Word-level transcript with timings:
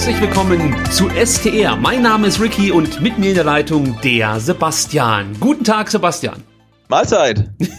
Herzlich 0.00 0.22
willkommen 0.22 0.74
zu 0.90 1.10
STR. 1.10 1.76
Mein 1.76 2.00
Name 2.00 2.26
ist 2.26 2.40
Ricky 2.40 2.72
und 2.72 3.02
mit 3.02 3.18
mir 3.18 3.28
in 3.28 3.34
der 3.34 3.44
Leitung 3.44 3.98
der 4.02 4.40
Sebastian. 4.40 5.36
Guten 5.38 5.62
Tag, 5.62 5.90
Sebastian. 5.90 6.42
Mahlzeit. 6.88 7.50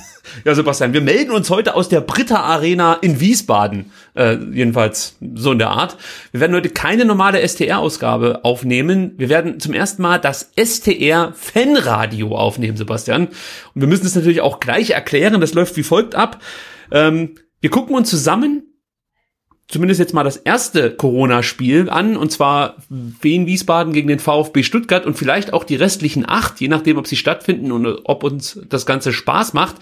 Ja, 0.45 0.53
Sebastian, 0.55 0.93
wir 0.93 1.01
melden 1.01 1.31
uns 1.31 1.49
heute 1.49 1.75
aus 1.75 1.89
der 1.89 1.99
Britta 1.99 2.37
Arena 2.37 2.93
in 2.93 3.19
Wiesbaden. 3.19 3.91
Äh, 4.13 4.37
jedenfalls 4.53 5.17
so 5.33 5.51
in 5.51 5.57
der 5.57 5.71
Art. 5.71 5.97
Wir 6.31 6.39
werden 6.39 6.55
heute 6.55 6.69
keine 6.69 7.05
normale 7.05 7.45
STR-Ausgabe 7.45 8.45
aufnehmen. 8.45 9.13
Wir 9.17 9.27
werden 9.27 9.59
zum 9.59 9.73
ersten 9.73 10.03
Mal 10.03 10.19
das 10.19 10.51
STR 10.55 11.33
Fanradio 11.33 12.37
aufnehmen, 12.37 12.77
Sebastian. 12.77 13.27
Und 13.27 13.81
wir 13.81 13.87
müssen 13.87 14.05
es 14.05 14.15
natürlich 14.15 14.41
auch 14.41 14.59
gleich 14.59 14.91
erklären. 14.91 15.41
Das 15.41 15.53
läuft 15.53 15.75
wie 15.75 15.83
folgt 15.83 16.15
ab. 16.15 16.39
Ähm, 16.91 17.35
wir 17.59 17.71
gucken 17.71 17.95
uns 17.95 18.09
zusammen 18.09 18.70
zumindest 19.71 19.99
jetzt 19.99 20.13
mal 20.13 20.23
das 20.23 20.37
erste 20.37 20.91
Corona-Spiel 20.91 21.89
an, 21.89 22.17
und 22.17 22.31
zwar 22.31 22.75
Wien 22.89 23.47
Wiesbaden 23.47 23.93
gegen 23.93 24.09
den 24.09 24.19
VfB 24.19 24.63
Stuttgart 24.63 25.05
und 25.05 25.17
vielleicht 25.17 25.53
auch 25.53 25.63
die 25.63 25.75
restlichen 25.75 26.27
acht, 26.27 26.59
je 26.59 26.67
nachdem, 26.67 26.97
ob 26.97 27.07
sie 27.07 27.15
stattfinden 27.15 27.71
und 27.71 28.01
ob 28.03 28.23
uns 28.23 28.59
das 28.69 28.85
Ganze 28.85 29.13
Spaß 29.13 29.53
macht. 29.53 29.77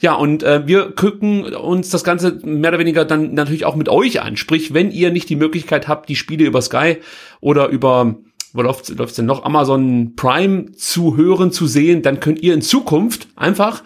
Ja, 0.00 0.14
und 0.14 0.42
äh, 0.42 0.66
wir 0.66 0.92
gucken 0.92 1.54
uns 1.54 1.88
das 1.88 2.04
Ganze 2.04 2.38
mehr 2.44 2.70
oder 2.70 2.78
weniger 2.78 3.04
dann 3.04 3.34
natürlich 3.34 3.64
auch 3.64 3.76
mit 3.76 3.88
euch 3.88 4.20
an. 4.20 4.36
Sprich, 4.36 4.74
wenn 4.74 4.90
ihr 4.90 5.10
nicht 5.10 5.28
die 5.30 5.36
Möglichkeit 5.36 5.88
habt, 5.88 6.08
die 6.08 6.16
Spiele 6.16 6.44
über 6.44 6.60
Sky 6.60 6.98
oder 7.40 7.68
über 7.68 8.16
wo 8.52 8.62
läuft 8.62 8.90
es 8.90 9.14
denn 9.14 9.26
noch, 9.26 9.44
Amazon 9.44 10.14
Prime 10.16 10.72
zu 10.72 11.16
hören, 11.16 11.52
zu 11.52 11.68
sehen, 11.68 12.02
dann 12.02 12.18
könnt 12.18 12.42
ihr 12.42 12.52
in 12.52 12.62
Zukunft 12.62 13.28
einfach 13.36 13.84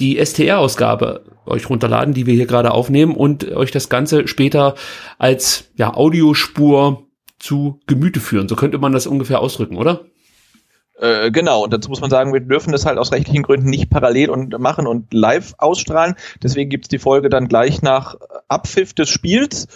die 0.00 0.24
STR-Ausgabe 0.24 1.24
euch 1.46 1.68
runterladen, 1.68 2.14
die 2.14 2.26
wir 2.26 2.34
hier 2.34 2.46
gerade 2.46 2.72
aufnehmen 2.72 3.14
und 3.14 3.50
euch 3.52 3.70
das 3.70 3.88
Ganze 3.88 4.28
später 4.28 4.74
als 5.18 5.70
ja, 5.76 5.94
Audiospur 5.94 7.06
zu 7.38 7.80
Gemüte 7.86 8.20
führen. 8.20 8.48
So 8.48 8.56
könnte 8.56 8.78
man 8.78 8.92
das 8.92 9.06
ungefähr 9.06 9.40
ausdrücken, 9.40 9.76
oder? 9.76 10.04
Äh, 11.00 11.30
genau, 11.30 11.64
und 11.64 11.72
dazu 11.72 11.88
muss 11.88 12.02
man 12.02 12.10
sagen, 12.10 12.32
wir 12.32 12.40
dürfen 12.40 12.72
das 12.72 12.84
halt 12.84 12.98
aus 12.98 13.10
rechtlichen 13.10 13.42
Gründen 13.42 13.70
nicht 13.70 13.88
parallel 13.88 14.28
und 14.28 14.58
machen 14.58 14.86
und 14.86 15.12
live 15.14 15.54
ausstrahlen. 15.56 16.14
Deswegen 16.42 16.68
gibt's 16.68 16.88
die 16.88 16.98
Folge 16.98 17.30
dann 17.30 17.48
gleich 17.48 17.80
nach 17.80 18.16
Abpfiff 18.48 18.92
des 18.92 19.08
Spiels. 19.08 19.66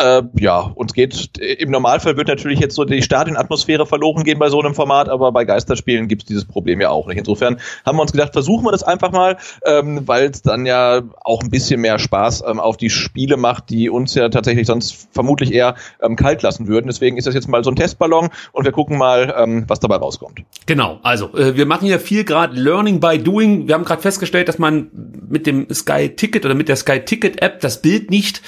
Äh, 0.00 0.22
ja, 0.38 0.60
uns 0.60 0.94
geht, 0.94 1.36
im 1.38 1.70
Normalfall 1.70 2.16
wird 2.16 2.28
natürlich 2.28 2.58
jetzt 2.58 2.74
so 2.74 2.84
die 2.84 3.02
Stadionatmosphäre 3.02 3.84
verloren 3.84 4.24
gehen 4.24 4.38
bei 4.38 4.48
so 4.48 4.58
einem 4.58 4.74
Format, 4.74 5.10
aber 5.10 5.30
bei 5.30 5.44
Geisterspielen 5.44 6.08
gibt 6.08 6.22
es 6.22 6.26
dieses 6.26 6.44
Problem 6.46 6.80
ja 6.80 6.88
auch 6.88 7.06
nicht. 7.06 7.18
Insofern 7.18 7.60
haben 7.84 7.98
wir 7.98 8.02
uns 8.02 8.12
gedacht, 8.12 8.32
versuchen 8.32 8.64
wir 8.64 8.72
das 8.72 8.82
einfach 8.82 9.12
mal, 9.12 9.36
ähm, 9.66 10.08
weil 10.08 10.30
es 10.30 10.40
dann 10.40 10.64
ja 10.64 11.02
auch 11.22 11.42
ein 11.42 11.50
bisschen 11.50 11.82
mehr 11.82 11.98
Spaß 11.98 12.44
ähm, 12.46 12.60
auf 12.60 12.78
die 12.78 12.88
Spiele 12.88 13.36
macht, 13.36 13.68
die 13.68 13.90
uns 13.90 14.14
ja 14.14 14.30
tatsächlich 14.30 14.66
sonst 14.66 15.08
vermutlich 15.12 15.52
eher 15.52 15.74
ähm, 16.00 16.16
kalt 16.16 16.40
lassen 16.40 16.66
würden. 16.66 16.86
Deswegen 16.86 17.18
ist 17.18 17.26
das 17.26 17.34
jetzt 17.34 17.48
mal 17.48 17.62
so 17.62 17.70
ein 17.70 17.76
Testballon 17.76 18.30
und 18.52 18.64
wir 18.64 18.72
gucken 18.72 18.96
mal, 18.96 19.34
ähm, 19.36 19.64
was 19.68 19.80
dabei 19.80 19.96
rauskommt. 19.96 20.40
Genau, 20.64 20.98
also 21.02 21.34
äh, 21.36 21.56
wir 21.56 21.66
machen 21.66 21.86
ja 21.86 21.98
viel 21.98 22.24
gerade 22.24 22.58
Learning 22.58 23.00
by 23.00 23.18
Doing. 23.18 23.68
Wir 23.68 23.74
haben 23.74 23.84
gerade 23.84 24.00
festgestellt, 24.00 24.48
dass 24.48 24.58
man 24.58 24.90
mit 25.28 25.46
dem 25.46 25.66
Sky 25.70 26.08
Ticket 26.08 26.46
oder 26.46 26.54
mit 26.54 26.68
der 26.68 26.76
Sky 26.76 27.00
Ticket 27.00 27.42
App 27.42 27.60
das 27.60 27.82
Bild 27.82 28.10
nicht 28.10 28.40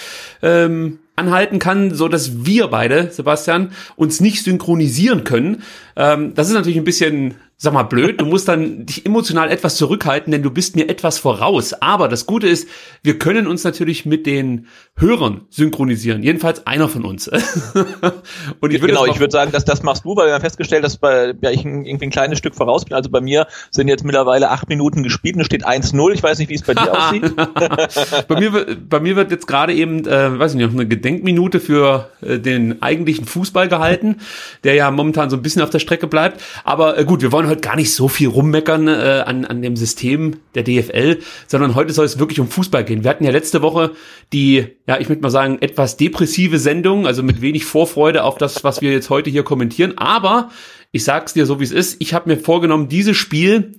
ähm, 0.42 0.98
anhalten 1.16 1.58
kann, 1.58 1.94
so 1.94 2.08
dass 2.08 2.44
wir 2.44 2.68
beide, 2.68 3.10
Sebastian, 3.10 3.72
uns 3.96 4.20
nicht 4.20 4.42
synchronisieren 4.42 5.24
können. 5.24 5.62
Ähm, 5.96 6.34
das 6.34 6.48
ist 6.48 6.54
natürlich 6.54 6.78
ein 6.78 6.84
bisschen, 6.84 7.34
sag 7.62 7.72
mal, 7.72 7.84
blöd. 7.84 8.20
Du 8.20 8.26
musst 8.26 8.48
dann 8.48 8.86
dich 8.86 9.06
emotional 9.06 9.48
etwas 9.48 9.76
zurückhalten, 9.76 10.32
denn 10.32 10.42
du 10.42 10.50
bist 10.50 10.74
mir 10.74 10.88
etwas 10.88 11.20
voraus. 11.20 11.72
Aber 11.74 12.08
das 12.08 12.26
Gute 12.26 12.48
ist, 12.48 12.66
wir 13.04 13.20
können 13.20 13.46
uns 13.46 13.62
natürlich 13.62 14.04
mit 14.04 14.26
den 14.26 14.66
Hörern 14.96 15.42
synchronisieren. 15.48 16.24
Jedenfalls 16.24 16.66
einer 16.66 16.88
von 16.88 17.04
uns. 17.04 17.28
Und 18.60 18.72
ich 18.72 18.80
würde 18.80 18.94
genau, 18.94 19.06
ich 19.06 19.20
würde 19.20 19.30
sagen, 19.30 19.52
dass 19.52 19.64
das 19.64 19.84
machst 19.84 20.04
du, 20.04 20.16
weil 20.16 20.26
wir 20.26 20.34
haben 20.34 20.40
festgestellt, 20.40 20.82
dass 20.82 20.96
bei, 20.96 21.34
ja, 21.40 21.52
ich 21.52 21.64
irgendwie 21.64 22.06
ein 22.06 22.10
kleines 22.10 22.38
Stück 22.38 22.56
voraus 22.56 22.84
bin. 22.84 22.94
Also 22.94 23.10
bei 23.10 23.20
mir 23.20 23.46
sind 23.70 23.86
jetzt 23.86 24.02
mittlerweile 24.04 24.50
acht 24.50 24.68
Minuten 24.68 25.04
gespielt 25.04 25.36
und 25.36 25.42
es 25.42 25.46
steht 25.46 25.64
1-0. 25.64 26.14
Ich 26.14 26.22
weiß 26.22 26.40
nicht, 26.40 26.48
wie 26.48 26.56
es 26.56 26.62
bei 26.62 26.74
dir 26.74 26.90
aussieht. 26.90 27.36
bei, 28.26 28.40
mir, 28.40 28.76
bei 28.88 28.98
mir 28.98 29.14
wird 29.14 29.30
jetzt 29.30 29.46
gerade 29.46 29.72
eben, 29.72 30.04
äh, 30.08 30.36
weiß 30.36 30.54
ich 30.54 30.58
nicht, 30.58 30.72
eine 30.72 30.88
Gedenkminute 30.88 31.60
für 31.60 32.10
äh, 32.22 32.40
den 32.40 32.82
eigentlichen 32.82 33.24
Fußball 33.24 33.68
gehalten, 33.68 34.16
der 34.64 34.74
ja 34.74 34.90
momentan 34.90 35.30
so 35.30 35.36
ein 35.36 35.42
bisschen 35.42 35.62
auf 35.62 35.70
der 35.70 35.78
Strecke 35.78 36.08
bleibt. 36.08 36.42
Aber 36.64 36.98
äh, 36.98 37.04
gut, 37.04 37.22
wir 37.22 37.30
wollen 37.30 37.51
heute 37.52 37.60
gar 37.60 37.76
nicht 37.76 37.92
so 37.92 38.08
viel 38.08 38.28
rummeckern 38.28 38.88
äh, 38.88 39.22
an, 39.24 39.44
an 39.44 39.62
dem 39.62 39.76
System 39.76 40.38
der 40.54 40.64
DFL, 40.64 41.18
sondern 41.46 41.74
heute 41.74 41.92
soll 41.92 42.04
es 42.04 42.18
wirklich 42.18 42.40
um 42.40 42.48
Fußball 42.48 42.84
gehen. 42.84 43.04
Wir 43.04 43.10
hatten 43.10 43.24
ja 43.24 43.30
letzte 43.30 43.62
Woche 43.62 43.92
die 44.32 44.66
ja, 44.86 44.98
ich 44.98 45.08
würde 45.08 45.22
mal 45.22 45.30
sagen, 45.30 45.58
etwas 45.60 45.96
depressive 45.96 46.58
Sendung, 46.58 47.06
also 47.06 47.22
mit 47.22 47.40
wenig 47.40 47.64
Vorfreude 47.64 48.24
auf 48.24 48.36
das, 48.36 48.64
was 48.64 48.80
wir 48.80 48.92
jetzt 48.92 49.10
heute 49.10 49.30
hier 49.30 49.44
kommentieren. 49.44 49.96
Aber 49.96 50.50
ich 50.90 51.04
sag's 51.04 51.32
dir 51.32 51.46
so, 51.46 51.60
wie 51.60 51.64
es 51.64 51.72
ist. 51.72 51.96
Ich 52.00 52.14
habe 52.14 52.28
mir 52.28 52.36
vorgenommen, 52.36 52.88
dieses 52.88 53.16
Spiel 53.16 53.72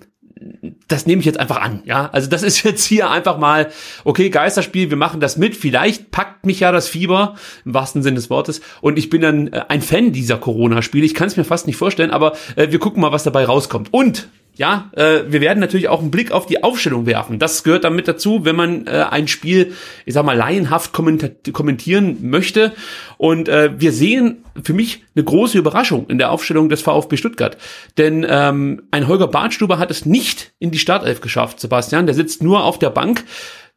das 0.88 1.06
nehme 1.06 1.20
ich 1.20 1.26
jetzt 1.26 1.40
einfach 1.40 1.62
an, 1.62 1.82
ja. 1.86 2.10
Also 2.12 2.30
das 2.30 2.44
ist 2.44 2.64
jetzt 2.64 2.86
hier 2.86 3.10
einfach 3.10 3.38
mal, 3.38 3.70
okay, 4.04 4.30
Geisterspiel, 4.30 4.90
wir 4.90 4.98
machen 4.98 5.20
das 5.20 5.38
mit. 5.38 5.56
Vielleicht 5.56 6.12
packt 6.12 6.46
mich 6.46 6.60
ja 6.60 6.72
das 6.72 6.88
Fieber, 6.88 7.36
im 7.66 7.74
wahrsten 7.74 8.04
Sinne 8.04 8.16
des 8.16 8.30
Wortes. 8.30 8.62
Und 8.82 8.98
ich 8.98 9.10
bin 9.10 9.22
dann 9.22 9.48
äh, 9.48 9.62
ein 9.70 9.82
Fan 9.82 10.12
dieser 10.12 10.38
Corona-Spiele. 10.38 11.06
Ich 11.06 11.14
kann 11.14 11.28
es 11.28 11.38
mir 11.38 11.44
fast 11.44 11.68
nicht 11.68 11.78
vorstellen, 11.78 12.12
aber 12.12 12.34
äh, 12.56 12.72
wir 12.72 12.80
gucken 12.80 13.02
mal, 13.02 13.12
was 13.12 13.24
dabei 13.24 13.46
rauskommt. 13.46 13.94
Und 13.94 14.28
ja, 14.56 14.92
äh, 14.96 15.22
wir 15.28 15.42
werden 15.42 15.60
natürlich 15.60 15.90
auch 15.90 16.00
einen 16.00 16.12
Blick 16.12 16.32
auf 16.32 16.46
die 16.46 16.64
Aufstellung 16.64 17.06
werfen. 17.06 17.40
Das 17.40 17.64
gehört 17.64 17.84
damit 17.84 18.08
dazu, 18.08 18.46
wenn 18.46 18.56
man 18.56 18.86
äh, 18.86 19.06
ein 19.10 19.28
Spiel, 19.28 19.74
ich 20.06 20.14
sag 20.14 20.26
mal, 20.26 20.38
laienhaft 20.38 20.94
kommentieren 20.94 22.18
möchte. 22.22 22.74
Und 23.18 23.50
äh, 23.50 23.72
wir 23.80 23.92
sehen 23.92 24.44
für 24.64 24.74
mich 24.74 25.04
eine 25.16 25.24
große 25.24 25.58
Überraschung 25.58 26.08
in 26.08 26.20
der 26.20 26.32
Aufstellung 26.32 26.70
des 26.70 26.82
VfB 26.82 27.18
Stuttgart. 27.18 27.58
Denn 27.98 28.26
ähm, 28.30 28.84
ein 28.92 29.08
Holger 29.08 29.28
Bartstuber 29.28 29.80
hat 29.80 29.90
es 29.90 30.06
nicht 30.06 30.54
in 30.60 30.70
die 30.70 30.80
Startelf 30.80 31.22
geschafft, 31.22 31.60
Sebastian. 31.60 32.06
Der 32.06 32.16
sitzt 32.16 32.44
nur 32.44 32.64
auf 32.64 32.78
der 32.78 32.92
Bank. 32.92 33.24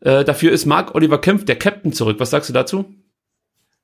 Äh, 0.00 0.24
dafür 0.24 0.52
ist 0.52 0.66
Marc 0.66 0.94
Oliver 0.94 1.20
Kempf, 1.20 1.46
der 1.46 1.56
Captain, 1.56 1.94
zurück. 1.94 2.16
Was 2.20 2.30
sagst 2.30 2.50
du 2.50 2.52
dazu? 2.52 2.84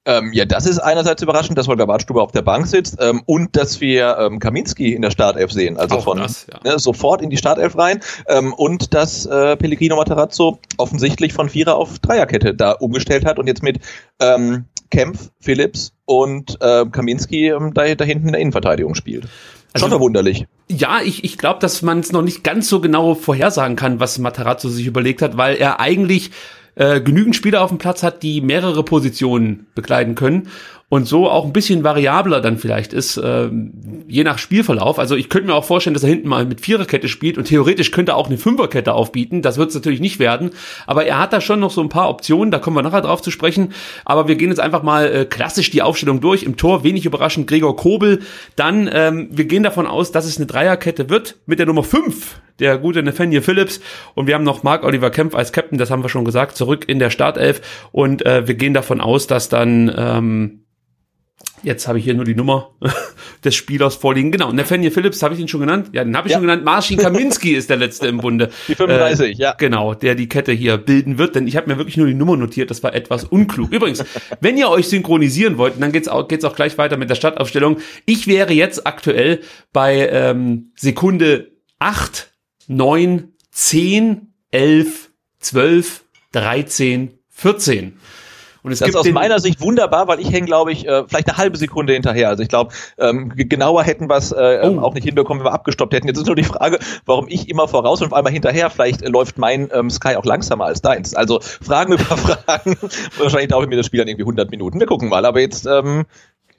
Ähm, 0.05 0.33
ja, 0.33 0.45
das 0.45 0.67
ist 0.67 0.79
einerseits 0.79 1.23
überraschend, 1.23 1.57
dass 1.57 1.69
Holger 1.69 1.87
Badstube 1.87 2.21
auf 2.21 2.33
der 2.33 2.43
Bank 2.43 2.67
sitzt 2.67 2.97
ähm, 3.01 3.23
und 3.27 3.55
dass 3.55 3.81
wir 3.81 4.17
ähm, 4.19 4.41
Kaminski 4.41 4.95
in 4.95 5.03
der 5.03 5.13
Startelf 5.13 5.53
sehen, 5.53 5.77
also 5.77 5.97
Auch 5.97 6.05
von 6.05 6.19
das, 6.19 6.49
ja. 6.51 6.73
ne, 6.73 6.79
sofort 6.81 7.23
in 7.23 7.31
die 7.31 7.37
Startelf 7.37 7.79
rein 7.79 8.01
ähm, 8.27 8.53
und 8.53 8.95
dass 8.95 9.27
äh, 9.27 9.57
Pellegrino 9.57 9.95
Matarazzo 9.95 10.59
offensichtlich 10.77 11.33
von 11.33 11.49
Vierer 11.49 11.77
auf 11.77 12.01
Dreierkette 12.01 12.53
da 12.53 12.73
umgestellt 12.73 13.25
hat 13.25 13.39
und 13.39 13.47
jetzt 13.47 13.63
mit 13.63 13.79
ähm, 14.19 14.65
Kempf, 14.91 15.31
Phillips 15.41 15.93
und 16.05 16.59
äh, 16.61 16.85
Kaminski 16.87 17.51
ähm, 17.51 17.73
da, 17.73 17.95
da 17.95 18.05
hinten 18.05 18.27
in 18.27 18.33
der 18.33 18.41
Innenverteidigung 18.41 18.97
spielt. 18.97 19.29
Also, 19.73 19.85
Schon 19.85 19.91
verwunderlich. 19.91 20.47
Ja, 20.69 21.01
ich, 21.03 21.23
ich 21.23 21.39
glaube, 21.39 21.61
dass 21.61 21.81
man 21.81 22.01
es 22.01 22.13
noch 22.13 22.23
nicht 22.23 22.43
ganz 22.43 22.69
so 22.69 22.81
genau 22.81 23.15
vorhersagen 23.15 23.77
kann, 23.77 24.01
was 24.01 24.19
Matarazzo 24.19 24.69
sich 24.69 24.87
überlegt 24.87 25.23
hat, 25.23 25.37
weil 25.37 25.57
er 25.57 25.81
eigentlich 25.81 26.33
äh, 26.75 27.01
genügend 27.01 27.37
Spieler 27.37 27.63
auf 27.63 27.71
dem 27.71 27.79
Platz 27.79 28.03
hat, 28.03 28.23
die 28.23 28.41
mehrere 28.41 28.83
Positionen 28.83 29.67
bekleiden 29.75 30.15
können. 30.15 30.49
Und 30.93 31.09
so 31.09 31.27
auch 31.27 31.47
ein 31.47 31.55
bisschen 31.55 31.85
variabler 31.85 32.43
dann 32.43 32.59
vielleicht 32.59 32.93
ist, 32.93 33.17
äh, 33.17 33.49
je 34.09 34.25
nach 34.25 34.37
Spielverlauf. 34.37 34.99
Also 34.99 35.17
ich 35.17 35.31
könnte 35.31 35.47
mir 35.47 35.55
auch 35.55 35.65
vorstellen, 35.65 35.95
dass 35.95 36.03
er 36.03 36.11
hinten 36.11 36.29
mal 36.29 36.45
mit 36.45 36.61
Viererkette 36.61 37.09
spielt 37.09 37.39
und 37.39 37.45
theoretisch 37.45 37.93
könnte 37.93 38.13
er 38.13 38.17
auch 38.17 38.27
eine 38.27 38.37
Fünferkette 38.37 38.93
aufbieten. 38.93 39.41
Das 39.41 39.57
wird 39.57 39.71
es 39.71 39.75
natürlich 39.75 40.01
nicht 40.01 40.19
werden, 40.19 40.51
aber 40.87 41.07
er 41.07 41.19
hat 41.19 41.33
da 41.33 41.41
schon 41.41 41.61
noch 41.61 41.71
so 41.71 41.81
ein 41.81 41.89
paar 41.89 42.11
Optionen, 42.11 42.51
da 42.51 42.59
kommen 42.59 42.77
wir 42.77 42.83
nachher 42.83 43.01
drauf 43.01 43.23
zu 43.23 43.31
sprechen. 43.31 43.73
Aber 44.05 44.29
wir 44.29 44.35
gehen 44.35 44.51
jetzt 44.51 44.61
einfach 44.61 44.83
mal 44.83 45.11
äh, 45.11 45.25
klassisch 45.25 45.71
die 45.71 45.81
Aufstellung 45.81 46.21
durch. 46.21 46.43
Im 46.43 46.59
Tor 46.59 46.85
wenig 46.85 47.07
überraschend 47.07 47.47
Gregor 47.47 47.75
Kobel. 47.75 48.21
Dann, 48.57 48.91
ähm, 48.93 49.29
wir 49.31 49.47
gehen 49.47 49.63
davon 49.63 49.87
aus, 49.87 50.13
dass 50.13 50.27
es 50.27 50.37
eine 50.37 50.45
Dreierkette 50.45 51.09
wird 51.09 51.37
mit 51.47 51.59
der 51.59 51.65
Nummer 51.65 51.85
5, 51.85 52.39
der 52.59 52.77
gute 52.77 53.03
Nathaniel 53.03 53.41
Phillips. 53.41 53.81
Und 54.15 54.27
wir 54.27 54.35
haben 54.35 54.45
noch 54.45 54.63
Mark 54.63 54.85
Oliver 54.85 55.09
Kempf 55.09 55.35
als 55.35 55.53
Captain, 55.53 55.79
das 55.79 55.91
haben 55.91 56.05
wir 56.05 56.11
schon 56.11 56.27
gesagt, 56.27 56.55
zurück 56.55 56.85
in 56.87 56.99
der 56.99 57.09
Startelf. 57.09 57.63
Und 57.93 58.27
äh, 58.27 58.47
wir 58.47 58.57
gehen 58.57 58.75
davon 58.75 59.01
aus, 59.01 59.27
dass 59.27 59.49
dann 59.49 59.91
ähm, 59.97 60.62
Jetzt 61.63 61.87
habe 61.87 61.99
ich 61.99 62.05
hier 62.05 62.15
nur 62.15 62.25
die 62.25 62.35
Nummer 62.35 62.71
des 63.45 63.55
Spielers 63.55 63.95
vorliegen. 63.95 64.33
Genau, 64.33 64.53
Nathaniel 64.53 64.91
Phillips, 64.91 65.23
habe 65.23 65.35
ich 65.35 65.41
ihn 65.41 65.49
schon 65.49 65.61
genannt? 65.61 65.91
Ja, 65.93 66.03
den 66.05 66.17
habe 66.17 66.27
ich 66.27 66.33
ja. 66.33 66.39
schon 66.39 66.47
genannt. 66.47 66.65
Marcin 66.65 66.97
Kaminski 66.99 67.51
ist 67.55 67.71
der 67.71 67.77
Letzte 67.77 68.09
im 68.09 68.19
Bunde. 68.19 68.51
Die 68.69 68.75
35, 68.75 69.39
äh, 69.39 69.41
ja. 69.41 69.55
Genau, 69.55 69.95
der 69.95 70.15
die 70.15 70.29
Kette 70.29 70.53
hier 70.53 70.77
bilden 70.79 71.19
wird, 71.19 71.37
denn 71.37 71.47
ich 71.47 71.57
habe 71.57 71.71
mir 71.71 71.79
wirklich 71.79 71.97
nur 71.97 72.07
die 72.07 72.15
Nummer 72.15 72.37
notiert, 72.37 72.71
das 72.71 72.83
war 72.83 72.95
etwas 72.95 73.25
unklug. 73.25 73.73
Übrigens, 73.73 74.05
wenn 74.41 74.57
ihr 74.57 74.69
euch 74.69 74.89
synchronisieren 74.89 75.57
wollt, 75.59 75.75
dann 75.81 75.93
geht's 75.93 76.09
auch, 76.09 76.27
geht's 76.27 76.45
auch 76.45 76.57
gleich 76.57 76.79
weiter 76.79 76.97
mit 76.97 77.11
der 77.11 77.15
Startaufstellung. 77.15 77.79
Ich 78.07 78.27
wäre 78.27 78.53
jetzt 78.53 78.87
aktuell 78.87 79.41
bei 79.73 80.09
ähm, 80.09 80.73
Sekunde 80.77 81.53
8, 81.79 82.33
9, 82.69 83.33
10, 83.51 84.33
11, 84.51 85.11
12, 85.39 86.05
13, 86.33 87.19
14. 87.29 87.99
Und 88.63 88.71
es 88.73 88.79
das 88.79 88.91
ist 88.91 88.97
aus 88.97 89.09
meiner 89.11 89.41
Sicht 89.41 89.61
wunderbar, 89.61 90.07
weil 90.07 90.21
ich 90.21 90.31
hänge, 90.31 90.47
glaube 90.47 90.73
ich, 90.73 90.87
äh, 90.87 91.05
vielleicht 91.07 91.29
eine 91.29 91.37
halbe 91.37 91.57
Sekunde 91.57 91.93
hinterher. 91.95 92.29
Also 92.29 92.43
ich 92.43 92.49
glaube, 92.49 92.73
ähm, 92.99 93.33
genauer 93.35 93.83
hätten 93.83 94.09
wir 94.09 94.17
es 94.17 94.31
äh, 94.31 94.61
oh. 94.63 94.81
auch 94.81 94.95
nicht 94.95 95.05
hinbekommen, 95.05 95.43
wenn 95.43 95.51
wir 95.51 95.55
abgestoppt 95.55 95.93
hätten. 95.95 96.07
Jetzt 96.07 96.19
ist 96.19 96.27
nur 96.27 96.37
die 96.37 96.45
Frage, 96.45 96.79
warum 97.05 97.27
ich 97.29 97.49
immer 97.49 97.67
voraus 97.67 98.01
und 98.01 98.09
auf 98.09 98.13
einmal 98.13 98.33
hinterher. 98.33 98.71
Vielleicht 98.71 99.03
äh, 99.03 99.09
läuft 99.09 99.37
mein 99.37 99.69
ähm, 99.73 99.91
Sky 99.91 100.15
auch 100.17 100.25
langsamer 100.25 100.67
als 100.67 100.81
deins. 100.81 101.15
Also 101.15 101.41
Fragen 101.41 101.95
über 101.95 102.05
Fragen. 102.17 102.77
Wahrscheinlich 103.19 103.49
dauert 103.49 103.69
mir 103.69 103.77
das 103.77 103.87
Spiel 103.87 103.99
dann 103.99 104.09
irgendwie 104.09 104.25
100 104.25 104.51
Minuten. 104.51 104.79
Wir 104.79 104.87
gucken 104.87 105.09
mal. 105.09 105.27
Aber 105.27 105.41
jetzt 105.41 105.67
ähm, 105.67 106.07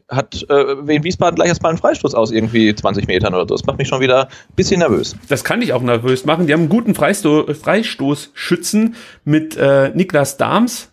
hat 0.09 0.45
äh, 0.49 0.87
Wien 0.87 1.03
Wiesbaden 1.03 1.35
gleich 1.35 1.49
erstmal 1.49 1.71
einen 1.71 1.79
Freistoß 1.79 2.15
aus 2.15 2.31
irgendwie 2.31 2.73
20 2.73 3.07
Metern 3.07 3.33
oder 3.33 3.43
so. 3.43 3.55
Das 3.55 3.65
macht 3.65 3.77
mich 3.77 3.87
schon 3.87 4.01
wieder 4.01 4.27
ein 4.27 4.55
bisschen 4.55 4.79
nervös. 4.79 5.15
Das 5.29 5.43
kann 5.43 5.61
dich 5.61 5.73
auch 5.73 5.81
nervös 5.81 6.25
machen. 6.25 6.47
Die 6.47 6.53
haben 6.53 6.61
einen 6.61 6.69
guten 6.69 6.95
Freisto 6.95 7.45
Freistoßschützen 7.53 8.95
mit 9.23 9.57
äh, 9.57 9.89
Niklas 9.89 10.37
Dahms, 10.37 10.92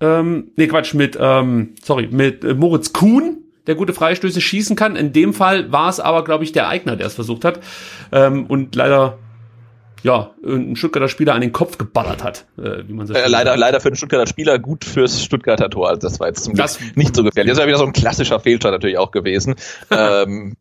ähm, 0.00 0.52
nee, 0.56 0.66
Quatsch, 0.66 0.94
mit, 0.94 1.18
ähm, 1.20 1.74
sorry, 1.82 2.08
mit 2.10 2.44
äh, 2.44 2.54
Moritz 2.54 2.92
Kuhn, 2.92 3.38
der 3.66 3.74
gute 3.74 3.92
Freistöße 3.92 4.40
schießen 4.40 4.76
kann. 4.76 4.96
In 4.96 5.12
dem 5.12 5.34
Fall 5.34 5.70
war 5.72 5.88
es 5.88 6.00
aber, 6.00 6.24
glaube 6.24 6.44
ich, 6.44 6.52
der 6.52 6.68
Eigner, 6.68 6.96
der 6.96 7.06
es 7.06 7.14
versucht 7.14 7.44
hat. 7.44 7.60
Ähm, 8.12 8.46
und 8.46 8.74
leider 8.74 9.18
ja, 10.02 10.30
ein 10.44 10.76
Stuttgarter 10.76 11.08
Spieler 11.08 11.34
an 11.34 11.40
den 11.40 11.52
Kopf 11.52 11.76
geballert 11.76 12.22
hat, 12.22 12.46
äh, 12.56 12.86
wie 12.86 12.92
man 12.92 13.06
so 13.06 13.14
äh, 13.14 13.26
leider, 13.26 13.56
leider 13.56 13.80
für 13.80 13.90
den 13.90 13.96
Stuttgarter 13.96 14.28
Spieler 14.28 14.58
gut 14.58 14.84
fürs 14.84 15.22
Stuttgarter 15.22 15.70
Tor. 15.70 15.88
Also 15.88 16.00
das 16.08 16.20
war 16.20 16.28
jetzt 16.28 16.44
zum 16.44 16.54
Glück 16.54 16.68
nicht 16.94 17.16
so 17.16 17.24
gefährlich. 17.24 17.50
Das 17.50 17.58
ist 17.58 17.62
ja 17.62 17.68
wieder 17.68 17.78
so 17.78 17.86
ein 17.86 17.92
klassischer 17.92 18.38
Fehlstart 18.38 18.72
natürlich 18.72 18.98
auch 18.98 19.10
gewesen. 19.10 19.56
ähm, 19.90 20.56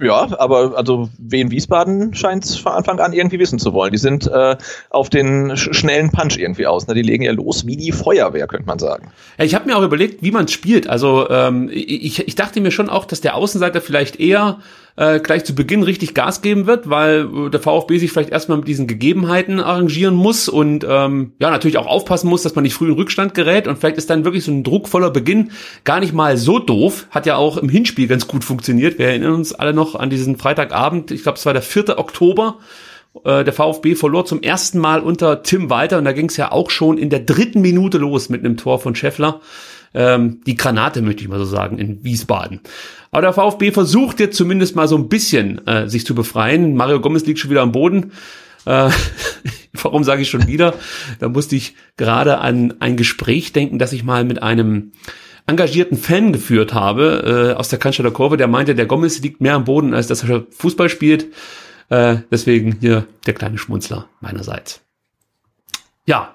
ja, 0.00 0.28
aber 0.38 0.76
also 0.76 1.08
Wien 1.18 1.50
Wiesbaden 1.50 2.14
scheint 2.14 2.44
es 2.44 2.56
von 2.56 2.72
Anfang 2.72 3.00
an 3.00 3.12
irgendwie 3.12 3.38
wissen 3.38 3.58
zu 3.58 3.72
wollen. 3.72 3.92
Die 3.92 3.98
sind 3.98 4.26
äh, 4.26 4.56
auf 4.90 5.10
den 5.10 5.56
sch 5.56 5.74
schnellen 5.74 6.10
Punch 6.10 6.38
irgendwie 6.38 6.66
aus. 6.66 6.86
Ne? 6.86 6.94
Die 6.94 7.02
legen 7.02 7.24
ja 7.24 7.32
los 7.32 7.66
wie 7.66 7.76
die 7.76 7.92
Feuerwehr, 7.92 8.46
könnte 8.46 8.66
man 8.66 8.78
sagen. 8.78 9.10
Ja, 9.38 9.44
ich 9.44 9.54
habe 9.54 9.66
mir 9.66 9.76
auch 9.76 9.82
überlegt, 9.82 10.22
wie 10.22 10.30
man 10.30 10.48
spielt. 10.48 10.88
Also 10.88 11.28
ähm, 11.30 11.68
ich, 11.72 12.26
ich 12.26 12.34
dachte 12.34 12.60
mir 12.60 12.70
schon 12.70 12.88
auch, 12.88 13.04
dass 13.04 13.20
der 13.20 13.34
Außenseiter 13.34 13.80
vielleicht 13.80 14.20
eher 14.20 14.58
äh, 14.96 15.20
gleich 15.20 15.44
zu 15.44 15.54
Beginn 15.54 15.82
richtig 15.82 16.14
Gas 16.14 16.42
geben 16.42 16.66
wird, 16.66 16.90
weil 16.90 17.26
äh, 17.46 17.50
der 17.50 17.60
VfB 17.60 17.98
sich 17.98 18.12
vielleicht 18.12 18.30
erstmal 18.30 18.58
mit 18.58 18.68
diesen 18.68 18.86
Gegebenheiten 18.86 19.60
arrangieren 19.60 20.14
muss 20.14 20.48
und 20.48 20.84
ähm, 20.88 21.32
ja 21.38 21.50
natürlich 21.50 21.78
auch 21.78 21.86
aufpassen 21.86 22.28
muss, 22.28 22.42
dass 22.42 22.54
man 22.54 22.62
nicht 22.62 22.74
früh 22.74 22.88
in 22.88 22.94
Rückstand 22.94 23.34
gerät 23.34 23.66
und 23.66 23.78
vielleicht 23.78 23.96
ist 23.96 24.10
dann 24.10 24.24
wirklich 24.24 24.44
so 24.44 24.52
ein 24.52 24.64
druckvoller 24.64 25.10
Beginn 25.10 25.50
gar 25.84 26.00
nicht 26.00 26.12
mal 26.12 26.36
so 26.36 26.58
doof. 26.58 27.06
Hat 27.10 27.26
ja 27.26 27.36
auch 27.36 27.56
im 27.56 27.68
Hinspiel 27.68 28.06
ganz 28.06 28.28
gut 28.28 28.44
funktioniert. 28.44 28.98
Wir 28.98 29.06
erinnern 29.06 29.34
uns 29.34 29.54
alle 29.54 29.72
noch 29.72 29.94
an 29.94 30.10
diesen 30.10 30.36
Freitagabend, 30.36 31.10
ich 31.10 31.22
glaube 31.22 31.38
es 31.38 31.46
war 31.46 31.52
der 31.52 31.62
4. 31.62 31.98
Oktober 31.98 32.58
äh, 33.24 33.44
der 33.44 33.52
VfB 33.52 33.94
verlor 33.94 34.24
zum 34.24 34.42
ersten 34.42 34.78
Mal 34.78 35.00
unter 35.00 35.42
Tim 35.42 35.70
Walter 35.70 35.98
und 35.98 36.04
da 36.04 36.12
ging 36.12 36.28
es 36.28 36.36
ja 36.36 36.52
auch 36.52 36.70
schon 36.70 36.98
in 36.98 37.10
der 37.10 37.20
dritten 37.20 37.60
Minute 37.60 37.98
los 37.98 38.28
mit 38.28 38.44
einem 38.44 38.56
Tor 38.56 38.78
von 38.78 38.94
Scheffler. 38.94 39.40
Ähm, 39.94 40.40
die 40.46 40.54
Granate, 40.54 41.02
möchte 41.02 41.22
ich 41.22 41.28
mal 41.28 41.38
so 41.38 41.44
sagen, 41.44 41.78
in 41.78 42.02
Wiesbaden. 42.02 42.60
Aber 43.12 43.22
der 43.22 43.34
VfB 43.34 43.72
versucht 43.72 44.20
jetzt 44.20 44.36
zumindest 44.36 44.74
mal 44.74 44.88
so 44.88 44.96
ein 44.96 45.08
bisschen 45.08 45.64
äh, 45.66 45.88
sich 45.88 46.06
zu 46.06 46.14
befreien. 46.14 46.74
Mario 46.74 47.00
Gomez 47.00 47.26
liegt 47.26 47.38
schon 47.38 47.50
wieder 47.50 47.60
am 47.60 47.70
Boden. 47.70 48.12
Äh, 48.64 48.90
warum 49.74 50.02
sage 50.02 50.22
ich 50.22 50.30
schon 50.30 50.46
wieder? 50.48 50.74
Da 51.20 51.28
musste 51.28 51.54
ich 51.54 51.76
gerade 51.98 52.38
an 52.38 52.74
ein 52.80 52.96
Gespräch 52.96 53.52
denken, 53.52 53.78
das 53.78 53.92
ich 53.92 54.02
mal 54.02 54.24
mit 54.24 54.42
einem 54.42 54.92
engagierten 55.46 55.98
Fan 55.98 56.32
geführt 56.32 56.72
habe 56.72 57.52
äh, 57.52 57.58
aus 57.58 57.68
der 57.68 57.78
Cannstatter 57.78 58.12
Kurve, 58.12 58.38
der 58.38 58.48
meinte, 58.48 58.74
der 58.74 58.86
Gomez 58.86 59.20
liegt 59.20 59.40
mehr 59.42 59.54
am 59.54 59.64
Boden, 59.64 59.92
als 59.92 60.06
dass 60.06 60.24
er 60.24 60.46
Fußball 60.50 60.88
spielt. 60.88 61.26
Äh, 61.90 62.18
deswegen 62.30 62.78
hier 62.80 63.06
der 63.26 63.34
kleine 63.34 63.58
Schmunzler 63.58 64.08
meinerseits. 64.20 64.80
Ja, 66.06 66.34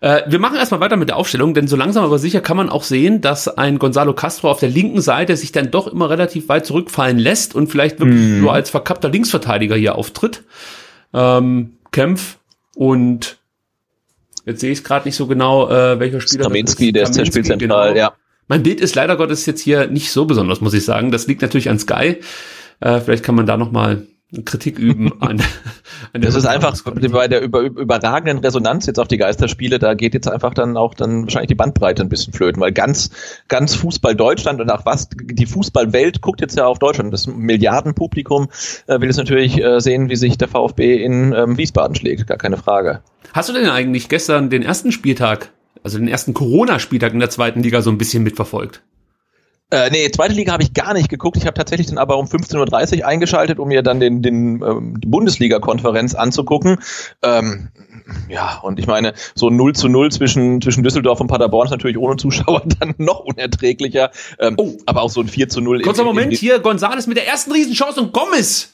äh, 0.00 0.22
wir 0.26 0.38
machen 0.38 0.56
erstmal 0.56 0.80
weiter 0.80 0.96
mit 0.96 1.08
der 1.08 1.16
Aufstellung, 1.16 1.54
denn 1.54 1.68
so 1.68 1.76
langsam 1.76 2.04
aber 2.04 2.18
sicher 2.18 2.40
kann 2.40 2.56
man 2.56 2.68
auch 2.68 2.82
sehen, 2.82 3.20
dass 3.20 3.48
ein 3.48 3.78
Gonzalo 3.78 4.12
Castro 4.12 4.50
auf 4.50 4.60
der 4.60 4.68
linken 4.68 5.00
Seite 5.00 5.36
sich 5.36 5.52
dann 5.52 5.70
doch 5.70 5.86
immer 5.86 6.10
relativ 6.10 6.48
weit 6.48 6.66
zurückfallen 6.66 7.18
lässt 7.18 7.54
und 7.54 7.68
vielleicht 7.68 7.98
wirklich 7.98 8.20
mm. 8.20 8.40
nur 8.40 8.52
als 8.52 8.70
verkappter 8.70 9.08
Linksverteidiger 9.08 9.76
hier 9.76 9.96
auftritt. 9.96 10.44
Ähm, 11.12 11.74
Kempf 11.90 12.38
und 12.76 13.38
jetzt 14.44 14.60
sehe 14.60 14.70
ich 14.70 14.78
es 14.78 14.84
gerade 14.84 15.08
nicht 15.08 15.16
so 15.16 15.26
genau, 15.26 15.68
äh, 15.68 15.98
welcher 15.98 16.20
Spieler 16.20 16.44
Kaminski, 16.44 16.92
der 16.92 17.04
ist 17.04 17.16
der 17.16 17.24
Spielzentral, 17.24 17.88
genau. 17.94 17.98
ja. 17.98 18.12
Mein 18.46 18.62
Bild 18.62 18.80
ist 18.80 18.94
leider 18.94 19.16
Gottes 19.16 19.44
jetzt 19.46 19.60
hier 19.60 19.88
nicht 19.88 20.10
so 20.10 20.24
besonders, 20.24 20.60
muss 20.60 20.72
ich 20.72 20.84
sagen. 20.84 21.10
Das 21.10 21.26
liegt 21.26 21.42
natürlich 21.42 21.68
an 21.68 21.78
Sky. 21.78 22.16
Äh, 22.80 23.00
vielleicht 23.00 23.22
kann 23.22 23.34
man 23.34 23.44
da 23.46 23.58
noch 23.58 23.70
mal 23.70 24.06
Kritik 24.44 24.78
üben 24.78 25.12
an, 25.22 25.42
an 26.12 26.20
Das 26.20 26.34
ist 26.34 26.44
einfach 26.44 26.76
bei 26.84 27.28
der 27.28 27.40
über, 27.40 27.62
überragenden 27.62 28.38
Resonanz 28.38 28.86
jetzt 28.86 28.98
auf 28.98 29.08
die 29.08 29.16
Geisterspiele, 29.16 29.78
da 29.78 29.94
geht 29.94 30.14
jetzt 30.14 30.28
einfach 30.28 30.52
dann 30.52 30.76
auch 30.76 30.94
dann 30.94 31.24
wahrscheinlich 31.24 31.48
die 31.48 31.54
Bandbreite 31.54 32.02
ein 32.02 32.10
bisschen 32.10 32.34
flöten, 32.34 32.60
weil 32.60 32.72
ganz, 32.72 33.10
ganz 33.48 33.74
Fußball 33.74 34.14
Deutschland 34.14 34.60
und 34.60 34.70
auch 34.70 34.84
was, 34.84 35.08
die 35.10 35.46
Fußballwelt 35.46 36.20
guckt 36.20 36.40
jetzt 36.40 36.56
ja 36.58 36.66
auf 36.66 36.78
Deutschland. 36.78 37.12
Das 37.12 37.26
Milliardenpublikum 37.26 38.48
äh, 38.86 39.00
will 39.00 39.08
jetzt 39.08 39.16
natürlich 39.16 39.62
äh, 39.62 39.80
sehen, 39.80 40.10
wie 40.10 40.16
sich 40.16 40.36
der 40.36 40.48
VfB 40.48 41.02
in 41.02 41.32
ähm, 41.32 41.56
Wiesbaden 41.56 41.94
schlägt, 41.94 42.26
gar 42.26 42.38
keine 42.38 42.58
Frage. 42.58 43.00
Hast 43.32 43.48
du 43.48 43.54
denn 43.54 43.68
eigentlich 43.68 44.08
gestern 44.08 44.50
den 44.50 44.62
ersten 44.62 44.92
Spieltag, 44.92 45.50
also 45.82 45.98
den 45.98 46.08
ersten 46.08 46.34
Corona-Spieltag 46.34 47.14
in 47.14 47.20
der 47.20 47.30
zweiten 47.30 47.62
Liga 47.62 47.80
so 47.80 47.90
ein 47.90 47.98
bisschen 47.98 48.22
mitverfolgt? 48.22 48.82
Äh, 49.70 49.90
nee, 49.90 50.10
zweite 50.10 50.32
Liga 50.32 50.52
habe 50.52 50.62
ich 50.62 50.72
gar 50.72 50.94
nicht 50.94 51.10
geguckt. 51.10 51.36
Ich 51.36 51.44
habe 51.44 51.52
tatsächlich 51.52 51.88
dann 51.88 51.98
aber 51.98 52.16
um 52.16 52.26
15.30 52.26 53.00
Uhr 53.00 53.06
eingeschaltet, 53.06 53.58
um 53.58 53.68
mir 53.68 53.82
dann 53.82 54.00
den, 54.00 54.22
den 54.22 54.62
ähm, 54.62 54.94
die 54.98 55.06
Bundesliga-Konferenz 55.06 56.14
anzugucken. 56.14 56.78
Ähm, 57.22 57.68
ja, 58.30 58.60
und 58.62 58.78
ich 58.78 58.86
meine, 58.86 59.12
so 59.34 59.50
0 59.50 59.74
zu 59.74 59.88
0 59.88 60.10
zwischen, 60.10 60.62
zwischen 60.62 60.82
Düsseldorf 60.82 61.20
und 61.20 61.26
Paderborn 61.26 61.66
ist 61.66 61.70
natürlich 61.70 61.98
ohne 61.98 62.16
Zuschauer 62.16 62.62
dann 62.80 62.94
noch 62.96 63.20
unerträglicher. 63.20 64.10
Ähm, 64.38 64.54
oh. 64.56 64.78
Aber 64.86 65.02
auch 65.02 65.10
so 65.10 65.20
ein 65.20 65.28
4 65.28 65.50
zu 65.50 65.60
0. 65.60 65.82
Kurzer 65.82 66.04
Moment, 66.04 66.32
hier 66.32 66.60
Gonzales 66.60 67.06
mit 67.06 67.18
der 67.18 67.26
ersten 67.26 67.52
Riesenchance 67.52 68.00
und 68.00 68.14
Gomez. 68.14 68.72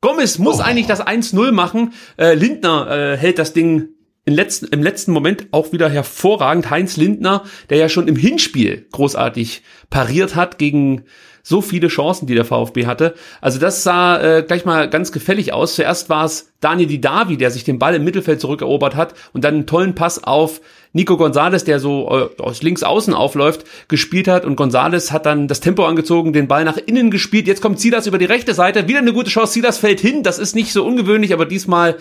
Gomez 0.00 0.38
muss 0.38 0.60
oh. 0.60 0.62
eigentlich 0.62 0.86
das 0.86 1.06
1-0 1.06 1.52
machen. 1.52 1.92
Äh, 2.16 2.32
Lindner 2.32 2.90
äh, 2.90 3.16
hält 3.18 3.38
das 3.38 3.52
Ding 3.52 3.70
im 3.80 3.99
letzten, 4.30 4.66
im 4.66 4.82
letzten 4.82 5.12
Moment 5.12 5.46
auch 5.50 5.72
wieder 5.72 5.88
hervorragend. 5.88 6.70
Heinz 6.70 6.96
Lindner, 6.96 7.44
der 7.68 7.78
ja 7.78 7.88
schon 7.88 8.08
im 8.08 8.16
Hinspiel 8.16 8.86
großartig 8.92 9.62
pariert 9.88 10.36
hat 10.36 10.58
gegen 10.58 11.04
so 11.42 11.62
viele 11.62 11.88
Chancen, 11.88 12.26
die 12.26 12.34
der 12.34 12.44
VfB 12.44 12.86
hatte. 12.86 13.14
Also 13.40 13.58
das 13.58 13.82
sah 13.82 14.20
äh, 14.20 14.42
gleich 14.42 14.64
mal 14.64 14.88
ganz 14.90 15.10
gefällig 15.12 15.52
aus. 15.52 15.74
Zuerst 15.74 16.08
war 16.08 16.24
es 16.24 16.52
Daniel 16.60 16.88
Didavi, 16.88 17.36
der 17.36 17.50
sich 17.50 17.64
den 17.64 17.78
Ball 17.78 17.94
im 17.94 18.04
Mittelfeld 18.04 18.40
zurückerobert 18.40 18.94
hat 18.94 19.14
und 19.32 19.44
dann 19.44 19.54
einen 19.54 19.66
tollen 19.66 19.94
Pass 19.94 20.22
auf 20.22 20.60
Nico 20.92 21.16
Gonzalez, 21.16 21.64
der 21.64 21.78
so 21.80 22.30
äh, 22.38 22.42
aus 22.42 22.62
links 22.62 22.82
außen 22.82 23.14
aufläuft, 23.14 23.64
gespielt 23.88 24.28
hat 24.28 24.44
und 24.44 24.56
Gonzalez 24.56 25.12
hat 25.12 25.26
dann 25.26 25.48
das 25.48 25.60
Tempo 25.60 25.84
angezogen, 25.84 26.32
den 26.32 26.48
Ball 26.48 26.64
nach 26.64 26.76
innen 26.76 27.10
gespielt. 27.10 27.46
Jetzt 27.46 27.62
kommt 27.62 27.80
Silas 27.80 28.06
über 28.06 28.18
die 28.18 28.24
rechte 28.24 28.54
Seite, 28.54 28.88
wieder 28.88 28.98
eine 28.98 29.12
gute 29.12 29.30
Chance. 29.30 29.52
Silas 29.52 29.78
fällt 29.78 30.00
hin, 30.00 30.22
das 30.22 30.38
ist 30.38 30.54
nicht 30.54 30.72
so 30.72 30.84
ungewöhnlich, 30.84 31.32
aber 31.32 31.46
diesmal 31.46 31.96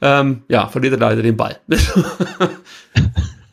ähm, 0.00 0.42
ja 0.48 0.68
verliert 0.68 0.94
er 0.94 1.00
leider 1.00 1.22
den 1.22 1.36
Ball. 1.36 1.58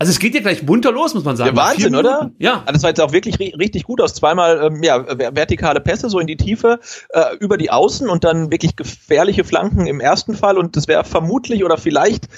Also 0.02 0.12
es 0.12 0.20
geht 0.20 0.34
ja 0.34 0.40
gleich 0.40 0.64
munter 0.64 0.94
los, 0.94 1.14
muss 1.14 1.26
man 1.26 1.36
sagen. 1.36 1.58
Ja, 1.58 1.62
Wahnsinn, 1.62 1.94
oder? 1.94 2.32
Ja. 2.40 2.64
Also 2.66 2.72
das 2.72 2.84
war 2.84 2.90
jetzt 2.92 3.02
auch 3.02 3.12
wirklich 3.12 3.38
richtig 3.38 3.84
gut 3.84 4.00
aus. 4.00 4.14
Zweimal 4.14 4.64
ähm, 4.64 4.82
ja, 4.82 5.06
vertikale 5.36 5.82
Pässe 5.82 6.10
so 6.10 6.20
in 6.20 6.28
die 6.28 6.38
Tiefe, 6.38 6.80
äh, 7.10 7.36
über 7.42 7.58
die 7.58 7.70
Außen 7.70 8.08
und 8.08 8.24
dann 8.24 8.50
wirklich 8.50 8.78
gefährliche 8.78 9.44
Flanken 9.44 9.88
im 9.88 10.00
ersten 10.00 10.36
Fall. 10.36 10.58
Und 10.58 10.78
das 10.78 10.88
wäre 10.88 11.04
vermutlich 11.04 11.66
oder 11.66 11.78
vielleicht 11.78 12.30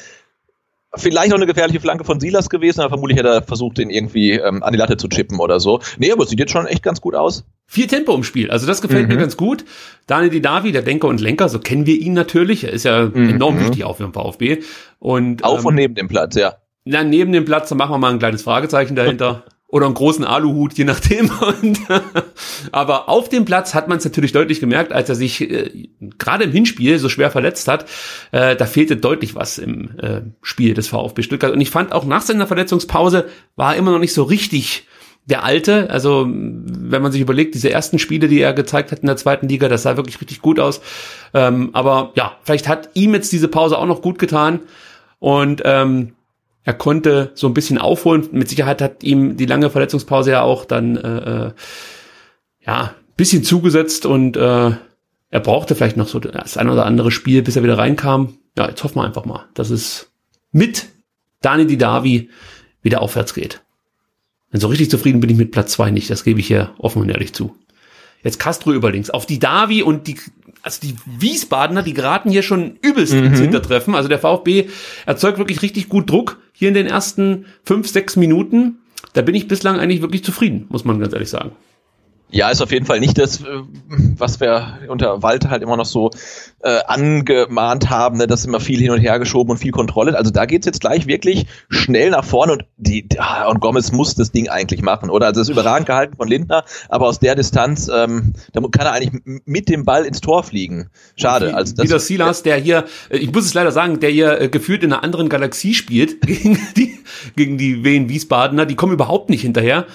Vielleicht 0.96 1.30
noch 1.30 1.38
eine 1.38 1.46
gefährliche 1.46 1.80
Flanke 1.80 2.04
von 2.04 2.20
Silas 2.20 2.50
gewesen, 2.50 2.82
aber 2.82 2.90
vermutlich 2.90 3.18
hätte 3.18 3.30
er 3.30 3.42
versucht, 3.42 3.78
den 3.78 3.90
irgendwie 3.90 4.32
ähm, 4.32 4.62
an 4.62 4.74
die 4.74 4.78
Latte 4.78 4.98
zu 4.98 5.08
chippen 5.08 5.40
oder 5.40 5.62
so. 5.62 5.80
Nee, 5.98 6.12
aber 6.12 6.24
es 6.24 6.30
sieht 6.30 6.40
jetzt 6.40 6.52
schon 6.52 6.66
echt 6.66 6.84
ganz 6.84 7.00
gut 7.00 7.16
aus. 7.16 7.46
Viel 7.66 7.88
Tempo 7.88 8.14
im 8.14 8.24
Spiel, 8.26 8.52
also 8.52 8.68
das 8.68 8.82
gefällt 8.82 9.08
mhm. 9.08 9.16
mir 9.16 9.22
ganz 9.22 9.38
gut. 9.38 9.64
Daniel 10.08 10.30
Didavi, 10.32 10.74
der 10.74 10.82
Denker 10.82 11.08
und 11.08 11.22
Lenker, 11.22 11.48
so 11.48 11.60
kennen 11.60 11.86
wir 11.86 11.96
ihn 11.96 12.12
natürlich. 12.12 12.66
Er 12.66 12.74
ist 12.74 12.84
ja 12.84 13.06
mhm. 13.06 13.30
enorm 13.30 13.60
wichtig 13.62 13.86
auch 13.86 13.98
für 13.98 14.04
den 14.04 14.14
VfB. 14.14 14.64
Und, 15.00 15.46
Auf 15.46 15.62
ähm, 15.62 15.68
und 15.68 15.76
neben 15.76 15.96
dem 15.96 16.10
Platz, 16.10 16.36
ja. 16.36 16.56
Na, 16.84 17.04
neben 17.04 17.32
dem 17.32 17.46
Platz, 17.46 17.70
da 17.70 17.76
machen 17.76 17.92
wir 17.92 17.98
mal 17.98 18.12
ein 18.12 18.20
kleines 18.20 18.42
Fragezeichen 18.42 18.96
dahinter. 18.96 19.46
oder 19.72 19.86
einen 19.86 19.96
großen 19.96 20.26
Aluhut, 20.26 20.74
je 20.74 20.84
nachdem. 20.84 21.32
Und, 21.62 21.80
aber 22.72 23.10
auf 23.10 23.30
dem 23.30 23.46
Platz 23.46 23.74
hat 23.74 23.88
man 23.88 23.98
es 23.98 24.04
natürlich 24.06 24.34
deutlich 24.34 24.60
gemerkt, 24.60 24.92
als 24.92 25.10
er 25.10 25.16
sich 25.16 25.42
äh, 25.42 25.88
gerade 26.20 26.44
im 26.44 26.52
Hinspiel 26.52 27.00
so 27.00 27.10
schwer 27.10 27.32
verletzt 27.32 27.68
hat. 27.68 27.86
Äh, 28.32 28.56
da 28.58 28.66
fehlte 28.66 28.98
deutlich 28.98 29.34
was 29.34 29.58
im 29.58 29.98
äh, 29.98 30.22
Spiel 30.42 30.74
des 30.74 30.90
VfB 30.90 31.24
Stuttgart. 31.24 31.54
Und 31.54 31.62
ich 31.62 31.72
fand 31.72 31.94
auch 31.94 32.06
nach 32.06 32.22
seiner 32.22 32.48
Verletzungspause 32.48 33.30
war 33.56 33.74
er 33.74 33.80
immer 33.80 33.92
noch 33.92 34.00
nicht 34.00 34.14
so 34.14 34.24
richtig 34.24 34.88
der 35.26 35.46
alte. 35.46 35.90
Also 35.90 36.28
wenn 36.28 37.02
man 37.02 37.14
sich 37.14 37.22
überlegt, 37.22 37.56
diese 37.56 37.70
ersten 37.70 37.98
Spiele, 37.98 38.28
die 38.28 38.42
er 38.42 38.54
gezeigt 38.54 38.92
hat 38.92 39.00
in 39.00 39.08
der 39.08 39.18
zweiten 39.18 39.48
Liga, 39.48 39.70
das 39.70 39.84
sah 39.84 39.96
wirklich 39.96 40.20
richtig 40.20 40.42
gut 40.42 40.60
aus. 40.60 40.82
Ähm, 41.34 41.70
aber 41.72 42.12
ja, 42.16 42.36
vielleicht 42.44 42.68
hat 42.68 42.90
ihm 42.94 43.14
jetzt 43.14 43.32
diese 43.32 43.48
Pause 43.48 43.78
auch 43.78 43.86
noch 43.86 44.02
gut 44.02 44.20
getan. 44.20 44.60
Und 45.20 45.62
ähm, 45.64 46.14
er 46.64 46.74
konnte 46.74 47.32
so 47.34 47.48
ein 47.48 47.54
bisschen 47.54 47.78
aufholen. 47.78 48.28
Mit 48.32 48.50
Sicherheit 48.50 48.82
hat 48.82 49.04
ihm 49.04 49.38
die 49.38 49.46
lange 49.46 49.70
Verletzungspause 49.70 50.32
ja 50.32 50.42
auch 50.42 50.66
dann 50.66 50.96
äh, 50.96 51.48
äh, 51.48 51.52
ja 52.66 52.96
bisschen 53.18 53.44
zugesetzt 53.44 54.06
und 54.06 54.38
äh, 54.38 54.72
er 55.32 55.40
brauchte 55.40 55.76
vielleicht 55.76 55.98
noch 55.98 56.08
so 56.08 56.20
das 56.20 56.58
ein 56.58 56.70
oder 56.70 56.86
andere 56.86 57.12
Spiel, 57.12 57.42
bis 57.42 57.56
er 57.56 57.64
wieder 57.64 57.78
reinkam. 57.78 58.38
Ja, 58.58 58.68
jetzt 58.70 58.84
hoffen 58.84 58.98
wir 58.98 59.06
einfach 59.06 59.26
mal, 59.26 59.46
dass 59.54 59.70
es 59.70 60.12
mit 60.52 60.88
Dani 61.42 61.66
Didavi 61.66 62.30
wieder 62.82 63.02
aufwärts 63.02 63.34
geht. 63.34 63.62
Denn 64.52 64.60
so 64.60 64.68
richtig 64.68 64.90
zufrieden 64.90 65.22
bin 65.22 65.30
ich 65.30 65.38
mit 65.38 65.52
Platz 65.52 65.72
zwei 65.74 65.92
nicht, 65.92 66.10
das 66.10 66.24
gebe 66.24 66.40
ich 66.40 66.48
hier 66.48 66.72
offen 66.78 67.02
und 67.02 67.10
ehrlich 67.10 67.34
zu. 67.34 67.56
Jetzt 68.24 68.40
Castro 68.40 68.74
überlinks. 68.74 69.10
Auf 69.10 69.26
die 69.26 69.40
Davi 69.40 69.84
und 69.84 70.08
die, 70.08 70.18
also 70.62 70.80
die 70.82 70.96
Wiesbadener, 71.06 71.84
die 71.84 71.94
geraten 71.94 72.30
hier 72.30 72.44
schon 72.44 72.78
übelst 72.82 73.14
mhm. 73.14 73.26
ins 73.26 73.40
Hintertreffen. 73.40 73.96
Also 73.96 74.10
der 74.10 74.20
VfB 74.20 74.70
erzeugt 75.06 75.38
wirklich 75.38 75.62
richtig 75.62 75.90
gut 75.90 76.10
Druck 76.10 76.40
hier 76.54 76.68
in 76.68 76.74
den 76.74 76.88
ersten 76.88 77.46
fünf, 77.64 77.88
sechs 77.88 78.16
Minuten. 78.16 78.80
Da 79.14 79.22
bin 79.22 79.36
ich 79.36 79.48
bislang 79.48 79.80
eigentlich 79.80 80.02
wirklich 80.02 80.24
zufrieden, 80.24 80.66
muss 80.70 80.86
man 80.86 81.00
ganz 81.00 81.14
ehrlich 81.14 81.30
sagen. 81.30 81.52
Ja, 82.32 82.50
ist 82.50 82.62
auf 82.62 82.72
jeden 82.72 82.86
Fall 82.86 83.02
nicht 83.02 83.18
das, 83.18 83.42
äh, 83.42 83.46
was 84.18 84.40
wir 84.40 84.80
unter 84.88 85.22
Walter 85.22 85.50
halt 85.50 85.62
immer 85.62 85.76
noch 85.76 85.86
so 85.86 86.12
äh, 86.64 86.80
angemahnt 86.88 87.90
haben, 87.90 88.18
ne, 88.18 88.28
dass 88.28 88.46
immer 88.46 88.62
viel 88.62 88.80
hin 88.80 88.92
und 88.92 89.00
her 89.00 89.20
geschoben 89.20 89.52
und 89.52 89.58
viel 89.58 89.72
Kontrolle. 89.72 90.18
Also 90.18 90.32
da 90.32 90.46
geht's 90.46 90.66
jetzt 90.66 90.80
gleich 90.80 91.08
wirklich 91.08 91.46
schnell 91.70 92.12
nach 92.12 92.24
vorne 92.24 92.54
und 92.54 92.66
die 92.78 93.08
und 93.50 93.60
Gomez 93.60 93.92
muss 93.92 94.16
das 94.16 94.32
Ding 94.32 94.48
eigentlich 94.48 94.82
machen, 94.82 95.10
oder? 95.10 95.28
Also 95.28 95.42
das 95.42 95.50
ist 95.50 95.54
überragend 95.54 95.88
gehalten 95.88 96.16
von 96.16 96.28
Lindner, 96.28 96.64
aber 96.88 97.08
aus 97.08 97.20
der 97.20 97.36
Distanz, 97.36 97.90
ähm, 97.94 98.34
da 98.54 98.62
kann 98.62 98.86
er 98.86 98.94
eigentlich 98.94 99.22
mit 99.46 99.68
dem 99.68 99.84
Ball 99.84 100.06
ins 100.06 100.22
Tor 100.22 100.44
fliegen. 100.44 100.90
Schade. 101.18 101.54
Also 101.54 101.76
das, 101.76 101.86
Wieder 101.86 102.00
Silas, 102.00 102.44
der 102.44 102.56
hier, 102.56 102.86
äh, 103.10 103.18
ich 103.18 103.34
muss 103.34 103.46
es 103.46 103.54
leider 103.54 103.74
sagen, 103.74 104.00
der 104.00 104.10
hier 104.10 104.40
äh, 104.40 104.48
gefühlt 104.48 104.84
in 104.84 104.94
einer 104.94 105.04
anderen 105.04 105.28
Galaxie 105.28 105.74
spielt 105.74 106.22
gegen 106.26 106.58
die 106.78 106.98
gegen 107.36 107.58
die 107.58 107.84
Wien 107.84 108.08
Wiesbadener, 108.08 108.66
die 108.66 108.76
kommen 108.76 108.94
überhaupt 108.94 109.30
nicht 109.30 109.42
hinterher. 109.42 109.86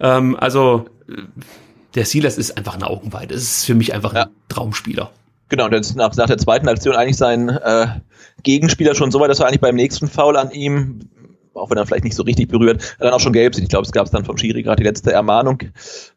Ähm, 0.00 0.36
also 0.38 0.86
äh, 1.08 1.22
der 1.94 2.04
Silas 2.04 2.38
ist 2.38 2.56
einfach 2.56 2.74
eine 2.74 2.88
Augenweide. 2.88 3.34
Es 3.34 3.42
ist 3.42 3.64
für 3.64 3.74
mich 3.74 3.94
einfach 3.94 4.14
ja. 4.14 4.24
ein 4.24 4.30
Traumspieler. 4.48 5.10
Genau, 5.48 5.64
und 5.66 5.72
jetzt 5.72 5.96
nach, 5.96 6.14
nach 6.16 6.26
der 6.26 6.38
zweiten 6.38 6.68
Aktion 6.68 6.94
eigentlich 6.94 7.16
sein 7.16 7.48
äh, 7.48 7.86
Gegenspieler 8.42 8.94
schon 8.94 9.10
so 9.10 9.20
weit, 9.20 9.30
dass 9.30 9.40
er 9.40 9.46
eigentlich 9.46 9.60
beim 9.60 9.76
nächsten 9.76 10.06
Foul 10.06 10.36
an 10.36 10.50
ihm, 10.50 11.00
auch 11.54 11.70
wenn 11.70 11.78
er 11.78 11.86
vielleicht 11.86 12.04
nicht 12.04 12.16
so 12.16 12.22
richtig 12.22 12.48
berührt, 12.48 12.96
dann 13.00 13.12
auch 13.12 13.20
schon 13.20 13.32
gelb 13.32 13.54
sieht. 13.54 13.64
Ich 13.64 13.70
glaube, 13.70 13.86
es 13.86 13.92
gab 13.92 14.04
es 14.04 14.12
dann 14.12 14.24
vom 14.24 14.36
Schiri 14.36 14.62
gerade 14.62 14.76
die 14.76 14.86
letzte 14.86 15.10
Ermahnung 15.12 15.62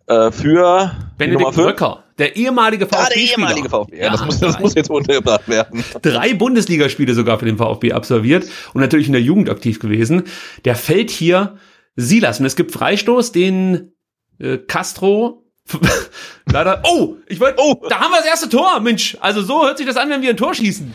äh, 0.07 0.31
für 0.31 0.91
Benedikt 1.17 1.57
Röcker, 1.57 2.03
der 2.19 2.35
ehemalige 2.35 2.85
VfB. 2.85 2.97
Ja, 2.97 3.07
der 3.07 3.17
ehemalige 3.17 3.69
VfB. 3.69 3.97
Ja, 3.97 4.03
ja, 4.03 4.11
das, 4.11 4.25
muss, 4.25 4.39
das 4.39 4.59
muss 4.59 4.75
jetzt 4.75 4.89
untergebracht 4.89 5.47
werden. 5.47 5.83
Drei 6.01 6.33
Bundesligaspiele 6.33 7.13
sogar 7.13 7.39
für 7.39 7.45
den 7.45 7.57
VfB 7.57 7.93
absolviert 7.93 8.45
und 8.73 8.81
natürlich 8.81 9.07
in 9.07 9.13
der 9.13 9.21
Jugend 9.21 9.49
aktiv 9.49 9.79
gewesen. 9.79 10.23
Der 10.65 10.75
fällt 10.75 11.09
hier 11.09 11.55
Silas 11.95 12.39
und 12.41 12.45
es 12.45 12.57
gibt 12.57 12.71
Freistoß, 12.73 13.31
den 13.31 13.93
äh, 14.39 14.57
Castro 14.57 15.41
Leider. 16.51 16.81
Oh, 16.85 17.15
ich 17.27 17.39
wollte. 17.39 17.61
Oh, 17.61 17.75
da 17.89 17.99
haben 17.99 18.11
wir 18.11 18.17
das 18.17 18.27
erste 18.27 18.49
Tor, 18.49 18.79
Mensch. 18.79 19.17
Also 19.21 19.41
so 19.41 19.65
hört 19.65 19.77
sich 19.77 19.87
das 19.87 19.97
an, 19.97 20.09
wenn 20.09 20.21
wir 20.21 20.31
ein 20.31 20.37
Tor 20.37 20.53
schießen. 20.53 20.93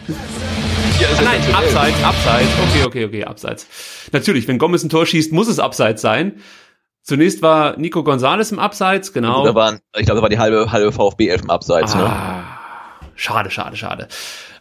Ja, 1.00 1.09
nein, 1.23 1.40
abseits, 1.54 2.02
abseits. 2.02 2.49
Okay, 2.68 2.85
okay, 2.85 3.04
okay, 3.04 3.25
abseits. 3.25 3.66
Natürlich, 4.12 4.49
wenn 4.49 4.59
Gomez 4.59 4.83
ein 4.83 4.88
Tor 4.88 5.04
schießt, 5.04 5.33
muss 5.33 5.49
es 5.49 5.59
abseits 5.59 6.00
sein. 6.00 6.40
Zunächst 7.02 7.42
war 7.42 7.76
Nico 7.76 8.02
Gonzalez 8.02 8.50
im 8.50 8.59
Abseits, 8.59 9.12
genau. 9.12 9.45
Da 9.45 9.54
waren, 9.54 9.78
ich 9.97 10.06
glaube, 10.06 10.18
da 10.18 10.23
war 10.23 10.28
die 10.28 10.38
halbe, 10.38 10.73
halbe 10.73 10.90
VfB 10.90 11.28
11 11.28 11.42
im 11.42 11.50
Abseits. 11.50 11.95
Ne? 11.95 12.02
Ah, 12.02 12.38
ne? 13.02 13.09
Schade, 13.14 13.50
schade, 13.50 13.76
schade. 13.76 14.09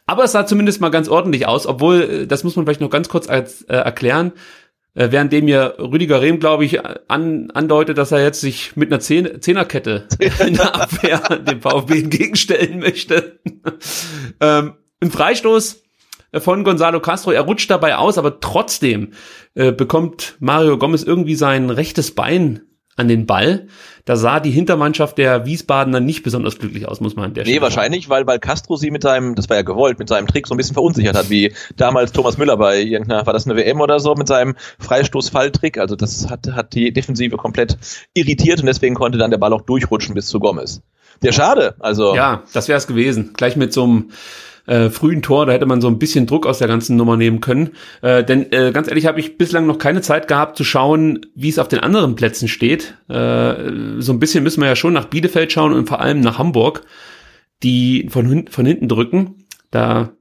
Aber 0.05 0.25
es 0.25 0.33
sah 0.33 0.45
zumindest 0.45 0.81
mal 0.81 0.91
ganz 0.91 1.07
ordentlich 1.07 1.47
aus, 1.47 1.65
obwohl, 1.65 2.01
äh, 2.01 2.27
das 2.27 2.43
muss 2.43 2.55
man 2.55 2.65
vielleicht 2.65 2.81
noch 2.81 2.91
ganz 2.91 3.09
kurz 3.09 3.27
als, 3.27 3.63
äh, 3.63 3.75
erklären, 3.75 4.33
äh, 4.95 5.11
während 5.11 5.31
mir 5.31 5.75
Rüdiger 5.77 6.21
Rehm, 6.21 6.39
glaube 6.39 6.65
ich, 6.65 6.79
an, 7.07 7.51
andeutet, 7.51 7.97
dass 7.97 8.11
er 8.11 8.23
jetzt 8.23 8.41
sich 8.41 8.75
mit 8.75 8.91
einer 8.91 8.99
Zehn 8.99 9.41
Zehnerkette 9.41 10.07
in 10.45 10.55
der 10.55 10.75
Abwehr 10.75 11.19
dem 11.37 11.61
VfB 11.61 11.99
entgegenstellen 11.99 12.79
möchte. 12.79 13.39
ähm, 14.41 14.73
ein 15.01 15.11
Freistoß 15.11 15.83
von 16.37 16.63
Gonzalo 16.63 16.99
Castro, 16.99 17.31
er 17.31 17.41
rutscht 17.41 17.69
dabei 17.69 17.95
aus, 17.95 18.17
aber 18.17 18.39
trotzdem 18.39 19.11
äh, 19.53 19.71
bekommt 19.71 20.35
Mario 20.39 20.77
Gomez 20.77 21.03
irgendwie 21.03 21.35
sein 21.35 21.69
rechtes 21.69 22.11
Bein 22.11 22.61
an 22.95 23.07
den 23.07 23.25
Ball. 23.25 23.67
Da 24.05 24.15
sah 24.15 24.39
die 24.39 24.51
Hintermannschaft 24.51 25.17
der 25.17 25.45
Wiesbadener 25.45 25.99
nicht 25.99 26.23
besonders 26.23 26.59
glücklich 26.59 26.87
aus, 26.87 27.01
muss 27.01 27.15
man 27.15 27.25
an 27.25 27.33
der 27.33 27.43
Nee, 27.43 27.51
Stelle 27.51 27.61
wahrscheinlich, 27.61 28.09
weil, 28.09 28.25
weil 28.27 28.39
Castro 28.39 28.77
sie 28.77 28.91
mit 28.91 29.01
seinem, 29.01 29.35
das 29.35 29.49
war 29.49 29.57
ja 29.57 29.63
gewollt, 29.63 29.99
mit 29.99 30.07
seinem 30.07 30.27
Trick 30.27 30.47
so 30.47 30.53
ein 30.53 30.57
bisschen 30.57 30.75
verunsichert 30.75 31.15
hat, 31.15 31.29
wie 31.29 31.53
damals 31.75 32.11
Thomas 32.11 32.37
Müller 32.37 32.57
bei 32.57 32.81
irgendeiner, 32.81 33.25
war 33.25 33.33
das 33.33 33.45
eine 33.45 33.55
WM 33.55 33.81
oder 33.81 33.99
so, 33.99 34.15
mit 34.15 34.27
seinem 34.27 34.55
Freistoßfalltrick. 34.79 35.77
Also 35.77 35.95
das 35.95 36.29
hat, 36.29 36.47
hat 36.53 36.73
die 36.73 36.93
Defensive 36.93 37.35
komplett 37.37 37.77
irritiert 38.13 38.59
und 38.59 38.67
deswegen 38.67 38.95
konnte 38.95 39.17
dann 39.17 39.31
der 39.31 39.39
Ball 39.39 39.53
auch 39.53 39.61
durchrutschen 39.61 40.15
bis 40.15 40.27
zu 40.27 40.39
Gomez. 40.39 40.81
Der 41.21 41.31
schade, 41.31 41.75
also. 41.79 42.15
Ja, 42.15 42.43
das 42.53 42.67
wäre 42.67 42.77
es 42.77 42.87
gewesen. 42.87 43.31
Gleich 43.35 43.55
mit 43.55 43.73
so 43.73 43.83
einem 43.83 44.11
äh, 44.67 44.89
frühen 44.89 45.21
Tor, 45.21 45.45
da 45.45 45.53
hätte 45.53 45.65
man 45.65 45.81
so 45.81 45.87
ein 45.87 45.99
bisschen 45.99 46.25
Druck 46.25 46.45
aus 46.45 46.59
der 46.59 46.67
ganzen 46.67 46.95
Nummer 46.95 47.17
nehmen 47.17 47.41
können. 47.41 47.71
Äh, 48.01 48.23
denn 48.23 48.51
äh, 48.51 48.71
ganz 48.71 48.87
ehrlich 48.87 49.05
habe 49.05 49.19
ich 49.19 49.37
bislang 49.37 49.65
noch 49.65 49.77
keine 49.77 50.01
Zeit 50.01 50.27
gehabt 50.27 50.57
zu 50.57 50.63
schauen, 50.63 51.25
wie 51.35 51.49
es 51.49 51.59
auf 51.59 51.67
den 51.67 51.79
anderen 51.79 52.15
Plätzen 52.15 52.47
steht. 52.47 52.97
Äh, 53.09 53.55
so 53.99 54.11
ein 54.11 54.19
bisschen 54.19 54.43
müssen 54.43 54.61
wir 54.61 54.67
ja 54.67 54.75
schon 54.75 54.93
nach 54.93 55.05
Bielefeld 55.05 55.51
schauen 55.51 55.73
und 55.73 55.87
vor 55.87 56.01
allem 56.01 56.21
nach 56.21 56.39
Hamburg, 56.39 56.83
die 57.63 58.07
von, 58.09 58.47
von 58.49 58.65
hinten 58.65 58.87
drücken. 58.87 59.45
Da 59.71 60.11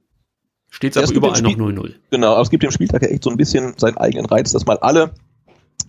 steht 0.69 0.95
es 0.95 1.03
aber 1.03 1.13
überall 1.13 1.41
noch 1.41 1.51
0-0. 1.51 1.93
Genau, 2.11 2.33
aber 2.33 2.41
es 2.41 2.49
gibt 2.49 2.63
dem 2.63 2.71
Spieltag 2.71 3.01
ja 3.01 3.09
echt 3.09 3.23
so 3.23 3.29
ein 3.29 3.37
bisschen 3.37 3.73
seinen 3.77 3.97
eigenen 3.97 4.25
Reiz, 4.25 4.51
dass 4.51 4.65
mal 4.65 4.77
alle 4.77 5.11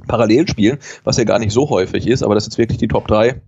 parallel 0.06 0.48
spielen, 0.48 0.78
was 1.04 1.16
ja 1.16 1.24
gar 1.24 1.38
nicht 1.38 1.52
so 1.52 1.68
häufig 1.70 2.06
ist, 2.06 2.22
aber 2.22 2.34
das 2.34 2.44
ist 2.44 2.52
jetzt 2.52 2.58
wirklich 2.58 2.78
die 2.78 2.88
Top 2.88 3.08
3 3.08 3.40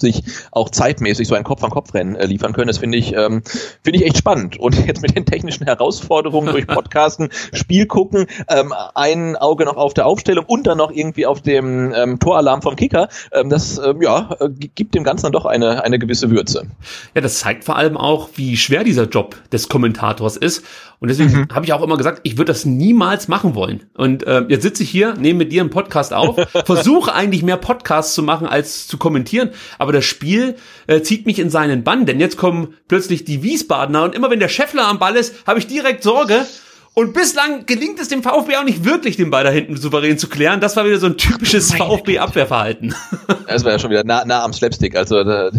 sich 0.00 0.22
auch 0.52 0.70
zeitmäßig 0.70 1.28
so 1.28 1.34
ein 1.34 1.44
Kopf-an-Kopf-Rennen 1.44 2.16
äh, 2.16 2.26
liefern 2.26 2.52
können. 2.52 2.68
Das 2.68 2.78
finde 2.78 2.98
ich, 2.98 3.14
ähm, 3.14 3.42
finde 3.82 3.98
ich 3.98 4.06
echt 4.06 4.18
spannend. 4.18 4.58
Und 4.58 4.74
jetzt 4.86 5.02
mit 5.02 5.16
den 5.16 5.26
technischen 5.26 5.64
Herausforderungen 5.64 6.52
durch 6.52 6.66
Podcasten, 6.66 7.28
Spiel 7.52 7.86
gucken, 7.86 8.26
ähm, 8.48 8.72
ein 8.94 9.36
Auge 9.36 9.64
noch 9.64 9.76
auf 9.76 9.94
der 9.94 10.06
Aufstellung 10.06 10.44
und 10.46 10.66
dann 10.66 10.78
noch 10.78 10.90
irgendwie 10.90 11.26
auf 11.26 11.42
dem 11.42 11.92
ähm, 11.94 12.18
Toralarm 12.18 12.62
vom 12.62 12.76
Kicker, 12.76 13.08
ähm, 13.32 13.50
das 13.50 13.78
ähm, 13.78 14.02
ja, 14.02 14.36
äh, 14.40 14.48
gibt 14.50 14.94
dem 14.94 15.04
Ganzen 15.04 15.24
dann 15.24 15.32
doch 15.32 15.46
eine, 15.46 15.84
eine 15.84 15.98
gewisse 15.98 16.30
Würze. 16.30 16.66
Ja, 17.14 17.20
das 17.20 17.40
zeigt 17.40 17.64
vor 17.64 17.76
allem 17.76 17.96
auch, 17.96 18.30
wie 18.34 18.56
schwer 18.56 18.84
dieser 18.84 19.04
Job 19.04 19.36
des 19.52 19.68
Kommentators 19.68 20.36
ist. 20.36 20.64
Und 21.00 21.08
deswegen 21.08 21.32
mhm. 21.32 21.48
habe 21.52 21.64
ich 21.64 21.72
auch 21.72 21.82
immer 21.82 21.96
gesagt, 21.96 22.20
ich 22.24 22.38
würde 22.38 22.52
das 22.52 22.64
niemals 22.64 23.28
machen 23.28 23.54
wollen. 23.54 23.84
Und 23.94 24.26
äh, 24.26 24.44
jetzt 24.48 24.62
sitze 24.62 24.82
ich 24.82 24.90
hier, 24.90 25.14
nehme 25.14 25.38
mit 25.38 25.52
dir 25.52 25.60
einen 25.60 25.70
Podcast 25.70 26.12
auf, 26.12 26.36
versuche 26.64 27.14
eigentlich 27.14 27.42
mehr 27.42 27.56
Podcasts 27.56 28.14
zu 28.14 28.22
machen 28.22 28.46
als 28.46 28.88
zu 28.88 28.98
kommentieren, 28.98 29.50
aber 29.78 29.92
das 29.92 30.04
Spiel 30.04 30.56
äh, 30.88 31.00
zieht 31.02 31.26
mich 31.26 31.38
in 31.38 31.50
seinen 31.50 31.84
Bann, 31.84 32.06
denn 32.06 32.18
jetzt 32.18 32.36
kommen 32.36 32.74
plötzlich 32.88 33.24
die 33.24 33.42
Wiesbadener 33.42 34.02
und 34.04 34.14
immer 34.14 34.30
wenn 34.30 34.40
der 34.40 34.48
Scheffler 34.48 34.88
am 34.88 34.98
Ball 34.98 35.16
ist, 35.16 35.46
habe 35.46 35.58
ich 35.58 35.66
direkt 35.66 36.02
Sorge. 36.02 36.46
Und 36.94 37.14
bislang 37.14 37.64
gelingt 37.64 38.00
es 38.00 38.08
dem 38.08 38.24
VfB 38.24 38.56
auch 38.56 38.64
nicht 38.64 38.84
wirklich, 38.84 39.16
den 39.16 39.30
Ball 39.30 39.44
da 39.44 39.50
hinten 39.50 39.76
souverän 39.76 40.18
zu 40.18 40.28
klären. 40.28 40.60
Das 40.60 40.74
war 40.74 40.84
wieder 40.84 40.98
so 40.98 41.06
ein 41.06 41.16
typisches 41.16 41.72
VfB-Abwehrverhalten. 41.74 42.92
Das 43.46 43.64
war 43.64 43.72
ja 43.72 43.78
schon 43.78 43.90
wieder 43.90 44.04
nah, 44.04 44.24
nah 44.26 44.44
am 44.44 44.52
Slapstick. 44.52 44.94
Also 44.94 45.24
da 45.24 45.50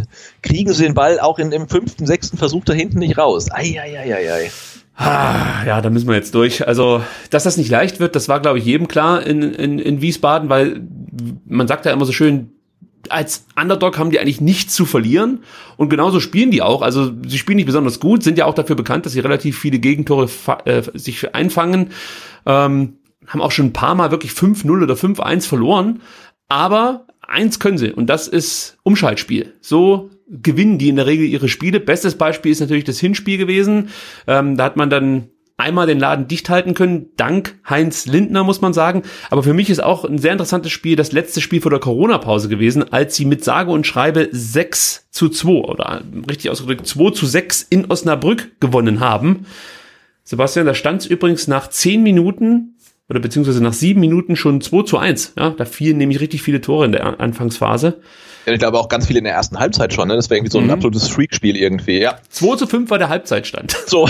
kriegen 0.44 0.72
sie 0.74 0.84
den 0.84 0.94
Ball 0.94 1.20
auch 1.20 1.40
in, 1.40 1.52
im 1.52 1.68
fünften, 1.68 2.06
sechsten 2.06 2.38
Versuch 2.38 2.64
da 2.66 2.74
hinten 2.74 3.00
nicht 3.00 3.18
raus. 3.18 3.50
Eieieiei. 3.50 4.52
Ah, 5.02 5.64
ja, 5.66 5.80
da 5.80 5.90
müssen 5.90 6.10
wir 6.10 6.16
jetzt 6.16 6.36
durch. 6.36 6.68
Also, 6.68 7.02
dass 7.30 7.46
das 7.46 7.56
nicht 7.56 7.70
leicht 7.70 8.02
wird, 8.02 8.18
das 8.18 8.28
war, 8.28 8.42
glaube 8.42 8.60
ich, 8.60 8.66
jedem 8.66 8.90
klar 8.90 9.26
in, 9.26 9.42
in, 9.42 9.80
in 9.80 10.02
Wiesbaden, 10.02 10.50
weil 10.50 10.82
man 11.48 11.70
sagt 11.70 11.86
ja 11.86 11.94
immer 11.94 12.04
so 12.04 12.12
schön, 12.12 12.52
als 13.08 13.46
Underdog 13.56 13.98
haben 13.98 14.12
die 14.12 14.20
eigentlich 14.20 14.42
nichts 14.42 14.76
zu 14.76 14.86
verlieren 14.86 15.40
und 15.78 15.88
genauso 15.88 16.20
spielen 16.20 16.52
die 16.52 16.62
auch. 16.62 16.82
Also 16.82 17.14
sie 17.26 17.38
spielen 17.38 17.56
nicht 17.56 17.66
besonders 17.66 18.02
gut, 18.02 18.24
sind 18.24 18.38
ja 18.38 18.44
auch 18.44 18.54
dafür 18.54 18.76
bekannt, 18.76 19.06
dass 19.06 19.14
sie 19.14 19.22
relativ 19.22 19.58
viele 19.58 19.80
Gegentore 19.80 20.30
äh, 20.66 20.82
sich 20.94 21.34
einfangen. 21.34 21.92
Ähm, 22.46 22.98
haben 23.26 23.42
auch 23.42 23.52
schon 23.52 23.68
ein 23.68 23.74
paar 23.74 23.96
Mal 23.96 24.12
wirklich 24.12 24.34
5-0 24.34 24.84
oder 24.84 24.96
5-1 24.96 25.48
verloren. 25.48 26.02
Aber 26.50 27.06
eins 27.26 27.60
können 27.60 27.78
sie 27.78 27.94
und 27.94 28.08
das 28.08 28.28
ist 28.28 28.78
Umschaltspiel. 28.84 29.54
So 29.62 30.10
gewinnen 30.30 30.78
die 30.78 30.90
in 30.90 30.96
der 30.96 31.08
Regel 31.08 31.26
ihre 31.26 31.50
Spiele. 31.50 31.80
Bestes 31.80 32.16
Beispiel 32.16 32.52
ist 32.52 32.60
natürlich 32.60 32.84
das 32.84 33.00
Hinspiel 33.00 33.38
gewesen. 33.38 33.90
Ähm, 34.28 34.58
da 34.58 34.66
hat 34.66 34.78
man 34.78 34.90
dann 34.90 35.30
einmal 35.60 35.88
den 35.88 36.00
Laden 36.00 36.28
dicht 36.28 36.50
halten 36.50 36.74
können, 36.74 37.08
dank 37.18 37.60
Heinz 37.70 38.06
Lindner, 38.06 38.44
muss 38.44 38.62
man 38.62 38.74
sagen. 38.74 39.04
Aber 39.30 39.44
für 39.44 39.54
mich 39.54 39.70
ist 39.70 39.84
auch 39.84 40.06
ein 40.06 40.18
sehr 40.18 40.32
interessantes 40.32 40.72
Spiel 40.72 40.96
das 40.96 41.12
letzte 41.12 41.42
Spiel 41.42 41.62
vor 41.62 41.72
der 41.72 41.82
Corona-Pause 41.82 42.48
gewesen, 42.48 42.92
als 42.92 43.16
sie 43.16 43.26
mit 43.26 43.44
sage 43.44 43.72
und 43.72 43.86
schreibe 43.86 44.30
6 44.32 45.08
zu 45.12 45.30
2 45.30 45.50
oder 45.50 46.02
richtig 46.30 46.50
ausgedrückt 46.50 46.88
2 46.88 47.12
zu 47.12 47.26
6 47.26 47.64
in 47.64 47.92
Osnabrück 47.92 48.60
gewonnen 48.60 49.02
haben. 49.02 49.46
Sebastian, 50.24 50.66
da 50.66 50.76
stand 50.76 51.02
es 51.02 51.08
übrigens 51.08 51.48
nach 51.48 51.68
10 51.68 52.04
Minuten 52.04 52.76
oder 53.10 53.20
beziehungsweise 53.20 53.62
nach 53.62 53.74
7 53.74 54.00
Minuten 54.00 54.36
schon 54.36 54.62
2 54.62 54.84
zu 54.84 54.98
1. 54.98 55.34
Ja, 55.38 55.50
da 55.52 55.66
fielen 55.66 55.98
nämlich 55.98 56.20
richtig 56.20 56.44
viele 56.44 56.62
Tore 56.62 56.86
in 56.86 56.92
der 56.92 57.20
Anfangsphase. 57.20 58.00
Ja, 58.46 58.54
ich 58.54 58.60
glaube 58.60 58.80
auch 58.80 58.88
ganz 58.88 59.08
viele 59.08 59.20
in 59.20 59.26
der 59.26 59.34
ersten 59.34 59.60
Halbzeit 59.60 59.94
schon, 59.94 60.08
ne? 60.08 60.16
Das 60.16 60.30
wäre 60.30 60.38
irgendwie 60.38 60.52
so 60.52 60.60
ein 60.60 60.66
mhm. 60.66 60.72
absolutes 60.72 61.08
Freakspiel 61.10 61.58
irgendwie, 61.58 62.00
ja. 62.00 62.20
2 62.30 62.56
zu 62.56 62.68
5 62.68 62.90
war 62.90 62.98
der 62.98 63.10
Halbzeitstand. 63.10 63.76
So. 63.90 64.08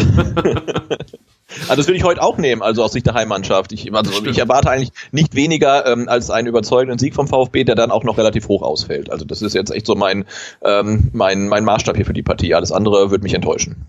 Also 1.62 1.76
das 1.78 1.88
würde 1.88 1.98
ich 1.98 2.04
heute 2.04 2.22
auch 2.22 2.38
nehmen, 2.38 2.62
also 2.62 2.84
aus 2.84 2.92
Sicht 2.92 3.08
der 3.08 3.14
Heimmannschaft. 3.16 3.72
Ich, 3.72 3.92
also 3.94 4.26
ich 4.26 4.38
erwarte 4.38 4.70
eigentlich 4.70 4.92
nicht 5.12 5.36
weniger 5.36 5.86
ähm, 5.88 6.08
als 6.08 6.30
einen 6.30 6.48
überzeugenden 6.48 7.00
Sieg 7.00 7.16
vom 7.16 7.28
VfB, 7.28 7.64
der 7.64 7.76
dann 7.76 7.92
auch 7.92 8.04
noch 8.04 8.18
relativ 8.18 8.50
hoch 8.50 8.62
ausfällt. 8.62 9.10
Also 9.10 9.26
das 9.26 9.42
ist 9.42 9.56
jetzt 9.56 9.72
echt 9.72 9.88
so 9.88 9.96
mein, 9.96 10.26
ähm, 10.64 11.10
mein, 11.14 11.48
mein 11.48 11.64
Maßstab 11.64 11.96
hier 11.96 12.06
für 12.06 12.14
die 12.14 12.22
Partie. 12.22 12.54
Alles 12.54 12.72
andere 12.72 13.10
würde 13.10 13.24
mich 13.24 13.34
enttäuschen. 13.34 13.88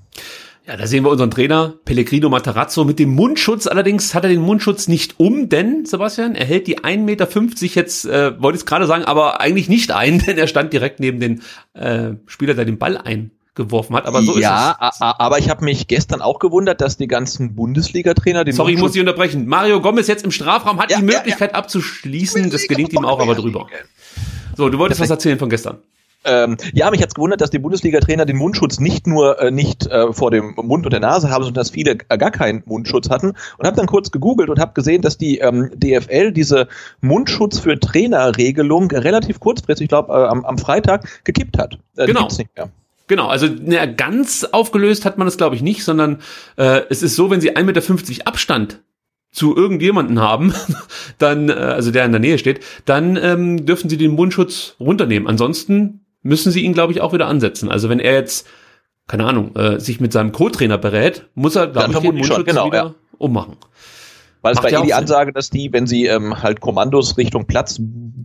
Ja, 0.66 0.76
da 0.76 0.86
sehen 0.86 1.04
wir 1.04 1.10
unseren 1.10 1.30
Trainer 1.30 1.74
Pellegrino 1.84 2.28
Matarazzo 2.28 2.84
mit 2.84 2.98
dem 2.98 3.14
Mundschutz. 3.14 3.66
Allerdings 3.66 4.14
hat 4.14 4.24
er 4.24 4.30
den 4.30 4.42
Mundschutz 4.42 4.88
nicht 4.88 5.18
um, 5.18 5.48
denn, 5.48 5.86
Sebastian, 5.86 6.34
er 6.34 6.44
hält 6.44 6.66
die 6.66 6.80
1,50 6.80 6.98
Meter 6.98 7.28
jetzt, 7.74 8.04
äh, 8.04 8.40
wollte 8.40 8.56
ich 8.56 8.62
es 8.62 8.66
gerade 8.66 8.86
sagen, 8.86 9.04
aber 9.04 9.40
eigentlich 9.40 9.68
nicht 9.68 9.92
ein, 9.92 10.18
denn 10.26 10.38
er 10.38 10.46
stand 10.46 10.72
direkt 10.72 11.00
neben 11.00 11.18
den 11.18 11.42
äh, 11.72 12.12
Spieler, 12.26 12.54
der 12.54 12.64
den 12.64 12.78
Ball 12.78 12.98
ein 12.98 13.32
geworfen 13.54 13.96
hat, 13.96 14.06
aber 14.06 14.22
so 14.22 14.38
ja, 14.38 14.70
ist 14.70 14.94
es. 14.94 15.00
Ja, 15.00 15.16
aber 15.18 15.38
ich 15.38 15.50
habe 15.50 15.64
mich 15.64 15.88
gestern 15.88 16.22
auch 16.22 16.38
gewundert, 16.38 16.80
dass 16.80 16.96
die 16.96 17.08
ganzen 17.08 17.56
Bundesliga-Trainer 17.56 18.44
den 18.44 18.54
Sorry, 18.54 18.74
ich 18.74 18.78
muss 18.78 18.94
ich 18.94 19.00
unterbrechen. 19.00 19.46
Mario 19.46 19.80
Gomez 19.80 20.06
jetzt 20.06 20.24
im 20.24 20.30
Strafraum 20.30 20.78
hat 20.80 20.90
ja, 20.90 20.98
die 20.98 21.04
Möglichkeit 21.04 21.52
ja, 21.52 21.58
abzuschließen, 21.58 22.50
das 22.50 22.68
gelingt 22.68 22.92
ihm 22.92 23.04
auch 23.04 23.20
aber 23.20 23.34
drüber. 23.34 23.66
So, 24.56 24.68
du 24.68 24.78
wolltest 24.78 25.00
was 25.00 25.10
erzählen 25.10 25.38
von 25.38 25.50
gestern. 25.50 25.78
Ähm, 26.24 26.58
ja, 26.74 26.90
mich 26.90 27.00
hat's 27.00 27.14
gewundert, 27.14 27.40
dass 27.40 27.50
die 27.50 27.58
Bundesliga-Trainer 27.58 28.26
den 28.26 28.36
Mundschutz 28.36 28.78
nicht 28.78 29.06
nur 29.06 29.40
äh, 29.40 29.50
nicht 29.50 29.86
äh, 29.86 30.12
vor 30.12 30.30
dem 30.30 30.54
Mund 30.56 30.84
und 30.84 30.92
der 30.92 31.00
Nase 31.00 31.30
haben, 31.30 31.44
sondern 31.44 31.60
dass 31.60 31.70
viele 31.70 31.96
äh, 32.08 32.18
gar 32.18 32.30
keinen 32.30 32.62
Mundschutz 32.66 33.08
hatten. 33.08 33.28
Und 33.56 33.66
habe 33.66 33.76
dann 33.76 33.86
kurz 33.86 34.10
gegoogelt 34.10 34.50
und 34.50 34.58
habe 34.58 34.72
gesehen, 34.74 35.00
dass 35.00 35.16
die 35.16 35.38
ähm, 35.38 35.70
DFL 35.74 36.32
diese 36.32 36.68
Mundschutz 37.00 37.58
für 37.58 37.78
Trainerregelung 37.78 38.90
relativ 38.90 39.40
kurzfristig, 39.40 39.84
ich 39.84 39.88
glaube 39.88 40.12
äh, 40.12 40.26
am, 40.26 40.44
am 40.44 40.58
Freitag, 40.58 41.24
gekippt 41.24 41.56
hat. 41.58 41.78
Äh, 41.96 42.06
genau. 42.06 42.28
Genau, 43.06 43.26
also 43.26 43.46
ne, 43.48 43.92
ganz 43.96 44.44
aufgelöst 44.44 45.04
hat 45.04 45.18
man 45.18 45.26
das, 45.26 45.36
glaube 45.36 45.56
ich, 45.56 45.62
nicht, 45.62 45.82
sondern 45.82 46.20
äh, 46.56 46.82
es 46.90 47.02
ist 47.02 47.16
so, 47.16 47.28
wenn 47.28 47.40
sie 47.40 47.56
1,50 47.56 47.64
Meter 47.64 48.26
Abstand 48.28 48.82
zu 49.32 49.56
irgendjemanden 49.56 50.20
haben, 50.20 50.54
dann, 51.18 51.48
äh, 51.48 51.52
also 51.52 51.90
der 51.90 52.04
in 52.04 52.12
der 52.12 52.20
Nähe 52.20 52.38
steht, 52.38 52.60
dann 52.84 53.16
ähm, 53.16 53.66
dürfen 53.66 53.90
sie 53.90 53.96
den 53.96 54.12
Mundschutz 54.12 54.76
runternehmen. 54.78 55.28
Ansonsten 55.28 56.06
müssen 56.22 56.52
sie 56.52 56.60
ihn, 56.60 56.72
glaube 56.72 56.92
ich, 56.92 57.00
auch 57.00 57.12
wieder 57.12 57.26
ansetzen. 57.26 57.70
Also 57.70 57.88
wenn 57.88 58.00
er 58.00 58.14
jetzt, 58.14 58.46
keine 59.06 59.24
Ahnung, 59.26 59.54
äh, 59.56 59.80
sich 59.80 60.00
mit 60.00 60.12
seinem 60.12 60.32
Co-Trainer 60.32 60.78
berät, 60.78 61.26
muss 61.34 61.56
er, 61.56 61.66
glaube 61.68 61.92
ich, 61.92 61.98
den 61.98 62.14
Mundschutz 62.14 62.36
schon, 62.36 62.44
genau, 62.44 62.66
wieder 62.66 62.84
ja. 62.84 62.94
ummachen. 63.18 63.56
Weil 64.42 64.54
es 64.54 64.60
bei 64.60 64.70
ihnen 64.70 64.84
die 64.84 64.94
Ansage, 64.94 65.32
dass 65.32 65.50
die, 65.50 65.72
wenn 65.72 65.86
sie 65.86 66.06
ähm, 66.06 66.42
halt 66.42 66.60
Kommandos 66.60 67.16
Richtung 67.16 67.46
Platz 67.46 67.78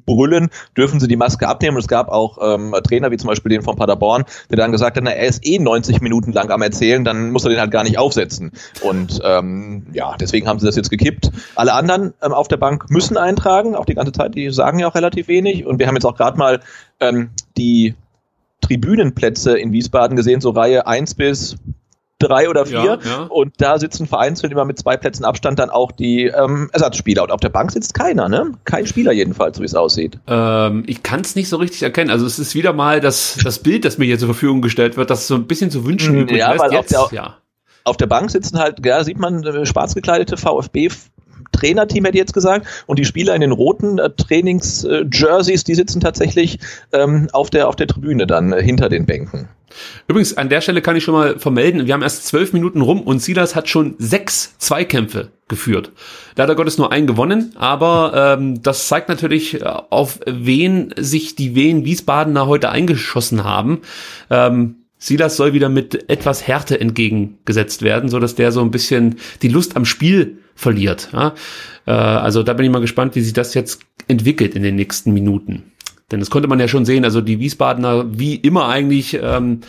brüllen, 0.06 0.50
dürfen 0.78 1.00
sie 1.00 1.08
die 1.08 1.16
Maske 1.16 1.48
abnehmen. 1.48 1.76
Und 1.76 1.82
es 1.82 1.88
gab 1.88 2.10
auch 2.10 2.38
ähm, 2.42 2.76
Trainer, 2.84 3.12
wie 3.12 3.18
zum 3.18 3.28
Beispiel 3.28 3.50
den 3.50 3.62
von 3.62 3.76
Paderborn, 3.76 4.24
der 4.50 4.58
dann 4.58 4.72
gesagt 4.72 4.98
hat, 4.98 5.04
na, 5.04 5.12
er 5.12 5.28
ist 5.28 5.46
eh 5.46 5.60
90 5.60 6.02
Minuten 6.02 6.32
lang 6.32 6.50
am 6.52 6.62
Erzählen, 6.62 7.04
dann 7.04 7.32
muss 7.32 7.44
er 7.44 7.50
den 7.50 7.60
halt 7.60 7.72
gar 7.72 7.84
nicht 7.84 7.98
aufsetzen. 7.98 8.52
Und 8.82 9.20
ähm, 9.24 9.88
ja, 9.94 10.16
deswegen 10.20 10.48
haben 10.48 10.60
sie 10.60 10.66
das 10.66 10.76
jetzt 10.76 10.90
gekippt. 10.90 11.32
Alle 11.56 11.74
anderen 11.74 12.14
ähm, 12.22 12.34
auf 12.34 12.48
der 12.48 12.58
Bank 12.58 12.90
müssen 12.90 13.18
eintragen, 13.18 13.76
auch 13.76 13.86
die 13.86 13.96
ganze 13.96 14.12
Zeit, 14.12 14.36
die 14.36 14.50
sagen 14.52 14.80
ja 14.80 14.88
auch 14.88 14.96
relativ 14.96 15.28
wenig. 15.28 15.66
Und 15.66 15.80
wir 15.80 15.88
haben 15.88 15.96
jetzt 15.96 16.06
auch 16.06 16.16
gerade 16.16 16.38
mal 16.38 16.62
ähm, 17.00 17.30
die 17.58 17.96
Tribünenplätze 18.62 19.58
in 19.58 19.72
Wiesbaden 19.72 20.16
gesehen, 20.16 20.42
so 20.42 20.52
Reihe 20.52 20.88
1 20.88 21.16
bis 21.16 21.58
drei 22.20 22.50
oder 22.50 22.66
vier. 22.66 22.78
Ja, 22.84 23.00
ja. 23.04 23.22
Und 23.24 23.54
da 23.58 23.78
sitzen 23.78 24.08
vereinzelt 24.08 24.52
immer 24.52 24.66
mit 24.66 24.80
zwei 24.80 24.98
Plätzen 24.98 25.26
Abstand 25.26 25.60
dann 25.60 25.70
auch 25.70 25.92
die 25.92 26.26
ähm, 26.26 26.70
Ersatzspieler. 26.72 27.24
Und 27.24 27.32
auf 27.32 27.40
der 27.40 27.50
Bank 27.50 27.72
sitzt 27.72 27.94
keiner, 27.94 28.30
ne? 28.30 28.52
Kein 28.64 28.88
Spieler 28.88 29.12
jedenfalls, 29.12 29.58
so 29.58 29.62
wie 29.62 29.66
es 29.66 29.76
aussieht. 29.76 30.20
Ähm, 30.28 30.84
ich 30.88 31.04
kann 31.04 31.22
es 31.22 31.36
nicht 31.36 31.50
so 31.50 31.58
richtig 31.58 31.84
erkennen. 31.84 32.10
Also 32.10 32.26
es 32.26 32.40
ist 32.40 32.56
wieder 32.56 32.74
mal 32.74 33.02
das, 33.02 33.38
das 33.44 33.60
Bild, 33.60 33.86
das 33.86 33.98
mir 33.98 34.06
hier 34.06 34.20
zur 34.20 34.30
Verfügung 34.30 34.62
gestellt 34.62 34.98
wird, 34.98 35.10
das 35.10 35.28
so 35.28 35.36
ein 35.36 35.48
bisschen 35.48 35.72
zu 35.72 35.86
wünschen 35.86 36.18
übrig 36.18 36.38
ja, 36.38 36.58
weil 36.58 36.72
jetzt, 36.72 36.96
auf 36.96 37.10
der, 37.10 37.18
ja. 37.18 37.38
Auf 37.84 37.98
der 37.98 38.08
Bank 38.08 38.32
sitzen 38.32 38.58
halt, 38.58 38.84
ja, 38.86 39.04
sieht 39.04 39.20
man 39.20 39.44
äh, 39.44 39.66
schwarz 39.66 39.94
gekleidete 39.94 40.38
VfB 40.38 40.90
Trainerteam, 41.52 42.06
hätte 42.06 42.18
ich 42.18 42.22
jetzt 42.22 42.34
gesagt. 42.34 42.68
Und 42.88 43.00
die 43.00 43.06
Spieler 43.06 43.36
in 43.36 43.42
den 43.42 43.52
roten 43.52 44.00
äh, 44.00 44.10
Trainings-Jerseys, 44.10 45.64
die 45.64 45.76
sitzen 45.76 46.00
tatsächlich 46.00 46.60
ähm, 46.92 47.28
auf, 47.34 47.50
der, 47.50 47.68
auf 47.68 47.76
der 47.76 47.88
Tribüne 47.88 48.28
dann 48.28 48.54
äh, 48.54 48.62
hinter 48.62 48.90
den 48.90 49.06
Bänken. 49.06 49.50
Übrigens, 50.08 50.38
an 50.38 50.50
der 50.50 50.62
Stelle 50.62 50.82
kann 50.82 50.96
ich 50.96 51.04
schon 51.04 51.14
mal 51.14 51.40
vermelden, 51.40 51.86
wir 51.86 51.94
haben 51.94 52.02
erst 52.02 52.26
zwölf 52.28 52.54
Minuten 52.54 52.82
rum 52.82 53.02
und 53.02 53.22
Silas 53.22 53.56
hat 53.56 53.68
schon 53.68 53.96
sechs 53.98 54.58
Zweikämpfe 54.58 55.32
geführt. 55.48 55.92
Leider 56.36 56.56
Gottes 56.56 56.78
nur 56.78 56.92
einen 56.92 57.08
gewonnen, 57.08 57.54
aber 57.56 58.38
ähm, 58.38 58.62
das 58.62 58.88
zeigt 58.88 59.10
natürlich, 59.10 59.62
äh, 59.62 59.66
auf 59.66 60.20
wen 60.26 60.94
sich 60.98 61.36
die 61.36 61.56
Wehen 61.56 61.86
Wiesbadener 61.86 62.48
heute 62.48 62.70
eingeschossen 62.70 63.44
haben. 63.44 63.82
Ähm, 64.30 64.78
Silas 64.98 65.36
soll 65.36 65.54
wieder 65.54 65.70
mit 65.70 66.10
etwas 66.10 66.48
Härte 66.48 66.80
entgegengesetzt 66.80 67.82
werden, 67.82 68.10
so 68.10 68.20
dass 68.20 68.36
der 68.36 68.52
so 68.52 68.62
ein 68.62 68.72
bisschen 68.72 69.18
die 69.42 69.50
Lust 69.50 69.76
am 69.76 69.86
Spiel 69.86 70.38
verliert. 70.56 71.10
Ja? 71.14 71.36
Äh, 71.86 71.92
also 71.92 72.42
da 72.44 72.54
bin 72.54 72.66
ich 72.66 72.72
mal 72.72 72.80
gespannt, 72.80 73.16
wie 73.16 73.22
sich 73.22 73.34
das 73.34 73.54
jetzt 73.54 73.82
entwickelt 74.08 74.56
in 74.56 74.64
den 74.64 74.76
nächsten 74.76 75.14
Minuten. 75.14 75.72
Denn 76.12 76.20
das 76.20 76.30
konnte 76.30 76.48
man 76.48 76.60
ja 76.60 76.68
schon 76.68 76.86
sehen, 76.86 77.04
also 77.04 77.22
die 77.22 77.40
Wiesbadener, 77.40 78.06
wie 78.18 78.36
immer 78.36 78.68
eigentlich, 78.68 79.20
ähm, 79.22 79.62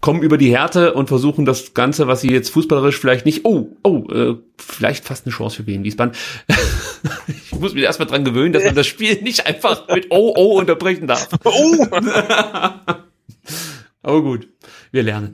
kommen 0.00 0.22
über 0.22 0.38
die 0.38 0.50
Härte 0.50 0.94
und 0.94 1.08
versuchen 1.08 1.44
das 1.44 1.74
Ganze, 1.74 2.06
was 2.06 2.22
sie 2.22 2.30
jetzt 2.30 2.48
fußballerisch 2.50 2.98
vielleicht 2.98 3.26
nicht, 3.26 3.44
oh, 3.44 3.76
oh, 3.82 4.06
äh, 4.10 4.36
vielleicht 4.56 5.04
fast 5.04 5.26
eine 5.26 5.34
Chance 5.34 5.56
für 5.56 5.66
Wien 5.66 5.84
Wiesbaden. 5.84 6.14
ich 7.26 7.52
muss 7.58 7.74
mich 7.74 7.84
erstmal 7.84 8.08
dran 8.08 8.24
gewöhnen, 8.24 8.54
dass 8.54 8.64
man 8.64 8.74
das 8.74 8.86
Spiel 8.86 9.20
nicht 9.22 9.46
einfach 9.46 9.88
mit 9.88 10.06
oh, 10.10 10.32
oh 10.36 10.58
unterbrechen 10.58 11.06
darf. 11.06 11.28
Oh! 11.44 11.86
Aber 14.02 14.22
gut, 14.22 14.48
wir 14.90 15.02
lernen. 15.02 15.32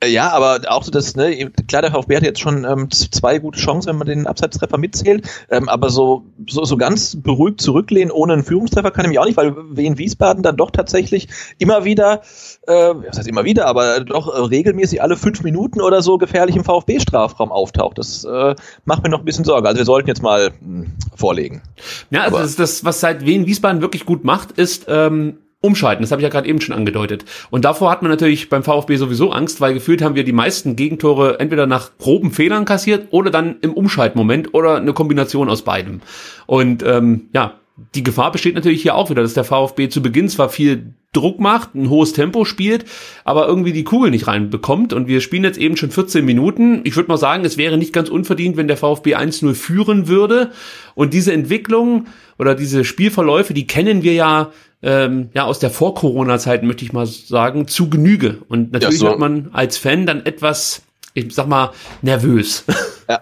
Äh, 0.00 0.08
ja, 0.08 0.30
aber 0.30 0.60
auch 0.68 0.82
so 0.82 0.90
das, 0.90 1.14
ne, 1.16 1.50
klar, 1.68 1.82
der 1.82 1.92
VfB 1.92 2.16
hat 2.16 2.22
jetzt 2.24 2.40
schon 2.40 2.64
ähm, 2.64 2.90
zwei 2.90 3.38
gute 3.38 3.58
Chancen, 3.58 3.90
wenn 3.90 3.98
man 3.98 4.08
den 4.08 4.26
Abseitstreffer 4.26 4.78
mitzählt, 4.78 5.28
ähm, 5.50 5.68
aber 5.68 5.90
so, 5.90 6.24
so, 6.48 6.64
so 6.64 6.76
ganz 6.76 7.16
beruhigt 7.16 7.60
zurücklehnen 7.60 8.10
ohne 8.10 8.34
einen 8.34 8.44
Führungstreffer 8.44 8.90
kann 8.90 9.04
ich 9.04 9.10
mich 9.10 9.18
auch 9.18 9.26
nicht, 9.26 9.36
weil 9.36 9.54
in 9.76 9.98
Wiesbaden 9.98 10.42
dann 10.42 10.56
doch 10.56 10.70
tatsächlich 10.70 11.28
immer 11.58 11.84
wieder, 11.84 12.22
äh, 12.66 12.72
was 12.72 13.18
heißt 13.18 13.28
immer 13.28 13.44
wieder, 13.44 13.66
aber 13.66 14.00
doch 14.00 14.28
äh, 14.28 14.40
regelmäßig 14.40 15.02
alle 15.02 15.16
fünf 15.16 15.42
Minuten 15.42 15.80
oder 15.80 16.02
so 16.02 16.18
gefährlich 16.18 16.56
im 16.56 16.64
VfB-Strafraum 16.64 17.52
auftaucht. 17.52 17.98
Das 17.98 18.24
äh, 18.24 18.54
macht 18.84 19.02
mir 19.02 19.08
noch 19.08 19.20
ein 19.20 19.24
bisschen 19.24 19.44
Sorge. 19.44 19.68
Also 19.68 19.78
wir 19.78 19.84
sollten 19.84 20.08
jetzt 20.08 20.22
mal 20.22 20.50
mh, 20.50 20.56
hm, 20.60 20.92
vorlegen. 21.14 21.62
Ja, 22.10 22.22
also 22.22 22.38
das, 22.38 22.56
das, 22.56 22.84
was 22.84 23.00
seit 23.00 23.24
Wien 23.24 23.46
Wiesbaden 23.46 23.80
wirklich 23.82 24.04
gut 24.04 24.24
macht, 24.24 24.52
ist 24.52 24.86
ähm, 24.88 25.38
umschalten. 25.60 26.02
Das 26.02 26.10
habe 26.12 26.20
ich 26.20 26.24
ja 26.24 26.28
gerade 26.28 26.48
eben 26.48 26.60
schon 26.60 26.74
angedeutet. 26.74 27.24
Und 27.50 27.64
davor 27.64 27.90
hat 27.90 28.02
man 28.02 28.10
natürlich 28.10 28.48
beim 28.48 28.62
VfB 28.62 28.96
sowieso 28.96 29.32
Angst, 29.32 29.60
weil 29.60 29.74
gefühlt 29.74 30.02
haben 30.02 30.14
wir 30.14 30.24
die 30.24 30.32
meisten 30.32 30.76
Gegentore 30.76 31.40
entweder 31.40 31.66
nach 31.66 31.96
groben 31.98 32.30
Fehlern 32.30 32.64
kassiert 32.64 33.08
oder 33.10 33.30
dann 33.30 33.56
im 33.62 33.72
Umschaltmoment 33.72 34.54
oder 34.54 34.76
eine 34.76 34.92
Kombination 34.92 35.48
aus 35.48 35.62
beidem. 35.62 36.00
Und 36.46 36.82
ähm, 36.82 37.28
ja, 37.32 37.54
die 37.94 38.02
Gefahr 38.02 38.32
besteht 38.32 38.54
natürlich 38.54 38.82
hier 38.82 38.94
auch 38.94 39.10
wieder, 39.10 39.22
dass 39.22 39.34
der 39.34 39.44
VfB 39.44 39.88
zu 39.88 40.02
Beginn 40.02 40.28
zwar 40.28 40.48
viel 40.48 40.94
Druck 41.16 41.40
macht, 41.40 41.74
ein 41.74 41.90
hohes 41.90 42.12
Tempo 42.12 42.44
spielt, 42.44 42.84
aber 43.24 43.48
irgendwie 43.48 43.72
die 43.72 43.84
Kugel 43.84 44.10
nicht 44.10 44.26
reinbekommt. 44.26 44.92
Und 44.92 45.08
wir 45.08 45.20
spielen 45.20 45.44
jetzt 45.44 45.58
eben 45.58 45.76
schon 45.76 45.90
14 45.90 46.24
Minuten. 46.24 46.82
Ich 46.84 46.96
würde 46.96 47.08
mal 47.08 47.16
sagen, 47.16 47.44
es 47.44 47.56
wäre 47.56 47.78
nicht 47.78 47.92
ganz 47.92 48.08
unverdient, 48.08 48.56
wenn 48.56 48.68
der 48.68 48.76
VfB 48.76 49.16
1-0 49.16 49.54
führen 49.54 50.08
würde. 50.08 50.50
Und 50.94 51.14
diese 51.14 51.32
Entwicklung 51.32 52.06
oder 52.38 52.54
diese 52.54 52.84
Spielverläufe, 52.84 53.54
die 53.54 53.66
kennen 53.66 54.02
wir 54.02 54.12
ja 54.12 54.50
ähm, 54.82 55.30
ja 55.34 55.44
aus 55.44 55.58
der 55.58 55.70
Vor-Corona-Zeit, 55.70 56.62
möchte 56.62 56.84
ich 56.84 56.92
mal 56.92 57.06
sagen, 57.06 57.66
zu 57.66 57.90
Genüge. 57.90 58.38
Und 58.48 58.72
natürlich 58.72 59.00
ja, 59.00 59.00
so. 59.00 59.06
wird 59.08 59.18
man 59.18 59.50
als 59.52 59.78
Fan 59.78 60.06
dann 60.06 60.24
etwas, 60.24 60.82
ich 61.14 61.34
sag 61.34 61.48
mal, 61.48 61.72
nervös. 62.02 62.64
Ja. 63.08 63.20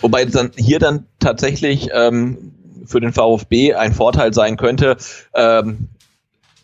Wobei 0.00 0.24
dann 0.26 0.52
hier 0.56 0.78
dann 0.78 1.06
tatsächlich 1.18 1.88
ähm, 1.92 2.52
für 2.86 3.00
den 3.00 3.12
VfB 3.12 3.74
ein 3.74 3.92
Vorteil 3.92 4.32
sein 4.32 4.56
könnte, 4.56 4.96
ähm, 5.34 5.88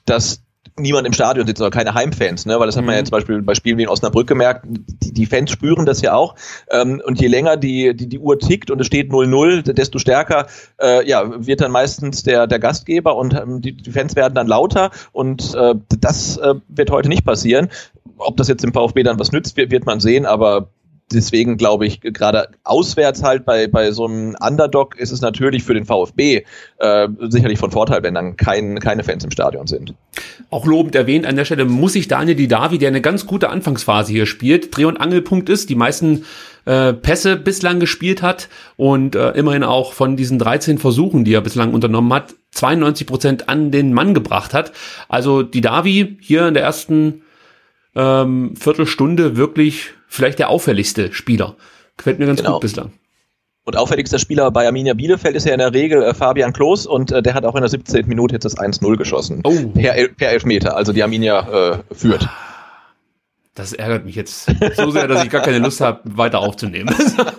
dass 0.08 0.42
niemand 0.76 1.06
im 1.06 1.12
Stadion 1.12 1.46
sitzt 1.46 1.60
oder 1.60 1.70
keine 1.70 1.94
Heimfans, 1.94 2.46
ne? 2.46 2.58
weil 2.58 2.66
das 2.66 2.76
hat 2.76 2.84
man 2.84 2.94
ja 2.94 3.00
Mhm. 3.00 3.06
zum 3.06 3.10
Beispiel 3.12 3.42
bei 3.42 3.54
Spielen 3.54 3.78
wie 3.78 3.82
in 3.82 3.88
Osnabrück 3.88 4.26
gemerkt, 4.26 4.64
die, 4.68 5.12
die 5.12 5.26
Fans 5.26 5.50
spüren 5.50 5.86
das 5.86 6.02
ja 6.02 6.14
auch 6.14 6.34
ähm, 6.70 7.02
und 7.04 7.20
je 7.20 7.26
länger 7.26 7.56
die, 7.56 7.94
die, 7.94 8.08
die 8.08 8.18
Uhr 8.18 8.38
tickt 8.38 8.70
und 8.70 8.80
es 8.80 8.86
steht 8.86 9.10
0-0, 9.10 9.72
desto 9.72 9.98
stärker 9.98 10.46
äh, 10.80 11.06
ja, 11.08 11.46
wird 11.46 11.60
dann 11.60 11.72
meistens 11.72 12.22
der, 12.22 12.46
der 12.46 12.58
Gastgeber 12.58 13.16
und 13.16 13.34
ähm, 13.34 13.60
die, 13.60 13.72
die 13.72 13.90
Fans 13.90 14.16
werden 14.16 14.34
dann 14.34 14.46
lauter 14.46 14.90
und 15.12 15.54
äh, 15.54 15.74
das 16.00 16.36
äh, 16.36 16.54
wird 16.68 16.90
heute 16.90 17.08
nicht 17.08 17.24
passieren. 17.24 17.68
Ob 18.18 18.36
das 18.36 18.48
jetzt 18.48 18.64
dem 18.64 18.72
VfB 18.72 19.02
dann 19.02 19.18
was 19.18 19.32
nützt, 19.32 19.56
wird, 19.56 19.70
wird 19.70 19.86
man 19.86 20.00
sehen, 20.00 20.26
aber 20.26 20.70
deswegen 21.12 21.56
glaube 21.56 21.86
ich, 21.86 22.00
gerade 22.00 22.48
auswärts 22.64 23.22
halt 23.22 23.44
bei, 23.44 23.66
bei 23.66 23.90
so 23.92 24.06
einem 24.06 24.36
Underdog 24.40 24.98
ist 24.98 25.12
es 25.12 25.20
natürlich 25.20 25.62
für 25.64 25.74
den 25.74 25.84
VfB 25.84 26.44
äh, 26.78 27.08
sicherlich 27.28 27.58
von 27.58 27.70
Vorteil, 27.70 28.02
wenn 28.02 28.14
dann 28.14 28.36
kein, 28.36 28.78
keine 28.78 29.04
Fans 29.04 29.24
im 29.24 29.30
Stadion 29.30 29.66
sind. 29.66 29.94
Auch 30.50 30.66
lobend 30.66 30.94
erwähnt 30.94 31.26
an 31.26 31.36
der 31.36 31.44
Stelle 31.44 31.64
muss 31.64 31.94
sich 31.94 32.08
Daniel 32.08 32.36
Didavi, 32.36 32.78
der 32.78 32.88
eine 32.88 33.00
ganz 33.00 33.26
gute 33.26 33.48
Anfangsphase 33.48 34.12
hier 34.12 34.26
spielt, 34.26 34.76
Dreh- 34.76 34.84
und 34.84 34.98
Angelpunkt 34.98 35.48
ist, 35.48 35.70
die 35.70 35.74
meisten 35.74 36.24
äh, 36.64 36.92
Pässe 36.92 37.36
bislang 37.36 37.80
gespielt 37.80 38.22
hat 38.22 38.48
und 38.76 39.14
äh, 39.14 39.30
immerhin 39.30 39.64
auch 39.64 39.92
von 39.92 40.16
diesen 40.16 40.38
13 40.38 40.78
Versuchen, 40.78 41.24
die 41.24 41.34
er 41.34 41.40
bislang 41.40 41.72
unternommen 41.72 42.12
hat, 42.12 42.34
92 42.52 43.06
Prozent 43.06 43.48
an 43.48 43.70
den 43.70 43.92
Mann 43.92 44.14
gebracht 44.14 44.54
hat. 44.54 44.72
Also 45.08 45.42
Didavi 45.42 46.18
hier 46.20 46.48
in 46.48 46.54
der 46.54 46.62
ersten 46.62 47.22
ähm, 47.94 48.54
Viertelstunde 48.56 49.36
wirklich 49.36 49.94
vielleicht 50.08 50.38
der 50.38 50.48
auffälligste 50.50 51.12
Spieler. 51.12 51.56
Gefällt 51.96 52.18
mir 52.18 52.26
ganz 52.26 52.40
Genau. 52.40 52.54
gut 52.54 52.62
bislang. 52.62 52.92
Und 53.64 53.76
auffälligster 53.76 54.18
Spieler 54.18 54.50
bei 54.50 54.66
Arminia 54.66 54.94
Bielefeld 54.94 55.36
ist 55.36 55.44
ja 55.44 55.52
in 55.52 55.58
der 55.58 55.74
Regel 55.74 56.02
äh, 56.02 56.14
Fabian 56.14 56.54
Klos 56.54 56.86
und 56.86 57.12
äh, 57.12 57.22
der 57.22 57.34
hat 57.34 57.44
auch 57.44 57.54
in 57.54 57.60
der 57.60 57.68
17. 57.68 58.08
Minute 58.08 58.34
jetzt 58.34 58.44
das 58.44 58.56
1-0 58.56 58.96
geschossen. 58.96 59.42
Oh. 59.44 59.68
Per, 59.74 59.94
El 59.94 60.08
per 60.08 60.30
Elfmeter, 60.30 60.74
also 60.74 60.94
die 60.94 61.02
Arminia 61.02 61.80
äh, 61.90 61.94
führt. 61.94 62.26
Das 63.54 63.72
ärgert 63.74 64.04
mich 64.06 64.14
jetzt 64.14 64.46
so 64.76 64.90
sehr, 64.90 65.06
dass 65.08 65.24
ich 65.24 65.30
gar 65.30 65.42
keine 65.42 65.58
Lust 65.58 65.80
habe, 65.80 66.00
weiter 66.04 66.38
aufzunehmen. 66.38 66.94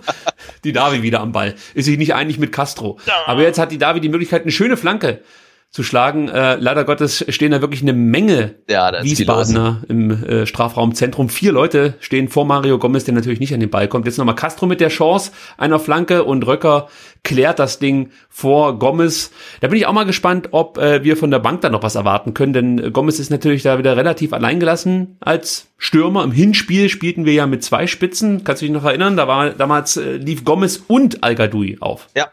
die 0.64 0.74
Davi 0.74 1.02
wieder 1.02 1.22
am 1.22 1.32
Ball. 1.32 1.56
Ist 1.74 1.86
sich 1.86 1.98
nicht 1.98 2.14
einig 2.14 2.38
mit 2.38 2.52
Castro. 2.52 3.00
Aber 3.26 3.42
jetzt 3.42 3.58
hat 3.58 3.72
die 3.72 3.78
Davi 3.78 4.02
die 4.02 4.10
Möglichkeit, 4.10 4.44
eine 4.44 4.52
schöne 4.52 4.76
Flanke 4.78 5.22
zu 5.72 5.84
schlagen. 5.84 6.30
Äh, 6.30 6.56
leider 6.56 6.84
Gottes 6.84 7.24
stehen 7.30 7.52
da 7.52 7.62
wirklich 7.62 7.84
eine 7.84 7.94
Menge 7.94 8.56
Ja. 8.68 8.92
Wiesbadener 9.04 9.84
im 9.88 10.24
äh, 10.24 10.46
Strafraumzentrum. 10.48 11.30
Vier 11.30 11.52
Leute 11.52 11.94
stehen 12.00 12.28
vor 12.28 12.46
Mario 12.46 12.80
Gomez, 12.80 13.04
der 13.04 13.14
natürlich 13.14 13.40
nicht 13.40 13.54
an 13.54 13.60
den 13.60 13.70
Ball 13.70 13.88
kommt. 13.88 14.06
Jetzt 14.06 14.18
nochmal 14.18 14.36
Castro 14.36 14.66
mit 14.66 14.82
der 14.82 14.90
Chance 14.90 15.32
einer 15.58 15.80
Flanke 15.80 16.24
und 16.24 16.46
Röcker 16.48 16.88
klärt 17.24 17.60
das 17.60 17.78
Ding 17.78 18.10
vor 18.30 18.80
Gomez. 18.80 19.32
Da 19.62 19.68
bin 19.68 19.78
ich 19.78 19.86
auch 19.86 19.94
mal 19.94 20.06
gespannt, 20.06 20.50
ob 20.52 20.80
äh, 20.80 21.04
wir 21.04 21.18
von 21.18 21.30
der 21.30 21.40
Bank 21.40 21.62
da 21.62 21.70
noch 21.70 21.84
was 21.84 21.94
erwarten 21.94 22.34
können, 22.34 22.54
denn 22.54 22.92
Gomez 22.92 23.20
ist 23.20 23.30
natürlich 23.30 23.62
da 23.62 23.78
wieder 23.78 23.96
relativ 23.96 24.34
alleingelassen 24.34 25.18
als 25.20 25.68
Stürmer. 25.78 26.24
Im 26.24 26.32
Hinspiel 26.32 26.90
spielten 26.90 27.26
wir 27.26 27.34
ja 27.34 27.46
mit 27.46 27.64
zwei 27.64 27.86
Spitzen. 27.86 28.44
Kannst 28.44 28.64
du 28.64 28.66
dich 28.66 28.74
noch 28.74 28.86
erinnern? 28.86 29.18
Da 29.18 29.28
war 29.28 29.52
damals 29.52 29.98
äh, 29.98 30.16
lief 30.16 30.44
Gomez 30.44 30.84
und 30.88 31.24
al 31.24 31.38
auf. 31.80 32.08
Ja. 32.16 32.30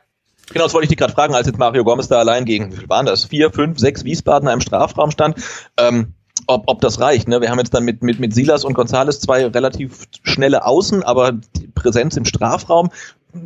Genau, 0.52 0.64
das 0.64 0.74
wollte 0.74 0.84
ich 0.84 0.90
dich 0.90 0.98
gerade 0.98 1.12
fragen, 1.12 1.34
als 1.34 1.46
jetzt 1.46 1.58
Mario 1.58 1.84
Gomez 1.84 2.08
da 2.08 2.18
allein 2.18 2.44
gegen, 2.44 2.72
wie 2.72 2.76
viel 2.76 2.88
waren 2.88 3.06
das? 3.06 3.24
Vier, 3.24 3.50
fünf, 3.50 3.78
sechs 3.78 4.04
Wiesbadener 4.04 4.52
im 4.52 4.60
Strafraum 4.60 5.10
stand. 5.10 5.36
Ähm, 5.76 6.14
ob, 6.46 6.64
ob 6.66 6.80
das 6.80 7.00
reicht. 7.00 7.28
Ne? 7.28 7.40
Wir 7.40 7.50
haben 7.50 7.58
jetzt 7.58 7.74
dann 7.74 7.84
mit, 7.84 8.02
mit, 8.02 8.20
mit 8.20 8.34
Silas 8.34 8.64
und 8.64 8.74
Gonzales 8.74 9.20
zwei 9.20 9.44
relativ 9.46 10.04
schnelle 10.22 10.64
Außen, 10.64 11.02
aber 11.02 11.32
Präsenz 11.74 12.16
im 12.16 12.24
Strafraum 12.24 12.90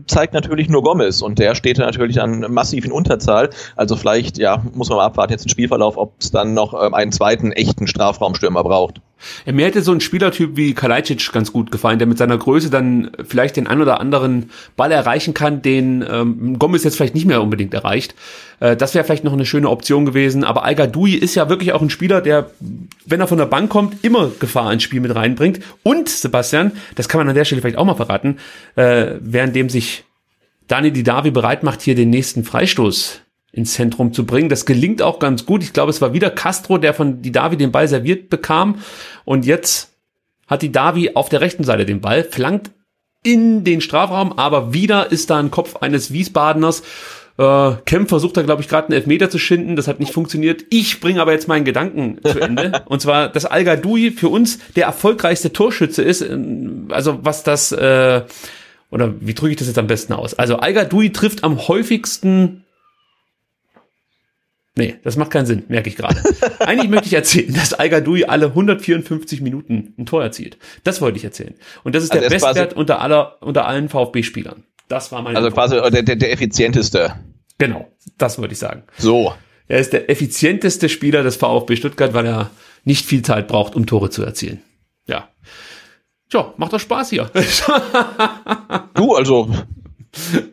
zeigt 0.07 0.35
natürlich 0.35 0.69
nur 0.69 0.83
Gomez 0.83 1.23
und 1.23 1.39
der 1.39 1.55
steht 1.55 1.79
natürlich 1.79 2.17
dann 2.17 2.41
massiv 2.53 2.85
in 2.85 2.93
Unterzahl. 2.93 3.51
Also 3.77 3.97
vielleicht, 3.97 4.39
ja, 4.39 4.63
muss 4.75 4.89
man 4.89 4.99
mal 4.99 5.07
abwarten 5.07 5.33
jetzt 5.33 5.45
den 5.45 5.51
Spielverlauf, 5.51 5.97
ob 5.97 6.15
es 6.21 6.31
dann 6.31 6.55
noch 6.55 6.75
ähm, 6.75 6.95
einen 6.95 7.13
zweiten 7.13 7.53
echten 7.53 7.87
Strafraumstürmer 7.87 8.63
braucht. 8.65 9.01
Ja, 9.45 9.53
mir 9.53 9.67
hätte 9.67 9.83
so 9.83 9.93
ein 9.93 10.01
Spielertyp 10.01 10.57
wie 10.57 10.75
Kalajdzic 10.75 11.33
ganz 11.33 11.53
gut 11.53 11.71
gefallen, 11.71 11.99
der 11.99 12.09
mit 12.09 12.19
seiner 12.19 12.39
Größe 12.39 12.71
dann 12.71 13.11
vielleicht 13.27 13.57
den 13.57 13.67
ein 13.67 13.81
oder 13.81 14.01
anderen 14.01 14.51
Ball 14.77 14.93
erreichen 14.93 15.35
kann, 15.35 15.63
den 15.63 16.05
ähm, 16.11 16.59
Gomez 16.59 16.85
jetzt 16.85 16.97
vielleicht 16.97 17.15
nicht 17.15 17.27
mehr 17.27 17.43
unbedingt 17.43 17.75
erreicht. 17.75 18.15
Äh, 18.61 18.77
das 18.77 18.95
wäre 18.95 19.05
vielleicht 19.05 19.25
noch 19.25 19.33
eine 19.33 19.47
schöne 19.47 19.69
Option 19.69 20.07
gewesen. 20.07 20.45
Aber 20.45 20.65
al 20.65 20.77
ist 21.07 21.35
ja 21.35 21.49
wirklich 21.49 21.73
auch 21.73 21.83
ein 21.83 21.91
Spieler, 21.91 22.21
der, 22.21 22.51
wenn 23.07 23.21
er 23.21 23.27
von 23.27 23.39
der 23.39 23.47
Bank 23.47 23.71
kommt, 23.71 24.05
immer 24.05 24.31
Gefahr 24.39 24.73
ins 24.73 24.83
Spiel 24.83 25.01
mit 25.01 25.15
reinbringt. 25.15 25.61
Und, 25.83 26.09
Sebastian, 26.09 26.73
das 26.95 27.09
kann 27.09 27.19
man 27.19 27.29
an 27.29 27.35
der 27.35 27.45
Stelle 27.45 27.61
vielleicht 27.61 27.79
auch 27.79 27.85
mal 27.85 27.95
verraten, 27.95 28.39
äh, 28.77 29.15
währenddem 29.21 29.69
sich 29.69 29.80
Dani 30.69 30.93
Didavi 30.93 31.31
bereit 31.31 31.63
macht, 31.63 31.83
hier 31.83 31.95
den 31.95 32.11
nächsten 32.11 32.45
Freistoß 32.45 33.23
ins 33.53 33.75
Zentrum 33.75 34.13
zu 34.13 34.25
bringen. 34.25 34.49
Das 34.49 34.67
gelingt 34.67 35.03
auch 35.03 35.19
ganz 35.19 35.45
gut. 35.45 35.63
Ich 35.63 35.73
glaube, 35.73 35.91
es 35.91 36.01
war 36.01 36.13
wieder 36.13 36.31
Castro, 36.31 36.79
der 36.79 36.95
von 36.95 37.23
Didavi 37.23 37.57
den 37.57 37.73
Ball 37.73 37.89
serviert 37.89 38.31
bekam. 38.31 38.79
Und 39.25 39.45
jetzt 39.45 39.93
hat 40.47 40.63
Didavi 40.63 41.13
auf 41.15 41.29
der 41.29 41.41
rechten 41.41 41.65
Seite 41.65 41.85
den 41.85 42.01
Ball, 42.01 42.25
flankt 42.25 42.71
in 43.23 43.65
den 43.65 43.81
Strafraum, 43.81 44.33
aber 44.33 44.73
wieder 44.73 45.13
ist 45.13 45.31
da 45.31 45.39
ein 45.39 45.51
Kopf 45.51 45.77
eines 45.77 46.13
Wiesbadeners. 46.13 46.83
Äh, 47.39 47.73
Kemp 47.85 48.09
versucht 48.09 48.37
da, 48.37 48.43
glaube 48.43 48.63
ich, 48.63 48.69
gerade 48.69 48.89
einen 48.89 48.95
Elfmeter 48.95 49.31
zu 49.31 49.39
schinden. 49.39 49.77
Das 49.77 49.89
hat 49.89 50.01
nicht 50.01 50.13
funktioniert. 50.13 50.65
Ich 50.71 51.01
bringe 51.01 51.21
aber 51.21 51.33
jetzt 51.33 51.49
meinen 51.49 51.65
Gedanken 51.65 52.19
zu 52.23 52.41
Ende. 52.41 52.83
Und 52.87 53.01
zwar, 53.01 53.29
dass 53.29 53.45
Al 53.47 53.65
Gadoui 53.65 54.11
für 54.11 54.29
uns 54.29 54.59
der 54.77 54.87
erfolgreichste 54.87 55.53
Torschütze 55.53 56.03
ist. 56.03 56.23
Ähm, 56.23 56.89
Also 56.91 57.19
was 57.23 57.43
das, 57.43 57.73
äh, 57.73 58.23
oder 58.91 59.15
wie 59.21 59.35
drücke 59.35 59.53
ich 59.53 59.57
das 59.57 59.69
jetzt 59.69 59.79
am 59.79 59.87
besten 59.87 60.13
aus? 60.13 60.35
Also 60.35 60.57
Al 60.57 60.73
Gadoui 60.73 61.13
trifft 61.13 61.45
am 61.45 61.69
häufigsten 61.69 62.65
Nee, 64.77 64.97
das 65.03 65.17
macht 65.17 65.31
keinen 65.31 65.47
Sinn, 65.47 65.65
merke 65.69 65.89
ich 65.89 65.97
gerade. 65.97 66.17
Eigentlich 66.61 66.89
möchte 66.89 67.07
ich 67.07 67.13
erzählen, 67.13 67.53
dass 67.53 67.75
Al 67.75 67.91
Gadoui 67.91 68.25
alle 68.25 68.47
154 68.47 69.41
Minuten 69.41 69.95
ein 69.99 70.07
Tor 70.07 70.23
erzielt. 70.23 70.59
Das 70.85 71.01
wollte 71.01 71.19
ich 71.19 71.25
erzählen. 71.25 71.55
Und 71.83 71.95
das 71.95 72.05
ist 72.05 72.15
der 72.15 72.23
Also 72.23 72.33
er 72.33 72.37
ist 72.37 72.45
Bestwert 72.45 72.73
unter 72.75 73.01
aller, 73.01 73.37
unter 73.43 73.67
allen 73.67 73.89
VfB-Spielern. 73.89 74.65
Das 74.89 75.13
war 75.13 75.23
meine 75.23 75.37
Also 75.37 75.51
quasi 75.51 75.75
der, 75.91 76.03
der, 76.03 76.17
der 76.17 76.33
effizienteste. 76.33 77.15
Genau, 77.59 77.89
das 78.17 78.39
wollte 78.39 78.53
ich 78.53 78.59
sagen. 78.59 78.85
So. 78.97 79.35
Er 79.69 79.81
ist 79.81 79.93
der 79.93 80.09
effizienteste 80.09 80.89
Spieler 80.89 81.23
des 81.23 81.37
VfB 81.37 81.77
Stuttgart, 81.77 82.15
weil 82.15 82.27
er 82.27 82.51
nicht 82.85 83.05
viel 83.05 83.23
Zeit 83.23 83.49
braucht, 83.49 83.75
um 83.77 83.87
Tore 83.87 84.11
zu 84.11 84.23
erzielen. 84.23 84.63
Ja. 85.07 85.29
Tja, 86.31 86.55
macht 86.57 86.73
doch 86.73 86.81
Spaß 86.81 87.11
hier. 87.11 87.31
Du, 88.95 89.15
also 89.15 89.49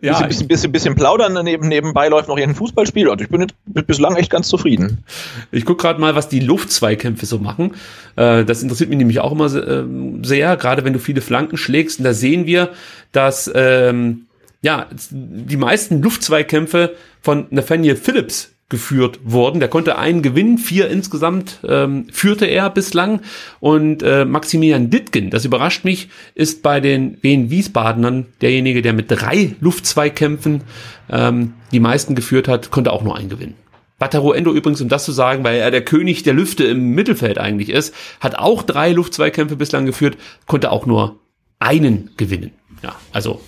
ja, 0.02 0.14
bisschen, 0.14 0.28
bisschen, 0.28 0.48
bisschen, 0.48 0.72
bisschen 0.72 0.96
plaudern 0.96 1.44
neben, 1.44 1.68
nebenbei 1.68 2.08
läuft 2.08 2.28
noch 2.28 2.38
hier 2.38 2.48
ein 2.48 2.56
Fußballspiel. 2.56 3.10
Also 3.10 3.24
ich 3.24 3.30
bin 3.30 3.42
jetzt 3.42 3.56
bislang 3.88 4.16
echt 4.16 4.30
ganz 4.30 4.48
zufrieden. 4.48 5.04
Ich 5.52 5.66
gucke 5.66 5.82
gerade 5.82 6.00
mal, 6.00 6.16
was 6.16 6.30
die 6.30 6.40
Luftzweikämpfe 6.40 7.26
so 7.26 7.40
machen. 7.40 7.74
Äh, 8.16 8.46
das 8.46 8.62
interessiert 8.62 8.90
mich 8.90 9.00
nämlich 9.00 9.20
auch 9.20 9.32
immer 9.32 9.54
ähm, 9.68 10.24
sehr, 10.24 10.56
gerade 10.58 10.86
wenn 10.86 10.94
du 10.94 11.00
viele 11.00 11.22
Flanken 11.22 11.58
schlägst. 11.58 12.00
Und 12.00 12.06
da 12.06 12.14
sehen 12.14 12.46
wir, 12.46 12.70
dass 13.12 13.52
ähm, 13.54 14.28
ja 14.62 14.86
die 15.10 15.58
meisten 15.58 16.02
Luftzweikämpfe 16.02 16.96
von 17.22 17.48
Nathaniel 17.50 17.96
Phillips 17.96 18.52
geführt 18.70 19.20
wurden. 19.24 19.60
Der 19.60 19.70
konnte 19.70 19.98
einen 19.98 20.22
gewinnen, 20.22 20.58
vier 20.58 20.90
insgesamt 20.90 21.60
ähm, 21.68 22.08
führte 22.12 22.46
er 22.46 22.70
bislang. 22.70 23.22
Und 23.60 24.04
äh, 24.04 24.26
Maximilian 24.26 24.90
Dittgen, 24.90 25.30
das 25.30 25.46
überrascht 25.46 25.86
mich, 25.86 26.10
ist 26.36 26.64
bei 26.64 26.80
den 26.80 27.18
Wien 27.22 27.50
Wiesbadenern 27.50 28.26
derjenige, 28.42 28.82
der 28.82 28.94
mit 28.94 29.10
drei 29.10 29.56
Luftzweikämpfen 29.62 30.62
ähm, 31.10 31.54
die 31.72 31.80
meisten 31.80 32.16
geführt 32.16 32.48
hat, 32.48 32.72
konnte 32.72 32.92
auch 32.92 33.04
nur 33.04 33.16
einen 33.16 33.30
gewinnen. 33.30 33.56
Wataru 34.00 34.34
Endo 34.34 34.54
übrigens, 34.54 34.82
um 34.82 34.90
das 34.90 35.06
zu 35.06 35.12
sagen, 35.12 35.44
weil 35.44 35.58
er 35.58 35.72
der 35.72 35.84
König 35.84 36.24
der 36.24 36.34
Lüfte 36.34 36.66
im 36.66 36.92
Mittelfeld 36.92 37.40
eigentlich 37.40 37.70
ist, 37.70 37.96
hat 38.20 38.36
auch 38.36 38.64
drei 38.64 38.92
Luftzweikämpfe 38.92 39.56
bislang 39.56 39.86
geführt, 39.86 40.18
konnte 40.46 40.72
auch 40.72 40.86
nur 40.86 41.20
einen 41.60 42.12
gewinnen. 42.18 42.52
Ja, 42.84 42.96
also 43.12 43.42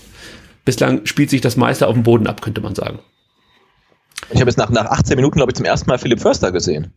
bislang 0.65 1.05
spielt 1.05 1.29
sich 1.29 1.41
das 1.41 1.55
meiste 1.55 1.88
auf 1.88 1.93
dem 1.93 2.03
Boden 2.03 2.25
ab, 2.25 2.41
könnte 2.41 2.62
man 2.62 2.73
sagen. 2.73 2.99
Ich 4.32 4.39
habe 4.39 4.49
jetzt 4.49 4.58
nach, 4.58 4.69
nach 4.69 4.86
18 4.86 5.15
Minuten, 5.15 5.38
glaube 5.38 5.51
ich, 5.51 5.55
zum 5.55 5.65
ersten 5.65 5.89
Mal 5.89 5.97
Philipp 5.97 6.19
Förster 6.21 6.51
gesehen. 6.51 6.93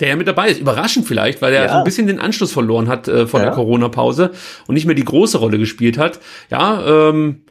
Der 0.00 0.08
ja 0.08 0.16
mit 0.16 0.28
dabei 0.28 0.48
ist. 0.50 0.60
Überraschend 0.60 1.06
vielleicht, 1.06 1.40
weil 1.40 1.54
er 1.54 1.64
Ja. 1.64 1.68
so 1.72 1.78
ein 1.78 1.84
bisschen 1.84 2.06
den 2.06 2.20
Anschluss 2.20 2.52
verloren 2.52 2.88
hat 2.88 3.08
äh, 3.08 3.26
vor 3.26 3.40
Ja. 3.40 3.46
der 3.46 3.54
Corona-Pause 3.54 4.32
und 4.66 4.74
nicht 4.74 4.84
mehr 4.86 4.94
die 4.94 5.04
große 5.04 5.38
Rolle 5.38 5.58
gespielt 5.58 5.96
hat. 5.96 6.20
Ja, 6.50 7.08
ähm, 7.08 7.42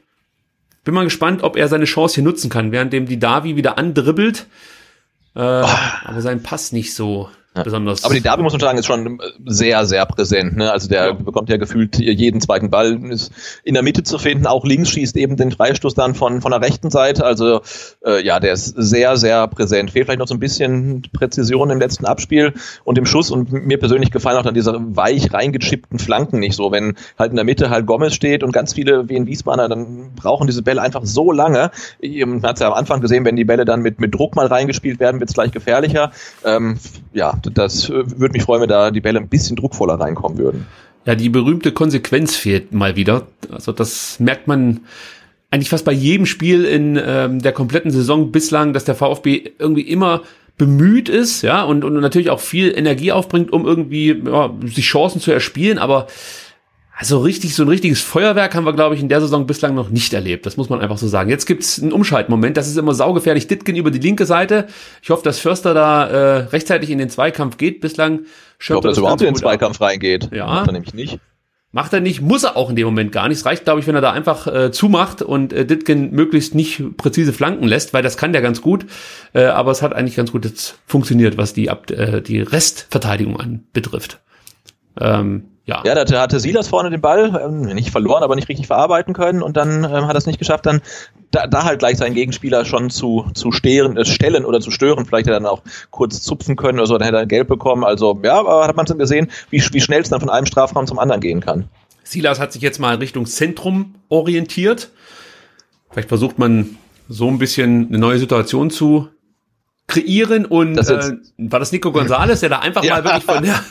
bin 0.83 0.93
mal 0.93 1.03
gespannt, 1.05 1.41
ob 1.43 1.57
er 1.57 1.67
seine 1.67 1.85
Chance 1.85 2.15
hier 2.15 2.23
nutzen 2.23 2.49
kann, 2.51 2.71
währenddem 2.71 3.07
die 3.07 3.17
Davi 3.17 3.55
wieder 3.55 3.77
andribbelt. 3.79 4.45
Äh, 5.35 5.39
Aber 5.39 6.21
sein 6.21 6.43
Pass 6.43 6.71
nicht 6.71 6.93
so 6.93 7.29
besonders. 7.63 8.03
Aber 8.03 8.13
die 8.13 8.21
Derby, 8.21 8.43
muss 8.43 8.53
man 8.53 8.59
sagen, 8.59 8.77
ist 8.77 8.85
schon 8.85 9.19
sehr, 9.45 9.85
sehr 9.85 10.05
präsent. 10.05 10.57
Ne? 10.57 10.71
Also 10.71 10.87
der 10.87 11.05
Ja. 11.07 11.11
bekommt 11.13 11.49
ja 11.49 11.57
gefühlt 11.57 11.97
jeden 11.97 12.41
zweiten 12.41 12.69
Ball, 12.69 12.99
ist 13.11 13.31
in 13.63 13.73
der 13.73 13.83
Mitte 13.83 14.03
zu 14.03 14.17
finden, 14.17 14.45
auch 14.47 14.65
links 14.65 14.89
schießt 14.89 15.15
eben 15.17 15.37
den 15.37 15.51
Freistoß 15.51 15.93
dann 15.93 16.15
von, 16.15 16.41
von 16.41 16.51
der 16.51 16.61
rechten 16.61 16.89
Seite. 16.89 17.25
Also 17.25 17.61
äh, 18.05 18.25
ja, 18.25 18.39
der 18.39 18.53
ist 18.53 18.73
sehr, 18.77 19.17
sehr 19.17 19.47
präsent. 19.47 19.91
Fehlt 19.91 20.05
vielleicht 20.05 20.19
noch 20.19 20.27
so 20.27 20.35
ein 20.35 20.39
bisschen 20.39 21.03
Präzision 21.13 21.69
im 21.69 21.79
letzten 21.79 22.05
Abspiel 22.05 22.53
und 22.83 22.97
im 22.97 23.05
Schuss. 23.05 23.31
Und 23.31 23.51
mir 23.51 23.79
persönlich 23.79 24.11
gefallen 24.11 24.37
auch 24.37 24.43
dann 24.43 24.53
diese 24.53 24.73
weich 24.95 25.33
reingechippten 25.33 25.99
Flanken 25.99 26.39
nicht 26.39 26.55
so. 26.55 26.71
Wenn 26.71 26.95
halt 27.17 27.31
in 27.31 27.35
der 27.35 27.45
Mitte 27.45 27.69
halt 27.69 27.85
Gomez 27.85 28.13
steht 28.13 28.43
und 28.43 28.51
ganz 28.51 28.73
viele 28.73 29.09
wie 29.09 29.15
in 29.15 29.27
Wiesbadener, 29.27 29.69
dann 29.69 30.13
brauchen 30.15 30.47
diese 30.47 30.61
Bälle 30.61 30.81
einfach 30.81 31.01
so 31.05 31.31
lange. 31.31 31.71
Man 32.01 32.43
hat 32.43 32.55
es 32.55 32.59
ja 32.59 32.67
am 32.67 32.73
Anfang 32.73 33.01
gesehen, 33.01 33.25
wenn 33.25 33.35
die 33.35 33.45
Bälle 33.45 33.65
dann 33.65 33.81
mit, 33.81 33.99
mit 33.99 34.13
Druck 34.13 34.35
mal 34.35 34.47
reingespielt 34.47 34.99
werden, 34.99 35.19
wird 35.19 35.29
es 35.29 35.33
gleich 35.33 35.51
gefährlicher. 35.51 36.11
Ähm, 36.43 36.77
ja, 37.13 37.33
das 37.53 37.89
äh, 37.89 38.19
würde 38.19 38.33
mich 38.33 38.43
freuen, 38.43 38.61
wenn 38.61 38.69
da 38.69 38.91
die 38.91 39.01
Bälle 39.01 39.19
ein 39.19 39.29
bisschen 39.29 39.55
druckvoller 39.55 39.95
reinkommen 39.95 40.37
würden. 40.37 40.67
Ja, 41.05 41.15
die 41.15 41.29
berühmte 41.29 41.71
Konsequenz 41.71 42.35
fehlt 42.35 42.73
mal 42.73 42.95
wieder. 42.95 43.27
Also 43.51 43.71
das 43.71 44.19
merkt 44.19 44.47
man 44.47 44.81
eigentlich 45.51 45.69
fast 45.69 45.85
bei 45.85 45.91
jedem 45.91 46.25
Spiel 46.25 46.65
in 46.65 46.99
ähm, 47.03 47.41
der 47.41 47.51
kompletten 47.51 47.91
Saison 47.91 48.31
bislang, 48.31 48.73
dass 48.73 48.85
der 48.85 48.95
VfB 48.95 49.51
irgendwie 49.59 49.83
immer 49.83 50.23
bemüht 50.57 51.09
ist, 51.09 51.41
ja, 51.41 51.63
und, 51.63 51.83
und 51.83 51.93
natürlich 51.99 52.29
auch 52.29 52.39
viel 52.39 52.73
Energie 52.75 53.11
aufbringt, 53.11 53.51
um 53.51 53.65
irgendwie 53.65 54.21
ja, 54.25 54.53
sich 54.63 54.85
Chancen 54.85 55.19
zu 55.19 55.31
erspielen, 55.31 55.77
aber 55.77 56.07
also 56.97 57.19
richtig, 57.19 57.55
so 57.55 57.63
ein 57.63 57.67
richtiges 57.67 58.01
Feuerwerk 58.01 58.55
haben 58.55 58.65
wir, 58.65 58.71
glaube 58.71 58.95
ich, 58.95 59.01
in 59.01 59.09
der 59.09 59.19
Saison 59.19 59.45
bislang 59.45 59.75
noch 59.75 59.89
nicht 59.89 60.13
erlebt. 60.13 60.45
Das 60.45 60.55
muss 60.55 60.69
man 60.69 60.79
einfach 60.79 60.97
so 60.97 61.09
sagen. 61.09 61.29
Jetzt 61.29 61.45
gibt's 61.45 61.81
einen 61.81 61.91
Umschaltmoment. 61.91 62.55
Das 62.55 62.69
ist 62.69 62.77
immer 62.77 62.93
saugefährlich. 62.93 63.47
Ditkin 63.47 63.75
über 63.75 63.91
die 63.91 63.99
linke 63.99 64.25
Seite. 64.25 64.67
Ich 65.01 65.09
hoffe, 65.09 65.23
dass 65.23 65.39
Förster 65.39 65.73
da 65.73 66.07
äh, 66.07 66.37
rechtzeitig 66.47 66.89
in 66.89 66.97
den 66.97 67.09
Zweikampf 67.09 67.57
geht. 67.57 67.81
Bislang 67.81 68.21
Ich 68.59 68.67
glaube, 68.67 68.87
dass 68.87 68.97
er 68.97 69.01
überhaupt 69.01 69.21
in 69.21 69.27
den 69.27 69.35
Zweikampf 69.35 69.81
reingeht. 69.81 70.29
Ja. 70.31 70.45
Macht 70.45 70.67
er 70.67 70.71
nämlich 70.71 70.93
nicht. 70.93 71.19
Macht 71.73 71.91
er 71.91 71.99
nicht, 71.99 72.21
muss 72.21 72.45
er 72.45 72.55
auch 72.55 72.69
in 72.69 72.77
dem 72.77 72.85
Moment 72.85 73.11
gar 73.11 73.27
nicht. 73.27 73.39
Es 73.39 73.45
reicht, 73.45 73.65
glaube 73.65 73.81
ich, 73.81 73.87
wenn 73.87 73.95
er 73.95 74.01
da 74.01 74.13
einfach 74.13 74.47
äh, 74.47 74.71
zumacht 74.71 75.21
und 75.21 75.51
äh, 75.51 75.65
Ditgen 75.65 76.11
möglichst 76.11 76.55
nicht 76.55 76.95
präzise 76.95 77.33
flanken 77.33 77.67
lässt, 77.67 77.93
weil 77.93 78.01
das 78.01 78.15
kann 78.15 78.31
der 78.31 78.41
ganz 78.41 78.61
gut. 78.61 78.85
Äh, 79.33 79.43
aber 79.43 79.71
es 79.71 79.81
hat 79.81 79.91
eigentlich 79.91 80.15
ganz 80.15 80.31
gut 80.31 80.45
jetzt 80.45 80.79
funktioniert, 80.85 81.37
was 81.37 81.51
die, 81.51 81.69
Ab 81.69 81.91
äh, 81.91 82.21
die 82.21 82.39
Restverteidigung 82.39 83.37
anbetrifft. 83.37 84.21
Ähm, 84.97 85.49
ja. 85.65 85.81
Ja, 85.85 86.03
da 86.05 86.21
hatte- 86.21 86.39
Silas 86.39 86.67
vorne 86.67 86.89
den 86.89 87.01
Ball, 87.01 87.39
ähm, 87.43 87.61
nicht 87.61 87.89
verloren, 87.91 88.23
aber 88.23 88.35
nicht 88.35 88.49
richtig 88.49 88.67
verarbeiten 88.67 89.13
können 89.13 89.41
und 89.41 89.57
dann 89.57 89.83
ähm, 89.83 90.07
hat 90.07 90.15
er 90.15 90.17
es 90.17 90.25
nicht 90.25 90.39
geschafft, 90.39 90.65
dann 90.65 90.81
da, 91.31 91.47
da 91.47 91.63
halt 91.65 91.79
gleich 91.79 91.97
seinen 91.97 92.13
Gegenspieler 92.13 92.65
schon 92.65 92.89
zu, 92.89 93.25
zu 93.33 93.51
stehren, 93.51 93.97
äh, 93.97 94.05
stellen 94.05 94.45
oder 94.45 94.59
zu 94.61 94.71
stören. 94.71 95.05
Vielleicht 95.05 95.25
hätte 95.27 95.35
er 95.37 95.39
dann 95.41 95.49
auch 95.49 95.61
kurz 95.91 96.21
zupfen 96.21 96.55
können 96.55 96.79
oder 96.79 96.87
so, 96.87 96.97
dann 96.97 97.05
hätte 97.05 97.17
er 97.17 97.25
gelb 97.25 97.47
bekommen. 97.47 97.83
Also 97.83 98.19
ja, 98.23 98.39
aber 98.39 98.67
hat 98.67 98.75
man 98.75 98.87
schon 98.87 98.99
gesehen, 98.99 99.29
wie, 99.49 99.61
wie 99.71 99.81
schnell 99.81 100.01
es 100.01 100.09
dann 100.09 100.19
von 100.19 100.29
einem 100.29 100.45
Strafraum 100.45 100.87
zum 100.87 100.99
anderen 100.99 101.21
gehen 101.21 101.41
kann. 101.41 101.67
Silas 102.03 102.39
hat 102.39 102.53
sich 102.53 102.61
jetzt 102.61 102.79
mal 102.79 102.95
Richtung 102.95 103.25
Zentrum 103.25 103.95
orientiert. 104.09 104.91
Vielleicht 105.89 106.09
versucht 106.09 106.37
man 106.37 106.77
so 107.09 107.27
ein 107.27 107.39
bisschen 107.39 107.87
eine 107.89 107.97
neue 107.97 108.19
Situation 108.19 108.69
zu 108.69 109.09
kreieren 109.87 110.45
und 110.45 110.75
Das 110.75 110.89
äh, 110.89 111.13
war 111.37 111.59
das 111.59 111.71
Nico 111.71 111.91
Gonzalez, 111.91 112.39
der 112.39 112.49
da 112.49 112.59
einfach 112.59 112.83
Ja. 112.83 112.95
mal 112.95 113.03
wirklich 113.03 113.23
von 113.23 113.43
der 113.43 113.63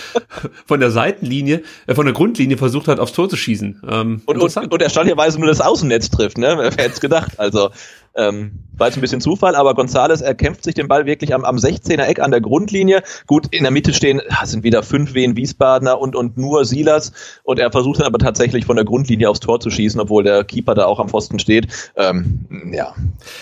von 0.66 0.80
der 0.80 0.90
Seitenlinie, 0.90 1.62
äh, 1.86 1.94
von 1.94 2.06
der 2.06 2.14
Grundlinie 2.14 2.56
versucht 2.56 2.88
hat, 2.88 3.00
aufs 3.00 3.12
Tor 3.12 3.28
zu 3.28 3.36
schießen. 3.36 3.82
Ähm, 3.88 4.22
Und, 4.26 4.38
und, 4.38 4.72
und 4.72 4.82
erstaunlicherweise 4.82 5.38
nur 5.38 5.48
das 5.48 5.60
Außennetz 5.60 6.10
trifft, 6.10 6.38
ne? 6.38 6.54
Wer 6.56 6.66
hätte 6.70 6.82
es 6.94 7.00
gedacht? 7.00 7.38
Also 7.38 7.70
ähm, 8.16 8.60
war 8.76 8.88
jetzt 8.88 8.96
ein 8.96 9.00
bisschen 9.00 9.20
Zufall, 9.20 9.54
aber 9.54 9.74
Gonzales 9.74 10.20
erkämpft 10.20 10.64
sich 10.64 10.74
den 10.74 10.88
Ball 10.88 11.06
wirklich 11.06 11.34
am, 11.34 11.44
am 11.44 11.56
16er 11.56 12.04
Eck 12.04 12.20
an 12.20 12.30
der 12.30 12.40
Grundlinie. 12.40 13.02
Gut, 13.26 13.46
in 13.50 13.62
der 13.62 13.70
Mitte 13.70 13.92
stehen 13.92 14.20
ah, 14.30 14.44
sind 14.46 14.64
wieder 14.64 14.82
fünf 14.82 15.14
Wien 15.14 15.36
Wiesbadener 15.36 15.98
und, 15.98 16.16
und 16.16 16.36
nur 16.36 16.64
Silas. 16.64 17.12
Und 17.42 17.58
er 17.58 17.70
versucht 17.70 18.00
dann 18.00 18.06
aber 18.06 18.18
tatsächlich 18.18 18.66
von 18.66 18.76
der 18.76 18.84
Grundlinie 18.84 19.28
aufs 19.30 19.40
Tor 19.40 19.60
zu 19.60 19.70
schießen, 19.70 20.00
obwohl 20.00 20.24
der 20.24 20.44
Keeper 20.44 20.74
da 20.74 20.86
auch 20.86 20.98
am 20.98 21.08
Pfosten 21.08 21.38
steht. 21.38 21.68
Ähm, 21.96 22.70
ja, 22.72 22.94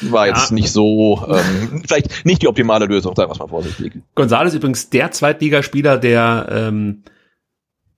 war 0.02 0.26
jetzt 0.26 0.50
Ja. 0.50 0.54
nicht 0.54 0.70
so, 0.70 1.24
ähm, 1.28 1.82
vielleicht 1.86 2.24
nicht 2.24 2.42
die 2.42 2.48
optimale 2.48 2.86
Lösung, 2.86 3.14
sagen 3.16 3.28
wir 3.30 3.34
es 3.34 3.38
mal 3.38 3.48
vorsichtig. 3.48 3.94
Gonzalez 4.14 4.54
übrigens 4.54 4.90
der 4.90 5.10
Zweitligaspieler, 5.10 5.98
der 5.98 6.48
ähm, 6.50 7.02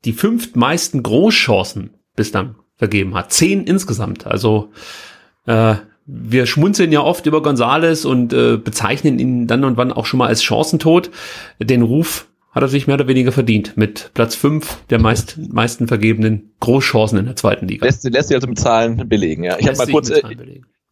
die 0.04 0.12
fünft 0.12 0.56
meisten 0.56 1.02
Großchancen 1.02 1.94
bislang 2.14 2.56
vergeben 2.76 3.14
hat. 3.14 3.32
Zehn 3.32 3.64
insgesamt. 3.64 4.26
Also 4.26 4.70
äh, 5.46 5.76
wir 6.06 6.46
schmunzeln 6.46 6.92
ja 6.92 7.00
oft 7.00 7.26
über 7.26 7.42
Gonzales 7.42 8.04
und 8.04 8.32
äh, 8.32 8.56
bezeichnen 8.56 9.18
ihn 9.18 9.46
dann 9.46 9.64
und 9.64 9.76
wann 9.76 9.92
auch 9.92 10.06
schon 10.06 10.18
mal 10.18 10.28
als 10.28 10.42
Chancentod. 10.42 11.10
Den 11.60 11.82
Ruf 11.82 12.28
hat 12.52 12.62
er 12.62 12.68
sich 12.68 12.86
mehr 12.86 12.94
oder 12.94 13.08
weniger 13.08 13.32
verdient 13.32 13.76
mit 13.76 14.12
Platz 14.14 14.34
fünf 14.34 14.78
der 14.88 14.98
meist, 14.98 15.38
meisten 15.52 15.88
vergebenen 15.88 16.54
Großchancen 16.60 17.18
in 17.18 17.26
der 17.26 17.36
zweiten 17.36 17.68
Liga. 17.68 17.84
Lässt, 17.84 18.04
lässt 18.04 18.28
sich 18.28 18.36
also 18.36 18.46
mit 18.46 18.58
Zahlen 18.58 19.08
belegen. 19.08 19.44
Ja. 19.44 19.58
Ich 19.58 19.66
habe 19.66 19.76
mal 19.76 19.88
kurz 19.88 20.10
äh, 20.10 20.22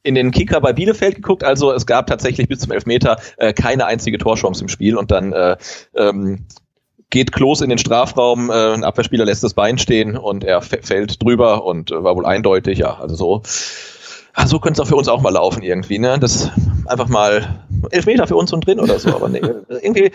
in 0.02 0.14
den 0.14 0.30
Kicker 0.32 0.60
bei 0.60 0.72
Bielefeld 0.72 1.14
geguckt. 1.14 1.44
Also 1.44 1.72
es 1.72 1.86
gab 1.86 2.06
tatsächlich 2.06 2.48
bis 2.48 2.58
zum 2.58 2.72
Elfmeter 2.72 3.18
äh, 3.38 3.52
keine 3.52 3.86
einzige 3.86 4.18
Torchance 4.18 4.62
im 4.62 4.68
Spiel 4.68 4.96
und 4.96 5.10
dann 5.10 5.32
äh, 5.32 5.56
ähm, 5.96 6.46
geht 7.08 7.32
Klos 7.32 7.60
in 7.60 7.70
den 7.70 7.78
Strafraum, 7.78 8.50
äh, 8.50 8.74
ein 8.74 8.84
Abwehrspieler 8.84 9.24
lässt 9.24 9.44
das 9.44 9.54
Bein 9.54 9.78
stehen 9.78 10.16
und 10.16 10.42
er 10.44 10.60
fällt 10.60 11.22
drüber 11.22 11.64
und 11.64 11.92
äh, 11.92 12.02
war 12.02 12.16
wohl 12.16 12.26
eindeutig, 12.26 12.78
ja, 12.78 12.98
also 12.98 13.14
so. 13.14 13.42
Ah, 14.36 14.48
so 14.48 14.58
könnte 14.58 14.82
es 14.82 14.86
auch 14.86 14.88
für 14.88 14.96
uns 14.96 15.06
auch 15.06 15.22
mal 15.22 15.30
laufen 15.30 15.62
irgendwie, 15.62 16.00
ne? 16.00 16.18
Das 16.18 16.50
einfach 16.86 17.08
mal 17.08 17.62
Elfmeter 17.90 18.26
für 18.26 18.34
uns 18.34 18.52
und 18.52 18.66
drin 18.66 18.80
oder 18.80 18.98
so. 18.98 19.14
Aber 19.14 19.28
nee, 19.28 19.40
irgendwie 19.68 20.10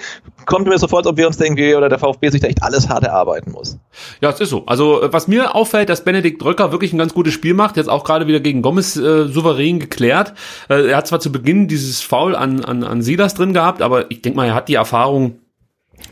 kommt 0.45 0.67
mir 0.67 0.77
so 0.77 0.89
vor, 0.89 0.99
als 0.99 1.07
ob 1.07 1.15
wir 1.15 1.25
uns 1.25 1.39
wir 1.39 1.77
oder 1.77 1.87
der 1.87 1.99
VfB 1.99 2.29
sich 2.29 2.41
da 2.41 2.47
echt 2.47 2.61
alles 2.61 2.89
hart 2.89 3.05
erarbeiten 3.05 3.53
muss. 3.53 3.77
Ja, 4.19 4.29
es 4.29 4.39
ist 4.41 4.49
so. 4.49 4.65
Also 4.65 5.01
äh, 5.01 5.13
was 5.13 5.29
mir 5.29 5.55
auffällt, 5.55 5.87
dass 5.87 6.03
Benedikt 6.03 6.41
Dröcker 6.41 6.73
wirklich 6.73 6.91
ein 6.91 6.97
ganz 6.97 7.13
gutes 7.13 7.33
Spiel 7.33 7.53
macht, 7.53 7.77
jetzt 7.77 7.89
auch 7.89 8.03
gerade 8.03 8.27
wieder 8.27 8.41
gegen 8.41 8.61
Gomez 8.61 8.97
äh, 8.97 9.27
souverän 9.27 9.79
geklärt. 9.79 10.33
Äh, 10.69 10.89
er 10.89 10.97
hat 10.97 11.07
zwar 11.07 11.21
zu 11.21 11.31
Beginn 11.31 11.69
dieses 11.69 12.01
Foul 12.01 12.35
an, 12.35 12.65
an, 12.65 12.83
an 12.83 13.01
Silas 13.01 13.35
drin 13.35 13.53
gehabt, 13.53 13.81
aber 13.81 14.11
ich 14.11 14.21
denke 14.21 14.35
mal, 14.35 14.47
er 14.47 14.53
hat 14.53 14.67
die 14.67 14.75
Erfahrung, 14.75 15.39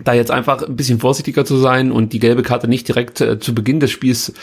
da 0.03 0.13
jetzt 0.13 0.31
einfach 0.31 0.63
ein 0.63 0.75
bisschen 0.75 0.99
vorsichtiger 0.99 1.45
zu 1.45 1.57
sein 1.57 1.91
und 1.91 2.13
die 2.13 2.19
gelbe 2.19 2.43
Karte 2.43 2.67
nicht 2.67 2.87
direkt 2.87 3.21
äh, 3.21 3.39
zu 3.39 3.53
Beginn 3.55 3.79
des 3.79 3.91
Spiels 3.91 4.33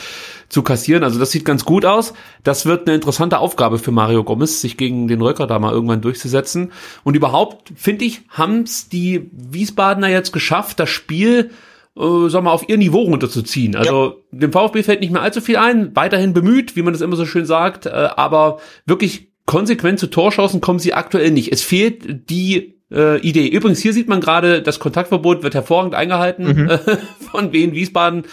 zu 0.48 0.62
kassieren. 0.62 1.04
Also 1.04 1.18
das 1.18 1.30
sieht 1.30 1.44
ganz 1.44 1.64
gut 1.64 1.84
aus. 1.84 2.14
Das 2.42 2.66
wird 2.66 2.86
eine 2.86 2.94
interessante 2.94 3.38
Aufgabe 3.38 3.78
für 3.78 3.90
Mario 3.90 4.24
Gomez, 4.24 4.60
sich 4.60 4.76
gegen 4.76 5.08
den 5.08 5.20
Röcker 5.20 5.46
da 5.46 5.58
mal 5.58 5.72
irgendwann 5.72 6.00
durchzusetzen. 6.00 6.72
Und 7.02 7.16
überhaupt, 7.16 7.72
finde 7.76 8.04
ich, 8.04 8.22
haben 8.28 8.62
es 8.62 8.88
die 8.88 9.30
Wiesbadener 9.32 10.08
jetzt 10.08 10.32
geschafft, 10.32 10.80
das 10.80 10.90
Spiel 10.90 11.50
äh, 11.96 12.28
sag 12.28 12.42
mal, 12.42 12.52
auf 12.52 12.68
ihr 12.68 12.76
Niveau 12.76 13.02
runterzuziehen. 13.02 13.76
Also 13.76 14.24
dem 14.32 14.52
VfB 14.52 14.82
fällt 14.82 15.00
nicht 15.00 15.12
mehr 15.12 15.22
allzu 15.22 15.40
viel 15.40 15.56
ein, 15.56 15.94
weiterhin 15.94 16.34
bemüht, 16.34 16.76
wie 16.76 16.82
man 16.82 16.92
das 16.92 17.02
immer 17.02 17.16
so 17.16 17.26
schön 17.26 17.46
sagt, 17.46 17.86
äh, 17.86 17.90
aber 17.90 18.58
wirklich 18.86 19.32
konsequent 19.46 19.98
zu 19.98 20.08
Torchancen 20.08 20.60
kommen 20.60 20.78
sie 20.78 20.94
aktuell 20.94 21.30
nicht. 21.30 21.52
Es 21.52 21.62
fehlt 21.62 22.30
die 22.30 22.74
äh, 22.92 23.18
Idee. 23.20 23.48
Übrigens, 23.48 23.80
hier 23.80 23.92
sieht 23.92 24.08
man 24.08 24.20
gerade, 24.20 24.62
das 24.62 24.78
Kontaktverbot 24.78 25.42
wird 25.42 25.54
hervorragend 25.54 25.94
eingehalten 25.94 26.68
äh, 26.68 26.78
von 27.30 27.52
Wien 27.52 27.72
Wiesbaden. 27.72 28.24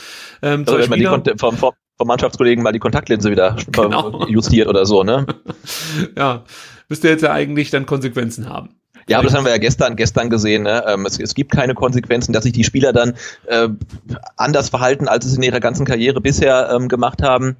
Ähm, 0.42 0.64
Also 0.68 0.80
wenn 0.80 0.90
man 0.90 1.24
die 1.24 1.36
vom, 1.38 1.58
vom, 1.58 1.74
vom 1.98 2.08
Mannschaftskollegen 2.08 2.64
mal 2.64 2.72
die 2.72 2.80
Kontaktlinse 2.80 3.32
wieder 3.32 3.56
Genau. 3.72 4.26
justiert 4.28 4.68
oder 4.68 4.86
so, 4.86 5.04
ne? 5.04 5.26
ja, 6.18 6.44
müsste 6.90 7.10
jetzt 7.10 7.22
ja 7.22 7.32
eigentlich 7.32 7.70
dann 7.70 7.86
Konsequenzen 7.86 8.50
haben. 8.50 8.76
Ja, 9.08 9.18
aber 9.18 9.28
das 9.28 9.36
haben 9.36 9.46
wir 9.46 9.52
ja 9.52 9.58
gestern, 9.58 9.96
gestern 9.96 10.30
gesehen. 10.30 10.64
Ne? 10.64 10.84
Ähm, 10.88 11.06
es, 11.06 11.20
es 11.20 11.34
gibt 11.34 11.52
keine 11.52 11.74
Konsequenzen, 11.74 12.34
dass 12.34 12.44
sich 12.44 12.54
die 12.54 12.64
Spieler 12.64 12.94
dann 12.94 13.16
äh, 13.48 13.68
anders 14.38 14.70
verhalten, 14.70 15.08
als 15.08 15.26
sie 15.26 15.32
es 15.32 15.38
in 15.38 15.44
ihrer 15.44 15.60
ganzen 15.60 15.86
Karriere 15.86 16.22
bisher 16.22 16.72
ähm, 16.72 16.88
gemacht 16.88 17.22
haben. 17.22 17.58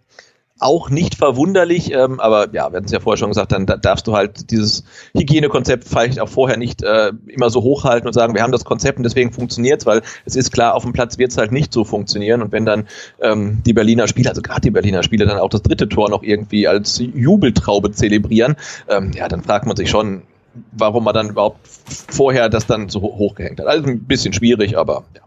Auch 0.64 0.92
nicht 0.92 1.16
verwunderlich, 1.16 1.92
ähm, 1.92 2.20
aber 2.20 2.54
ja, 2.54 2.70
wir 2.72 2.78
hatten 2.78 2.86
es 2.86 2.92
ja 2.92 3.00
vorher 3.00 3.18
schon 3.18 3.30
gesagt, 3.32 3.52
dann 3.52 3.66
da 3.66 3.78
darfst 3.78 4.06
du 4.06 4.16
halt 4.16 4.52
dieses 4.52 4.84
Hygienekonzept 5.18 5.88
vielleicht 5.88 6.20
auch 6.20 6.30
vorher 6.30 6.56
nicht 6.56 6.84
äh, 6.84 7.12
immer 7.26 7.50
so 7.50 7.64
hochhalten 7.64 8.06
und 8.06 8.14
sagen, 8.14 8.36
wir 8.36 8.44
haben 8.44 8.52
das 8.52 8.64
Konzept 8.64 8.98
und 9.00 9.04
deswegen 9.04 9.34
funktioniert's, 9.34 9.88
weil 9.88 10.04
es 10.24 10.36
ist 10.36 10.52
klar, 10.52 10.76
auf 10.76 10.84
dem 10.84 10.94
Platz 10.94 11.18
wird's 11.18 11.36
halt 11.36 11.52
nicht 11.52 11.74
so 11.74 11.84
funktionieren. 11.84 12.44
Und 12.44 12.52
wenn 12.52 12.68
dann 12.68 12.88
ähm, 13.22 13.64
die 13.66 13.74
Berliner 13.74 14.08
Spieler, 14.08 14.30
also 14.30 14.44
gerade 14.44 14.62
die 14.62 14.70
Berliner 14.70 15.02
Spieler, 15.02 15.26
dann 15.26 15.40
auch 15.40 15.50
das 15.50 15.64
dritte 15.64 15.90
Tor 15.90 16.12
noch 16.12 16.22
irgendwie 16.22 16.68
als 16.68 17.00
Jubeltraube 17.00 17.92
zelebrieren, 17.92 18.56
ähm, 18.88 19.14
ja, 19.16 19.28
dann 19.28 19.42
fragt 19.42 19.66
man 19.66 19.76
sich 19.76 19.90
schon, 19.90 20.22
warum 20.74 21.06
man 21.06 21.16
dann 21.16 21.30
überhaupt 21.30 21.68
vorher 22.10 22.50
das 22.50 22.68
dann 22.68 22.88
so 22.88 23.02
ho- 23.02 23.18
hochgehängt 23.18 23.60
hat. 23.60 23.66
Also 23.66 23.88
ein 23.88 24.04
bisschen 24.04 24.32
schwierig, 24.32 24.78
aber 24.78 25.06
ja. 25.16 25.22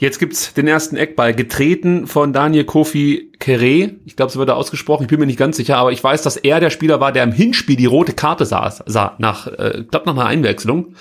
Jetzt 0.00 0.20
gibt's 0.20 0.54
den 0.54 0.68
ersten 0.68 0.96
Eckball, 0.96 1.34
getreten 1.34 2.06
von 2.06 2.32
Daniel 2.32 2.62
Kofi 2.62 3.32
Kere. 3.40 3.96
Ich 4.04 4.14
glaube, 4.14 4.30
so 4.30 4.38
wird 4.38 4.48
er 4.48 4.56
ausgesprochen. 4.56 5.02
Ich 5.02 5.08
bin 5.08 5.18
mir 5.18 5.26
nicht 5.26 5.40
ganz 5.40 5.56
sicher, 5.56 5.76
aber 5.76 5.90
ich 5.90 6.02
weiß, 6.02 6.22
dass 6.22 6.36
er 6.36 6.60
der 6.60 6.70
Spieler 6.70 7.00
war, 7.00 7.10
der 7.10 7.24
im 7.24 7.32
Hinspiel 7.32 7.74
die 7.74 7.86
rote 7.86 8.12
Karte 8.12 8.46
sah, 8.46 8.72
sah 8.86 9.16
nach, 9.18 9.48
äh, 9.48 9.82
glaube, 9.90 10.06
nach 10.06 10.14
einer 10.14 10.26
Einwechslung. 10.26 10.94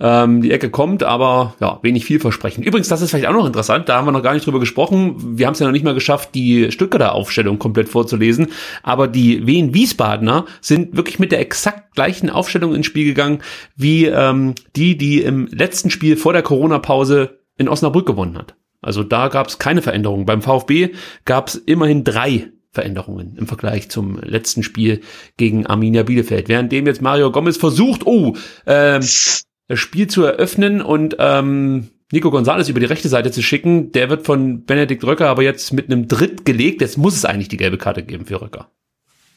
ähm, 0.00 0.40
die 0.42 0.50
Ecke 0.50 0.70
kommt, 0.70 1.02
aber 1.02 1.54
ja, 1.60 1.78
wenig 1.82 2.04
vielversprechend. 2.04 2.64
Übrigens, 2.64 2.88
das 2.88 3.02
ist 3.02 3.10
vielleicht 3.10 3.26
auch 3.26 3.34
noch 3.34 3.46
interessant, 3.46 3.88
da 3.88 3.96
haben 3.96 4.06
wir 4.06 4.12
noch 4.12 4.22
gar 4.22 4.32
nicht 4.32 4.46
drüber 4.46 4.60
gesprochen. 4.60 5.16
Wir 5.36 5.46
haben 5.46 5.52
es 5.52 5.58
ja 5.58 5.66
noch 5.66 5.72
nicht 5.72 5.84
mal 5.84 5.92
geschafft, 5.92 6.30
die 6.34 6.72
Stuttgarter 6.72 7.12
Aufstellung 7.12 7.58
komplett 7.58 7.88
vorzulesen, 7.88 8.48
aber 8.82 9.08
die 9.08 9.46
Wien 9.46 9.74
Wiesbadener 9.74 10.46
sind 10.60 10.96
wirklich 10.96 11.18
mit 11.18 11.32
der 11.32 11.40
exakt 11.40 11.94
gleichen 11.94 12.30
Aufstellung 12.30 12.74
ins 12.74 12.86
Spiel 12.86 13.04
gegangen, 13.06 13.40
wie 13.76 14.06
ähm, 14.06 14.54
die, 14.74 14.96
die 14.96 15.20
im 15.20 15.48
letzten 15.48 15.90
Spiel 15.90 16.16
vor 16.16 16.32
der 16.32 16.42
Corona-Pause 16.42 17.39
in 17.60 17.68
Osnabrück 17.68 18.06
gewonnen 18.06 18.36
hat. 18.36 18.56
Also 18.82 19.04
da 19.04 19.28
gab 19.28 19.46
es 19.48 19.58
keine 19.58 19.82
Veränderungen. 19.82 20.24
Beim 20.24 20.42
VfB 20.42 20.90
gab 21.24 21.48
es 21.48 21.54
immerhin 21.54 22.02
drei 22.02 22.48
Veränderungen 22.72 23.36
im 23.36 23.46
Vergleich 23.46 23.90
zum 23.90 24.18
letzten 24.18 24.62
Spiel 24.62 25.00
gegen 25.36 25.66
Arminia 25.66 26.02
Bielefeld. 26.02 26.48
Währenddem 26.48 26.86
jetzt 26.86 27.02
Mario 27.02 27.30
Gomez 27.30 27.56
versucht, 27.56 28.06
oh, 28.06 28.36
ähm, 28.66 29.00
das 29.00 29.78
Spiel 29.78 30.06
zu 30.06 30.24
eröffnen 30.24 30.80
und 30.80 31.16
ähm, 31.18 31.88
Nico 32.12 32.30
Gonzalez 32.30 32.68
über 32.68 32.80
die 32.80 32.86
rechte 32.86 33.08
Seite 33.08 33.30
zu 33.30 33.42
schicken, 33.42 33.92
der 33.92 34.10
wird 34.10 34.24
von 34.26 34.64
Benedikt 34.64 35.04
Röcker 35.04 35.28
aber 35.28 35.42
jetzt 35.42 35.72
mit 35.72 35.86
einem 35.86 36.08
Dritt 36.08 36.44
gelegt. 36.44 36.80
Jetzt 36.80 36.98
muss 36.98 37.14
es 37.14 37.24
eigentlich 37.24 37.48
die 37.48 37.56
gelbe 37.56 37.78
Karte 37.78 38.02
geben 38.02 38.26
für 38.26 38.40
Röcker. 38.40 38.70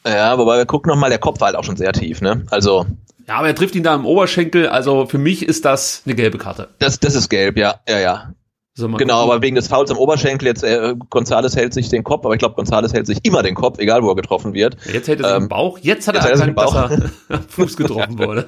Ja, 0.06 0.38
wobei 0.38 0.58
wir 0.58 0.66
gucken 0.66 0.90
nochmal, 0.90 1.10
der 1.10 1.20
Kopf 1.20 1.40
war 1.40 1.48
halt 1.48 1.56
auch 1.56 1.64
schon 1.64 1.78
sehr 1.78 1.94
tief, 1.94 2.22
ne? 2.22 2.46
Also. 2.50 2.86
Ja, 3.28 3.36
aber 3.36 3.48
er 3.48 3.56
trifft 3.56 3.76
ihn 3.76 3.84
da 3.84 3.96
im 3.96 4.06
Oberschenkel, 4.06 4.68
also 4.68 5.06
für 5.06 5.18
mich 5.18 5.48
ist 5.48 5.66
das 5.66 6.04
eine 6.06 6.16
gelbe 6.16 6.38
Karte. 6.38 6.70
Das, 6.80 7.00
das 7.00 7.16
ist 7.16 7.30
gelb, 7.30 7.58
ja, 7.58 7.80
ja, 7.88 8.00
ja. 8.00 8.34
So, 8.76 8.90
genau, 8.90 9.22
aber 9.22 9.44
wegen 9.44 9.56
des 9.56 9.68
Fouls 9.68 9.92
am 9.92 9.98
Oberschenkel, 9.98 10.48
jetzt 10.48 10.64
äh, 10.64 10.96
Gonzales 11.12 11.56
hält 11.56 11.76
sich 11.76 11.90
den 11.90 12.04
Kopf, 12.04 12.26
aber 12.26 12.34
ich 12.34 12.40
glaube, 12.40 12.56
Gonzales 12.56 12.92
hält 12.92 13.06
sich 13.06 13.20
immer 13.24 13.44
den 13.44 13.54
Kopf, 13.54 13.78
egal 13.78 14.02
wo 14.02 14.10
er 14.10 14.16
getroffen 14.16 14.56
wird. 14.56 14.78
Jetzt 14.92 15.08
hält 15.08 15.20
er 15.20 15.28
sich 15.28 15.36
ähm, 15.36 15.44
den 15.44 15.50
Bauch, 15.50 15.78
jetzt 15.80 16.08
hat 16.08 16.16
jetzt 16.16 16.26
er 16.26 16.32
erkannt, 16.32 16.58
dass 16.58 16.74
er 17.30 17.42
Fuß 17.50 17.78
getroffen 17.78 18.18
wurde. 18.18 18.48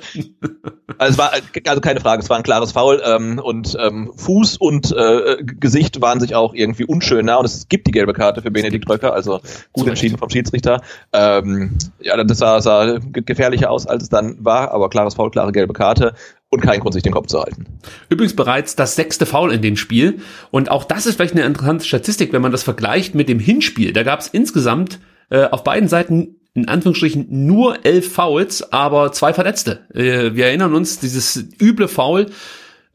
Also 0.98 1.12
es 1.12 1.18
war 1.18 1.32
also 1.68 1.82
keine 1.82 2.00
Frage, 2.00 2.24
es 2.24 2.30
war 2.30 2.38
ein 2.38 2.44
klares 2.44 2.72
Foul 2.72 3.02
ähm, 3.06 3.40
und 3.44 3.78
ähm, 3.80 4.14
Fuß 4.16 4.58
und 4.58 4.92
äh, 4.96 5.44
Gesicht 5.44 6.02
waren 6.02 6.20
sich 6.20 6.36
auch 6.36 6.54
irgendwie 6.54 6.86
unschön 6.86 7.26
nah 7.26 7.36
und 7.36 7.46
es 7.46 7.68
gibt 7.68 7.86
die 7.86 7.92
gelbe 7.92 8.14
Karte 8.14 8.42
für 8.42 8.50
Benedikt 8.50 8.90
Röcker, 8.90 9.14
also 9.14 9.42
gut 9.74 9.88
entschieden 9.88 10.18
vom 10.18 10.30
Schiedsrichter. 10.30 10.82
Ähm, 11.14 11.78
ja, 12.00 12.22
das 12.24 12.38
sah, 12.38 12.62
sah 12.62 12.98
gefährlicher 13.00 13.70
aus, 13.70 13.86
als 13.86 14.04
es 14.04 14.10
dann 14.10 14.38
war, 14.44 14.72
aber 14.72 14.90
klares 14.90 15.16
Foul, 15.16 15.32
klare 15.32 15.52
gelbe 15.52 15.74
Karte 15.74 16.16
und 16.50 16.62
keinen 16.62 16.80
Grund, 16.80 16.94
sich 16.94 17.04
den 17.04 17.14
Kopf 17.14 17.28
zu 17.28 17.40
halten. 17.40 17.66
Übrigens 18.10 18.36
bereits 18.36 18.76
das 18.76 18.96
sechste 18.96 19.26
Foul 19.26 19.52
in 19.52 19.62
dem 19.62 19.78
Spiel. 19.78 20.20
Und 20.52 20.72
auch 20.72 20.84
das 20.84 21.06
ist 21.06 21.16
vielleicht 21.16 21.34
eine 21.34 21.44
interessante 21.44 21.86
Statistik, 21.86 22.34
wenn 22.34 22.42
man 22.42 22.52
das 22.52 22.64
vergleicht 22.64 23.16
mit 23.16 23.30
dem 23.30 23.40
Hinspiel. 23.40 23.94
Da 23.94 24.04
gab 24.04 24.20
es 24.20 24.28
insgesamt 24.28 25.00
äh, 25.30 25.46
auf 25.46 25.64
beiden 25.64 25.90
Seiten 25.90 26.38
in 26.54 26.70
Anführungsstrichen 26.70 27.28
nur 27.30 27.86
elf 27.86 28.14
Fouls, 28.14 28.72
aber 28.72 29.12
zwei 29.12 29.34
Verletzte. 29.34 29.86
Äh, 29.94 30.36
wir 30.36 30.46
erinnern 30.46 30.74
uns, 30.74 31.00
dieses 31.00 31.46
üble 31.62 31.90
Foul, 31.90 32.28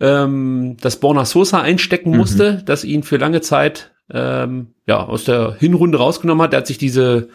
ähm, 0.01 0.79
das 0.81 0.97
Borna 0.97 1.27
Sosa 1.27 1.61
einstecken 1.61 2.13
mhm. 2.13 2.17
musste, 2.17 2.63
das 2.65 2.85
ihn 2.85 3.03
für 3.03 3.19
lange 3.19 3.43
Zeit 3.43 3.91
ähm, 4.11 4.69
ja 4.87 5.05
aus 5.05 5.25
der 5.25 5.57
Hinrunde 5.59 5.99
rausgenommen 5.99 6.43
hat. 6.43 6.55
Er 6.55 6.59
hat 6.59 6.67
sich 6.67 6.79
diese 6.79 7.29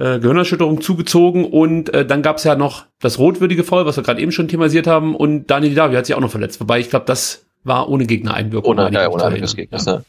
äh, 0.00 0.18
Gehirnerschütterung 0.18 0.80
zugezogen 0.80 1.44
und 1.44 1.92
äh, 1.92 2.06
dann 2.06 2.22
gab 2.22 2.38
es 2.38 2.44
ja 2.44 2.56
noch 2.56 2.86
das 3.00 3.18
rotwürdige 3.18 3.64
Foul, 3.64 3.86
was 3.86 3.96
wir 3.96 4.02
gerade 4.02 4.20
eben 4.20 4.32
schon 4.32 4.48
thematisiert 4.48 4.86
haben 4.86 5.14
und 5.14 5.50
Daniel 5.50 5.74
Davi 5.74 5.94
hat 5.94 6.06
sich 6.06 6.14
auch 6.14 6.20
noch 6.20 6.30
verletzt, 6.30 6.58
wobei 6.60 6.80
ich 6.80 6.90
glaube, 6.90 7.04
das 7.06 7.44
war 7.64 7.88
ohne 7.88 8.06
Gegnereinwirkung. 8.06 8.72
Ohne, 8.72 8.90
ja, 8.92 9.08
ohne 9.08 9.40
Gegner. 9.40 9.78
Ja. 9.78 10.02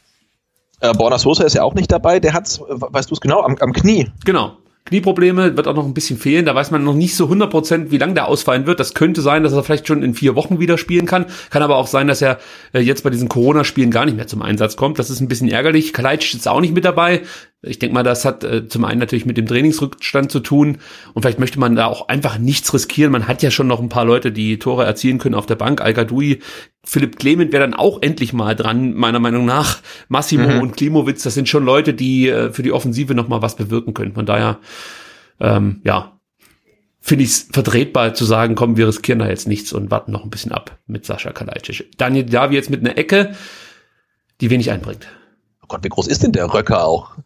Äh, 0.80 0.94
Borna 0.94 1.18
Sosa 1.18 1.44
ist 1.44 1.54
ja 1.54 1.62
auch 1.62 1.74
nicht 1.74 1.92
dabei, 1.92 2.20
der 2.20 2.32
hat's, 2.32 2.60
weißt 2.60 3.10
du 3.10 3.14
es 3.14 3.20
genau, 3.20 3.42
am, 3.42 3.56
am 3.60 3.72
Knie. 3.72 4.10
Genau. 4.24 4.56
Knieprobleme 4.84 5.56
wird 5.56 5.68
auch 5.68 5.74
noch 5.74 5.84
ein 5.84 5.94
bisschen 5.94 6.18
fehlen. 6.18 6.44
Da 6.44 6.54
weiß 6.54 6.72
man 6.72 6.82
noch 6.82 6.94
nicht 6.94 7.14
so 7.14 7.26
100% 7.26 7.90
wie 7.90 7.98
lang 7.98 8.14
der 8.14 8.26
ausfallen 8.26 8.66
wird. 8.66 8.80
Das 8.80 8.94
könnte 8.94 9.20
sein, 9.20 9.44
dass 9.44 9.52
er 9.52 9.62
vielleicht 9.62 9.86
schon 9.86 10.02
in 10.02 10.14
vier 10.14 10.34
Wochen 10.34 10.58
wieder 10.58 10.76
spielen 10.76 11.06
kann. 11.06 11.26
Kann 11.50 11.62
aber 11.62 11.76
auch 11.76 11.86
sein, 11.86 12.08
dass 12.08 12.20
er 12.20 12.38
äh, 12.72 12.80
jetzt 12.80 13.04
bei 13.04 13.10
diesen 13.10 13.28
Corona-Spielen 13.28 13.92
gar 13.92 14.04
nicht 14.04 14.16
mehr 14.16 14.26
zum 14.26 14.42
Einsatz 14.42 14.76
kommt. 14.76 14.98
Das 14.98 15.08
ist 15.08 15.20
ein 15.20 15.28
bisschen 15.28 15.48
ärgerlich. 15.48 15.92
Kalajdzic 15.92 16.34
ist 16.34 16.48
auch 16.48 16.60
nicht 16.60 16.74
mit 16.74 16.84
dabei. 16.84 17.22
Ich 17.64 17.78
denke 17.78 17.94
mal, 17.94 18.02
das 18.02 18.24
hat 18.24 18.42
äh, 18.42 18.66
zum 18.66 18.84
einen 18.84 18.98
natürlich 18.98 19.24
mit 19.24 19.36
dem 19.36 19.46
Trainingsrückstand 19.46 20.32
zu 20.32 20.40
tun 20.40 20.78
und 21.14 21.22
vielleicht 21.22 21.38
möchte 21.38 21.60
man 21.60 21.76
da 21.76 21.86
auch 21.86 22.08
einfach 22.08 22.36
nichts 22.36 22.74
riskieren. 22.74 23.12
Man 23.12 23.28
hat 23.28 23.40
ja 23.40 23.52
schon 23.52 23.68
noch 23.68 23.80
ein 23.80 23.88
paar 23.88 24.04
Leute, 24.04 24.32
die 24.32 24.58
Tore 24.58 24.84
erzielen 24.84 25.18
können 25.18 25.36
auf 25.36 25.46
der 25.46 25.54
Bank. 25.54 25.80
al 25.80 25.94
Philipp 26.84 27.18
Clement 27.20 27.52
wäre 27.52 27.62
dann 27.62 27.74
auch 27.74 28.02
endlich 28.02 28.32
mal 28.32 28.56
dran, 28.56 28.94
meiner 28.94 29.20
Meinung 29.20 29.44
nach. 29.44 29.80
Massimo 30.08 30.48
mhm. 30.48 30.60
und 30.60 30.76
Klimowitz, 30.76 31.22
das 31.22 31.34
sind 31.34 31.48
schon 31.48 31.64
Leute, 31.64 31.94
die 31.94 32.28
äh, 32.28 32.50
für 32.52 32.64
die 32.64 32.72
Offensive 32.72 33.14
noch 33.14 33.28
mal 33.28 33.42
was 33.42 33.54
bewirken 33.54 33.94
können. 33.94 34.14
Von 34.14 34.26
daher, 34.26 34.58
ähm, 35.38 35.80
ja, 35.84 36.18
finde 37.00 37.22
ich 37.22 37.30
es 37.30 37.48
vertretbar 37.52 38.14
zu 38.14 38.24
sagen, 38.24 38.56
komm, 38.56 38.76
wir 38.76 38.88
riskieren 38.88 39.20
da 39.20 39.28
jetzt 39.28 39.46
nichts 39.46 39.72
und 39.72 39.92
warten 39.92 40.10
noch 40.10 40.24
ein 40.24 40.30
bisschen 40.30 40.50
ab 40.50 40.78
mit 40.88 41.06
Sascha 41.06 41.30
Kalajdzic. 41.30 41.96
Daniel 41.96 42.24
Davi 42.24 42.56
jetzt 42.56 42.70
mit 42.70 42.80
einer 42.80 42.98
Ecke, 42.98 43.36
die 44.40 44.50
wenig 44.50 44.72
einbringt. 44.72 45.06
Oh 45.62 45.66
Gott, 45.68 45.84
wie 45.84 45.88
groß 45.88 46.08
ist 46.08 46.24
denn 46.24 46.32
der 46.32 46.52
Röcker 46.52 46.84
auch? 46.84 47.16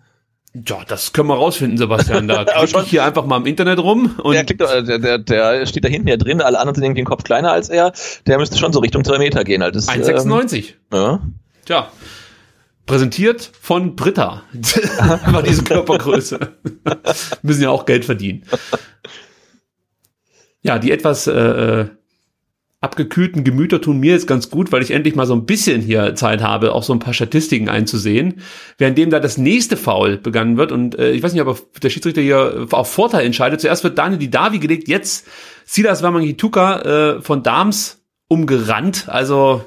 Ja, 0.65 0.85
das 0.87 1.13
können 1.13 1.29
wir 1.29 1.35
rausfinden, 1.35 1.77
Sebastian. 1.77 2.29
Da 2.29 2.45
klicke 2.65 2.81
ich 2.83 2.91
hier 2.91 3.05
einfach 3.05 3.27
mal 3.27 3.39
im 3.39 3.47
Internet 3.47 3.79
rum. 3.79 4.15
Und 4.23 4.35
der, 4.35 4.45
klickt, 4.45 4.61
der, 4.61 4.99
der, 4.99 5.19
der 5.19 5.67
steht 5.67 5.85
da 5.85 5.89
hinten 5.89 6.09
ja 6.09 6.17
drin, 6.17 6.41
alle 6.41 6.59
anderen 6.59 6.77
sind 6.77 6.85
irgendwie 6.85 7.01
einen 7.01 7.09
Kopf 7.09 7.25
kleiner 7.25 7.53
als 7.53 7.69
er. 7.69 7.93
Der 8.27 8.39
müsste 8.39 8.57
schon 8.57 8.73
so 8.73 8.81
Richtung 8.81 9.05
zwei 9.05 9.19
Meter 9.19 9.45
gehen. 9.45 9.63
Halt. 9.63 9.77
1,96. 9.77 10.57
Ähm, 10.57 10.73
ja. 10.93 11.21
Tja. 11.65 11.91
Präsentiert 12.87 13.51
von 13.61 13.97
Britta. 13.97 14.45
War 15.27 15.43
diese 15.43 15.65
Körpergröße. 15.65 16.39
Müssen 17.43 17.63
ja 17.63 17.71
auch 17.71 17.85
Geld 17.85 18.05
verdienen. 18.05 18.45
Ja, 20.63 20.79
die 20.79 20.93
etwas 20.93 21.27
äh, 21.27 21.87
abgekühlten 22.87 23.43
Gemüter 23.43 23.81
tun 23.81 23.99
mir 23.99 24.13
jetzt 24.13 24.29
ganz 24.29 24.49
gut, 24.49 24.71
weil 24.71 24.81
ich 24.81 24.93
endlich 24.93 25.17
mal 25.17 25.27
so 25.27 25.35
ein 25.35 25.45
bisschen 25.45 25.83
hier 25.83 26.15
Zeit 26.15 26.41
habe, 26.41 26.73
auch 26.73 26.85
so 26.85 26.93
ein 26.93 27.01
paar 27.01 27.15
Statistiken 27.15 27.69
einzusehen. 27.69 28.41
Währenddem 28.79 29.11
da 29.11 29.19
das 29.19 29.37
nächste 29.37 29.77
Foul 29.77 30.19
begangen 30.19 30.57
wird 30.57 30.71
und 30.71 30.97
äh, 30.97 31.11
ich 31.11 31.23
weiß 31.23 31.33
nicht, 31.33 31.43
ob 31.43 31.81
der 31.81 31.91
Schiedsrichter 31.91 32.23
hier 32.23 32.69
auf 32.71 32.93
Vorteil 32.93 33.27
entscheidet. 33.27 33.61
Zuerst 33.61 33.83
wird 33.83 33.99
Daniel 33.99 34.21
Didavi 34.21 34.61
gelegt, 34.61 34.87
jetzt 34.87 35.27
Silas 35.65 36.03
Wamangituka 36.03 37.17
äh, 37.17 37.23
von 37.23 37.43
Dams 37.43 38.05
umgerannt. 38.29 39.09
Also 39.09 39.65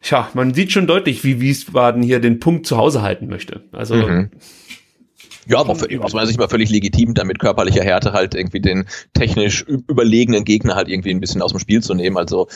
Tja, 0.00 0.30
man 0.34 0.54
sieht 0.54 0.72
schon 0.72 0.86
deutlich, 0.86 1.24
wie 1.24 1.40
Wiesbaden 1.40 2.02
hier 2.02 2.20
den 2.20 2.38
Punkt 2.38 2.66
zu 2.66 2.76
Hause 2.76 3.02
halten 3.02 3.26
möchte. 3.26 3.64
Also 3.72 3.96
mhm. 3.96 4.30
Ja, 5.48 5.60
aber 5.60 5.74
für, 5.74 5.88
aus 6.02 6.12
meiner 6.12 6.26
Sicht 6.26 6.38
mal 6.38 6.48
völlig 6.48 6.68
legitim, 6.68 7.14
damit 7.14 7.38
körperlicher 7.38 7.82
Härte 7.82 8.12
halt 8.12 8.34
irgendwie 8.34 8.60
den 8.60 8.86
technisch 9.14 9.62
überlegenen 9.62 10.44
Gegner 10.44 10.74
halt 10.74 10.88
irgendwie 10.88 11.10
ein 11.10 11.20
bisschen 11.20 11.40
aus 11.40 11.52
dem 11.52 11.58
Spiel 11.58 11.82
zu 11.82 11.94
nehmen. 11.94 12.18
Also 12.18 12.48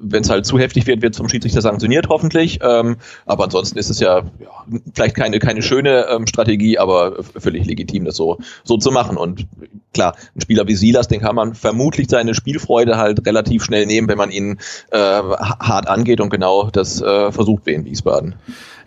wenn 0.00 0.22
es 0.22 0.30
halt 0.30 0.46
zu 0.46 0.58
heftig 0.58 0.86
wird, 0.88 1.00
wird 1.00 1.14
zum 1.14 1.28
Schiedsrichter 1.28 1.60
sanktioniert 1.60 2.08
hoffentlich. 2.08 2.58
Ähm, 2.62 2.96
aber 3.24 3.44
ansonsten 3.44 3.78
ist 3.78 3.88
es 3.88 4.00
ja, 4.00 4.18
ja 4.40 4.64
vielleicht 4.94 5.14
keine 5.14 5.38
keine 5.38 5.62
schöne 5.62 6.06
ähm, 6.10 6.26
Strategie, 6.26 6.78
aber 6.78 7.22
völlig 7.22 7.66
legitim, 7.66 8.04
das 8.04 8.16
so 8.16 8.38
so 8.64 8.76
zu 8.78 8.90
machen. 8.90 9.16
Und 9.16 9.46
klar, 9.94 10.16
ein 10.34 10.40
Spieler 10.40 10.66
wie 10.66 10.74
Silas, 10.74 11.06
den 11.06 11.20
kann 11.20 11.36
man 11.36 11.54
vermutlich 11.54 12.08
seine 12.10 12.34
Spielfreude 12.34 12.96
halt 12.96 13.26
relativ 13.26 13.62
schnell 13.62 13.86
nehmen, 13.86 14.08
wenn 14.08 14.18
man 14.18 14.32
ihn 14.32 14.58
äh, 14.90 14.96
hart 14.98 15.86
angeht 15.88 16.20
und 16.20 16.30
genau 16.30 16.68
das 16.70 17.00
äh, 17.00 17.30
versucht 17.30 17.66
wir 17.66 17.74
in 17.74 17.84
Wiesbaden. 17.84 18.34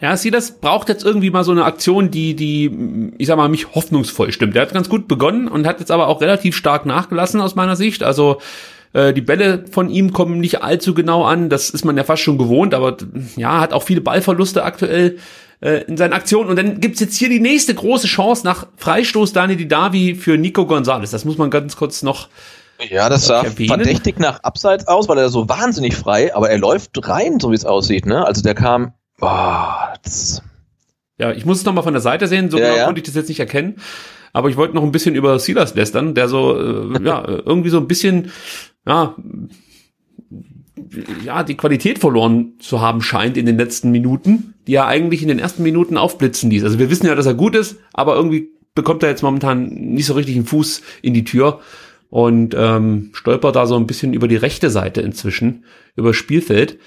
Ja, 0.03 0.17
Silas 0.17 0.51
braucht 0.51 0.89
jetzt 0.89 1.05
irgendwie 1.05 1.29
mal 1.29 1.45
so 1.45 1.53
eine 1.53 1.63
Aktion, 1.63 2.11
die, 2.11 2.35
die, 2.35 3.13
ich 3.17 3.27
sag 3.27 3.37
mal, 3.37 3.47
mich 3.53 3.73
hoffnungsvoll 3.73 4.31
stimmt. 4.31 4.55
Der 4.55 4.63
hat 4.63 4.73
ganz 4.73 4.89
gut 4.89 5.07
begonnen 5.07 5.47
und 5.47 5.65
hat 5.65 5.79
jetzt 5.79 5.91
aber 5.91 6.07
auch 6.07 6.21
relativ 6.21 6.55
stark 6.55 6.85
nachgelassen 6.85 7.39
aus 7.41 7.55
meiner 7.55 7.75
Sicht. 7.75 8.03
Also 8.03 8.39
äh, 8.93 9.13
die 9.13 9.21
Bälle 9.21 9.65
von 9.71 9.89
ihm 9.89 10.13
kommen 10.13 10.39
nicht 10.39 10.61
allzu 10.61 10.93
genau 10.93 11.23
an. 11.23 11.49
Das 11.49 11.69
ist 11.69 11.85
man 11.85 11.97
ja 11.97 12.03
fast 12.03 12.21
schon 12.21 12.37
gewohnt, 12.37 12.73
aber 12.73 12.97
ja, 13.35 13.61
hat 13.61 13.73
auch 13.73 13.83
viele 13.83 14.01
Ballverluste 14.01 14.63
aktuell 14.63 15.17
äh, 15.61 15.83
in 15.85 15.97
seinen 15.97 16.13
Aktionen. 16.13 16.49
Und 16.49 16.57
dann 16.57 16.79
gibt's 16.79 16.99
jetzt 16.99 17.15
hier 17.17 17.29
die 17.29 17.39
nächste 17.39 17.73
große 17.73 18.07
Chance 18.07 18.45
nach 18.45 18.67
Freistoß 18.77 19.33
Dani 19.33 19.55
Didavi 19.55 20.15
für 20.15 20.37
Nico 20.37 20.65
Gonzalez. 20.65 21.11
Das 21.11 21.25
muss 21.25 21.37
man 21.37 21.49
ganz 21.49 21.75
kurz 21.75 22.03
noch 22.03 22.27
ja, 22.89 23.07
das 23.07 23.27
sah 23.27 23.43
erwähnen. 23.43 23.69
verdächtig 23.69 24.19
nach 24.19 24.43
Abseits 24.43 24.87
aus, 24.87 25.07
weil 25.07 25.17
er 25.17 25.29
so 25.29 25.47
wahnsinnig 25.47 25.95
frei, 25.95 26.35
aber 26.35 26.49
er 26.49 26.57
läuft 26.57 26.91
rein, 27.07 27.39
so 27.39 27.51
wie 27.51 27.55
es 27.55 27.65
aussieht. 27.65 28.05
Ne? 28.05 28.25
Also 28.25 28.41
der 28.41 28.55
kam 28.55 28.93
Boah, 29.19 29.93
ja, 31.17 31.31
ich 31.31 31.45
muss 31.45 31.59
es 31.59 31.65
nochmal 31.65 31.83
von 31.83 31.93
der 31.93 32.01
Seite 32.01 32.27
sehen, 32.27 32.49
so 32.49 32.57
ja, 32.57 32.65
genau 32.65 32.77
ja. 32.77 32.85
konnte 32.85 32.99
ich 32.99 33.05
das 33.05 33.15
jetzt 33.15 33.29
nicht 33.29 33.39
erkennen. 33.39 33.75
Aber 34.31 34.49
ich 34.49 34.57
wollte 34.57 34.73
noch 34.73 34.83
ein 34.83 34.91
bisschen 34.91 35.13
über 35.13 35.37
Silas 35.37 35.75
lästern, 35.75 36.15
der 36.15 36.27
so, 36.27 36.57
äh, 36.59 37.03
ja, 37.03 37.27
irgendwie 37.45 37.69
so 37.69 37.77
ein 37.77 37.87
bisschen, 37.87 38.31
ja, 38.85 39.15
ja, 41.23 41.43
die 41.43 41.55
Qualität 41.55 41.99
verloren 41.99 42.53
zu 42.59 42.81
haben 42.81 43.01
scheint 43.01 43.37
in 43.37 43.45
den 43.45 43.57
letzten 43.57 43.91
Minuten, 43.91 44.55
die 44.67 44.75
er 44.75 44.87
eigentlich 44.87 45.21
in 45.21 45.27
den 45.27 45.39
ersten 45.39 45.63
Minuten 45.63 45.97
aufblitzen 45.97 46.49
ließ. 46.49 46.63
Also 46.63 46.79
wir 46.79 46.89
wissen 46.89 47.05
ja, 47.05 47.15
dass 47.15 47.25
er 47.25 47.35
gut 47.35 47.55
ist, 47.55 47.77
aber 47.93 48.15
irgendwie 48.15 48.49
bekommt 48.75 49.03
er 49.03 49.09
jetzt 49.09 49.23
momentan 49.23 49.67
nicht 49.67 50.07
so 50.07 50.13
richtig 50.13 50.35
einen 50.35 50.45
Fuß 50.45 50.81
in 51.01 51.13
die 51.13 51.23
Tür 51.23 51.59
und 52.09 52.55
ähm, 52.57 53.11
stolpert 53.13 53.55
da 53.55 53.65
so 53.65 53.75
ein 53.75 53.87
bisschen 53.87 54.13
über 54.13 54.27
die 54.27 54.35
rechte 54.35 54.69
Seite 54.69 55.01
inzwischen, 55.01 55.65
über 55.95 56.13
Spielfeld. 56.13 56.79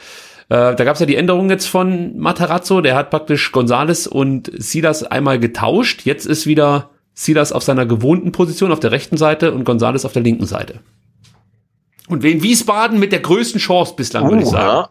Äh, 0.48 0.74
da 0.76 0.84
gab 0.84 0.94
es 0.94 1.00
ja 1.00 1.06
die 1.06 1.16
Änderung 1.16 1.50
jetzt 1.50 1.66
von 1.66 2.16
Matarazzo, 2.18 2.80
der 2.80 2.94
hat 2.94 3.10
praktisch 3.10 3.50
Gonzales 3.52 4.06
und 4.06 4.50
Silas 4.56 5.02
einmal 5.02 5.38
getauscht. 5.40 6.02
Jetzt 6.04 6.26
ist 6.26 6.46
wieder 6.46 6.90
Silas 7.14 7.52
auf 7.52 7.62
seiner 7.62 7.86
gewohnten 7.86 8.30
Position 8.32 8.72
auf 8.72 8.80
der 8.80 8.92
rechten 8.92 9.16
Seite 9.16 9.52
und 9.52 9.64
Gonzales 9.64 10.04
auf 10.04 10.12
der 10.12 10.22
linken 10.22 10.46
Seite. 10.46 10.80
Und 12.08 12.22
wen 12.22 12.42
Wiesbaden 12.42 13.00
mit 13.00 13.10
der 13.10 13.20
größten 13.20 13.60
Chance 13.60 13.94
bislang, 13.96 14.28
würde 14.28 14.42
ich 14.42 14.48
sagen. 14.48 14.88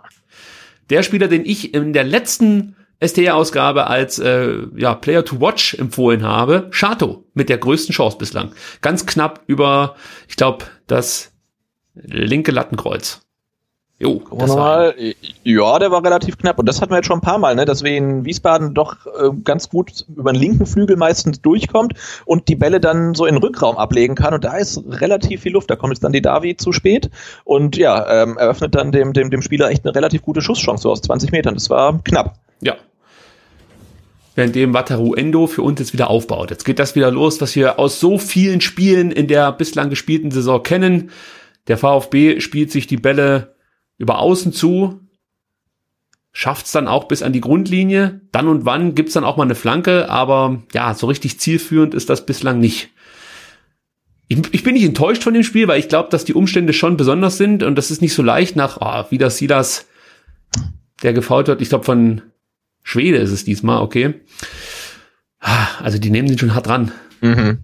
Der 0.90 1.02
Spieler, 1.04 1.28
den 1.28 1.46
ich 1.46 1.74
in 1.74 1.94
der 1.94 2.04
letzten 2.04 2.76
STR-Ausgabe 3.00 3.88
als 3.88 4.20
äh, 4.20 4.64
ja, 4.76 4.96
Player 4.96 5.24
to 5.24 5.40
Watch 5.40 5.76
empfohlen 5.76 6.24
habe, 6.24 6.68
Shato 6.72 7.26
mit 7.34 7.50
der 7.50 7.58
größten 7.58 7.94
Chance 7.94 8.18
bislang. 8.18 8.52
Ganz 8.82 9.06
knapp 9.06 9.44
über, 9.48 9.96
ich 10.28 10.36
glaube, 10.36 10.66
das 10.88 11.32
linke 11.94 12.52
Lattenkreuz. 12.52 13.25
Jo, 13.98 14.22
das 14.38 14.50
war 14.54 14.94
ja, 15.44 15.80
der 15.80 15.90
war 15.90 16.04
relativ 16.04 16.38
knapp 16.38 16.60
und 16.60 16.68
das 16.68 16.82
hatten 16.82 16.92
wir 16.92 16.98
jetzt 16.98 17.06
schon 17.06 17.20
ein 17.20 17.22
paar 17.22 17.38
Mal, 17.38 17.56
ne, 17.56 17.64
dass 17.64 17.82
wir 17.82 17.96
in 17.96 18.26
Wiesbaden 18.26 18.74
doch 18.74 19.06
äh, 19.06 19.30
ganz 19.46 19.70
gut 19.70 20.06
über 20.14 20.34
den 20.34 20.42
linken 20.42 20.66
Flügel 20.66 20.98
meistens 20.98 21.42
durchkommt 21.42 21.94
und 22.26 22.50
die 22.50 22.58
Bälle 22.58 22.82
dann 22.82 23.16
so 23.16 23.26
in 23.26 23.36
den 23.36 23.42
Rückraum 23.42 23.78
ablegen 23.78 24.16
kann 24.16 24.34
und 24.34 24.44
da 24.44 24.58
ist 24.58 24.84
relativ 24.86 25.44
viel 25.44 25.54
Luft. 25.54 25.70
Da 25.70 25.78
kommt 25.78 25.94
jetzt 25.94 26.04
dann 26.04 26.12
die 26.12 26.22
Davi 26.22 26.58
zu 26.58 26.74
spät 26.74 27.10
und 27.46 27.78
ja, 27.78 28.24
ähm, 28.24 28.38
eröffnet 28.38 28.76
dann 28.76 28.92
dem, 28.92 29.14
dem, 29.14 29.30
dem 29.30 29.42
Spieler 29.42 29.70
echt 29.70 29.86
eine 29.86 29.96
relativ 29.96 30.24
gute 30.24 30.42
Schusschance 30.42 30.84
so 30.84 30.92
aus 30.92 31.02
20 31.02 31.32
Metern. 31.32 31.54
Das 31.54 31.70
war 31.70 31.98
knapp. 32.04 32.36
Ja. 32.60 32.76
Währenddem 34.36 34.74
Wataru 34.74 35.14
Endo 35.14 35.48
für 35.48 35.62
uns 35.62 35.80
jetzt 35.80 35.94
wieder 35.94 36.10
aufbaut. 36.10 36.50
Jetzt 36.50 36.66
geht 36.66 36.80
das 36.80 36.96
wieder 36.96 37.12
los, 37.12 37.40
was 37.40 37.56
wir 37.56 37.80
aus 37.80 38.02
so 38.02 38.18
vielen 38.18 38.60
Spielen 38.60 39.12
in 39.12 39.28
der 39.28 39.54
bislang 39.54 39.90
gespielten 39.90 40.32
Saison 40.32 40.62
kennen. 40.62 41.12
Der 41.70 41.78
VfB 41.78 42.42
spielt 42.42 42.74
sich 42.74 42.88
die 42.88 42.98
Bälle 42.98 43.55
über 43.98 44.20
außen 44.20 44.54
zu, 44.54 45.02
schafft's 46.32 46.72
dann 46.72 46.88
auch 46.88 47.06
bis 47.06 47.24
an 47.24 47.34
die 47.34 47.42
Grundlinie. 47.42 48.22
Dann 48.32 48.48
und 48.48 48.66
wann 48.66 48.94
gibt's 48.94 49.14
dann 49.14 49.24
auch 49.24 49.38
mal 49.38 49.44
eine 49.44 49.56
Flanke, 49.56 50.10
aber 50.10 50.64
ja, 50.74 50.94
so 50.94 51.08
richtig 51.08 51.40
zielführend 51.40 51.94
ist 51.94 52.10
das 52.10 52.26
bislang 52.26 52.60
nicht. 52.60 52.90
Ich, 54.28 54.40
ich 54.52 54.64
bin 54.64 54.74
nicht 54.74 54.86
enttäuscht 54.86 55.24
von 55.24 55.34
dem 55.34 55.44
Spiel, 55.44 55.68
weil 55.68 55.80
ich 55.80 55.88
glaube, 55.88 56.10
dass 56.10 56.26
die 56.26 56.34
Umstände 56.34 56.74
schon 56.74 56.98
besonders 56.98 57.38
sind 57.38 57.64
und 57.64 57.76
das 57.76 57.92
ist 57.92 58.02
nicht 58.02 58.14
so 58.14 58.24
leicht 58.24 58.56
nach, 58.56 58.78
oh, 58.82 59.12
wieder 59.12 59.30
Silas, 59.30 59.86
der 61.04 61.14
gefault 61.14 61.48
wird. 61.48 61.62
Ich 61.62 61.70
glaube, 61.70 61.86
von 61.86 62.22
Schwede 62.84 63.18
ist 63.18 63.32
es 63.32 63.46
diesmal, 63.46 63.82
okay. 63.82 64.16
Also 65.40 66.00
die 66.00 66.10
nehmen 66.10 66.28
den 66.28 66.40
schon 66.40 66.56
hart 66.56 66.68
dran. 66.68 66.92
Mhm. 67.26 67.58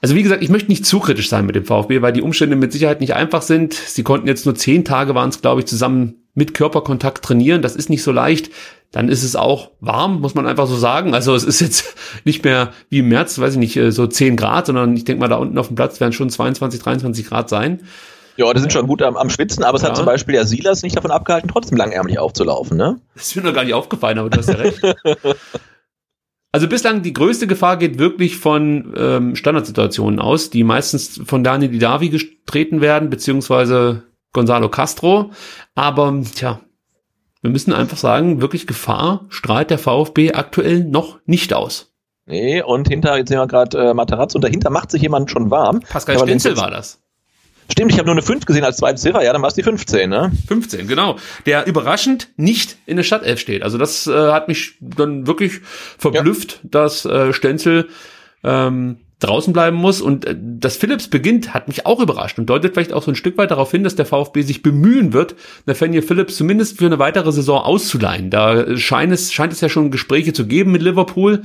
Also 0.00 0.14
wie 0.14 0.22
gesagt, 0.22 0.42
ich 0.42 0.48
möchte 0.48 0.68
nicht 0.68 0.86
zu 0.86 1.00
kritisch 1.00 1.28
sein 1.28 1.46
mit 1.46 1.56
dem 1.56 1.64
VfB, 1.64 2.02
weil 2.02 2.12
die 2.12 2.22
Umstände 2.22 2.56
mit 2.56 2.72
Sicherheit 2.72 3.00
nicht 3.00 3.14
einfach 3.14 3.42
sind. 3.42 3.74
Sie 3.74 4.02
konnten 4.02 4.26
jetzt 4.26 4.46
nur 4.46 4.54
zehn 4.54 4.84
Tage 4.84 5.14
waren 5.14 5.28
es, 5.28 5.42
glaube 5.42 5.60
ich, 5.60 5.66
zusammen 5.66 6.14
mit 6.34 6.54
Körperkontakt 6.54 7.24
trainieren. 7.24 7.62
Das 7.62 7.76
ist 7.76 7.90
nicht 7.90 8.02
so 8.02 8.12
leicht. 8.12 8.50
Dann 8.92 9.10
ist 9.10 9.22
es 9.22 9.36
auch 9.36 9.72
warm, 9.80 10.20
muss 10.20 10.34
man 10.34 10.46
einfach 10.46 10.66
so 10.66 10.76
sagen. 10.76 11.12
Also 11.12 11.34
es 11.34 11.44
ist 11.44 11.60
jetzt 11.60 11.94
nicht 12.24 12.44
mehr 12.44 12.72
wie 12.88 13.00
im 13.00 13.08
März, 13.08 13.38
weiß 13.38 13.54
ich 13.54 13.58
nicht, 13.58 13.76
äh, 13.76 13.92
so 13.92 14.06
zehn 14.06 14.36
Grad, 14.36 14.66
sondern 14.66 14.96
ich 14.96 15.04
denke 15.04 15.20
mal, 15.20 15.28
da 15.28 15.36
unten 15.36 15.58
auf 15.58 15.66
dem 15.66 15.76
Platz 15.76 16.00
werden 16.00 16.12
schon 16.12 16.30
22, 16.30 16.80
23 16.80 17.26
Grad 17.26 17.48
sein. 17.48 17.80
Ja, 18.36 18.52
die 18.52 18.60
sind 18.60 18.72
schon 18.72 18.86
gut 18.86 19.02
am, 19.02 19.16
am 19.16 19.30
Schwitzen, 19.30 19.64
aber 19.64 19.76
es 19.76 19.82
ja. 19.82 19.88
hat 19.88 19.96
zum 19.96 20.06
Beispiel 20.06 20.36
ja 20.36 20.44
Silas 20.44 20.82
nicht 20.82 20.96
davon 20.96 21.10
abgehalten, 21.10 21.48
trotzdem 21.48 21.76
langärmlich 21.76 22.20
aufzulaufen, 22.20 22.76
ne? 22.76 23.00
Das 23.14 23.26
ist 23.26 23.36
mir 23.36 23.42
noch 23.42 23.52
gar 23.52 23.64
nicht 23.64 23.74
aufgefallen, 23.74 24.16
aber 24.16 24.30
du 24.30 24.38
hast 24.38 24.48
ja 24.48 24.54
recht. 24.54 24.80
Also 26.50 26.66
bislang 26.66 27.02
die 27.02 27.12
größte 27.12 27.46
Gefahr 27.46 27.76
geht 27.76 27.98
wirklich 27.98 28.36
von 28.36 28.94
ähm, 28.96 29.36
Standardsituationen 29.36 30.18
aus, 30.18 30.50
die 30.50 30.64
meistens 30.64 31.20
von 31.24 31.44
Daniel 31.44 31.70
Didavi 31.70 32.08
getreten 32.08 32.80
werden, 32.80 33.10
beziehungsweise 33.10 34.04
Gonzalo 34.32 34.68
Castro. 34.70 35.30
Aber 35.74 36.22
tja, 36.34 36.60
wir 37.42 37.50
müssen 37.50 37.72
einfach 37.72 37.98
sagen, 37.98 38.40
wirklich 38.40 38.66
Gefahr 38.66 39.26
strahlt 39.28 39.70
der 39.70 39.78
VfB 39.78 40.32
aktuell 40.32 40.84
noch 40.84 41.20
nicht 41.26 41.52
aus. 41.52 41.92
Nee, 42.26 42.62
und 42.62 42.88
hinter, 42.88 43.16
jetzt 43.16 43.28
sehen 43.28 43.38
wir 43.38 43.46
gerade 43.46 43.90
äh, 43.90 43.94
Materazzo, 43.94 44.36
und 44.36 44.44
dahinter 44.44 44.70
macht 44.70 44.90
sich 44.90 45.00
jemand 45.00 45.30
schon 45.30 45.50
warm. 45.50 45.80
Pascal 45.80 46.18
Stenzel 46.18 46.56
war 46.56 46.70
das. 46.70 47.00
Stimmt, 47.70 47.92
ich 47.92 47.98
habe 47.98 48.06
nur 48.06 48.14
eine 48.14 48.22
5 48.22 48.46
gesehen 48.46 48.64
als 48.64 48.78
zweite 48.78 48.98
Ziffer, 48.98 49.22
ja, 49.22 49.32
dann 49.32 49.42
war 49.42 49.48
es 49.48 49.54
die 49.54 49.62
15, 49.62 50.08
ne? 50.08 50.32
15, 50.46 50.88
genau. 50.88 51.16
Der 51.44 51.66
überraschend 51.66 52.28
nicht 52.36 52.78
in 52.86 52.96
der 52.96 53.04
Stadtelf 53.04 53.38
steht. 53.38 53.62
Also 53.62 53.76
das 53.76 54.06
äh, 54.06 54.32
hat 54.32 54.48
mich 54.48 54.76
dann 54.80 55.26
wirklich 55.26 55.60
verblüfft, 55.98 56.60
ja. 56.62 56.68
dass 56.70 57.04
äh, 57.04 57.32
Stenzel 57.32 57.88
ähm, 58.42 58.98
draußen 59.18 59.52
bleiben 59.52 59.76
muss. 59.76 60.00
Und 60.00 60.24
äh, 60.24 60.36
dass 60.38 60.76
Phillips 60.76 61.08
beginnt, 61.08 61.52
hat 61.54 61.68
mich 61.68 61.86
auch 61.86 62.00
überrascht 62.00 62.38
und 62.38 62.46
deutet 62.46 62.74
vielleicht 62.74 62.92
auch 62.92 63.02
so 63.02 63.10
ein 63.10 63.16
Stück 63.16 63.36
weit 63.36 63.50
darauf 63.50 63.70
hin, 63.70 63.84
dass 63.84 63.96
der 63.96 64.06
VfB 64.06 64.42
sich 64.42 64.62
bemühen 64.62 65.12
wird, 65.12 65.34
Nathaniel 65.66 66.02
Phillips 66.02 66.36
zumindest 66.36 66.78
für 66.78 66.86
eine 66.86 66.98
weitere 66.98 67.32
Saison 67.32 67.60
auszuleihen. 67.60 68.30
Da 68.30 68.76
scheint 68.76 69.12
es, 69.12 69.32
scheint 69.32 69.52
es 69.52 69.60
ja 69.60 69.68
schon 69.68 69.90
Gespräche 69.90 70.32
zu 70.32 70.46
geben 70.46 70.72
mit 70.72 70.82
Liverpool, 70.82 71.42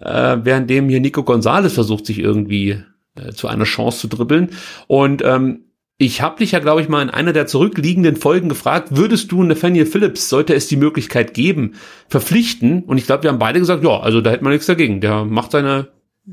äh, 0.00 0.36
währenddem 0.42 0.88
hier 0.88 1.00
Nico 1.00 1.22
Gonzalez 1.24 1.74
versucht, 1.74 2.06
sich 2.06 2.18
irgendwie 2.18 2.82
äh, 3.16 3.32
zu 3.32 3.48
einer 3.48 3.64
Chance 3.64 4.00
zu 4.00 4.08
dribbeln. 4.08 4.50
Und 4.86 5.22
ähm, 5.24 5.66
ich 5.98 6.20
habe 6.20 6.38
dich 6.38 6.52
ja, 6.52 6.58
glaube 6.58 6.82
ich, 6.82 6.88
mal 6.88 7.02
in 7.02 7.10
einer 7.10 7.32
der 7.32 7.46
zurückliegenden 7.46 8.16
Folgen 8.16 8.50
gefragt, 8.50 8.96
würdest 8.96 9.32
du 9.32 9.42
Nathaniel 9.42 9.86
Phillips, 9.86 10.28
sollte 10.28 10.54
es 10.54 10.68
die 10.68 10.76
Möglichkeit 10.76 11.32
geben, 11.32 11.74
verpflichten? 12.08 12.82
Und 12.84 12.98
ich 12.98 13.06
glaube, 13.06 13.22
wir 13.22 13.30
haben 13.30 13.38
beide 13.38 13.60
gesagt, 13.60 13.82
ja, 13.82 13.98
also 14.00 14.20
da 14.20 14.30
hätte 14.30 14.44
man 14.44 14.52
nichts 14.52 14.66
dagegen. 14.66 15.00
Der 15.00 15.24
macht 15.24 15.52
seine 15.52 15.88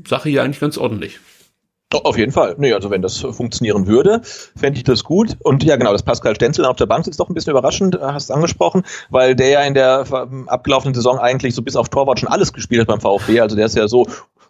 Sache 0.06 0.28
hier 0.28 0.42
eigentlich 0.42 0.60
ganz 0.60 0.76
ordentlich. 0.76 1.18
Auf 2.02 2.18
jeden 2.18 2.32
Fall. 2.32 2.56
Nee, 2.58 2.72
also 2.72 2.90
wenn 2.90 3.02
das 3.02 3.18
funktionieren 3.18 3.86
würde, 3.86 4.20
fände 4.24 4.78
ich 4.78 4.84
das 4.84 5.04
gut. 5.04 5.36
Und 5.40 5.62
ja, 5.62 5.76
genau, 5.76 5.92
dass 5.92 6.02
Pascal 6.02 6.34
Stenzel 6.34 6.64
auf 6.64 6.76
der 6.76 6.86
Bank 6.86 7.04
sitzt, 7.04 7.20
doch 7.20 7.28
ein 7.28 7.34
bisschen 7.34 7.52
überraschend, 7.52 7.94
äh, 7.94 8.00
hast 8.00 8.30
du 8.30 8.34
angesprochen, 8.34 8.82
weil 9.10 9.36
der 9.36 9.48
ja 9.48 9.62
in 9.62 9.74
der 9.74 10.04
abgelaufenen 10.48 10.94
Saison 10.94 11.18
eigentlich 11.18 11.54
so 11.54 11.62
bis 11.62 11.76
auf 11.76 11.88
Torwart 11.88 12.18
schon 12.18 12.28
alles 12.28 12.52
gespielt 12.52 12.80
hat 12.80 12.88
beim 12.88 13.00
VfB. 13.00 13.40
Also 13.40 13.54
der 13.54 13.66
ist 13.66 13.76
ja 13.76 13.86
so 13.86 14.06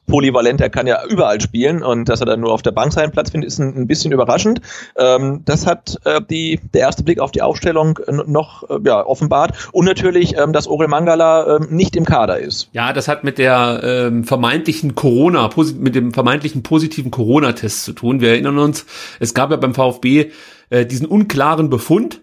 polyvalent, 0.07 0.61
er 0.61 0.71
kann 0.71 0.87
ja 0.87 1.05
überall 1.09 1.41
spielen 1.41 1.83
und 1.83 2.09
dass 2.09 2.21
er 2.21 2.27
dann 2.27 2.41
nur 2.41 2.53
auf 2.53 2.63
der 2.63 2.73
Bank 2.73 2.93
seinen 2.93 3.13
Platz 3.13 3.31
findet, 3.31 3.49
ist 3.49 3.59
ein, 3.59 3.75
ein 3.77 3.87
bisschen 3.87 4.13
überraschend. 4.13 4.61
Ähm, 4.97 5.43
das 5.45 5.67
hat 5.67 5.99
äh, 6.05 6.21
die, 6.29 6.61
der 6.73 6.83
erste 6.83 7.03
Blick 7.03 7.21
auf 7.21 7.31
die 7.31 7.43
Aufstellung 7.43 7.99
noch 8.27 8.69
äh, 8.69 8.79
ja, 8.85 9.05
offenbart 9.05 9.69
und 9.73 9.87
natürlich, 9.87 10.37
ähm, 10.37 10.53
dass 10.53 10.67
Orel 10.67 10.89
Mangala 10.89 11.57
ähm, 11.57 11.69
nicht 11.71 11.97
im 11.97 12.05
Kader 12.05 12.39
ist. 12.39 12.69
Ja, 12.73 12.93
das 12.93 13.09
hat 13.09 13.25
mit 13.25 13.39
der 13.39 13.81
ähm, 13.83 14.25
vermeintlichen 14.25 14.95
Corona, 14.95 15.51
mit 15.79 15.95
dem 15.95 16.13
vermeintlichen 16.13 16.63
positiven 16.63 17.11
Corona-Test 17.11 17.85
zu 17.85 17.93
tun. 17.93 18.21
Wir 18.21 18.31
erinnern 18.31 18.59
uns, 18.59 18.87
es 19.21 19.35
gab 19.35 19.51
ja 19.51 19.57
beim 19.57 19.75
VfB 19.75 20.31
äh, 20.71 20.87
diesen 20.87 21.07
unklaren 21.07 21.71
Befund. 21.71 22.23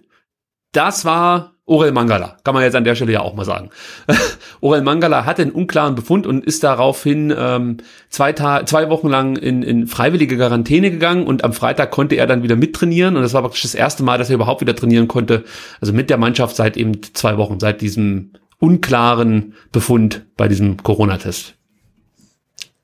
Das 0.71 1.05
war 1.05 1.55
Orel 1.71 1.93
Mangala, 1.93 2.35
kann 2.43 2.53
man 2.53 2.63
jetzt 2.63 2.75
an 2.75 2.83
der 2.83 2.95
Stelle 2.95 3.13
ja 3.13 3.21
auch 3.21 3.33
mal 3.33 3.45
sagen. 3.45 3.69
Orel 4.61 4.81
Mangala 4.81 5.25
hatte 5.25 5.41
einen 5.41 5.51
unklaren 5.51 5.95
Befund 5.95 6.27
und 6.27 6.43
ist 6.43 6.65
daraufhin 6.65 7.33
ähm, 7.35 7.77
zwei, 8.09 8.33
Ta 8.33 8.65
zwei 8.65 8.89
Wochen 8.89 9.07
lang 9.07 9.37
in, 9.37 9.63
in 9.63 9.87
freiwillige 9.87 10.35
Quarantäne 10.35 10.91
gegangen 10.91 11.25
und 11.25 11.45
am 11.45 11.53
Freitag 11.53 11.91
konnte 11.91 12.15
er 12.15 12.27
dann 12.27 12.43
wieder 12.43 12.57
mittrainieren 12.57 13.15
und 13.15 13.21
das 13.21 13.33
war 13.33 13.41
praktisch 13.41 13.61
das 13.61 13.73
erste 13.73 14.03
Mal, 14.03 14.17
dass 14.17 14.29
er 14.29 14.35
überhaupt 14.35 14.59
wieder 14.59 14.75
trainieren 14.75 15.07
konnte, 15.07 15.45
also 15.79 15.93
mit 15.93 16.09
der 16.09 16.17
Mannschaft 16.17 16.57
seit 16.57 16.75
eben 16.75 17.01
zwei 17.13 17.37
Wochen, 17.37 17.61
seit 17.61 17.79
diesem 17.79 18.33
unklaren 18.59 19.53
Befund 19.71 20.25
bei 20.35 20.49
diesem 20.49 20.83
Corona-Test. 20.83 21.55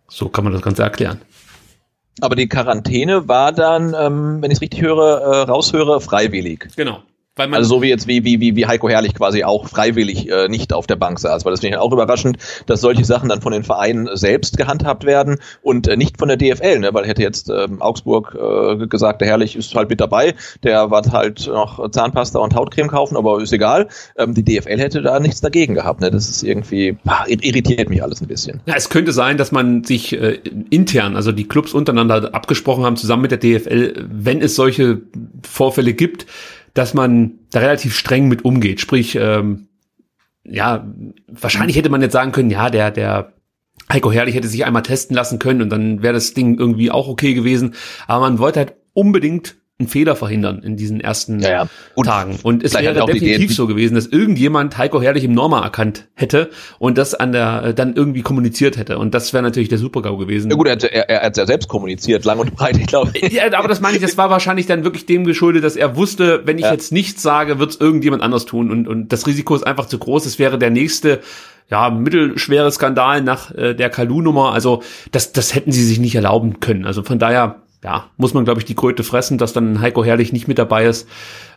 So 0.07 0.29
kann 0.29 0.45
man 0.45 0.53
das 0.53 0.61
Ganze 0.61 0.83
erklären. 0.83 1.19
Aber 2.21 2.37
die 2.37 2.47
Quarantäne 2.47 3.27
war 3.27 3.51
dann, 3.51 3.93
ähm, 3.99 4.41
wenn 4.41 4.49
ich 4.49 4.59
es 4.59 4.61
richtig 4.61 4.81
höre, 4.81 5.19
äh, 5.19 5.41
raushöre, 5.41 5.99
freiwillig. 5.99 6.69
Genau 6.77 7.03
also 7.37 7.75
so 7.75 7.81
wie 7.81 7.89
jetzt 7.89 8.07
wie, 8.07 8.23
wie, 8.23 8.39
wie, 8.39 8.55
wie 8.55 8.65
Heiko 8.65 8.89
Herrlich 8.89 9.13
quasi 9.13 9.43
auch 9.43 9.67
freiwillig 9.67 10.29
äh, 10.29 10.47
nicht 10.47 10.73
auf 10.73 10.87
der 10.87 10.95
Bank 10.95 11.19
saß, 11.19 11.45
weil 11.45 11.51
das 11.51 11.61
finde 11.61 11.77
ich 11.77 11.81
auch 11.81 11.91
überraschend, 11.91 12.37
dass 12.65 12.81
solche 12.81 13.05
Sachen 13.05 13.29
dann 13.29 13.41
von 13.41 13.51
den 13.51 13.63
Vereinen 13.63 14.09
selbst 14.13 14.57
gehandhabt 14.57 15.05
werden 15.05 15.37
und 15.61 15.87
äh, 15.87 15.97
nicht 15.97 16.17
von 16.17 16.27
der 16.27 16.37
DFL, 16.37 16.79
ne? 16.79 16.93
weil 16.93 17.05
hätte 17.05 17.21
jetzt 17.21 17.49
ähm, 17.49 17.81
Augsburg 17.81 18.35
äh, 18.35 18.87
gesagt, 18.87 19.21
der 19.21 19.27
Herrlich 19.27 19.55
ist 19.55 19.73
halt 19.75 19.89
mit 19.89 19.99
dabei, 20.01 20.35
der 20.63 20.91
wird 20.91 21.11
halt 21.11 21.47
noch 21.47 21.89
Zahnpasta 21.89 22.39
und 22.39 22.55
Hautcreme 22.55 22.87
kaufen, 22.87 23.17
aber 23.17 23.41
ist 23.41 23.53
egal. 23.53 23.87
Ähm, 24.17 24.33
die 24.33 24.43
DFL 24.43 24.79
hätte 24.79 25.01
da 25.01 25.19
nichts 25.19 25.41
dagegen 25.41 25.73
gehabt. 25.73 26.01
Ne? 26.01 26.11
Das 26.11 26.29
ist 26.29 26.43
irgendwie, 26.43 26.97
bah, 27.03 27.25
irritiert 27.27 27.89
mich 27.89 28.03
alles 28.03 28.21
ein 28.21 28.27
bisschen. 28.27 28.61
Ja, 28.65 28.75
es 28.75 28.89
könnte 28.89 29.11
sein, 29.11 29.37
dass 29.37 29.51
man 29.51 29.83
sich 29.83 30.13
äh, 30.13 30.39
intern, 30.69 31.15
also 31.15 31.31
die 31.31 31.47
Clubs 31.47 31.73
untereinander 31.73 32.33
abgesprochen 32.33 32.85
haben, 32.85 32.97
zusammen 32.97 33.23
mit 33.23 33.31
der 33.31 33.39
DFL, 33.39 34.05
wenn 34.09 34.41
es 34.41 34.55
solche 34.55 35.01
Vorfälle 35.43 35.93
gibt, 35.93 36.25
dass 36.73 36.93
man 36.93 37.39
da 37.51 37.59
relativ 37.59 37.95
streng 37.95 38.27
mit 38.27 38.45
umgeht. 38.45 38.79
Sprich, 38.79 39.15
ähm, 39.15 39.67
ja, 40.43 40.87
wahrscheinlich 41.27 41.77
hätte 41.77 41.89
man 41.89 42.01
jetzt 42.01 42.13
sagen 42.13 42.31
können, 42.31 42.49
ja, 42.49 42.69
der, 42.69 42.91
der 42.91 43.33
Heiko 43.91 44.11
Herrlich 44.11 44.35
hätte 44.35 44.47
sich 44.47 44.65
einmal 44.65 44.83
testen 44.83 45.15
lassen 45.15 45.39
können 45.39 45.61
und 45.61 45.69
dann 45.69 46.01
wäre 46.01 46.13
das 46.13 46.33
Ding 46.33 46.57
irgendwie 46.57 46.91
auch 46.91 47.07
okay 47.07 47.33
gewesen. 47.33 47.75
Aber 48.07 48.21
man 48.21 48.39
wollte 48.39 48.59
halt 48.59 48.75
unbedingt 48.93 49.55
einen 49.79 49.89
Fehler 49.89 50.15
verhindern 50.15 50.63
in 50.63 50.75
diesen 50.75 50.99
ersten 50.99 51.39
ja, 51.39 51.49
ja. 51.49 51.67
Und 51.93 52.05
Tagen. 52.05 52.39
Und 52.41 52.63
es 52.63 52.73
wäre 52.73 53.05
definitiv 53.05 53.53
so 53.53 53.67
gewesen, 53.67 53.93
dass 53.93 54.07
irgendjemand 54.07 54.75
Heiko 54.79 54.99
Herrlich 54.99 55.23
im 55.23 55.33
Norma 55.33 55.61
erkannt 55.61 56.07
hätte 56.15 56.49
und 56.79 56.97
das 56.97 57.13
an 57.13 57.31
der 57.31 57.63
äh, 57.63 57.73
dann 57.75 57.95
irgendwie 57.95 58.23
kommuniziert 58.23 58.75
hätte. 58.77 58.97
Und 58.97 59.13
das 59.13 59.33
wäre 59.33 59.43
natürlich 59.43 59.69
der 59.69 59.77
Supergau 59.77 60.17
gewesen. 60.17 60.49
Ja 60.49 60.57
gut, 60.57 60.65
er 60.65 60.73
hat 60.73 60.83
er, 60.83 61.09
er 61.09 61.21
hat's 61.21 61.37
ja 61.37 61.45
selbst 61.45 61.67
kommuniziert, 61.67 62.25
lang 62.25 62.39
und 62.39 62.55
breit, 62.55 62.75
ich 62.79 62.87
glaube. 62.87 63.11
Ja, 63.29 63.53
aber 63.53 63.67
das 63.67 63.79
meine 63.79 63.97
ich, 63.97 64.01
das 64.01 64.17
war 64.17 64.31
wahrscheinlich 64.31 64.65
dann 64.65 64.83
wirklich 64.83 65.05
dem 65.05 65.25
geschuldet, 65.25 65.63
dass 65.63 65.75
er 65.75 65.95
wusste, 65.95 66.41
wenn 66.45 66.57
ich 66.57 66.65
ja. 66.65 66.71
jetzt 66.71 66.91
nichts 66.91 67.21
sage, 67.21 67.59
wird 67.59 67.69
es 67.69 67.79
irgendjemand 67.79 68.23
anders 68.23 68.45
tun. 68.45 68.71
Und, 68.71 68.87
und 68.87 69.13
das 69.13 69.27
Risiko 69.27 69.53
ist 69.53 69.67
einfach 69.67 69.85
zu 69.85 69.99
groß. 69.99 70.25
Es 70.25 70.39
wäre 70.39 70.57
der 70.57 70.71
nächste 70.71 71.19
ja, 71.69 71.91
mittelschwere 71.91 72.71
Skandal 72.71 73.21
nach 73.21 73.53
äh, 73.53 73.75
der 73.75 73.91
Kalu-Nummer. 73.91 74.53
Also 74.53 74.81
das, 75.11 75.33
das 75.33 75.53
hätten 75.53 75.71
sie 75.71 75.83
sich 75.83 75.99
nicht 75.99 76.15
erlauben 76.15 76.59
können. 76.61 76.85
Also 76.85 77.03
von 77.03 77.19
daher 77.19 77.61
ja, 77.83 78.09
muss 78.17 78.33
man, 78.33 78.45
glaube 78.45 78.59
ich, 78.59 78.65
die 78.65 78.75
Kröte 78.75 79.03
fressen, 79.03 79.37
dass 79.37 79.53
dann 79.53 79.81
Heiko 79.81 80.03
Herrlich 80.03 80.33
nicht 80.33 80.47
mit 80.47 80.57
dabei 80.57 80.85
ist. 80.85 81.07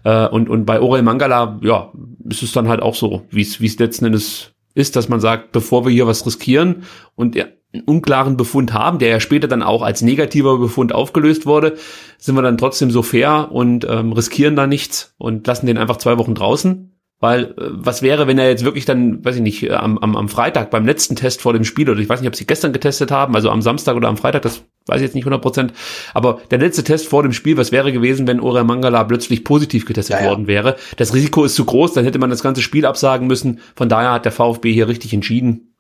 Äh, 0.05 0.29
und, 0.29 0.49
und 0.49 0.65
bei 0.65 0.81
Orel 0.81 1.03
Mangala, 1.03 1.59
ja, 1.63 1.93
ist 2.29 2.43
es 2.43 2.53
dann 2.53 2.69
halt 2.69 2.83
auch 2.83 2.95
so, 2.95 3.23
wie 3.31 3.43
es 3.43 3.79
letzten 3.79 4.07
Endes 4.07 4.53
ist, 4.75 4.97
dass 4.97 5.09
man 5.09 5.21
sagt, 5.21 5.53
bevor 5.53 5.85
wir 5.85 5.93
hier 5.93 6.07
was 6.07 6.27
riskieren 6.27 6.85
und 7.17 7.35
ja, 7.35 7.47
einen 7.73 7.85
unklaren 7.85 8.37
Befund 8.37 8.73
haben, 8.73 8.99
der 8.99 9.09
ja 9.09 9.21
später 9.21 9.47
dann 9.47 9.63
auch 9.63 9.83
als 9.83 10.03
negativer 10.03 10.59
Befund 10.59 10.93
aufgelöst 10.93 11.47
wurde, 11.47 11.77
sind 12.19 12.35
wir 12.35 12.43
dann 12.43 12.59
trotzdem 12.59 12.91
so 12.91 13.03
fair 13.03 13.51
und 13.53 13.87
ähm, 13.89 14.13
riskieren 14.13 14.57
da 14.57 14.67
nichts 14.67 15.15
und 15.19 15.47
lassen 15.47 15.67
den 15.67 15.79
einfach 15.79 15.97
zwei 15.99 16.19
Wochen 16.19 16.35
draußen. 16.35 17.00
Weil 17.21 17.45
äh, 17.45 17.53
was 17.59 18.01
wäre, 18.01 18.27
wenn 18.27 18.39
er 18.39 18.49
jetzt 18.49 18.65
wirklich 18.65 18.87
dann, 18.87 19.23
weiß 19.25 19.37
ich 19.37 19.43
nicht, 19.43 19.63
äh, 19.63 19.73
am, 19.73 19.99
am, 19.99 20.17
am 20.17 20.29
Freitag 20.29 20.71
beim 20.71 20.87
letzten 20.87 21.17
Test 21.17 21.43
vor 21.43 21.53
dem 21.53 21.65
Spiel, 21.65 21.89
oder 21.89 22.01
ich 22.01 22.09
weiß 22.09 22.21
nicht, 22.21 22.29
ob 22.29 22.35
sie 22.35 22.47
gestern 22.47 22.73
getestet 22.73 23.11
haben, 23.11 23.35
also 23.37 23.51
am 23.51 23.61
Samstag 23.61 23.95
oder 23.95 24.09
am 24.09 24.17
Freitag, 24.17 24.43
das 24.43 24.63
weiß 24.87 24.97
ich 24.97 25.03
jetzt 25.03 25.15
nicht 25.15 25.25
100 25.25 25.43
Prozent, 25.43 25.73
aber 26.15 26.41
der 26.51 26.59
letzte 26.59 26.83
Test 26.83 27.07
vor 27.07 27.23
dem 27.23 27.35
Spiel, 27.35 27.59
was 27.59 27.73
wäre 27.73 27.93
gewesen, 27.93 28.27
wenn 28.27 28.41
Ora 28.41 28.65
Mangala 28.65 29.05
plötzlich 29.05 29.45
positiv 29.45 29.85
getestet 29.85 30.17
ja, 30.17 30.25
ja. 30.25 30.31
worden 30.31 30.47
wäre? 30.47 30.77
Das 30.97 31.15
Risiko 31.15 31.45
ist 31.45 31.55
zu 31.55 31.67
groß, 31.67 31.93
dann 31.93 32.05
hätte 32.05 32.19
man 32.19 32.31
das 32.31 32.43
ganze 32.43 32.63
Spiel 32.63 32.87
absagen 32.87 33.27
müssen. 33.27 33.61
Von 33.77 33.91
daher 33.91 34.13
hat 34.13 34.25
der 34.25 34.33
VfB 34.33 34.73
hier 34.73 34.89
richtig 34.89 35.13
entschieden 35.13 35.75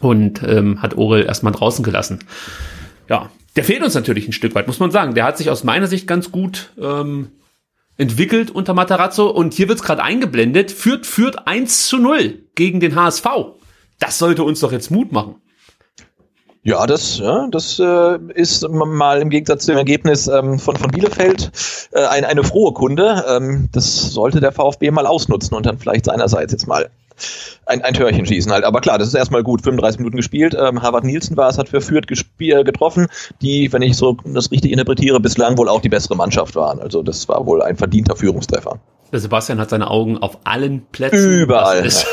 und 0.00 0.42
ähm, 0.42 0.82
hat 0.82 0.98
Orel 0.98 1.24
erstmal 1.24 1.54
draußen 1.54 1.82
gelassen. 1.82 2.20
Ja, 3.08 3.30
der 3.56 3.64
fehlt 3.64 3.82
uns 3.82 3.94
natürlich 3.94 4.28
ein 4.28 4.32
Stück 4.32 4.54
weit, 4.54 4.66
muss 4.66 4.78
man 4.78 4.90
sagen. 4.90 5.14
Der 5.14 5.24
hat 5.24 5.38
sich 5.38 5.48
aus 5.48 5.64
meiner 5.64 5.86
Sicht 5.86 6.06
ganz 6.06 6.30
gut 6.30 6.72
ähm, 6.80 7.28
entwickelt 7.96 8.50
unter 8.50 8.74
Matarazzo 8.74 9.28
und 9.28 9.54
hier 9.54 9.68
wird's 9.68 9.82
gerade 9.82 10.02
eingeblendet, 10.02 10.70
führt, 10.70 11.06
führt 11.06 11.46
1 11.46 11.88
zu 11.88 11.98
0 11.98 12.46
gegen 12.54 12.80
den 12.80 12.96
HSV. 12.96 13.26
Das 13.98 14.18
sollte 14.18 14.44
uns 14.44 14.60
doch 14.60 14.72
jetzt 14.72 14.90
Mut 14.90 15.12
machen. 15.12 15.36
Ja, 16.64 16.86
das, 16.86 17.18
ja, 17.18 17.48
das 17.50 17.80
äh, 17.80 18.18
ist 18.34 18.68
mal 18.68 19.20
im 19.20 19.30
Gegensatz 19.30 19.66
zum 19.66 19.76
Ergebnis 19.76 20.28
ähm, 20.28 20.60
von, 20.60 20.76
von 20.76 20.92
Bielefeld 20.92 21.50
äh, 21.90 22.04
ein, 22.04 22.24
eine 22.24 22.44
frohe 22.44 22.72
Kunde. 22.72 23.24
Ähm, 23.28 23.68
das 23.72 24.12
sollte 24.12 24.38
der 24.38 24.52
VfB 24.52 24.92
mal 24.92 25.06
ausnutzen 25.06 25.56
und 25.56 25.66
dann 25.66 25.78
vielleicht 25.78 26.04
seinerseits 26.04 26.52
jetzt 26.52 26.68
mal 26.68 26.88
ein, 27.66 27.82
ein 27.82 27.94
Törchen 27.94 28.26
schießen 28.26 28.52
halt. 28.52 28.64
Aber 28.64 28.80
klar, 28.80 28.98
das 28.98 29.08
ist 29.08 29.14
erstmal 29.14 29.42
gut. 29.42 29.62
35 29.62 29.98
Minuten 29.98 30.16
gespielt. 30.16 30.56
Ähm, 30.58 30.82
Harvard 30.82 31.04
Nielsen 31.04 31.36
war 31.36 31.48
es, 31.48 31.58
hat 31.58 31.68
für 31.68 31.80
Fürth 31.80 32.06
getroffen, 32.06 33.06
die, 33.40 33.72
wenn 33.72 33.82
ich 33.82 33.96
so 33.96 34.16
das 34.24 34.50
richtig 34.50 34.72
interpretiere, 34.72 35.20
bislang 35.20 35.56
wohl 35.58 35.68
auch 35.68 35.80
die 35.80 35.88
bessere 35.88 36.16
Mannschaft 36.16 36.54
waren. 36.54 36.80
Also 36.80 37.02
das 37.02 37.28
war 37.28 37.46
wohl 37.46 37.62
ein 37.62 37.76
verdienter 37.76 38.16
Führungstreffer. 38.16 38.80
Der 39.12 39.20
Sebastian 39.20 39.60
hat 39.60 39.68
seine 39.68 39.90
Augen 39.90 40.16
auf 40.16 40.38
allen 40.44 40.86
Plätzen. 40.90 41.42
Überall. 41.42 41.82
Das 41.82 42.04
ist 42.04 42.06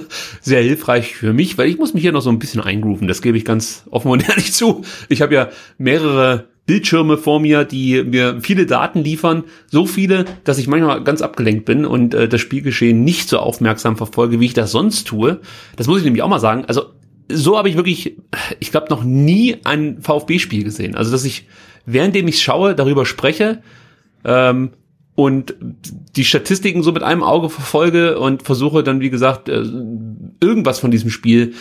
sehr 0.42 0.62
hilfreich 0.62 1.14
für 1.16 1.32
mich, 1.32 1.56
weil 1.56 1.68
ich 1.68 1.78
muss 1.78 1.94
mich 1.94 2.02
hier 2.02 2.12
noch 2.12 2.20
so 2.20 2.28
ein 2.28 2.38
bisschen 2.38 2.60
eingrooven. 2.60 3.08
Das 3.08 3.22
gebe 3.22 3.38
ich 3.38 3.46
ganz 3.46 3.84
offen 3.90 4.10
und 4.10 4.28
ehrlich 4.28 4.52
zu. 4.52 4.82
Ich 5.08 5.22
habe 5.22 5.34
ja 5.34 5.48
mehrere 5.78 6.51
Bildschirme 6.66 7.18
vor 7.18 7.40
mir, 7.40 7.64
die 7.64 8.04
mir 8.04 8.40
viele 8.40 8.66
Daten 8.66 9.02
liefern, 9.02 9.44
so 9.66 9.84
viele, 9.84 10.24
dass 10.44 10.58
ich 10.58 10.68
manchmal 10.68 11.02
ganz 11.02 11.20
abgelenkt 11.20 11.64
bin 11.64 11.84
und 11.84 12.14
äh, 12.14 12.28
das 12.28 12.40
Spielgeschehen 12.40 13.02
nicht 13.02 13.28
so 13.28 13.38
aufmerksam 13.38 13.96
verfolge, 13.96 14.38
wie 14.38 14.46
ich 14.46 14.54
das 14.54 14.70
sonst 14.70 15.08
tue. 15.08 15.40
Das 15.76 15.88
muss 15.88 15.98
ich 15.98 16.04
nämlich 16.04 16.22
auch 16.22 16.28
mal 16.28 16.38
sagen. 16.38 16.64
Also 16.66 16.86
so 17.28 17.58
habe 17.58 17.68
ich 17.68 17.76
wirklich, 17.76 18.16
ich 18.60 18.70
glaube, 18.70 18.86
noch 18.90 19.02
nie 19.02 19.56
ein 19.64 20.00
VfB-Spiel 20.02 20.62
gesehen. 20.62 20.94
Also 20.94 21.10
dass 21.10 21.24
ich, 21.24 21.46
währenddem 21.84 22.28
ich 22.28 22.40
schaue, 22.40 22.76
darüber 22.76 23.06
spreche 23.06 23.62
ähm, 24.24 24.70
und 25.16 25.56
die 26.16 26.24
Statistiken 26.24 26.84
so 26.84 26.92
mit 26.92 27.02
einem 27.02 27.24
Auge 27.24 27.50
verfolge 27.50 28.18
und 28.20 28.44
versuche 28.44 28.84
dann, 28.84 29.00
wie 29.00 29.10
gesagt, 29.10 29.48
äh, 29.48 29.64
irgendwas 30.40 30.78
von 30.78 30.92
diesem 30.92 31.10
Spiel 31.10 31.54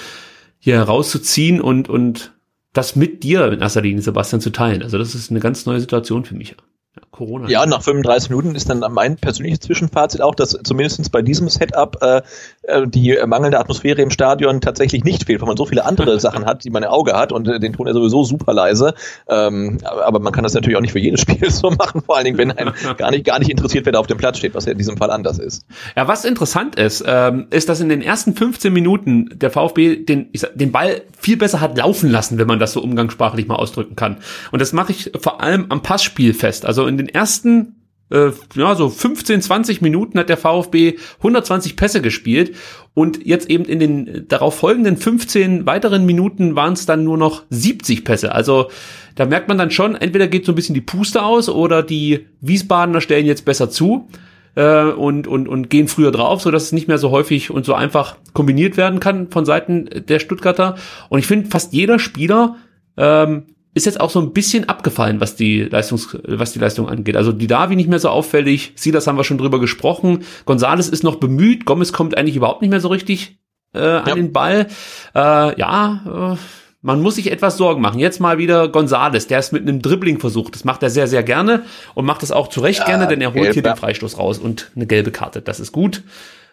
hier 0.60 0.76
herauszuziehen 0.76 1.60
und, 1.60 1.90
und 1.90 2.34
das 2.74 2.96
mit 2.96 3.24
dir 3.24 3.52
in 3.52 3.60
erster 3.60 3.82
Linie, 3.82 4.02
Sebastian, 4.02 4.42
zu 4.42 4.52
teilen. 4.52 4.84
Also 4.84 4.98
das 4.98 5.16
ist 5.16 5.30
eine 5.30 5.40
ganz 5.40 5.66
neue 5.66 5.80
Situation 5.80 6.24
für 6.26 6.36
mich. 6.36 6.56
Ja, 6.94 7.04
Corona. 7.10 7.48
Ja, 7.48 7.66
nach 7.66 7.82
35 7.82 8.30
Minuten 8.32 8.54
ist 8.54 8.70
dann 8.70 8.84
mein 8.92 9.16
persönliches 9.16 9.62
Zwischenfazit 9.62 10.22
auch, 10.22 10.36
dass 10.36 10.58
zumindest 10.62 11.10
bei 11.14 11.22
diesem 11.22 11.48
Setup 11.48 11.98
äh, 12.02 12.22
äh, 12.64 12.86
die 12.86 13.18
mangelnde 13.26 13.60
Atmosphäre 13.60 14.02
im 14.02 14.12
Stadion 14.12 14.60
tatsächlich 14.60 15.06
nicht 15.06 15.24
fehlt, 15.24 15.40
weil 15.40 15.48
man 15.48 15.56
so 15.56 15.66
viele 15.66 15.86
andere 15.86 16.20
Sachen 16.20 16.46
hat, 16.46 16.66
die 16.66 16.70
man 16.70 16.84
im 16.84 16.90
Auge 16.90 17.14
hat 17.14 17.32
und 17.32 17.48
äh, 17.48 17.62
den 17.62 17.72
Ton 17.72 17.88
ja 17.88 17.94
sowieso 17.94 18.26
super 18.26 18.54
leise. 18.54 18.94
Ähm, 19.30 19.78
aber 19.86 20.20
man 20.20 20.34
kann 20.34 20.44
das 20.44 20.54
natürlich 20.54 20.76
auch 20.76 20.82
nicht 20.82 20.92
für 20.92 21.00
jedes 21.00 21.22
Spiel 21.22 21.50
so 21.50 21.72
machen, 21.72 22.02
vor 22.02 22.18
allen 22.18 22.26
Dingen, 22.26 22.38
wenn 22.38 22.52
ein 22.52 22.74
gar 22.98 23.12
nicht, 23.12 23.24
gar 23.24 23.40
nicht 23.40 23.50
interessiert, 23.50 23.86
wer 23.86 23.94
da 23.94 24.00
auf 24.00 24.08
dem 24.08 24.18
Platz 24.18 24.40
steht, 24.40 24.54
was 24.54 24.66
ja 24.66 24.74
in 24.74 24.78
diesem 24.78 24.98
Fall 24.98 25.12
anders 25.12 25.40
ist. 25.40 25.66
Ja, 25.96 26.10
was 26.10 26.26
interessant 26.26 26.76
ist, 26.76 27.06
ähm, 27.08 27.48
ist, 27.52 27.70
dass 27.70 27.80
in 27.80 27.88
den 27.88 28.02
ersten 28.02 28.36
15 28.36 28.74
Minuten 28.74 29.30
der 29.34 29.50
VfB 29.50 29.96
den, 29.96 30.28
ich 30.34 30.42
sag, 30.42 30.58
den 30.58 30.74
Ball 30.74 31.04
viel 31.18 31.38
besser 31.38 31.62
hat 31.62 31.78
laufen 31.78 32.12
lassen, 32.12 32.38
wenn 32.38 32.48
man 32.48 32.60
das 32.60 32.74
so 32.74 32.82
umgangssprachlich 32.82 33.48
mal 33.48 33.56
ausdrücken 33.56 33.96
kann. 33.96 34.18
Und 34.52 34.60
das 34.60 34.74
mache 34.74 34.92
ich 34.92 35.12
vor 35.22 35.42
allem 35.42 35.68
am 35.70 35.82
Passspiel 35.82 36.34
fest. 36.34 36.66
Also 36.66 36.81
in 36.88 36.98
den 36.98 37.10
ersten 37.10 37.82
äh, 38.12 38.32
ja, 38.56 38.76
so 38.76 38.90
15, 38.90 39.42
20 39.42 39.82
Minuten 39.82 40.20
hat 40.20 40.30
der 40.30 40.38
VfB 40.38 40.98
120 41.18 41.76
Pässe 41.76 42.02
gespielt 42.02 42.56
und 42.94 43.26
jetzt 43.26 43.50
eben 43.50 43.66
in 43.66 43.80
den 43.80 44.28
darauf 44.28 44.56
folgenden 44.56 44.98
15 44.98 45.66
weiteren 45.66 46.06
Minuten 46.06 46.56
waren 46.56 46.74
es 46.74 46.86
dann 46.86 47.04
nur 47.04 47.18
noch 47.18 47.44
70 47.50 48.04
Pässe. 48.04 48.34
Also 48.34 48.70
da 49.16 49.26
merkt 49.26 49.48
man 49.48 49.58
dann 49.58 49.72
schon, 49.72 49.96
entweder 49.96 50.28
geht 50.28 50.46
so 50.46 50.52
ein 50.52 50.56
bisschen 50.56 50.76
die 50.76 50.82
Puste 50.82 51.24
aus 51.24 51.50
oder 51.50 51.84
die 51.84 52.28
Wiesbadener 52.42 53.02
stellen 53.02 53.26
jetzt 53.26 53.46
besser 53.46 53.70
zu 53.70 54.10
äh, 54.56 54.84
und, 54.84 55.28
und, 55.28 55.48
und 55.48 55.70
gehen 55.70 55.88
früher 55.88 56.12
drauf, 56.12 56.42
so 56.42 56.52
dass 56.52 56.64
es 56.64 56.72
nicht 56.74 56.88
mehr 56.88 56.98
so 56.98 57.12
häufig 57.12 57.50
und 57.50 57.66
so 57.66 57.74
einfach 57.74 58.18
kombiniert 58.34 58.78
werden 58.78 59.00
kann 59.00 59.32
von 59.32 59.46
Seiten 59.46 59.90
der 60.08 60.20
Stuttgarter. 60.20 60.76
Und 61.10 61.20
ich 61.20 61.28
finde, 61.28 61.50
fast 61.50 61.74
jeder 61.74 62.00
Spieler 62.00 62.58
ähm, 62.98 63.56
ist 63.74 63.86
jetzt 63.86 64.02
auch 64.02 64.10
so 64.10 64.20
ein 64.20 64.34
bisschen 64.34 64.68
abgefallen, 64.68 65.22
was 65.22 65.36
die 65.36 65.62
Leistungs, 65.64 66.18
was 66.24 66.52
die 66.52 66.60
Leistung 66.60 66.90
angeht. 66.90 67.16
Also 67.16 67.32
die 67.32 67.48
Davi 67.48 67.76
nicht 67.76 67.90
mehr 67.90 68.00
so 68.00 68.10
auffällig, 68.10 68.74
Silas 68.76 69.08
haben 69.08 69.18
wir 69.18 69.24
schon 69.24 69.38
drüber 69.38 69.60
gesprochen, 69.60 70.24
Gonzales 70.46 70.90
ist 70.90 71.04
noch 71.04 71.16
bemüht, 71.16 71.66
Gomez 71.66 71.94
kommt 71.94 72.18
eigentlich 72.18 72.36
überhaupt 72.36 72.62
nicht 72.62 72.72
mehr 72.72 72.82
so 72.82 72.90
richtig 72.90 73.40
äh, 73.74 73.80
an 73.80 74.08
ja. 74.08 74.16
den 74.16 74.34
Ball. 74.34 74.68
Äh, 75.16 75.60
ja, 75.60 76.34
äh, 76.34 76.38
man 76.82 77.02
muss 77.02 77.16
sich 77.16 77.32
etwas 77.32 77.58
Sorgen 77.58 77.82
machen. 77.82 78.00
Jetzt 78.00 78.20
mal 78.20 78.38
wieder 78.40 78.68
Gonzales, 78.68 79.28
der 79.28 79.40
ist 79.40 79.54
mit 79.54 79.62
einem 79.62 79.82
Dribbling 79.82 80.20
versucht. 80.20 80.56
Das 80.56 80.64
macht 80.64 80.82
er 80.84 80.90
sehr, 80.90 81.08
sehr 81.08 81.24
gerne 81.24 81.64
und 81.94 82.06
macht 82.06 82.24
es 82.24 82.32
auch 82.32 82.48
zu 82.48 82.60
Recht 82.60 82.80
ja, 82.80 82.86
gerne, 82.86 83.08
denn 83.08 83.22
er 83.22 83.34
holt 83.34 83.44
gelb, 83.44 83.54
hier 83.54 83.64
den 83.64 83.76
Freistoß 83.76 84.18
raus 84.18 84.40
und 84.40 84.72
eine 84.76 84.88
gelbe 84.88 85.12
Karte. 85.12 85.42
Das 85.42 85.60
ist 85.60 85.72
gut. 85.72 86.04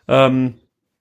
Ähm, 0.06 0.54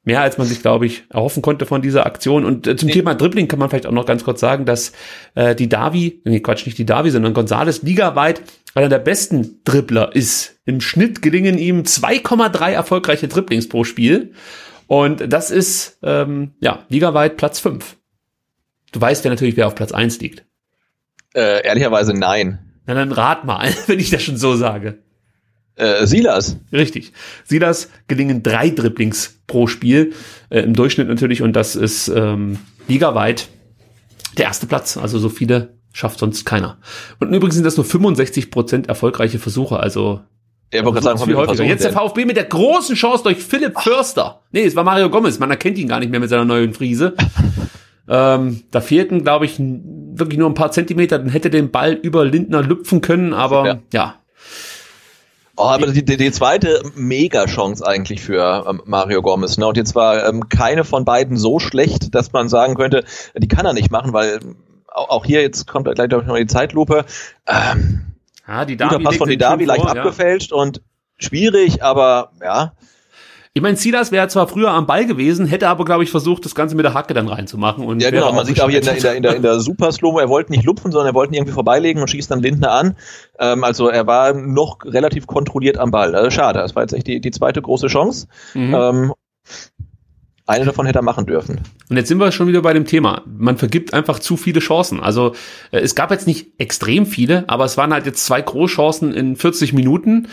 mehr 0.08 0.22
als 0.22 0.38
man 0.38 0.47
sich, 0.47 0.62
glaube 0.62 0.86
ich, 0.86 1.03
erhoffen 1.10 1.41
konnte 1.41 1.66
von 1.66 1.82
dieser 1.82 2.05
Aktion. 2.05 2.45
Und 2.45 2.66
äh, 2.66 2.78
zum 2.78 2.88
nee. 2.88 2.93
Thema 2.93 3.14
Dribbling 3.14 3.49
kann 3.49 3.60
man 3.60 3.70
vielleicht 3.70 3.86
auch 3.86 3.91
noch 3.91 4.05
ganz 4.05 4.24
kurz 4.24 4.39
sagen, 4.39 4.66
dass 4.66 4.93
äh, 5.36 5.53
die 5.53 5.68
Davi, 5.68 6.22
nee, 6.24 6.39
Quatsch, 6.39 6.66
nicht 6.66 6.78
die 6.78 6.86
Davi, 6.86 7.12
sondern 7.12 7.34
Gonzales 7.34 7.84
ligaweit 7.84 8.41
einer 8.74 8.88
der 8.88 8.99
besten 8.99 9.60
Dribbler 9.66 10.16
ist. 10.16 10.60
Im 10.66 10.80
Schnitt 10.80 11.22
gelingen 11.22 11.58
ihm 11.58 11.82
2,3 11.82 12.72
erfolgreiche 12.72 13.28
Dribblings 13.28 13.68
pro 13.68 13.84
Spiel. 13.84 14.32
Und 14.88 15.32
das 15.32 15.51
ist, 15.51 15.99
ähm, 16.03 16.51
ja, 16.62 16.86
ligaweit 16.88 17.36
Platz 17.36 17.60
5. 17.60 17.97
Du 18.93 19.01
weißt 19.01 19.26
ja 19.26 19.30
natürlich, 19.30 19.58
wer 19.58 19.68
auf 19.68 19.76
Platz 19.76 19.91
1 19.91 20.22
liegt. 20.22 20.45
Äh, 21.36 21.68
ehrlicherweise 21.68 22.14
nein. 22.14 22.60
Na 22.86 22.93
dann 22.93 23.12
rat 23.12 23.43
mal, 23.43 23.70
wenn 23.88 23.99
ich 23.99 24.10
das 24.10 24.24
schon 24.24 24.38
so 24.38 24.55
sage. 24.55 24.99
Äh, 25.78 26.07
Silas. 26.07 26.57
Richtig. 26.73 27.13
Silas 27.45 27.89
gelingen 28.07 28.41
drei 28.43 28.71
Dribblings 28.71 29.39
pro 29.45 29.67
Spiel, 29.67 30.13
äh, 30.49 30.61
im 30.61 30.73
Durchschnitt 30.73 31.07
natürlich, 31.07 31.41
und 31.43 31.53
das 31.53 31.75
ist 31.75 32.07
ähm, 32.09 32.57
ligaweit 32.88 33.47
der 34.38 34.45
erste 34.45 34.65
Platz. 34.65 34.97
Also 34.97 35.19
so 35.19 35.30
viele 35.30 35.78
schafft 35.93 36.19
sonst 36.19 36.45
keiner. 36.45 36.80
Und 37.19 37.32
übrigens 37.32 37.55
sind 37.55 37.63
das 37.63 37.78
nur 37.78 37.86
65 37.86 38.49
Prozent 38.49 38.89
erfolgreiche 38.89 39.39
Versuche, 39.39 39.80
also 39.80 40.21
ja, 40.73 40.84
wollte 40.84 41.01
sagen, 41.01 41.19
viel 41.19 41.36
häufiger. 41.36 41.63
Jetzt 41.63 41.86
der 41.86 41.93
VfB 41.93 42.25
mit 42.25 42.36
der 42.36 42.43
großen 42.43 42.95
Chance 42.95 43.23
durch 43.23 43.38
Philipp 43.38 43.80
Förster. 43.80 44.41
Nee, 44.51 44.65
es 44.65 44.75
war 44.75 44.84
Mario 44.84 45.09
Gomez. 45.09 45.39
Man 45.39 45.49
erkennt 45.49 45.78
ihn 45.78 45.88
gar 45.88 45.99
nicht 45.99 46.09
mehr 46.09 46.19
mit 46.19 46.30
seiner 46.30 46.43
neuen 46.43 46.73
Friese. 46.73 47.13
ähm, 48.09 48.63
da 48.71 48.82
fehlten, 48.82 49.23
glaube 49.23 49.45
ich, 49.45 49.55
wirklich 49.59 50.38
nur 50.38 50.49
ein 50.49 50.55
paar 50.55 50.71
Zentimeter. 50.71 51.19
Dann 51.19 51.30
hätte 51.30 51.49
den 51.49 51.71
Ball 51.71 51.93
über 51.93 52.25
Lindner 52.25 52.63
lüpfen 52.63 52.99
können, 52.99 53.34
aber 53.34 53.65
ja, 53.65 53.80
ja 53.93 54.15
Oh, 55.60 55.64
aber 55.64 55.88
die, 55.88 56.05
die, 56.05 56.18
die 56.18 56.32
zweite 56.32 56.84
Mega-Chance 56.93 57.86
eigentlich 57.86 58.22
für 58.22 58.66
ähm, 58.70 58.82
Mario 58.86 59.24
Gomez. 59.24 59.58
Ne? 59.58 59.66
Und 59.66 59.76
jetzt 59.76 59.95
war 59.95 60.28
ähm, 60.28 60.49
keine 60.49 60.84
von 60.84 61.03
beiden 61.03 61.36
so 61.36 61.58
schlecht, 61.58 62.14
dass 62.14 62.32
man 62.32 62.47
sagen 62.47 62.76
könnte, 62.76 63.03
die 63.36 63.47
kann 63.47 63.66
er 63.66 63.74
nicht 63.74 63.91
machen, 63.91 64.14
weil 64.14 64.39
auch, 64.88 65.10
auch 65.10 65.26
hier 65.26 65.41
jetzt 65.41 65.66
kommt 65.66 65.93
gleich 65.95 66.10
noch 66.10 66.36
die 66.36 66.45
Zeitlupe. 66.45 67.05
Ähm, 67.47 68.05
ja, 68.47 68.66
die 68.66 68.78
Davi 68.78 69.03
Pass 69.03 69.18
von 69.18 69.30
die 69.30 69.38
Davi 69.38 69.66
leicht 69.66 69.82
vor, 69.82 69.89
abgefälscht 69.89 70.51
ja. 70.51 70.58
und 70.58 70.82
schwierig, 71.18 71.84
aber 71.84 72.32
ja. 72.39 72.74
Ich 73.58 73.64
meine, 73.64 73.76
Silas 73.76 74.12
wäre 74.12 74.28
zwar 74.28 74.47
früher 74.47 74.70
am 74.70 74.86
Ball 74.86 75.08
gewesen, 75.08 75.47
hätte 75.47 75.68
aber, 75.68 75.84
glaube 75.84 76.03
ich, 76.03 76.12
versucht, 76.12 76.45
das 76.45 76.53
Ganze 76.53 76.76
mit 76.76 76.86
der 76.86 76.93
Hacke 76.93 77.16
dann 77.16 77.28
reinzumachen. 77.28 77.84
Und 77.84 78.03
ja, 78.03 78.12
genau. 78.12 78.32
Man 78.32 78.45
sieht 78.45 78.62
auch 78.62 78.70
hier 78.70 78.78
in 78.78 78.86
der, 78.86 78.95
in 78.95 79.01
der, 79.01 79.16
in 79.16 79.24
der, 79.24 79.36
in 79.38 79.41
der 79.41 79.60
Super 79.60 79.91
Slow, 79.91 80.22
er 80.22 80.30
wollte 80.30 80.51
nicht 80.51 80.64
lupfen, 80.64 80.91
sondern 80.91 81.12
er 81.12 81.16
wollte 81.16 81.34
ihn 81.34 81.38
irgendwie 81.38 81.55
vorbeilegen 81.55 81.99
und 81.99 82.08
schießt 82.08 82.30
dann 82.30 82.39
Lindner 82.39 82.72
an. 82.72 82.95
Ähm, 83.39 83.64
also 83.64 83.89
er 83.89 84.05
war 84.05 84.34
noch 84.34 84.78
relativ 84.86 85.26
kontrolliert 85.26 85.80
am 85.80 85.89
Ball. 85.89 86.14
Also 86.14 86.30
schade. 86.30 86.60
Das 86.60 86.76
war 86.76 86.84
jetzt 86.84 86.93
echt 86.93 87.08
die, 87.08 87.20
die 87.20 87.32
zweite 87.32 87.60
große 87.60 87.88
Chance. 87.88 88.28
Mhm. 88.53 88.76
Ähm, 88.76 89.14
Eine 90.45 90.66
davon 90.66 90.86
hätte 90.86 90.99
er 90.99 91.03
machen 91.03 91.26
dürfen. 91.26 91.62
Und 91.89 91.97
jetzt 91.97 92.10
sind 92.10 92.20
wir 92.20 92.32
schon 92.32 92.47
wieder 92.47 92.62
bei 92.62 92.74
dem 92.74 92.86
Thema. 92.86 93.24
Man 93.26 93.58
vergibt 93.58 93.91
einfach 93.91 94.20
zu 94.20 94.38
viele 94.38 94.60
Chancen. 94.60 94.99
Also 94.99 95.34
äh, 95.72 95.80
es 95.80 95.95
gab 95.95 96.12
jetzt 96.12 96.28
nicht 96.28 96.51
extrem 96.60 97.08
viele, 97.08 97.49
aber 97.49 97.66
es 97.66 97.76
waren 97.76 97.91
halt 97.91 98.05
jetzt 98.05 98.24
zwei 98.24 98.39
Großchancen 98.39 99.16
in 99.16 99.36
40 99.36 99.74
Minuten, 99.74 100.28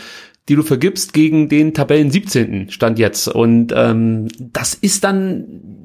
die 0.47 0.55
du 0.55 0.63
vergibst 0.63 1.13
gegen 1.13 1.49
den 1.49 1.73
Tabellen 1.73 2.11
17. 2.11 2.69
Stand 2.69 2.99
jetzt. 2.99 3.27
Und 3.27 3.73
ähm, 3.75 4.27
das 4.39 4.73
ist 4.75 5.03
dann 5.03 5.75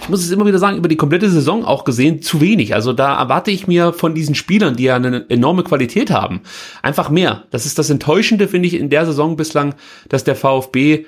ich 0.00 0.08
muss 0.08 0.24
es 0.24 0.30
immer 0.30 0.46
wieder 0.46 0.58
sagen, 0.58 0.76
über 0.76 0.88
die 0.88 0.96
komplette 0.96 1.30
Saison 1.30 1.64
auch 1.64 1.84
gesehen, 1.84 2.22
zu 2.22 2.40
wenig. 2.40 2.74
Also 2.74 2.92
da 2.92 3.18
erwarte 3.18 3.50
ich 3.50 3.66
mir 3.66 3.92
von 3.92 4.14
diesen 4.14 4.34
Spielern, 4.34 4.76
die 4.76 4.84
ja 4.84 4.96
eine 4.96 5.28
enorme 5.28 5.62
Qualität 5.62 6.10
haben, 6.10 6.42
einfach 6.82 7.10
mehr. 7.10 7.44
Das 7.50 7.66
ist 7.66 7.78
das 7.78 7.90
Enttäuschende, 7.90 8.48
finde 8.48 8.68
ich, 8.68 8.74
in 8.74 8.90
der 8.90 9.06
Saison 9.06 9.36
bislang, 9.36 9.74
dass 10.08 10.24
der 10.24 10.36
VfB 10.36 11.06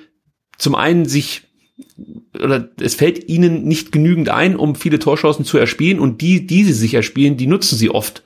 zum 0.58 0.74
einen 0.74 1.06
sich 1.06 1.42
oder 2.38 2.68
es 2.80 2.94
fällt 2.94 3.28
ihnen 3.28 3.64
nicht 3.64 3.92
genügend 3.92 4.28
ein, 4.28 4.56
um 4.56 4.74
viele 4.74 4.98
Torchancen 4.98 5.44
zu 5.44 5.58
erspielen 5.58 5.98
und 5.98 6.20
die, 6.20 6.46
die 6.46 6.64
sie 6.64 6.72
sich 6.72 6.94
erspielen, 6.94 7.36
die 7.36 7.46
nutzen 7.46 7.76
sie 7.76 7.90
oft 7.90 8.22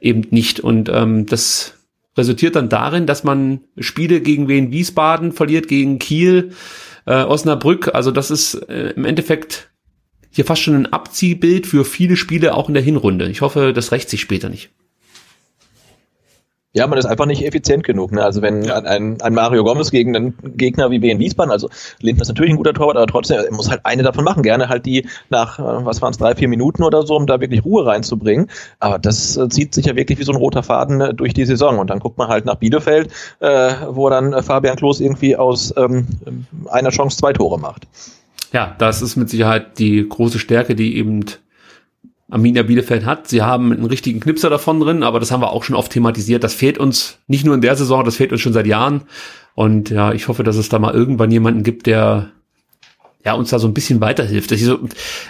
eben 0.00 0.22
nicht 0.30 0.60
und 0.60 0.88
ähm, 0.88 1.26
das 1.26 1.75
resultiert 2.16 2.56
dann 2.56 2.68
darin, 2.68 3.06
dass 3.06 3.24
man 3.24 3.60
Spiele 3.78 4.20
gegen 4.20 4.48
Wien 4.48 4.72
Wiesbaden 4.72 5.32
verliert, 5.32 5.68
gegen 5.68 5.98
Kiel, 5.98 6.52
äh, 7.06 7.22
Osnabrück, 7.22 7.94
also 7.94 8.10
das 8.10 8.30
ist 8.30 8.54
äh, 8.68 8.90
im 8.90 9.04
Endeffekt 9.04 9.70
hier 10.30 10.44
fast 10.44 10.62
schon 10.62 10.74
ein 10.74 10.92
Abziehbild 10.92 11.66
für 11.66 11.84
viele 11.84 12.16
Spiele 12.16 12.54
auch 12.54 12.68
in 12.68 12.74
der 12.74 12.82
Hinrunde. 12.82 13.28
Ich 13.28 13.40
hoffe, 13.40 13.72
das 13.72 13.90
rächt 13.90 14.10
sich 14.10 14.20
später 14.20 14.48
nicht. 14.48 14.70
Ja, 16.76 16.86
man 16.86 16.98
ist 16.98 17.06
einfach 17.06 17.24
nicht 17.24 17.42
effizient 17.42 17.84
genug. 17.84 18.12
Ne? 18.12 18.22
Also 18.22 18.42
wenn 18.42 18.62
ja. 18.62 18.76
ein, 18.76 19.18
ein 19.22 19.32
Mario 19.32 19.64
Gomez 19.64 19.90
gegen 19.90 20.14
einen 20.14 20.34
Gegner 20.58 20.90
wie 20.90 20.96
in 20.96 21.18
Wiesbaden, 21.18 21.50
also 21.50 21.70
Lindner 22.02 22.20
ist 22.20 22.28
natürlich 22.28 22.50
ein 22.50 22.58
guter 22.58 22.74
Torwart, 22.74 22.98
aber 22.98 23.06
trotzdem, 23.06 23.38
er 23.38 23.50
muss 23.50 23.70
halt 23.70 23.80
eine 23.84 24.02
davon 24.02 24.24
machen. 24.24 24.42
Gerne 24.42 24.68
halt 24.68 24.84
die 24.84 25.08
nach, 25.30 25.58
äh, 25.58 25.62
was 25.86 26.02
waren 26.02 26.10
es, 26.10 26.18
drei, 26.18 26.34
vier 26.34 26.48
Minuten 26.48 26.82
oder 26.82 27.06
so, 27.06 27.16
um 27.16 27.26
da 27.26 27.40
wirklich 27.40 27.64
Ruhe 27.64 27.86
reinzubringen. 27.86 28.50
Aber 28.78 28.98
das 28.98 29.38
äh, 29.38 29.48
zieht 29.48 29.72
sich 29.72 29.86
ja 29.86 29.96
wirklich 29.96 30.18
wie 30.18 30.24
so 30.24 30.32
ein 30.32 30.36
roter 30.36 30.62
Faden 30.62 31.00
äh, 31.00 31.14
durch 31.14 31.32
die 31.32 31.46
Saison. 31.46 31.78
Und 31.78 31.88
dann 31.88 31.98
guckt 31.98 32.18
man 32.18 32.28
halt 32.28 32.44
nach 32.44 32.56
Bielefeld, 32.56 33.10
äh, 33.40 33.72
wo 33.88 34.10
dann 34.10 34.42
Fabian 34.42 34.76
Klos 34.76 35.00
irgendwie 35.00 35.34
aus 35.34 35.72
ähm, 35.78 36.06
einer 36.70 36.90
Chance 36.90 37.16
zwei 37.16 37.32
Tore 37.32 37.58
macht. 37.58 37.86
Ja, 38.52 38.76
das 38.76 39.00
ist 39.00 39.16
mit 39.16 39.30
Sicherheit 39.30 39.78
die 39.78 40.06
große 40.06 40.38
Stärke, 40.38 40.74
die 40.74 40.98
eben 40.98 41.24
Arminia 42.28 42.62
Bielefeld 42.62 43.04
hat. 43.04 43.28
Sie 43.28 43.42
haben 43.42 43.72
einen 43.72 43.84
richtigen 43.84 44.20
Knipser 44.20 44.50
davon 44.50 44.80
drin, 44.80 45.02
aber 45.02 45.20
das 45.20 45.30
haben 45.30 45.42
wir 45.42 45.52
auch 45.52 45.64
schon 45.64 45.76
oft 45.76 45.92
thematisiert. 45.92 46.42
Das 46.42 46.54
fehlt 46.54 46.78
uns 46.78 47.18
nicht 47.28 47.44
nur 47.44 47.54
in 47.54 47.60
der 47.60 47.76
Saison, 47.76 48.04
das 48.04 48.16
fehlt 48.16 48.32
uns 48.32 48.40
schon 48.40 48.52
seit 48.52 48.66
Jahren. 48.66 49.02
Und 49.54 49.90
ja, 49.90 50.12
ich 50.12 50.28
hoffe, 50.28 50.42
dass 50.42 50.56
es 50.56 50.68
da 50.68 50.78
mal 50.78 50.94
irgendwann 50.94 51.30
jemanden 51.30 51.62
gibt, 51.62 51.86
der 51.86 52.30
ja, 53.24 53.34
uns 53.34 53.50
da 53.50 53.58
so 53.58 53.66
ein 53.66 53.74
bisschen 53.74 54.00
weiterhilft. 54.00 54.50
So, 54.50 54.78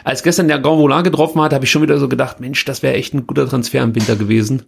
als 0.05 0.23
gestern 0.23 0.49
der 0.49 0.59
Grand 0.59 1.05
getroffen 1.05 1.41
hat, 1.41 1.55
habe 1.55 1.65
ich 1.65 1.71
schon 1.71 1.81
wieder 1.81 1.99
so 1.99 2.09
gedacht, 2.09 2.41
Mensch, 2.41 2.65
das 2.67 2.83
wäre 2.83 2.95
echt 2.95 3.15
ein 3.15 3.27
guter 3.27 3.49
Transfer 3.49 3.83
im 3.83 3.95
Winter 3.95 4.17
gewesen. 4.17 4.65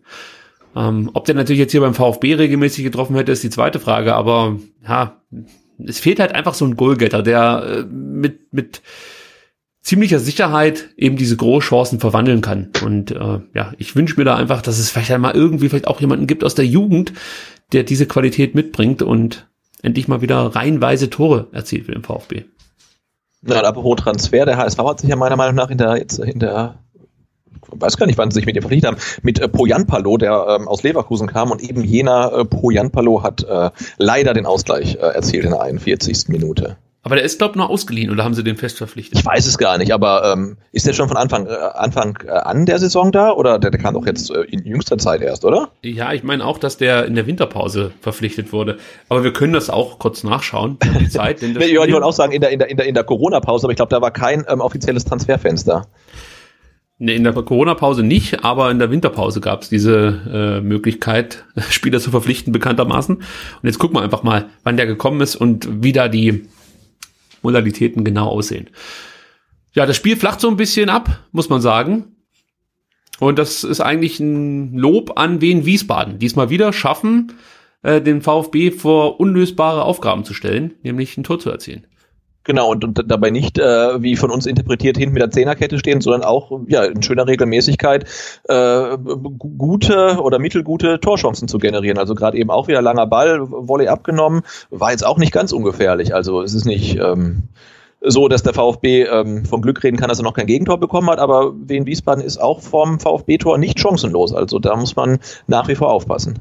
Ähm, 0.74 1.10
ob 1.12 1.24
der 1.26 1.34
natürlich 1.34 1.60
jetzt 1.60 1.72
hier 1.72 1.80
beim 1.80 1.94
VfB 1.94 2.34
regelmäßig 2.34 2.84
getroffen 2.84 3.16
hätte, 3.16 3.32
ist 3.32 3.42
die 3.42 3.50
zweite 3.50 3.80
Frage, 3.80 4.14
aber 4.14 4.56
ja, 4.86 5.20
es 5.84 5.98
fehlt 5.98 6.20
halt 6.20 6.34
einfach 6.34 6.54
so 6.54 6.64
ein 6.64 6.76
Goalgetter, 6.76 7.22
der 7.22 7.62
äh, 7.66 7.82
mit, 7.84 8.52
mit 8.52 8.82
ziemlicher 9.82 10.18
Sicherheit 10.18 10.90
eben 10.96 11.16
diese 11.16 11.36
Großchancen 11.36 12.00
verwandeln 12.00 12.40
kann. 12.40 12.70
Und 12.84 13.10
äh, 13.10 13.40
ja, 13.54 13.72
ich 13.78 13.96
wünsche 13.96 14.16
mir 14.16 14.24
da 14.24 14.36
einfach, 14.36 14.62
dass 14.62 14.78
es 14.78 14.90
vielleicht 14.90 15.10
einmal 15.10 15.34
irgendwie 15.34 15.68
vielleicht 15.68 15.88
auch 15.88 16.00
jemanden 16.00 16.26
gibt 16.26 16.44
aus 16.44 16.54
der 16.54 16.66
Jugend, 16.66 17.12
der 17.72 17.84
diese 17.84 18.06
Qualität 18.06 18.54
mitbringt 18.54 19.02
und 19.02 19.48
endlich 19.82 20.08
mal 20.08 20.20
wieder 20.20 20.54
reihenweise 20.54 21.10
Tore 21.10 21.48
erzielt 21.52 21.86
für 21.86 21.92
den 21.92 22.02
VfB. 22.02 22.44
Na, 23.42 23.60
apropos 23.60 23.96
Transfer, 23.96 24.44
der 24.44 24.56
HSV 24.56 24.78
hat 24.78 25.00
sich 25.00 25.10
ja 25.10 25.16
meiner 25.16 25.36
Meinung 25.36 25.54
nach 25.54 25.70
in 25.70 25.78
der, 25.78 25.96
jetzt 25.96 26.18
in 26.18 26.40
der 26.40 26.78
weiß 27.70 27.96
gar 27.96 28.06
nicht, 28.06 28.18
wann 28.18 28.30
sie 28.30 28.36
sich 28.36 28.46
mit 28.46 28.56
ihr 28.56 28.62
verpflichtet 28.62 28.90
haben, 28.90 29.00
mit 29.22 29.38
äh, 29.38 29.48
Poyanpalo, 29.48 30.16
der 30.16 30.46
ähm, 30.48 30.68
aus 30.68 30.82
Leverkusen 30.82 31.28
kam 31.28 31.50
und 31.50 31.62
eben 31.62 31.84
jener 31.84 32.32
äh, 32.32 32.44
Poyanpalo 32.44 33.22
hat 33.22 33.44
äh, 33.44 33.70
leider 33.98 34.34
den 34.34 34.46
Ausgleich 34.46 34.96
äh, 34.96 34.98
erzielt 34.98 35.44
in 35.44 35.50
der 35.50 35.62
41. 35.62 36.28
Minute. 36.28 36.76
Aber 37.02 37.14
der 37.14 37.24
ist, 37.24 37.38
glaube 37.38 37.52
ich, 37.52 37.56
nur 37.56 37.70
ausgeliehen 37.70 38.10
oder 38.10 38.24
haben 38.24 38.34
sie 38.34 38.42
den 38.42 38.56
fest 38.56 38.76
verpflichtet? 38.76 39.20
Ich 39.20 39.24
weiß 39.24 39.46
es 39.46 39.56
gar 39.56 39.78
nicht, 39.78 39.92
aber 39.92 40.32
ähm, 40.32 40.56
ist 40.72 40.86
der 40.86 40.92
schon 40.92 41.08
von 41.08 41.16
Anfang, 41.16 41.46
äh, 41.46 41.50
Anfang 41.50 42.18
äh, 42.26 42.30
an 42.30 42.66
der 42.66 42.78
Saison 42.78 43.12
da 43.12 43.30
oder 43.32 43.58
der, 43.58 43.70
der 43.70 43.80
kam 43.80 43.94
doch 43.94 44.04
jetzt 44.04 44.30
äh, 44.30 44.42
in 44.42 44.64
jüngster 44.64 44.98
Zeit 44.98 45.22
erst, 45.22 45.44
oder? 45.44 45.70
Ja, 45.82 46.12
ich 46.12 46.24
meine 46.24 46.44
auch, 46.44 46.58
dass 46.58 46.76
der 46.76 47.06
in 47.06 47.14
der 47.14 47.26
Winterpause 47.26 47.92
verpflichtet 48.00 48.52
wurde. 48.52 48.78
Aber 49.08 49.22
wir 49.22 49.32
können 49.32 49.52
das 49.52 49.70
auch 49.70 50.00
kurz 50.00 50.24
nachschauen, 50.24 50.78
die 51.00 51.08
Zeit. 51.08 51.40
Denn 51.42 51.54
das 51.54 51.62
ja, 51.62 51.84
ich 51.84 51.92
wollte 51.92 52.04
auch 52.04 52.12
sagen, 52.12 52.32
in 52.32 52.40
der, 52.40 52.50
in 52.50 52.58
der, 52.58 52.68
in 52.68 52.76
der, 52.76 52.86
in 52.86 52.94
der 52.94 53.04
Corona-Pause, 53.04 53.66
aber 53.66 53.72
ich 53.72 53.76
glaube, 53.76 53.90
da 53.90 54.02
war 54.02 54.10
kein 54.10 54.44
ähm, 54.48 54.60
offizielles 54.60 55.04
Transferfenster. 55.04 55.86
Nee, 57.00 57.14
in 57.14 57.22
der 57.22 57.32
Corona-Pause 57.32 58.02
nicht, 58.02 58.44
aber 58.44 58.72
in 58.72 58.80
der 58.80 58.90
Winterpause 58.90 59.40
gab 59.40 59.62
es 59.62 59.68
diese 59.68 60.58
äh, 60.60 60.60
Möglichkeit, 60.60 61.44
Spieler 61.70 62.00
zu 62.00 62.10
verpflichten, 62.10 62.52
bekanntermaßen. 62.52 63.16
Und 63.16 63.24
jetzt 63.62 63.78
gucken 63.78 63.96
wir 63.96 64.02
einfach 64.02 64.24
mal, 64.24 64.46
wann 64.64 64.76
der 64.76 64.86
gekommen 64.86 65.20
ist 65.20 65.36
und 65.36 65.84
wie 65.84 65.92
da 65.92 66.08
die 66.08 66.48
Modalitäten 67.42 68.04
genau 68.04 68.28
aussehen. 68.28 68.70
Ja, 69.74 69.86
das 69.86 69.96
Spiel 69.96 70.16
flacht 70.16 70.40
so 70.40 70.48
ein 70.48 70.56
bisschen 70.56 70.90
ab, 70.90 71.24
muss 71.32 71.48
man 71.48 71.60
sagen. 71.60 72.16
Und 73.20 73.38
das 73.38 73.64
ist 73.64 73.80
eigentlich 73.80 74.20
ein 74.20 74.76
Lob 74.76 75.18
an 75.18 75.40
Wien 75.40 75.64
Wiesbaden. 75.64 76.18
Diesmal 76.18 76.50
wieder 76.50 76.72
schaffen, 76.72 77.32
äh, 77.82 78.00
den 78.00 78.22
VfB 78.22 78.70
vor 78.70 79.20
unlösbare 79.20 79.84
Aufgaben 79.84 80.24
zu 80.24 80.34
stellen, 80.34 80.74
nämlich 80.82 81.16
ein 81.16 81.24
Tor 81.24 81.38
zu 81.38 81.50
erzielen. 81.50 81.86
Genau, 82.48 82.70
und, 82.70 82.82
und 82.82 83.04
dabei 83.10 83.28
nicht, 83.28 83.58
äh, 83.58 84.02
wie 84.02 84.16
von 84.16 84.30
uns 84.30 84.46
interpretiert, 84.46 84.96
hinten 84.96 85.12
mit 85.12 85.22
der 85.22 85.30
Zehnerkette 85.30 85.78
stehen, 85.78 86.00
sondern 86.00 86.24
auch 86.24 86.50
ja, 86.66 86.82
in 86.84 87.02
schöner 87.02 87.26
Regelmäßigkeit 87.26 88.06
äh, 88.44 88.96
gute 89.58 90.18
oder 90.22 90.38
mittelgute 90.38 90.98
Torchancen 90.98 91.46
zu 91.46 91.58
generieren. 91.58 91.98
Also 91.98 92.14
gerade 92.14 92.38
eben 92.38 92.48
auch 92.48 92.66
wieder 92.66 92.80
langer 92.80 93.06
Ball, 93.06 93.42
Volley 93.50 93.88
abgenommen, 93.88 94.44
war 94.70 94.92
jetzt 94.92 95.04
auch 95.04 95.18
nicht 95.18 95.30
ganz 95.30 95.52
ungefährlich. 95.52 96.14
Also 96.14 96.40
es 96.40 96.54
ist 96.54 96.64
nicht 96.64 96.96
ähm, 96.98 97.42
so, 98.00 98.28
dass 98.28 98.42
der 98.42 98.54
VfB 98.54 99.02
ähm, 99.02 99.44
vom 99.44 99.60
Glück 99.60 99.84
reden 99.84 99.98
kann, 99.98 100.08
dass 100.08 100.18
er 100.18 100.24
noch 100.24 100.32
kein 100.32 100.46
Gegentor 100.46 100.80
bekommen 100.80 101.10
hat, 101.10 101.18
aber 101.18 101.52
Wien 101.54 101.84
Wiesbaden 101.84 102.24
ist 102.24 102.38
auch 102.38 102.62
vom 102.62 102.98
VfB-Tor 102.98 103.58
nicht 103.58 103.78
chancenlos. 103.78 104.32
Also 104.32 104.58
da 104.58 104.74
muss 104.74 104.96
man 104.96 105.18
nach 105.48 105.68
wie 105.68 105.74
vor 105.74 105.92
aufpassen. 105.92 106.38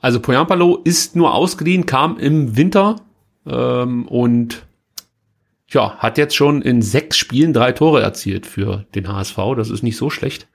Also 0.00 0.20
Poyampalo 0.20 0.78
ist 0.84 1.16
nur 1.16 1.34
ausgeliehen, 1.34 1.84
kam 1.84 2.16
im 2.16 2.56
Winter 2.56 3.00
ähm, 3.44 4.06
und 4.06 4.67
ja, 5.70 5.96
hat 5.98 6.18
jetzt 6.18 6.34
schon 6.34 6.62
in 6.62 6.82
sechs 6.82 7.16
Spielen 7.16 7.52
drei 7.52 7.72
Tore 7.72 8.00
erzielt 8.00 8.46
für 8.46 8.86
den 8.94 9.08
HSV. 9.08 9.36
Das 9.56 9.70
ist 9.70 9.82
nicht 9.82 9.96
so 9.96 10.10
schlecht. 10.10 10.48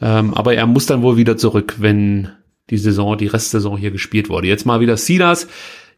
Ähm, 0.00 0.34
aber 0.34 0.54
er 0.54 0.66
muss 0.66 0.86
dann 0.86 1.02
wohl 1.02 1.16
wieder 1.16 1.36
zurück, 1.36 1.76
wenn 1.78 2.30
die 2.68 2.76
Saison, 2.76 3.16
die 3.16 3.28
Restsaison 3.28 3.78
hier 3.78 3.90
gespielt 3.90 4.28
wurde. 4.28 4.48
Jetzt 4.48 4.66
mal 4.66 4.80
wieder 4.80 4.96
Silas. 4.96 5.48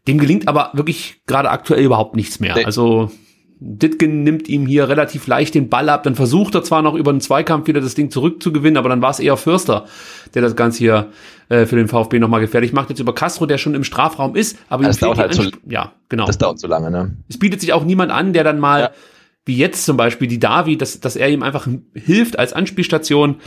Dem 0.07 0.17
gelingt 0.17 0.47
aber 0.47 0.71
wirklich 0.73 1.21
gerade 1.27 1.49
aktuell 1.49 1.83
überhaupt 1.83 2.15
nichts 2.15 2.39
mehr. 2.39 2.55
Also 2.65 3.11
Ditgen 3.61 4.23
nimmt 4.23 4.47
ihm 4.47 4.65
hier 4.65 4.87
relativ 4.87 5.27
leicht 5.27 5.53
den 5.53 5.69
Ball 5.69 5.89
ab. 5.89 6.03
Dann 6.03 6.15
versucht 6.15 6.55
er 6.55 6.63
zwar 6.63 6.81
noch 6.81 6.95
über 6.95 7.11
einen 7.11 7.19
Zweikampf 7.19 7.67
wieder 7.67 7.81
das 7.81 7.93
Ding 7.93 8.09
zurückzugewinnen, 8.09 8.77
aber 8.77 8.87
dann 8.87 9.01
war 9.01 9.09
es 9.09 9.19
eher 9.19 9.35
Fürster, 9.35 9.85
der 10.33 10.41
das 10.41 10.55
Ganze 10.55 10.79
hier 10.79 11.07
äh, 11.49 11.65
für 11.65 11.75
den 11.75 11.89
VfB 11.89 12.19
nochmal 12.19 12.39
gefährlich 12.39 12.71
macht. 12.71 12.89
Jetzt 12.89 12.99
über 12.99 13.13
Castro, 13.13 13.45
der 13.45 13.57
schon 13.57 13.75
im 13.75 13.83
Strafraum 13.83 14.35
ist, 14.35 14.57
aber 14.69 14.83
das 14.83 14.97
dauert 14.97 15.17
halt 15.17 15.33
zu, 15.33 15.51
ja, 15.67 15.91
genau. 16.07 16.25
Das 16.25 16.37
dauert 16.37 16.59
zu 16.59 16.67
lange, 16.67 16.89
ne? 16.89 17.17
Es 17.27 17.37
bietet 17.37 17.59
sich 17.59 17.73
auch 17.73 17.83
niemand 17.83 18.11
an, 18.11 18.31
der 18.31 18.45
dann 18.45 18.59
mal, 18.59 18.79
ja. 18.81 18.91
wie 19.45 19.57
jetzt 19.57 19.83
zum 19.83 19.97
Beispiel 19.97 20.29
die 20.29 20.39
Davi, 20.39 20.77
dass, 20.77 21.01
dass 21.01 21.17
er 21.17 21.29
ihm 21.29 21.43
einfach 21.43 21.67
hilft 21.93 22.39
als 22.39 22.53
Anspielstation 22.53 23.37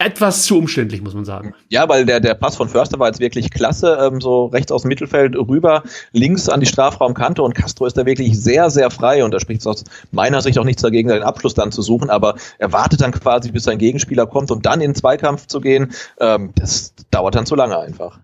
etwas 0.00 0.44
zu 0.44 0.56
umständlich, 0.56 1.02
muss 1.02 1.12
man 1.12 1.26
sagen. 1.26 1.54
Ja, 1.68 1.86
weil 1.88 2.06
der, 2.06 2.20
der 2.20 2.34
Pass 2.34 2.56
von 2.56 2.70
Förster 2.70 2.98
war 2.98 3.08
jetzt 3.08 3.20
wirklich 3.20 3.50
klasse, 3.50 3.98
ähm, 4.00 4.22
so 4.22 4.46
rechts 4.46 4.72
aus 4.72 4.82
dem 4.82 4.88
Mittelfeld 4.88 5.36
rüber, 5.36 5.82
links 6.12 6.48
an 6.48 6.60
die 6.60 6.66
Strafraumkante 6.66 7.42
und 7.42 7.54
Castro 7.54 7.84
ist 7.84 7.98
da 7.98 8.06
wirklich 8.06 8.40
sehr, 8.40 8.70
sehr 8.70 8.90
frei 8.90 9.22
und 9.22 9.32
da 9.32 9.40
spricht 9.40 9.66
aus 9.66 9.84
meiner 10.10 10.40
Sicht 10.40 10.58
auch 10.58 10.64
nichts 10.64 10.80
dagegen, 10.80 11.10
den 11.10 11.22
Abschluss 11.22 11.52
dann 11.52 11.70
zu 11.70 11.82
suchen, 11.82 12.08
aber 12.08 12.36
er 12.58 12.72
wartet 12.72 13.02
dann 13.02 13.12
quasi, 13.12 13.52
bis 13.52 13.64
sein 13.64 13.76
Gegenspieler 13.76 14.26
kommt 14.26 14.50
und 14.50 14.64
dann 14.64 14.80
in 14.80 14.92
den 14.92 14.94
Zweikampf 14.94 15.46
zu 15.46 15.60
gehen, 15.60 15.92
ähm, 16.18 16.52
das 16.54 16.94
dauert 17.10 17.34
dann 17.34 17.44
zu 17.44 17.54
lange 17.54 17.78
einfach. 17.78 18.20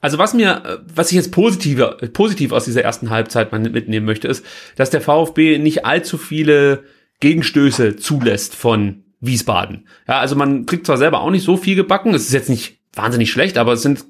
Also 0.00 0.18
was 0.18 0.34
mir, 0.34 0.82
was 0.94 1.10
ich 1.10 1.16
jetzt 1.16 1.32
positiver, 1.32 1.96
positiv 2.12 2.52
aus 2.52 2.64
dieser 2.64 2.82
ersten 2.82 3.10
Halbzeit 3.10 3.50
mal 3.50 3.60
mitnehmen 3.60 4.06
möchte, 4.06 4.28
ist, 4.28 4.44
dass 4.76 4.90
der 4.90 5.00
VfB 5.00 5.58
nicht 5.58 5.84
allzu 5.84 6.16
viele 6.16 6.84
Gegenstöße 7.18 7.96
zulässt 7.96 8.54
von 8.54 9.02
Wiesbaden. 9.22 9.86
Ja, 10.06 10.18
also 10.18 10.36
man 10.36 10.66
kriegt 10.66 10.84
zwar 10.84 10.98
selber 10.98 11.22
auch 11.22 11.30
nicht 11.30 11.44
so 11.44 11.56
viel 11.56 11.76
gebacken, 11.76 12.12
es 12.12 12.26
ist 12.26 12.32
jetzt 12.32 12.50
nicht 12.50 12.78
wahnsinnig 12.92 13.30
schlecht, 13.30 13.56
aber 13.56 13.72
es 13.72 13.82
sind 13.82 14.04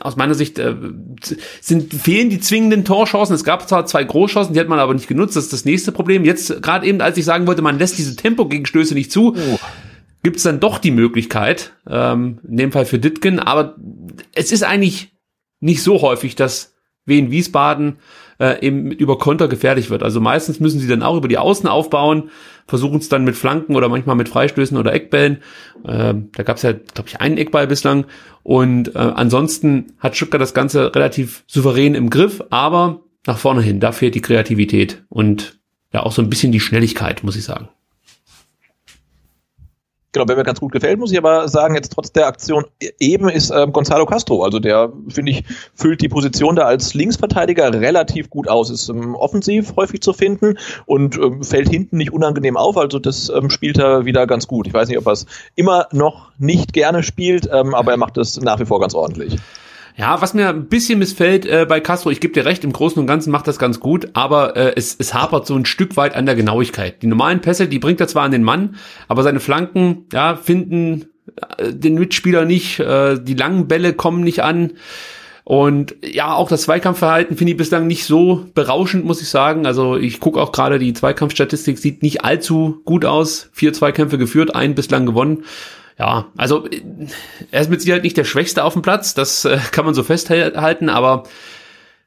aus 0.00 0.16
meiner 0.16 0.34
Sicht 0.34 0.58
äh, 0.58 0.74
sind 1.60 1.94
fehlen 1.94 2.30
die 2.30 2.40
zwingenden 2.40 2.84
Torchancen. 2.84 3.36
Es 3.36 3.44
gab 3.44 3.68
zwar 3.68 3.86
zwei 3.86 4.02
Großchancen, 4.02 4.52
die 4.52 4.58
hat 4.58 4.66
man 4.68 4.80
aber 4.80 4.92
nicht 4.92 5.06
genutzt. 5.06 5.36
Das 5.36 5.44
ist 5.44 5.52
das 5.52 5.64
nächste 5.64 5.92
Problem. 5.92 6.24
Jetzt 6.24 6.62
gerade 6.62 6.86
eben, 6.86 7.00
als 7.00 7.16
ich 7.16 7.24
sagen 7.24 7.46
wollte, 7.46 7.62
man 7.62 7.78
lässt 7.78 7.96
diese 7.98 8.16
Tempo-Gegenstöße 8.16 8.94
nicht 8.94 9.12
zu, 9.12 9.36
oh. 9.36 9.58
gibt 10.24 10.38
es 10.38 10.42
dann 10.42 10.58
doch 10.58 10.78
die 10.78 10.90
Möglichkeit. 10.90 11.74
Ähm, 11.88 12.40
in 12.48 12.56
dem 12.56 12.72
Fall 12.72 12.86
für 12.86 12.98
Ditgen. 12.98 13.38
Aber 13.38 13.76
es 14.34 14.50
ist 14.50 14.64
eigentlich 14.64 15.12
nicht 15.60 15.82
so 15.82 16.02
häufig, 16.02 16.34
dass 16.34 16.74
Wien 17.06 17.30
Wiesbaden 17.30 17.98
äh, 18.40 18.66
eben 18.66 18.90
über 18.90 19.18
Konter 19.18 19.48
gefährlich 19.48 19.90
wird. 19.90 20.02
Also 20.02 20.20
meistens 20.20 20.60
müssen 20.60 20.80
sie 20.80 20.88
dann 20.88 21.02
auch 21.02 21.16
über 21.16 21.28
die 21.28 21.38
Außen 21.38 21.68
aufbauen, 21.68 22.30
versuchen 22.66 22.98
es 22.98 23.08
dann 23.08 23.24
mit 23.24 23.36
Flanken 23.36 23.76
oder 23.76 23.88
manchmal 23.88 24.16
mit 24.16 24.28
Freistößen 24.28 24.76
oder 24.76 24.92
Eckbällen. 24.92 25.38
Äh, 25.84 26.14
da 26.32 26.42
gab 26.42 26.56
es 26.56 26.62
ja, 26.62 26.72
glaube 26.72 27.08
ich, 27.08 27.20
einen 27.20 27.38
Eckball 27.38 27.66
bislang. 27.66 28.06
Und 28.42 28.94
äh, 28.94 28.98
ansonsten 28.98 29.94
hat 29.98 30.16
Stuttgart 30.16 30.40
das 30.40 30.54
Ganze 30.54 30.94
relativ 30.94 31.44
souverän 31.46 31.94
im 31.94 32.10
Griff, 32.10 32.42
aber 32.50 33.00
nach 33.26 33.38
vorne 33.38 33.62
hin, 33.62 33.80
da 33.80 33.92
fehlt 33.92 34.14
die 34.14 34.20
Kreativität 34.20 35.02
und 35.08 35.58
ja 35.92 36.02
auch 36.02 36.12
so 36.12 36.22
ein 36.22 36.28
bisschen 36.28 36.52
die 36.52 36.60
Schnelligkeit, 36.60 37.22
muss 37.22 37.36
ich 37.36 37.44
sagen. 37.44 37.68
Genau, 40.14 40.28
wer 40.28 40.36
mir 40.36 40.44
ganz 40.44 40.60
gut 40.60 40.70
gefällt, 40.70 41.00
muss 41.00 41.10
ich 41.10 41.18
aber 41.18 41.48
sagen, 41.48 41.74
jetzt 41.74 41.92
trotz 41.92 42.12
der 42.12 42.28
Aktion 42.28 42.64
eben 43.00 43.28
ist 43.28 43.50
äh, 43.50 43.66
Gonzalo 43.66 44.06
Castro. 44.06 44.44
Also 44.44 44.60
der, 44.60 44.92
finde 45.08 45.32
ich, 45.32 45.42
füllt 45.74 46.00
die 46.02 46.08
Position 46.08 46.54
da 46.54 46.66
als 46.66 46.94
Linksverteidiger 46.94 47.72
relativ 47.74 48.30
gut 48.30 48.46
aus. 48.46 48.70
Ist 48.70 48.88
ähm, 48.88 49.16
offensiv 49.16 49.74
häufig 49.74 50.02
zu 50.02 50.12
finden 50.12 50.56
und 50.86 51.16
ähm, 51.16 51.42
fällt 51.42 51.68
hinten 51.68 51.96
nicht 51.96 52.12
unangenehm 52.12 52.56
auf. 52.56 52.76
Also 52.76 53.00
das 53.00 53.28
ähm, 53.28 53.50
spielt 53.50 53.76
er 53.76 54.04
wieder 54.04 54.28
ganz 54.28 54.46
gut. 54.46 54.68
Ich 54.68 54.72
weiß 54.72 54.86
nicht, 54.86 54.98
ob 54.98 55.06
er 55.06 55.14
es 55.14 55.26
immer 55.56 55.88
noch 55.90 56.30
nicht 56.38 56.72
gerne 56.72 57.02
spielt, 57.02 57.48
ähm, 57.52 57.74
aber 57.74 57.90
er 57.90 57.98
macht 57.98 58.16
es 58.16 58.40
nach 58.40 58.60
wie 58.60 58.66
vor 58.66 58.78
ganz 58.78 58.94
ordentlich. 58.94 59.38
Ja, 59.96 60.20
was 60.20 60.34
mir 60.34 60.48
ein 60.48 60.66
bisschen 60.66 60.98
missfällt 60.98 61.46
äh, 61.46 61.66
bei 61.68 61.78
Castro, 61.78 62.10
ich 62.10 62.18
gebe 62.18 62.34
dir 62.34 62.44
recht, 62.44 62.64
im 62.64 62.72
Großen 62.72 62.98
und 62.98 63.06
Ganzen 63.06 63.30
macht 63.30 63.46
das 63.46 63.60
ganz 63.60 63.78
gut, 63.78 64.08
aber 64.14 64.56
äh, 64.56 64.72
es, 64.74 64.96
es 64.98 65.14
hapert 65.14 65.46
so 65.46 65.54
ein 65.54 65.66
Stück 65.66 65.96
weit 65.96 66.16
an 66.16 66.26
der 66.26 66.34
Genauigkeit. 66.34 67.00
Die 67.02 67.06
normalen 67.06 67.40
Pässe, 67.40 67.68
die 67.68 67.78
bringt 67.78 68.00
er 68.00 68.08
zwar 68.08 68.24
an 68.24 68.32
den 68.32 68.42
Mann, 68.42 68.74
aber 69.06 69.22
seine 69.22 69.38
Flanken, 69.38 70.06
ja, 70.12 70.34
finden 70.34 71.04
äh, 71.58 71.72
den 71.72 71.94
Mitspieler 71.94 72.44
nicht, 72.44 72.80
äh, 72.80 73.20
die 73.22 73.34
langen 73.34 73.68
Bälle 73.68 73.92
kommen 73.92 74.24
nicht 74.24 74.42
an. 74.42 74.72
Und 75.44 75.94
ja, 76.02 76.34
auch 76.34 76.48
das 76.48 76.62
Zweikampfverhalten 76.62 77.36
finde 77.36 77.52
ich 77.52 77.58
bislang 77.58 77.86
nicht 77.86 78.04
so 78.04 78.46
berauschend, 78.54 79.04
muss 79.04 79.22
ich 79.22 79.28
sagen. 79.28 79.64
Also 79.64 79.96
ich 79.96 80.18
gucke 80.18 80.40
auch 80.40 80.50
gerade, 80.50 80.80
die 80.80 80.94
Zweikampfstatistik 80.94 81.78
sieht 81.78 82.02
nicht 82.02 82.24
allzu 82.24 82.80
gut 82.84 83.04
aus. 83.04 83.50
Vier 83.52 83.74
Zweikämpfe 83.74 84.18
geführt, 84.18 84.54
einen 84.56 84.74
bislang 84.74 85.06
gewonnen 85.06 85.44
ja, 85.98 86.26
also 86.36 86.66
er 87.50 87.60
ist 87.60 87.70
mit 87.70 87.80
Sicherheit 87.80 88.02
nicht 88.02 88.16
der 88.16 88.24
Schwächste 88.24 88.64
auf 88.64 88.72
dem 88.72 88.82
Platz, 88.82 89.14
das 89.14 89.44
äh, 89.44 89.58
kann 89.70 89.84
man 89.84 89.94
so 89.94 90.02
festhalten, 90.02 90.88
aber 90.88 91.24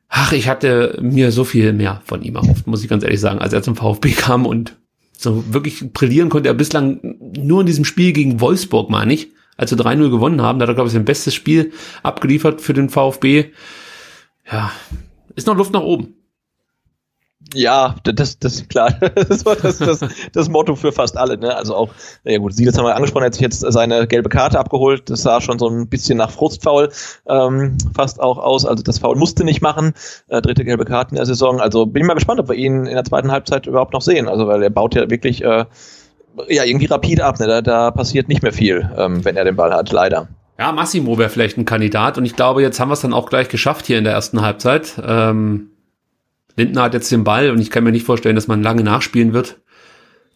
ach, 0.10 0.32
ich 0.32 0.48
hatte 0.48 0.98
mir 1.02 1.32
so 1.32 1.44
viel 1.44 1.74
mehr 1.74 2.02
von 2.06 2.22
ihm 2.22 2.36
erhofft, 2.36 2.68
muss 2.68 2.84
ich 2.84 2.90
ganz 2.90 3.04
ehrlich 3.04 3.22
sagen, 3.22 3.40
als 3.40 3.54
er 3.54 3.64
zum 3.64 3.76
VfB 3.76 4.12
kam 4.12 4.46
und 4.46 4.76
so 5.18 5.52
wirklich 5.52 5.94
brillieren 5.94 6.30
konnte 6.30 6.50
er 6.50 6.54
bislang 6.54 7.00
nur 7.20 7.62
in 7.62 7.68
diesem 7.68 7.86
Spiel 7.86 8.14
gegen 8.14 8.40
Wolfsburg, 8.40 8.90
meine 8.90 9.14
ich, 9.14 9.30
als 9.58 9.72
wir 9.72 9.78
3-0 9.78 10.10
gewonnen 10.10 10.42
haben. 10.42 10.60
Da 10.60 10.64
hat 10.64 10.70
er, 10.70 10.76
glaube 10.76 10.88
ich, 10.88 10.94
sein 10.94 11.06
bestes 11.06 11.34
Spiel 11.34 11.74
abgeliefert 12.04 12.62
für 12.62 12.74
den 12.74 12.90
VfB. 12.90 13.52
Ja, 14.50 14.72
ist 15.36 15.48
noch 15.48 15.58
Luft 15.58 15.74
nach 15.74 15.82
oben. 15.82 16.17
Ja, 17.54 17.96
das, 18.04 18.40
das 18.40 18.68
klar. 18.68 18.94
Das 19.28 19.46
war 19.46 19.56
das, 19.56 19.78
das, 19.78 20.00
das 20.34 20.50
Motto 20.50 20.76
für 20.76 20.92
fast 20.92 21.18
alle. 21.18 21.38
Ne? 21.38 21.56
Also 21.56 21.76
auch, 21.76 21.90
ja 22.24 22.38
gut, 22.38 22.54
Silas 22.54 22.78
haben 22.78 22.86
wir 22.86 22.96
angesprochen, 22.96 23.24
er 23.24 23.28
hat 23.28 23.34
sich 23.34 23.42
jetzt 23.42 23.60
seine 23.60 24.08
gelbe 24.08 24.30
Karte 24.30 24.60
abgeholt. 24.60 25.10
Das 25.10 25.22
sah 25.22 25.42
schon 25.42 25.60
so 25.60 25.70
ein 25.70 25.88
bisschen 25.88 26.18
nach 26.18 26.32
Frustfaul 26.32 26.90
ähm, 27.28 27.78
fast 27.96 28.20
auch 28.20 28.38
aus. 28.38 28.66
Also 28.66 28.84
das 28.84 29.00
Foul 29.00 29.16
musste 29.16 29.44
nicht 29.44 29.62
machen. 29.62 29.94
Äh, 30.28 30.42
dritte 30.42 30.66
gelbe 30.66 30.86
Karte 30.86 31.12
in 31.12 31.16
der 31.18 31.26
Saison. 31.26 31.60
Also 31.60 31.86
bin 31.86 32.04
ich 32.04 32.08
mal 32.08 32.14
gespannt, 32.14 32.40
ob 32.40 32.50
wir 32.50 32.56
ihn 32.56 32.86
in 32.86 32.94
der 32.94 33.04
zweiten 33.04 33.32
Halbzeit 33.32 33.66
überhaupt 33.68 33.94
noch 33.94 34.02
sehen. 34.02 34.28
Also 34.28 34.48
weil 34.48 34.62
er 34.64 34.70
baut 34.70 34.96
ja 34.96 35.10
wirklich 35.10 35.44
äh, 35.44 35.66
ja 36.48 36.64
irgendwie 36.64 36.86
rapid 36.88 37.22
ab. 37.22 37.40
Ne? 37.40 37.48
Da, 37.48 37.62
da 37.62 37.92
passiert 37.92 38.28
nicht 38.28 38.44
mehr 38.44 38.54
viel, 38.54 38.90
ähm, 38.98 39.24
wenn 39.24 39.38
er 39.38 39.46
den 39.46 39.56
Ball 39.56 39.74
hat, 39.74 39.92
leider. 39.92 40.28
Ja, 40.60 40.72
Massimo 40.72 41.18
wäre 41.18 41.30
vielleicht 41.30 41.58
ein 41.58 41.66
Kandidat 41.66 42.18
und 42.18 42.26
ich 42.26 42.36
glaube, 42.36 42.64
jetzt 42.64 42.80
haben 42.80 42.90
wir 42.90 42.94
es 42.94 43.02
dann 43.02 43.14
auch 43.14 43.30
gleich 43.30 43.48
geschafft 43.48 43.86
hier 43.86 44.00
in 44.00 44.04
der 44.04 44.14
ersten 44.14 44.42
Halbzeit. 44.42 44.94
Ähm 45.06 45.70
Lindner 46.58 46.82
hat 46.82 46.94
jetzt 46.94 47.12
den 47.12 47.24
Ball 47.24 47.52
und 47.52 47.60
ich 47.60 47.70
kann 47.70 47.84
mir 47.84 47.92
nicht 47.92 48.06
vorstellen, 48.06 48.36
dass 48.36 48.48
man 48.48 48.64
lange 48.64 48.84
nachspielen 48.84 49.32
wird. 49.32 49.60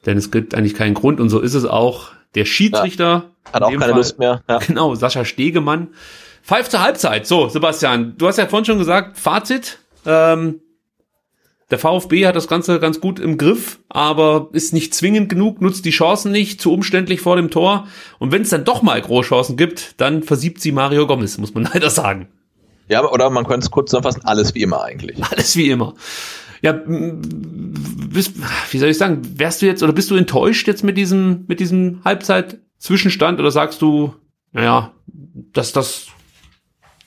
Denn 0.06 0.18
es 0.18 0.32
gibt 0.32 0.56
eigentlich 0.56 0.76
keinen 0.76 0.94
Grund 0.94 1.20
und 1.20 1.30
so 1.30 1.40
ist 1.40 1.56
es 1.56 1.66
auch. 1.66 2.10
Der 2.36 2.46
Schiedsrichter. 2.46 3.32
Ja, 3.46 3.54
hat 3.54 3.64
auch 3.64 3.70
keine 3.72 3.80
Fall, 3.82 3.96
Lust 3.96 4.18
mehr. 4.20 4.42
Ja. 4.48 4.60
Genau, 4.60 4.96
Sascha 4.96 5.26
Stegemann. 5.26 5.90
Pfeift 6.44 6.72
zur 6.72 6.82
Halbzeit. 6.82 7.28
So, 7.28 7.50
Sebastian, 7.50 8.16
du 8.18 8.28
hast 8.28 8.38
ja 8.38 8.48
vorhin 8.48 8.66
schon 8.66 8.78
gesagt, 8.78 9.20
Fazit. 9.20 9.80
Ähm, 10.06 10.62
der 11.72 11.80
VfB 11.80 12.28
hat 12.28 12.36
das 12.36 12.48
Ganze 12.48 12.80
ganz 12.80 13.00
gut 13.00 13.20
im 13.20 13.38
Griff, 13.38 13.80
aber 13.90 14.50
ist 14.52 14.74
nicht 14.74 14.94
zwingend 14.94 15.30
genug, 15.30 15.62
nutzt 15.62 15.86
die 15.86 15.92
Chancen 15.92 16.32
nicht, 16.32 16.62
zu 16.62 16.74
umständlich 16.74 17.22
vor 17.22 17.38
dem 17.38 17.50
Tor. 17.50 17.88
Und 18.20 18.32
wenn 18.32 18.42
es 18.42 18.50
dann 18.50 18.66
doch 18.66 18.82
mal 18.82 19.02
Großchancen 19.02 19.56
gibt, 19.58 20.00
dann 20.00 20.24
versiebt 20.24 20.62
sie 20.62 20.72
Mario 20.72 21.08
Gomez, 21.08 21.38
muss 21.38 21.54
man 21.54 21.64
leider 21.74 21.90
sagen. 21.90 22.28
Ja, 22.92 23.10
oder 23.10 23.30
man 23.30 23.46
könnte 23.46 23.64
es 23.64 23.72
kurz 23.72 23.90
zusammenfassen, 23.90 24.26
alles 24.26 24.54
wie 24.54 24.64
immer 24.64 24.84
eigentlich. 24.84 25.24
Alles 25.32 25.56
wie 25.56 25.70
immer. 25.70 25.94
Ja, 26.62 26.74
bist, 26.74 28.34
wie 28.70 28.78
soll 28.78 28.90
ich 28.90 28.98
sagen, 28.98 29.22
wärst 29.40 29.62
du 29.62 29.66
jetzt 29.66 29.82
oder 29.82 29.94
bist 29.94 30.12
du 30.12 30.16
enttäuscht 30.18 30.68
jetzt 30.68 30.84
mit 30.84 30.98
diesem, 30.98 31.46
mit 31.48 31.62
diesem 31.62 32.02
Halbzeit-Zwischenstand 32.04 33.40
oder 33.40 33.50
sagst 33.50 33.82
du, 33.82 34.14
naja, 34.52 34.92
dass 35.08 35.72
das, 35.72 36.08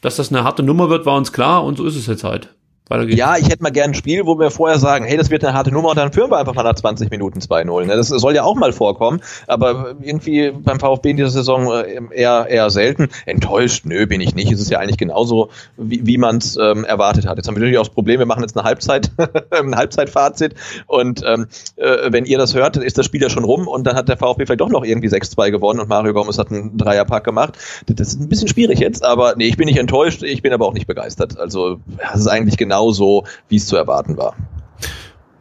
dass 0.00 0.16
das 0.16 0.32
eine 0.32 0.42
harte 0.42 0.62
Nummer 0.62 0.88
wird, 0.88 1.04
war 1.04 1.18
uns 1.18 1.34
klar 1.34 1.62
und 1.62 1.76
so 1.76 1.84
ist 1.84 1.96
es 1.96 2.06
jetzt 2.06 2.24
halt. 2.24 2.53
Ja, 2.90 3.38
ich 3.38 3.48
hätte 3.48 3.62
mal 3.62 3.70
gerne 3.70 3.92
ein 3.92 3.94
Spiel, 3.94 4.26
wo 4.26 4.38
wir 4.38 4.50
vorher 4.50 4.78
sagen, 4.78 5.06
hey, 5.06 5.16
das 5.16 5.30
wird 5.30 5.42
eine 5.42 5.54
harte 5.54 5.72
Nummer 5.72 5.88
und 5.88 5.96
dann 5.96 6.12
führen 6.12 6.30
wir 6.30 6.36
einfach 6.36 6.54
mal 6.54 6.64
nach 6.64 6.74
20 6.74 7.10
Minuten 7.10 7.38
2-0. 7.38 7.86
Ne? 7.86 7.96
Das 7.96 8.08
soll 8.08 8.34
ja 8.34 8.42
auch 8.44 8.56
mal 8.56 8.74
vorkommen, 8.74 9.22
aber 9.46 9.94
irgendwie 10.02 10.50
beim 10.50 10.78
VfB 10.78 11.12
in 11.12 11.16
dieser 11.16 11.30
Saison 11.30 11.72
äh, 11.72 11.98
eher, 12.14 12.46
eher 12.46 12.68
selten. 12.68 13.08
Enttäuscht, 13.24 13.86
nö, 13.86 14.06
bin 14.06 14.20
ich 14.20 14.34
nicht. 14.34 14.52
Es 14.52 14.60
ist 14.60 14.70
ja 14.70 14.80
eigentlich 14.80 14.98
genauso, 14.98 15.48
wie, 15.78 16.06
wie 16.06 16.18
man 16.18 16.36
es 16.36 16.58
ähm, 16.58 16.84
erwartet 16.84 17.26
hat. 17.26 17.38
Jetzt 17.38 17.48
haben 17.48 17.54
wir 17.54 17.60
natürlich 17.60 17.78
auch 17.78 17.86
das 17.86 17.94
Problem, 17.94 18.18
wir 18.18 18.26
machen 18.26 18.42
jetzt 18.42 18.54
eine 18.54 18.64
Halbzeit, 18.66 19.10
ein 19.50 19.74
Halbzeitfazit 19.74 20.54
und 20.86 21.22
ähm, 21.26 21.46
äh, 21.76 22.12
wenn 22.12 22.26
ihr 22.26 22.36
das 22.36 22.54
hört, 22.54 22.76
ist 22.76 22.98
das 22.98 23.06
Spiel 23.06 23.22
ja 23.22 23.30
schon 23.30 23.44
rum 23.44 23.66
und 23.66 23.86
dann 23.86 23.96
hat 23.96 24.10
der 24.10 24.18
VfB 24.18 24.44
vielleicht 24.44 24.60
doch 24.60 24.68
noch 24.68 24.84
irgendwie 24.84 25.08
6-2 25.08 25.50
gewonnen 25.50 25.80
und 25.80 25.88
Mario 25.88 26.12
Gomez 26.12 26.36
hat 26.36 26.50
einen 26.50 26.76
Dreierpack 26.76 27.24
gemacht. 27.24 27.54
Das 27.86 28.08
ist 28.08 28.20
ein 28.20 28.28
bisschen 28.28 28.48
schwierig 28.48 28.78
jetzt, 28.78 29.02
aber 29.02 29.36
nee, 29.38 29.46
ich 29.46 29.56
bin 29.56 29.68
nicht 29.68 29.78
enttäuscht, 29.78 30.22
ich 30.22 30.42
bin 30.42 30.52
aber 30.52 30.66
auch 30.66 30.74
nicht 30.74 30.86
begeistert. 30.86 31.38
Also, 31.38 31.80
das 31.96 32.20
ist 32.20 32.26
eigentlich 32.26 32.58
genau 32.58 32.73
genauso, 32.74 33.24
wie 33.48 33.56
es 33.56 33.66
zu 33.66 33.76
erwarten 33.76 34.16
war. 34.16 34.36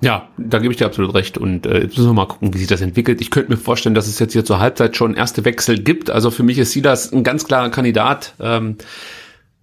Ja, 0.02 0.28
da 0.38 0.60
gebe 0.60 0.74
ich 0.74 0.78
dir 0.78 0.86
absolut 0.86 1.14
recht. 1.16 1.38
Und 1.38 1.66
äh, 1.66 1.84
jetzt 1.84 1.98
müssen 1.98 2.10
wir 2.10 2.14
mal 2.14 2.28
gucken, 2.28 2.54
wie 2.54 2.58
sich 2.58 2.68
das 2.68 2.82
entwickelt. 2.82 3.22
Ich 3.22 3.32
könnte 3.32 3.52
mir 3.52 3.58
vorstellen, 3.58 3.96
dass 3.96 4.08
es 4.08 4.20
jetzt 4.20 4.34
hier 4.34 4.44
zur 4.44 4.60
Halbzeit 4.60 4.98
schon 4.98 5.16
erste 5.16 5.46
Wechsel 5.46 5.80
gibt. 5.80 6.10
Also 6.10 6.30
für 6.30 6.44
mich 6.44 6.58
ist 6.58 6.74
Silas 6.74 7.14
ein 7.14 7.24
ganz 7.24 7.46
klarer 7.46 7.70
Kandidat, 7.70 8.36
ähm, 8.40 8.78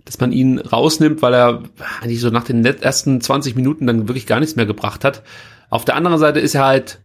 dass 0.07 0.19
man 0.19 0.33
ihn 0.33 0.59
rausnimmt, 0.59 1.21
weil 1.21 1.35
er 1.35 1.63
eigentlich 2.01 2.21
so 2.21 2.31
nach 2.31 2.45
den 2.45 2.65
ersten 2.65 3.21
20 3.21 3.55
Minuten 3.55 3.87
dann 3.87 4.09
wirklich 4.09 4.27
gar 4.27 4.41
nichts 4.41 4.57
mehr 4.57 4.67
gebracht 4.67 5.05
hat. 5.05 5.23
Auf 5.69 5.85
der 5.85 5.95
anderen 5.95 6.19
Seite 6.19 6.41
ist 6.41 6.55
er 6.55 6.65
halt 6.65 7.01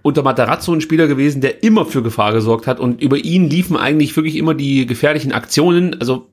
unter 0.00 0.22
Matarazzo 0.22 0.72
ein 0.72 0.80
Spieler 0.80 1.06
gewesen, 1.06 1.42
der 1.42 1.62
immer 1.62 1.84
für 1.84 2.02
Gefahr 2.02 2.32
gesorgt 2.32 2.66
hat 2.66 2.80
und 2.80 3.02
über 3.02 3.18
ihn 3.18 3.50
liefen 3.50 3.76
eigentlich 3.76 4.16
wirklich 4.16 4.36
immer 4.36 4.54
die 4.54 4.86
gefährlichen 4.86 5.32
Aktionen. 5.32 6.00
Also 6.00 6.30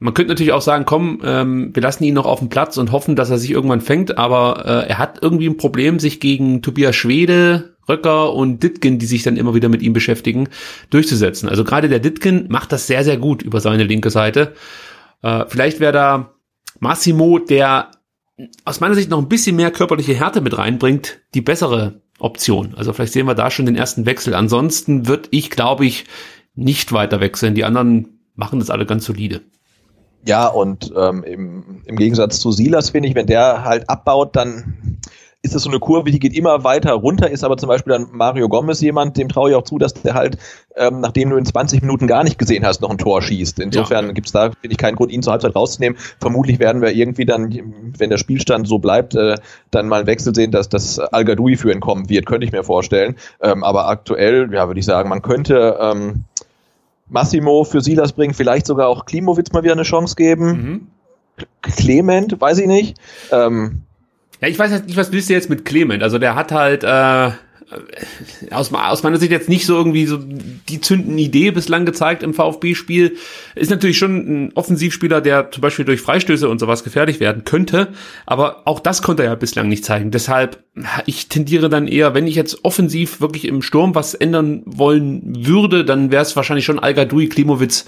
man 0.00 0.14
könnte 0.14 0.30
natürlich 0.30 0.52
auch 0.52 0.62
sagen, 0.62 0.86
komm, 0.86 1.20
ähm, 1.22 1.70
wir 1.74 1.82
lassen 1.82 2.04
ihn 2.04 2.14
noch 2.14 2.24
auf 2.24 2.38
dem 2.38 2.48
Platz 2.48 2.78
und 2.78 2.90
hoffen, 2.90 3.16
dass 3.16 3.28
er 3.28 3.38
sich 3.38 3.50
irgendwann 3.50 3.82
fängt, 3.82 4.16
aber 4.16 4.64
äh, 4.64 4.88
er 4.88 4.98
hat 4.98 5.18
irgendwie 5.20 5.46
ein 5.46 5.58
Problem, 5.58 5.98
sich 5.98 6.20
gegen 6.20 6.62
Tobias 6.62 6.96
Schwede, 6.96 7.76
Röcker 7.86 8.32
und 8.32 8.62
Ditkin, 8.62 8.98
die 8.98 9.06
sich 9.06 9.22
dann 9.22 9.36
immer 9.36 9.54
wieder 9.54 9.68
mit 9.68 9.82
ihm 9.82 9.92
beschäftigen, 9.92 10.48
durchzusetzen. 10.88 11.50
Also 11.50 11.64
gerade 11.64 11.90
der 11.90 11.98
Ditkin 11.98 12.46
macht 12.48 12.72
das 12.72 12.86
sehr, 12.86 13.04
sehr 13.04 13.18
gut 13.18 13.42
über 13.42 13.60
seine 13.60 13.84
linke 13.84 14.08
Seite. 14.08 14.54
Äh, 15.22 15.44
vielleicht 15.48 15.80
wäre 15.80 15.92
da 15.92 16.34
Massimo, 16.78 17.38
der 17.38 17.90
aus 18.64 18.80
meiner 18.80 18.94
Sicht 18.94 19.10
noch 19.10 19.18
ein 19.18 19.28
bisschen 19.28 19.56
mehr 19.56 19.70
körperliche 19.70 20.14
Härte 20.14 20.40
mit 20.40 20.56
reinbringt, 20.56 21.20
die 21.34 21.42
bessere 21.42 22.00
Option. 22.18 22.74
Also 22.74 22.94
vielleicht 22.94 23.12
sehen 23.12 23.26
wir 23.26 23.34
da 23.34 23.50
schon 23.50 23.66
den 23.66 23.76
ersten 23.76 24.06
Wechsel. 24.06 24.34
Ansonsten 24.34 25.06
würde 25.08 25.28
ich, 25.30 25.50
glaube 25.50 25.84
ich, 25.84 26.06
nicht 26.54 26.92
weiter 26.92 27.20
wechseln. 27.20 27.54
Die 27.54 27.64
anderen 27.64 28.20
machen 28.34 28.60
das 28.60 28.70
alle 28.70 28.86
ganz 28.86 29.04
solide. 29.04 29.42
Ja, 30.26 30.46
und 30.48 30.92
ähm, 30.96 31.24
im, 31.24 31.82
im 31.84 31.96
Gegensatz 31.96 32.40
zu 32.40 32.52
Silas 32.52 32.90
finde 32.90 33.08
ich, 33.08 33.14
wenn 33.14 33.26
der 33.26 33.64
halt 33.64 33.88
abbaut, 33.88 34.36
dann 34.36 35.00
ist 35.42 35.54
das 35.54 35.62
so 35.62 35.70
eine 35.70 35.78
Kurve, 35.78 36.10
die 36.10 36.18
geht 36.18 36.36
immer 36.36 36.64
weiter 36.64 36.92
runter, 36.92 37.30
ist 37.30 37.44
aber 37.44 37.56
zum 37.56 37.68
Beispiel 37.68 37.94
dann 37.94 38.08
Mario 38.12 38.48
Gomez 38.48 38.80
jemand, 38.82 39.16
dem 39.16 39.30
traue 39.30 39.50
ich 39.50 39.56
auch 39.56 39.62
zu, 39.62 39.78
dass 39.78 39.94
der 39.94 40.12
halt, 40.12 40.36
ähm, 40.76 41.00
nachdem 41.00 41.30
du 41.30 41.36
in 41.36 41.46
20 41.46 41.80
Minuten 41.80 42.06
gar 42.06 42.24
nicht 42.24 42.38
gesehen 42.38 42.66
hast, 42.66 42.82
noch 42.82 42.90
ein 42.90 42.98
Tor 42.98 43.22
schießt. 43.22 43.58
Insofern 43.58 44.08
ja. 44.08 44.12
gibt's 44.12 44.32
da, 44.32 44.50
finde 44.50 44.72
ich, 44.72 44.76
keinen 44.76 44.96
Grund, 44.96 45.10
ihn 45.10 45.22
zur 45.22 45.32
Halbzeit 45.32 45.56
rauszunehmen. 45.56 45.98
Vermutlich 46.20 46.58
werden 46.58 46.82
wir 46.82 46.92
irgendwie 46.92 47.24
dann, 47.24 47.50
wenn 47.96 48.10
der 48.10 48.18
Spielstand 48.18 48.68
so 48.68 48.78
bleibt, 48.78 49.14
äh, 49.14 49.36
dann 49.70 49.88
mal 49.88 50.00
einen 50.00 50.06
Wechsel 50.06 50.34
sehen, 50.34 50.50
dass 50.50 50.68
das 50.68 50.98
Al 50.98 51.24
für 51.56 51.72
ihn 51.72 51.80
kommen 51.80 52.10
wird, 52.10 52.26
könnte 52.26 52.44
ich 52.44 52.52
mir 52.52 52.62
vorstellen. 52.64 53.16
Ähm, 53.40 53.64
aber 53.64 53.88
aktuell, 53.88 54.52
ja, 54.52 54.66
würde 54.66 54.80
ich 54.80 54.86
sagen, 54.86 55.08
man 55.08 55.22
könnte 55.22 55.78
ähm, 55.80 56.24
Massimo 57.10 57.64
für 57.64 57.80
Silas 57.80 58.12
bringen, 58.12 58.34
vielleicht 58.34 58.66
sogar 58.66 58.88
auch 58.88 59.04
Klimowitz 59.04 59.52
mal 59.52 59.62
wieder 59.62 59.74
eine 59.74 59.82
Chance 59.82 60.14
geben. 60.16 60.46
Mhm. 60.46 60.86
Clement, 61.62 62.40
weiß 62.40 62.58
ich 62.58 62.66
nicht. 62.66 62.96
Ähm, 63.30 63.82
ja, 64.40 64.48
ich 64.48 64.58
weiß 64.58 64.70
jetzt 64.70 64.86
nicht, 64.86 64.96
was 64.96 65.12
willst 65.12 65.28
du 65.28 65.34
jetzt 65.34 65.50
mit 65.50 65.64
Clement? 65.64 66.02
Also 66.02 66.18
der 66.18 66.34
hat 66.34 66.52
halt 66.52 66.84
äh, 66.84 67.30
aus, 68.50 68.72
aus 68.72 69.02
meiner 69.02 69.18
Sicht 69.18 69.32
jetzt 69.32 69.48
nicht 69.48 69.66
so 69.66 69.76
irgendwie 69.76 70.06
so 70.06 70.18
die 70.18 70.80
zündende 70.80 71.22
Idee 71.22 71.50
bislang 71.50 71.86
gezeigt 71.86 72.22
im 72.22 72.34
VfB-Spiel. 72.34 73.16
Ist 73.54 73.70
natürlich 73.70 73.98
schon 73.98 74.16
ein 74.16 74.52
Offensivspieler, 74.54 75.20
der 75.20 75.50
zum 75.50 75.60
Beispiel 75.60 75.84
durch 75.84 76.00
Freistöße 76.00 76.48
und 76.48 76.58
sowas 76.58 76.84
gefährlich 76.84 77.20
werden 77.20 77.44
könnte, 77.44 77.88
aber 78.26 78.66
auch 78.66 78.80
das 78.80 79.02
konnte 79.02 79.22
er 79.22 79.30
ja 79.30 79.34
bislang 79.34 79.68
nicht 79.68 79.84
zeigen. 79.84 80.10
Deshalb, 80.10 80.64
ich 81.06 81.28
tendiere 81.28 81.68
dann 81.68 81.86
eher, 81.86 82.14
wenn 82.14 82.26
ich 82.26 82.34
jetzt 82.34 82.64
offensiv 82.64 83.20
wirklich 83.20 83.46
im 83.46 83.62
Sturm 83.62 83.94
was 83.94 84.14
ändern 84.14 84.62
wollen 84.66 85.46
würde, 85.46 85.84
dann 85.84 86.10
wäre 86.10 86.22
es 86.22 86.34
wahrscheinlich 86.36 86.64
schon 86.64 86.78
Algadui, 86.78 87.28
Klimowitz. 87.28 87.86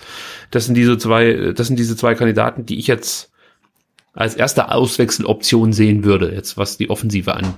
Das 0.50 0.66
sind 0.66 0.74
diese 0.74 0.98
zwei, 0.98 1.52
das 1.56 1.66
sind 1.66 1.78
diese 1.78 1.96
zwei 1.96 2.14
Kandidaten, 2.14 2.66
die 2.66 2.78
ich 2.78 2.86
jetzt 2.86 3.30
als 4.14 4.34
erste 4.34 4.70
Auswechseloption 4.70 5.72
sehen 5.72 6.04
würde, 6.04 6.32
jetzt 6.34 6.56
was 6.56 6.76
die 6.76 6.90
Offensive 6.90 7.34
an, 7.34 7.54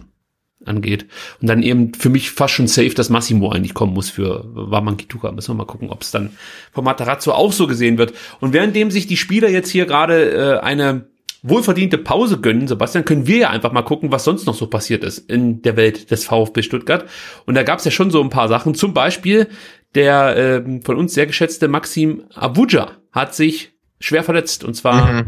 angeht. 0.66 1.06
Und 1.40 1.48
dann 1.48 1.62
eben 1.62 1.94
für 1.94 2.10
mich 2.10 2.30
fast 2.30 2.54
schon 2.54 2.66
safe, 2.66 2.94
dass 2.94 3.10
Massimo 3.10 3.50
eigentlich 3.50 3.74
kommen 3.74 3.94
muss 3.94 4.10
für 4.10 4.44
Waman 4.52 4.96
Kituka. 4.96 5.32
Müssen 5.32 5.50
wir 5.50 5.58
mal 5.58 5.66
gucken, 5.66 5.90
ob 5.90 6.02
es 6.02 6.10
dann 6.10 6.30
von 6.72 6.84
Matarazzo 6.84 7.32
auch 7.32 7.52
so 7.52 7.66
gesehen 7.66 7.98
wird. 7.98 8.12
Und 8.40 8.52
währenddem 8.52 8.90
sich 8.90 9.06
die 9.06 9.16
Spieler 9.16 9.48
jetzt 9.48 9.70
hier 9.70 9.86
gerade 9.86 10.30
äh, 10.30 10.60
eine 10.60 11.06
wohlverdiente 11.42 11.98
Pause 11.98 12.40
gönnen, 12.40 12.66
Sebastian, 12.66 13.04
können 13.04 13.26
wir 13.26 13.36
ja 13.36 13.50
einfach 13.50 13.70
mal 13.70 13.82
gucken, 13.82 14.10
was 14.10 14.24
sonst 14.24 14.46
noch 14.46 14.54
so 14.54 14.66
passiert 14.66 15.04
ist 15.04 15.30
in 15.30 15.60
der 15.60 15.76
Welt 15.76 16.10
des 16.10 16.24
VfB 16.24 16.62
Stuttgart. 16.62 17.04
Und 17.44 17.54
da 17.54 17.62
gab 17.62 17.80
es 17.80 17.84
ja 17.84 17.90
schon 17.90 18.10
so 18.10 18.22
ein 18.22 18.30
paar 18.30 18.48
Sachen. 18.48 18.74
Zum 18.74 18.94
Beispiel 18.94 19.48
der 19.94 20.36
äh, 20.36 20.80
von 20.82 20.96
uns 20.96 21.14
sehr 21.14 21.26
geschätzte 21.26 21.68
Maxim 21.68 22.24
Abuja 22.34 22.92
hat 23.12 23.34
sich 23.34 23.72
schwer 24.00 24.24
verletzt. 24.24 24.64
Und 24.64 24.74
zwar 24.74 25.12
mhm. 25.12 25.24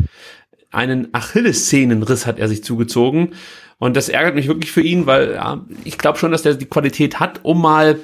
einen 0.71 1.15
Achillessehnenriss 1.15 2.27
hat 2.27 2.39
er 2.39 2.49
sich 2.49 2.65
zugezogen. 2.65 3.35
Und 3.79 3.97
das 3.97 4.09
ärgert 4.09 4.35
mich 4.35 4.49
wirklich 4.49 4.73
für 4.73 4.81
ihn, 4.81 5.07
weil 5.07 5.35
ja, 5.35 5.65
ich 5.85 5.99
glaube 5.99 6.19
schon, 6.19 6.33
dass 6.33 6.47
er 6.47 6.55
die 6.55 6.67
Qualität 6.67 7.21
hat, 7.21 7.41
um 7.43 7.61
mal 7.61 7.99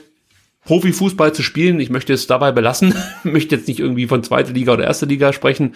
Profifußball 0.65 1.33
zu 1.33 1.43
spielen. 1.43 1.81
Ich 1.81 1.91
möchte 1.91 2.13
es 2.13 2.27
dabei 2.27 2.53
belassen, 2.53 2.95
möchte 3.25 3.57
jetzt 3.57 3.69
nicht 3.69 3.81
irgendwie 3.81 4.07
von 4.07 4.23
zweite 4.23 4.53
Liga 4.53 4.73
oder 4.73 4.85
erste 4.85 5.07
Liga 5.07 5.33
sprechen, 5.33 5.75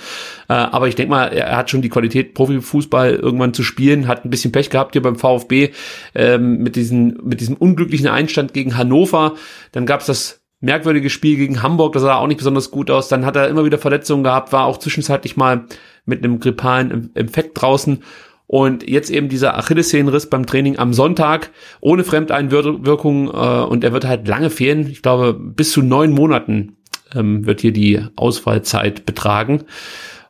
äh, 0.49 0.53
aber 0.53 0.88
ich 0.88 0.94
denke 0.94 1.11
mal, 1.11 1.26
er 1.26 1.57
hat 1.57 1.70
schon 1.70 1.82
die 1.82 1.88
Qualität, 1.88 2.34
Profifußball 2.34 3.14
irgendwann 3.14 3.55
zu 3.55 3.62
spielen, 3.62 4.07
hat 4.07 4.24
ein 4.24 4.30
bisschen 4.30 4.53
Pech 4.53 4.70
gehabt 4.70 4.92
hier 4.92 5.03
beim 5.03 5.16
VfB 5.16 5.70
ähm, 6.14 6.59
mit, 6.59 6.76
diesen, 6.76 7.18
mit 7.24 7.40
diesem 7.40 7.57
unglücklichen 7.57 8.09
Einstand 8.09 8.55
gegen 8.55 8.76
Hannover. 8.76 9.34
Dann 9.72 9.86
gab 9.86 10.01
es 10.01 10.07
das 10.07 10.40
merkwürdige 10.61 11.11
Spiel 11.11 11.36
gegen 11.36 11.62
Hamburg, 11.62 11.92
das 11.92 12.03
sah 12.03 12.16
auch 12.16 12.26
nicht 12.26 12.38
besonders 12.38 12.70
gut 12.70 12.90
aus. 12.90 13.09
Dann 13.09 13.26
hat 13.26 13.36
er 13.36 13.49
immer 13.49 13.64
wieder 13.64 13.78
Verletzungen 13.78 14.24
gehabt, 14.24 14.53
war 14.53 14.64
auch 14.64 14.78
zwischenzeitlich 14.78 15.36
mal 15.36 15.64
mit 16.07 16.22
einem 16.22 16.40
grippalen 16.40 17.11
Infekt 17.14 17.61
draußen 17.61 18.03
und 18.47 18.88
jetzt 18.88 19.11
eben 19.11 19.28
dieser 19.28 19.59
Achillessehnenriss 19.59 20.30
beim 20.30 20.47
Training 20.47 20.78
am 20.78 20.92
Sonntag 20.92 21.51
ohne 21.80 22.05
Fremdeinwirkung 22.05 23.28
äh, 23.28 23.30
und 23.30 23.82
er 23.82 23.92
wird 23.92 24.07
halt 24.07 24.28
lange 24.28 24.51
fehlen. 24.51 24.88
Ich 24.88 25.03
glaube, 25.03 25.34
bis 25.34 25.72
zu 25.72 25.82
neun 25.82 26.12
Monaten 26.12 26.76
ähm, 27.14 27.47
wird 27.47 27.61
hier 27.61 27.72
die 27.72 28.01
Ausfallzeit 28.14 29.05
betragen. 29.05 29.64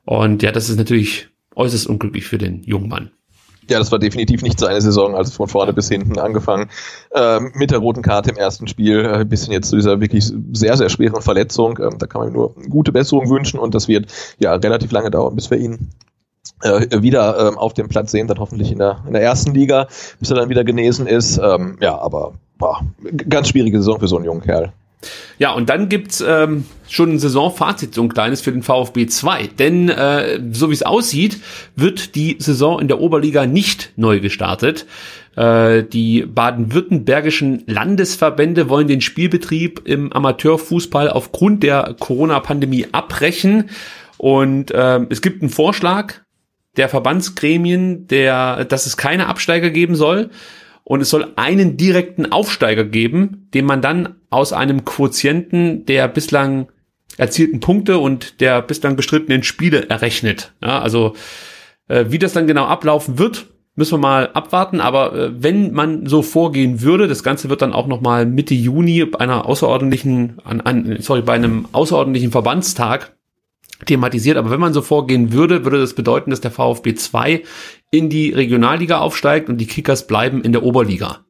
Und 0.05 0.43
ja, 0.43 0.53
das 0.53 0.71
ist 0.71 0.79
natürlich 0.79 1.29
äußerst 1.55 1.87
unglücklich 1.87 2.25
für 2.25 2.39
den 2.39 2.63
jungen 2.63 2.89
Mann. 2.89 3.11
Ja, 3.69 3.81
das 3.81 3.91
war 3.91 3.99
definitiv 3.99 4.43
nicht 4.43 4.61
seine 4.61 4.81
Saison, 4.81 5.17
also 5.17 5.33
von 5.33 5.49
vorne 5.49 5.73
bis 5.73 5.89
hinten 5.89 6.19
angefangen. 6.21 6.71
Ähm, 7.13 7.51
mit 7.55 7.73
der 7.73 7.79
roten 7.79 8.01
Karte 8.01 8.31
im 8.31 8.37
ersten 8.37 8.69
Spiel, 8.69 9.05
äh, 9.05 9.25
bis 9.25 9.45
hin 9.45 9.53
jetzt 9.53 9.71
zu 9.71 9.77
dieser 9.77 10.01
wirklich 10.01 10.31
sehr, 10.53 10.77
sehr 10.77 10.89
schweren 10.89 11.21
Verletzung. 11.21 11.79
Ähm, 11.81 11.99
da 11.99 12.07
kann 12.07 12.23
man 12.23 12.33
nur 12.33 12.55
gute 12.69 12.93
Besserung 12.93 13.29
wünschen 13.29 13.59
und 13.59 13.75
das 13.75 13.89
wird 13.89 14.13
ja 14.39 14.55
relativ 14.55 14.93
lange 14.93 15.11
dauern, 15.11 15.35
bis 15.35 15.51
wir 15.51 15.59
ihn 15.59 15.91
äh, 16.67 17.03
wieder 17.03 17.49
ähm, 17.49 17.59
auf 17.59 17.75
dem 17.75 17.89
Platz 17.89 18.11
sehen, 18.11 18.27
dann 18.27 18.39
hoffentlich 18.39 18.73
in 18.73 18.79
der, 18.79 19.03
in 19.07 19.13
der 19.13 19.23
ersten 19.23 19.55
Liga, 19.55 19.89
bis 20.19 20.31
er 20.31 20.37
dann 20.37 20.49
wieder 20.49 20.65
genesen 20.65 21.07
ist. 21.07 21.39
Ähm, 21.39 21.79
ja, 21.81 21.99
aber 21.99 22.35
boah, 22.59 22.81
ganz 23.29 23.49
schwierige 23.49 23.79
Saison 23.79 23.99
für 24.01 24.09
so 24.09 24.17
einen 24.17 24.25
jungen 24.25 24.43
Kerl. 24.43 24.73
Ja, 25.39 25.53
und 25.53 25.69
dann 25.69 25.89
gibt's 25.89 26.25
ähm, 26.27 26.65
schon 26.89 27.13
ein 27.13 27.19
Saisonfazit, 27.19 27.95
so 27.95 28.03
ein 28.03 28.09
kleines 28.09 28.41
für 28.41 28.53
den 28.53 28.63
VfB 28.63 29.07
2. 29.07 29.49
Denn 29.59 29.89
äh, 29.89 30.41
so 30.53 30.71
wie 30.71 30.75
es 30.75 30.83
aussieht, 30.83 31.39
wird 31.75 32.15
die 32.15 32.37
Saison 32.39 32.81
in 32.81 32.89
der 32.89 33.01
Oberliga 33.01 33.47
nicht 33.47 33.93
neu 33.97 34.21
gestartet. 34.21 34.87
Äh, 35.37 35.85
die 35.85 36.23
baden-württembergischen 36.23 37.65
Landesverbände 37.67 38.71
wollen 38.71 38.89
den 38.89 39.03
Spielbetrieb 39.03 39.83
im 39.85 40.13
Amateurfußball 40.13 41.11
aufgrund 41.11 41.63
der 41.63 41.95
Corona-Pandemie 41.99 42.87
abbrechen. 42.93 43.71
Und 44.17 44.71
äh, 44.71 45.01
es 45.11 45.21
gibt 45.21 45.43
einen 45.43 45.51
Vorschlag 45.51 46.15
der 46.77 46.89
Verbandsgremien, 46.89 48.07
der, 48.07 48.65
dass 48.65 48.87
es 48.87 48.97
keine 48.97 49.27
Absteiger 49.27 49.71
geben 49.71 49.95
soll. 49.95 50.31
Und 50.85 51.01
es 51.01 51.11
soll 51.11 51.33
einen 51.35 51.77
direkten 51.77 52.31
Aufsteiger 52.31 52.85
geben, 52.85 53.49
den 53.55 53.65
man 53.65 53.83
dann 53.83 54.15
aus 54.31 54.53
einem 54.53 54.85
Quotienten 54.85 55.85
der 55.85 56.07
bislang 56.07 56.69
erzielten 57.17 57.59
Punkte 57.59 57.99
und 57.99 58.41
der 58.41 58.63
bislang 58.63 58.95
bestrittenen 58.95 59.43
Spiele 59.43 59.89
errechnet. 59.89 60.53
Ja, 60.63 60.81
also 60.81 61.15
äh, 61.89 62.05
wie 62.09 62.19
das 62.19 62.35
dann 62.35 62.47
genau 62.47 62.67
ablaufen 62.67 63.19
wird, 63.19 63.47
müssen 63.75 63.95
wir 63.95 63.99
mal 63.99 64.31
abwarten. 64.33 64.81
Aber 64.81 65.15
äh, 65.15 65.43
wenn 65.43 65.73
man 65.73 66.07
so 66.07 66.23
vorgehen 66.23 66.83
würde, 66.83 67.09
das 67.09 67.23
Ganze 67.23 67.49
wird 67.49 67.63
dann 67.63 67.73
auch 67.73 67.87
noch 67.87 68.01
mal 68.01 68.27
Mitte 68.27 68.55
Juni 68.55 69.05
bei 69.05 69.21
einer 69.21 69.47
außerordentlichen, 69.47 70.39
an, 70.45 70.61
an, 70.61 70.97
sorry, 71.01 71.23
bei 71.23 71.35
einem 71.35 71.67
außerordentlichen 71.73 72.31
Verbandstag 72.31 73.16
thematisiert. 73.85 74.37
Aber 74.37 74.51
wenn 74.51 74.61
man 74.61 74.73
so 74.73 74.83
vorgehen 74.83 75.33
würde, 75.33 75.65
würde 75.65 75.79
das 75.79 75.95
bedeuten, 75.95 76.31
dass 76.31 76.41
der 76.41 76.51
VfB 76.51 76.95
2 76.95 77.43
in 77.91 78.09
die 78.09 78.31
Regionalliga 78.31 78.99
aufsteigt 78.99 79.49
und 79.49 79.59
die 79.59 79.67
Kickers 79.67 80.07
bleiben 80.07 80.43
in 80.43 80.53
der 80.53 80.63
Oberliga. 80.63 81.25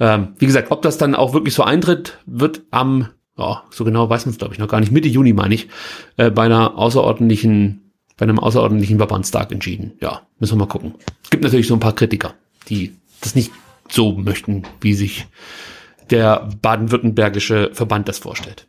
Ähm, 0.00 0.34
wie 0.38 0.46
gesagt, 0.46 0.70
ob 0.70 0.82
das 0.82 0.98
dann 0.98 1.14
auch 1.14 1.32
wirklich 1.34 1.54
so 1.54 1.62
eintritt, 1.62 2.18
wird 2.26 2.62
am, 2.70 3.08
ja, 3.36 3.64
so 3.70 3.84
genau 3.84 4.08
weiß 4.08 4.26
man 4.26 4.32
es 4.32 4.38
glaube 4.38 4.54
ich 4.54 4.60
noch 4.60 4.68
gar 4.68 4.80
nicht, 4.80 4.92
Mitte 4.92 5.08
Juni 5.08 5.32
meine 5.32 5.54
ich, 5.54 5.68
äh, 6.16 6.30
bei 6.30 6.44
einer 6.44 6.78
außerordentlichen, 6.78 7.92
bei 8.16 8.24
einem 8.24 8.38
außerordentlichen 8.38 8.98
Verbandstag 8.98 9.50
entschieden. 9.50 9.94
Ja, 10.00 10.22
müssen 10.38 10.54
wir 10.54 10.66
mal 10.66 10.70
gucken. 10.70 10.94
Es 11.24 11.30
gibt 11.30 11.42
natürlich 11.42 11.66
so 11.66 11.74
ein 11.74 11.80
paar 11.80 11.94
Kritiker, 11.94 12.34
die 12.68 12.94
das 13.20 13.34
nicht 13.34 13.50
so 13.88 14.12
möchten, 14.12 14.62
wie 14.80 14.94
sich 14.94 15.26
der 16.10 16.48
baden-württembergische 16.62 17.70
Verband 17.72 18.08
das 18.08 18.18
vorstellt. 18.18 18.67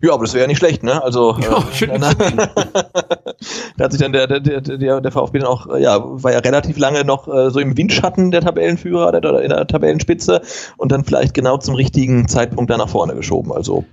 Ja, 0.00 0.12
aber 0.12 0.24
das 0.24 0.34
wäre 0.34 0.42
ja 0.42 0.48
nicht 0.48 0.58
schlecht, 0.58 0.82
ne? 0.82 1.02
Also 1.02 1.36
ja, 1.40 1.58
äh, 1.80 1.98
da 3.76 3.84
hat 3.84 3.92
sich 3.92 4.00
dann 4.00 4.12
der, 4.12 4.26
der, 4.26 4.60
der, 4.60 5.00
der 5.00 5.12
VfB 5.12 5.38
dann 5.38 5.48
auch, 5.48 5.76
ja, 5.78 6.00
war 6.02 6.32
ja 6.32 6.38
relativ 6.38 6.78
lange 6.78 7.04
noch 7.04 7.28
äh, 7.28 7.50
so 7.50 7.60
im 7.60 7.76
Windschatten 7.76 8.30
der 8.30 8.42
Tabellenführer 8.42 9.08
oder 9.08 9.42
in 9.42 9.50
der 9.50 9.66
Tabellenspitze 9.66 10.42
und 10.76 10.92
dann 10.92 11.04
vielleicht 11.04 11.34
genau 11.34 11.58
zum 11.58 11.74
richtigen 11.74 12.28
Zeitpunkt 12.28 12.70
da 12.70 12.76
nach 12.76 12.88
vorne 12.88 13.14
geschoben. 13.14 13.52
Also 13.52 13.84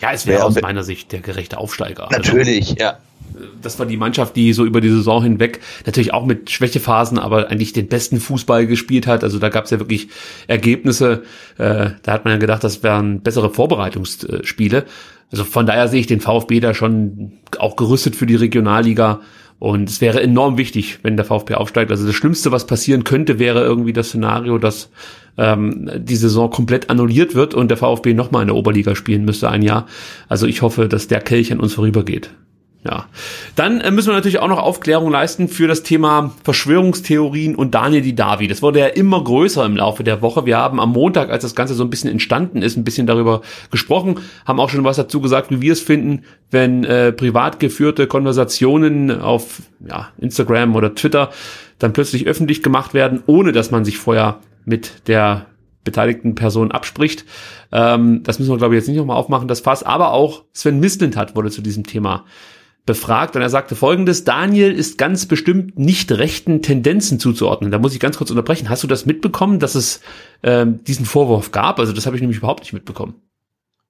ja, 0.00 0.12
es 0.12 0.26
wäre 0.26 0.40
wär, 0.40 0.46
aus 0.46 0.60
meiner 0.60 0.82
Sicht 0.82 1.12
der 1.12 1.20
gerechte 1.20 1.58
Aufsteiger. 1.58 2.10
Also 2.10 2.16
natürlich, 2.16 2.70
also, 2.70 2.82
ja 2.82 2.98
das 3.60 3.78
war 3.78 3.86
die 3.86 3.96
Mannschaft, 3.96 4.36
die 4.36 4.52
so 4.52 4.64
über 4.64 4.80
die 4.80 4.90
Saison 4.90 5.22
hinweg 5.22 5.60
natürlich 5.86 6.12
auch 6.12 6.26
mit 6.26 6.50
Schwächephasen, 6.50 7.18
aber 7.18 7.48
eigentlich 7.48 7.72
den 7.72 7.88
besten 7.88 8.20
Fußball 8.20 8.66
gespielt 8.66 9.06
hat. 9.06 9.24
Also 9.24 9.38
da 9.38 9.48
gab 9.48 9.64
es 9.64 9.70
ja 9.70 9.78
wirklich 9.78 10.08
Ergebnisse. 10.46 11.22
Äh, 11.58 11.90
da 12.02 12.12
hat 12.12 12.24
man 12.24 12.34
ja 12.34 12.38
gedacht, 12.38 12.64
das 12.64 12.82
wären 12.82 13.20
bessere 13.20 13.50
Vorbereitungsspiele. 13.50 14.84
Also 15.30 15.44
von 15.44 15.66
daher 15.66 15.88
sehe 15.88 16.00
ich 16.00 16.06
den 16.06 16.20
VfB 16.20 16.60
da 16.60 16.74
schon 16.74 17.32
auch 17.58 17.76
gerüstet 17.76 18.16
für 18.16 18.26
die 18.26 18.36
Regionalliga. 18.36 19.20
Und 19.58 19.88
es 19.88 20.00
wäre 20.00 20.20
enorm 20.20 20.58
wichtig, 20.58 20.98
wenn 21.02 21.16
der 21.16 21.24
VfB 21.24 21.54
aufsteigt. 21.54 21.90
Also 21.92 22.04
das 22.04 22.16
Schlimmste, 22.16 22.50
was 22.50 22.66
passieren 22.66 23.04
könnte, 23.04 23.38
wäre 23.38 23.62
irgendwie 23.62 23.92
das 23.92 24.08
Szenario, 24.08 24.58
dass 24.58 24.90
ähm, 25.38 25.88
die 25.96 26.16
Saison 26.16 26.50
komplett 26.50 26.90
annulliert 26.90 27.34
wird 27.34 27.54
und 27.54 27.68
der 27.68 27.78
VfB 27.78 28.12
nochmal 28.12 28.42
in 28.42 28.48
der 28.48 28.56
Oberliga 28.56 28.94
spielen 28.94 29.24
müsste 29.24 29.48
ein 29.48 29.62
Jahr. 29.62 29.86
Also 30.28 30.46
ich 30.46 30.62
hoffe, 30.62 30.88
dass 30.88 31.08
der 31.08 31.20
Kelch 31.20 31.52
an 31.52 31.60
uns 31.60 31.74
vorübergeht. 31.74 32.30
Ja. 32.84 33.06
Dann 33.54 33.80
äh, 33.80 33.92
müssen 33.92 34.08
wir 34.08 34.14
natürlich 34.14 34.40
auch 34.40 34.48
noch 34.48 34.58
Aufklärung 34.58 35.10
leisten 35.10 35.46
für 35.46 35.68
das 35.68 35.84
Thema 35.84 36.32
Verschwörungstheorien 36.42 37.54
und 37.54 37.74
Daniel 37.76 38.02
Didavi. 38.02 38.48
Das 38.48 38.60
wurde 38.60 38.80
ja 38.80 38.86
immer 38.86 39.22
größer 39.22 39.64
im 39.64 39.76
Laufe 39.76 40.02
der 40.02 40.20
Woche. 40.20 40.46
Wir 40.46 40.56
haben 40.56 40.80
am 40.80 40.90
Montag, 40.90 41.30
als 41.30 41.42
das 41.42 41.54
Ganze 41.54 41.74
so 41.74 41.84
ein 41.84 41.90
bisschen 41.90 42.10
entstanden 42.10 42.60
ist, 42.60 42.76
ein 42.76 42.82
bisschen 42.82 43.06
darüber 43.06 43.42
gesprochen, 43.70 44.18
haben 44.46 44.58
auch 44.58 44.68
schon 44.68 44.82
was 44.82 44.96
dazu 44.96 45.20
gesagt, 45.20 45.52
wie 45.52 45.60
wir 45.60 45.74
es 45.74 45.80
finden, 45.80 46.24
wenn 46.50 46.82
äh, 46.82 47.12
privat 47.12 47.60
geführte 47.60 48.08
Konversationen 48.08 49.20
auf 49.20 49.62
ja, 49.86 50.08
Instagram 50.18 50.74
oder 50.74 50.96
Twitter 50.96 51.30
dann 51.78 51.92
plötzlich 51.92 52.26
öffentlich 52.26 52.64
gemacht 52.64 52.94
werden, 52.94 53.22
ohne 53.26 53.52
dass 53.52 53.70
man 53.70 53.84
sich 53.84 53.98
vorher 53.98 54.40
mit 54.64 55.06
der 55.06 55.46
beteiligten 55.84 56.34
Person 56.34 56.72
abspricht. 56.72 57.26
Ähm, 57.70 58.22
das 58.24 58.40
müssen 58.40 58.50
wir, 58.52 58.58
glaube 58.58 58.74
ich, 58.74 58.80
jetzt 58.80 58.88
nicht 58.88 58.98
nochmal 58.98 59.16
aufmachen, 59.16 59.46
das 59.46 59.60
Fass. 59.60 59.84
Aber 59.84 60.12
auch 60.12 60.44
Sven 60.52 60.80
Mislintat 60.80 61.36
wurde 61.36 61.50
zu 61.50 61.62
diesem 61.62 61.84
Thema 61.84 62.24
befragt 62.84 63.36
und 63.36 63.42
er 63.42 63.50
sagte 63.50 63.76
folgendes, 63.76 64.24
Daniel 64.24 64.72
ist 64.72 64.98
ganz 64.98 65.26
bestimmt 65.26 65.78
nicht 65.78 66.10
rechten 66.10 66.62
Tendenzen 66.62 67.20
zuzuordnen. 67.20 67.70
Da 67.70 67.78
muss 67.78 67.94
ich 67.94 68.00
ganz 68.00 68.18
kurz 68.18 68.30
unterbrechen. 68.30 68.68
Hast 68.68 68.82
du 68.82 68.88
das 68.88 69.06
mitbekommen, 69.06 69.60
dass 69.60 69.74
es 69.74 70.00
ähm, 70.42 70.82
diesen 70.84 71.06
Vorwurf 71.06 71.52
gab? 71.52 71.78
Also 71.78 71.92
das 71.92 72.06
habe 72.06 72.16
ich 72.16 72.22
nämlich 72.22 72.38
überhaupt 72.38 72.60
nicht 72.60 72.72
mitbekommen. 72.72 73.14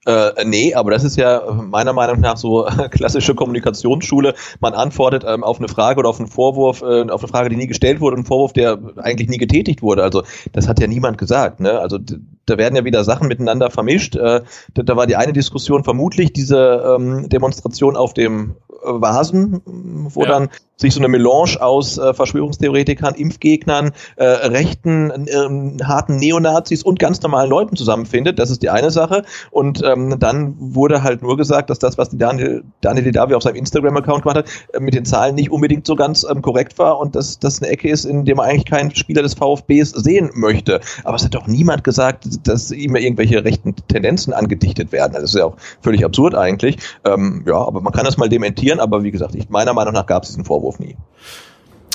Äh, 0.05 0.45
nee, 0.45 0.75
aber 0.75 0.91
das 0.91 1.05
ist 1.05 1.17
ja 1.17 1.43
meiner 1.53 1.93
Meinung 1.93 2.21
nach 2.21 2.37
so 2.37 2.67
klassische 2.91 3.35
Kommunikationsschule. 3.35 4.35
Man 4.61 4.75
antwortet 4.75 5.25
ähm, 5.25 5.45
auf 5.45 5.59
eine 5.59 5.69
Frage 5.69 6.01
oder 6.01 6.09
auf 6.09 6.19
einen 6.19 6.29
Vorwurf, 6.29 6.83
äh, 6.83 7.09
auf 7.09 7.23
eine 7.23 7.29
Frage, 7.29 7.49
die 7.51 7.57
nie 7.57 7.69
gestellt 7.69 8.01
wurde, 8.01 8.17
einen 8.17 8.27
Vorwurf, 8.27 8.53
der 8.53 8.79
eigentlich 8.97 9.29
nie 9.29 9.39
getätigt 9.39 9.81
wurde. 9.81 10.03
Also 10.03 10.25
das 10.53 10.67
hat 10.67 10.81
ja 10.81 10.89
niemand 10.89 11.19
gesagt. 11.19 11.61
Ne? 11.61 11.79
Also 11.79 11.99
da 12.47 12.59
werden 12.59 12.77
ja 12.77 12.85
wieder 12.85 13.05
Sachen 13.05 13.29
miteinander 13.29 13.71
vermischt. 13.71 14.17
Äh, 14.17 14.43
da, 14.75 14.83
da 14.83 14.97
war 14.97 15.07
die 15.07 15.17
eine 15.17 15.33
Diskussion 15.33 15.85
vermutlich 15.85 16.33
diese 16.33 16.97
ähm, 16.99 17.29
Demonstration 17.29 17.97
auf 17.97 18.15
dem 18.15 18.57
Vasen, 18.83 19.63
wo 19.65 20.23
ja. 20.23 20.29
dann 20.29 20.49
sich 20.77 20.95
so 20.95 21.01
eine 21.01 21.09
Melange 21.09 21.61
aus 21.61 21.99
äh, 21.99 22.13
Verschwörungstheoretikern, 22.13 23.15
Impfgegnern, 23.15 23.93
äh, 24.17 24.25
rechten, 24.25 25.27
äh, 25.29 25.85
harten 25.85 26.17
Neonazis 26.17 26.83
und 26.83 26.99
ganz 26.99 27.23
normalen 27.23 27.49
Leuten 27.49 27.77
zusammenfindet. 27.77 28.39
Das 28.39 28.51
ist 28.51 28.63
die 28.63 28.71
eine 28.71 28.91
Sache. 28.91 29.23
Und 29.51 29.83
ähm, 29.85 30.17
dann 30.19 30.57
wurde 30.59 31.03
halt 31.03 31.23
nur 31.23 31.37
gesagt, 31.37 31.71
dass 31.71 31.79
das, 31.79 31.99
was 31.99 32.11
die 32.11 32.19
Daniel, 32.19 32.65
Daniel 32.81 33.05
Didavi 33.05 33.35
auf 33.35 33.45
seinem 33.45 33.57
Instagram-Account 33.57 34.23
gemacht 34.23 34.39
hat, 34.39 34.49
äh, 34.73 34.81
mit 34.81 34.95
den 34.95 35.05
Zahlen 35.05 35.37
nicht 35.37 35.51
unbedingt 35.51 35.87
so 35.87 35.95
ganz 35.95 36.27
ähm, 36.29 36.43
korrekt 36.43 36.79
war 36.79 36.99
und 36.99 37.15
dass 37.15 37.39
das 37.39 37.63
eine 37.63 37.71
Ecke 37.71 37.89
ist, 37.89 38.05
in 38.05 38.25
der 38.25 38.35
man 38.35 38.49
eigentlich 38.49 38.67
keinen 38.67 38.95
Spieler 38.95 39.23
des 39.23 39.35
VfBs 39.35 39.91
sehen 39.91 40.31
möchte. 40.35 40.81
Aber 41.05 41.15
es 41.15 41.25
hat 41.25 41.35
doch 41.35 41.47
niemand 41.47 41.85
gesagt, 41.85 42.27
dass 42.43 42.71
ihm 42.71 42.97
irgendwelche 42.97 43.45
rechten 43.45 43.75
Tendenzen 43.89 44.33
angedichtet 44.33 44.93
werden. 44.93 45.13
Das 45.15 45.25
ist 45.25 45.35
ja 45.35 45.47
auch 45.47 45.57
völlig 45.81 46.05
absurd 46.05 46.35
eigentlich. 46.35 46.77
Ähm, 47.05 47.45
ja, 47.47 47.57
aber 47.57 47.81
man 47.81 47.93
kann 47.93 48.05
das 48.05 48.17
mal 48.17 48.29
dementieren. 48.29 48.81
Aber 48.81 49.03
wie 49.03 49.11
gesagt, 49.11 49.35
ich, 49.35 49.49
meiner 49.49 49.75
Meinung 49.75 49.95
nach 49.95 50.07
gab 50.07 50.23
es 50.23 50.31
diesen 50.31 50.45
Vorwurf 50.45 50.79
nie. 50.79 50.97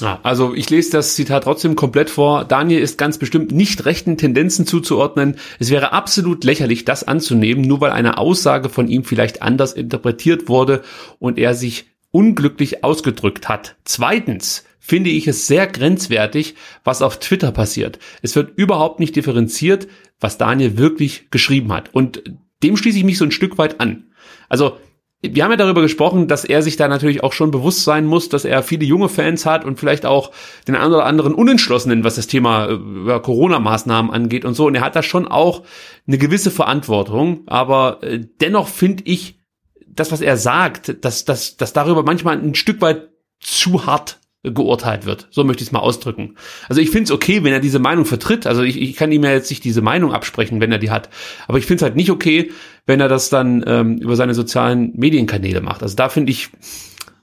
Ja, 0.02 0.20
also 0.22 0.54
ich 0.54 0.70
lese 0.70 0.92
das 0.92 1.16
Zitat 1.16 1.44
trotzdem 1.44 1.76
komplett 1.76 2.10
vor. 2.10 2.46
Daniel 2.46 2.82
ist 2.82 2.98
ganz 2.98 3.18
bestimmt 3.18 3.52
nicht 3.52 3.86
rechten 3.86 4.18
Tendenzen 4.18 4.68
zuzuordnen. 4.68 5.38
Es 5.60 5.72
wäre 5.72 5.92
absolut 5.92 6.44
lächerlich, 6.44 6.86
das 6.86 7.04
anzunehmen, 7.04 7.64
nur 7.64 7.82
weil 7.82 7.92
eine 7.92 8.18
Aussage 8.18 8.70
von 8.70 8.88
ihm 8.88 9.04
vielleicht 9.04 9.42
anders 9.42 9.74
interpretiert 9.74 10.50
wurde 10.50 10.84
und 11.20 11.40
er 11.40 11.56
sich 11.56 11.86
unglücklich 12.12 12.84
ausgedrückt 12.84 13.50
hat. 13.50 13.76
Zweitens 13.86 14.64
finde 14.80 15.10
ich 15.10 15.28
es 15.28 15.48
sehr 15.48 15.68
grenzwertig, 15.68 16.56
was 16.84 17.02
auf 17.02 17.20
Twitter 17.20 17.52
passiert. 17.52 18.00
Es 18.22 18.36
wird 18.36 18.58
überhaupt 18.58 19.00
nicht 19.00 19.16
differenziert, 19.16 19.88
was 20.20 20.38
Daniel 20.38 20.78
wirklich 20.78 21.30
geschrieben 21.30 21.72
hat. 21.74 21.94
Und 21.94 22.24
dem 22.64 22.78
schließe 22.78 22.98
ich 22.98 23.04
mich 23.04 23.18
so 23.18 23.26
ein 23.26 23.32
Stück 23.32 23.58
weit 23.58 23.80
an. 23.80 24.12
Also 24.50 24.78
wir 25.22 25.44
haben 25.44 25.52
ja 25.52 25.58
darüber 25.58 25.82
gesprochen, 25.82 26.28
dass 26.28 26.46
er 26.46 26.62
sich 26.62 26.78
da 26.78 26.88
natürlich 26.88 27.24
auch 27.24 27.34
schon 27.34 27.50
bewusst 27.50 27.84
sein 27.84 28.06
muss, 28.06 28.30
dass 28.30 28.46
er 28.46 28.62
viele 28.62 28.86
junge 28.86 29.10
Fans 29.10 29.48
hat 29.48 29.66
und 29.66 29.80
vielleicht 29.80 30.06
auch 30.06 30.32
den 30.68 30.76
einen 30.76 30.94
oder 30.94 31.06
anderen 31.06 31.34
Unentschlossenen, 31.34 32.04
was 32.04 32.16
das 32.16 32.28
Thema 32.28 32.70
äh, 32.70 33.20
Corona-Maßnahmen 33.20 34.12
angeht 34.12 34.46
und 34.46 34.54
so. 34.54 34.68
Und 34.68 34.76
er 34.76 34.82
hat 34.82 34.96
da 34.96 35.02
schon 35.02 35.28
auch 35.28 35.64
eine 36.08 36.20
gewisse 36.20 36.52
Verantwortung. 36.52 37.44
Aber 37.48 38.04
äh, 38.04 38.20
dennoch 38.42 38.68
finde 38.68 39.04
ich, 39.06 39.40
das, 39.88 40.12
was 40.12 40.22
er 40.22 40.38
sagt, 40.38 41.04
dass, 41.04 41.26
dass, 41.26 41.58
dass 41.58 41.74
darüber 41.74 42.04
manchmal 42.04 42.38
ein 42.38 42.54
Stück 42.54 42.82
weit 42.82 43.10
zu 43.40 43.88
hart 43.88 44.20
geurteilt 44.54 45.06
wird. 45.06 45.28
So 45.32 45.44
möchte 45.44 45.64
ich 45.64 45.70
es 45.70 45.72
mal 45.72 45.80
ausdrücken. 45.80 46.36
Also 46.68 46.82
ich 46.82 46.90
finde 46.90 47.06
es 47.06 47.12
okay, 47.12 47.44
wenn 47.44 47.54
er 47.54 47.60
diese 47.60 47.80
Meinung 47.80 48.06
vertritt. 48.06 48.48
Also 48.48 48.64
ich, 48.64 48.82
ich 48.82 48.96
kann 48.96 49.12
ihm 49.12 49.24
ja 49.24 49.32
jetzt 49.32 49.50
nicht 49.50 49.64
diese 49.64 49.82
Meinung 49.82 50.14
absprechen, 50.14 50.60
wenn 50.62 50.72
er 50.72 50.78
die 50.78 50.92
hat. 50.92 51.10
Aber 51.48 51.58
ich 51.58 51.66
finde 51.66 51.78
es 51.78 51.82
halt 51.84 51.96
nicht 51.96 52.12
okay, 52.12 52.52
wenn 52.86 53.00
er 53.00 53.08
das 53.08 53.30
dann 53.30 53.64
ähm, 53.68 53.98
über 53.98 54.16
seine 54.16 54.34
sozialen 54.34 54.94
Medienkanäle 54.96 55.62
macht. 55.62 55.84
Also 55.84 55.96
da 55.96 56.10
finde 56.10 56.32
ich, 56.32 56.50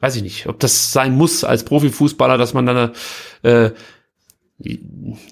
weiß 0.01 0.17
ich 0.17 0.23
nicht, 0.23 0.47
ob 0.47 0.61
das 0.61 0.93
sein 0.93 1.17
muss 1.17 1.45
als 1.45 1.65
Profifußballer, 1.65 2.39
dass 2.39 2.55
man 2.55 2.67
dann 2.67 2.91
äh, 3.43 3.71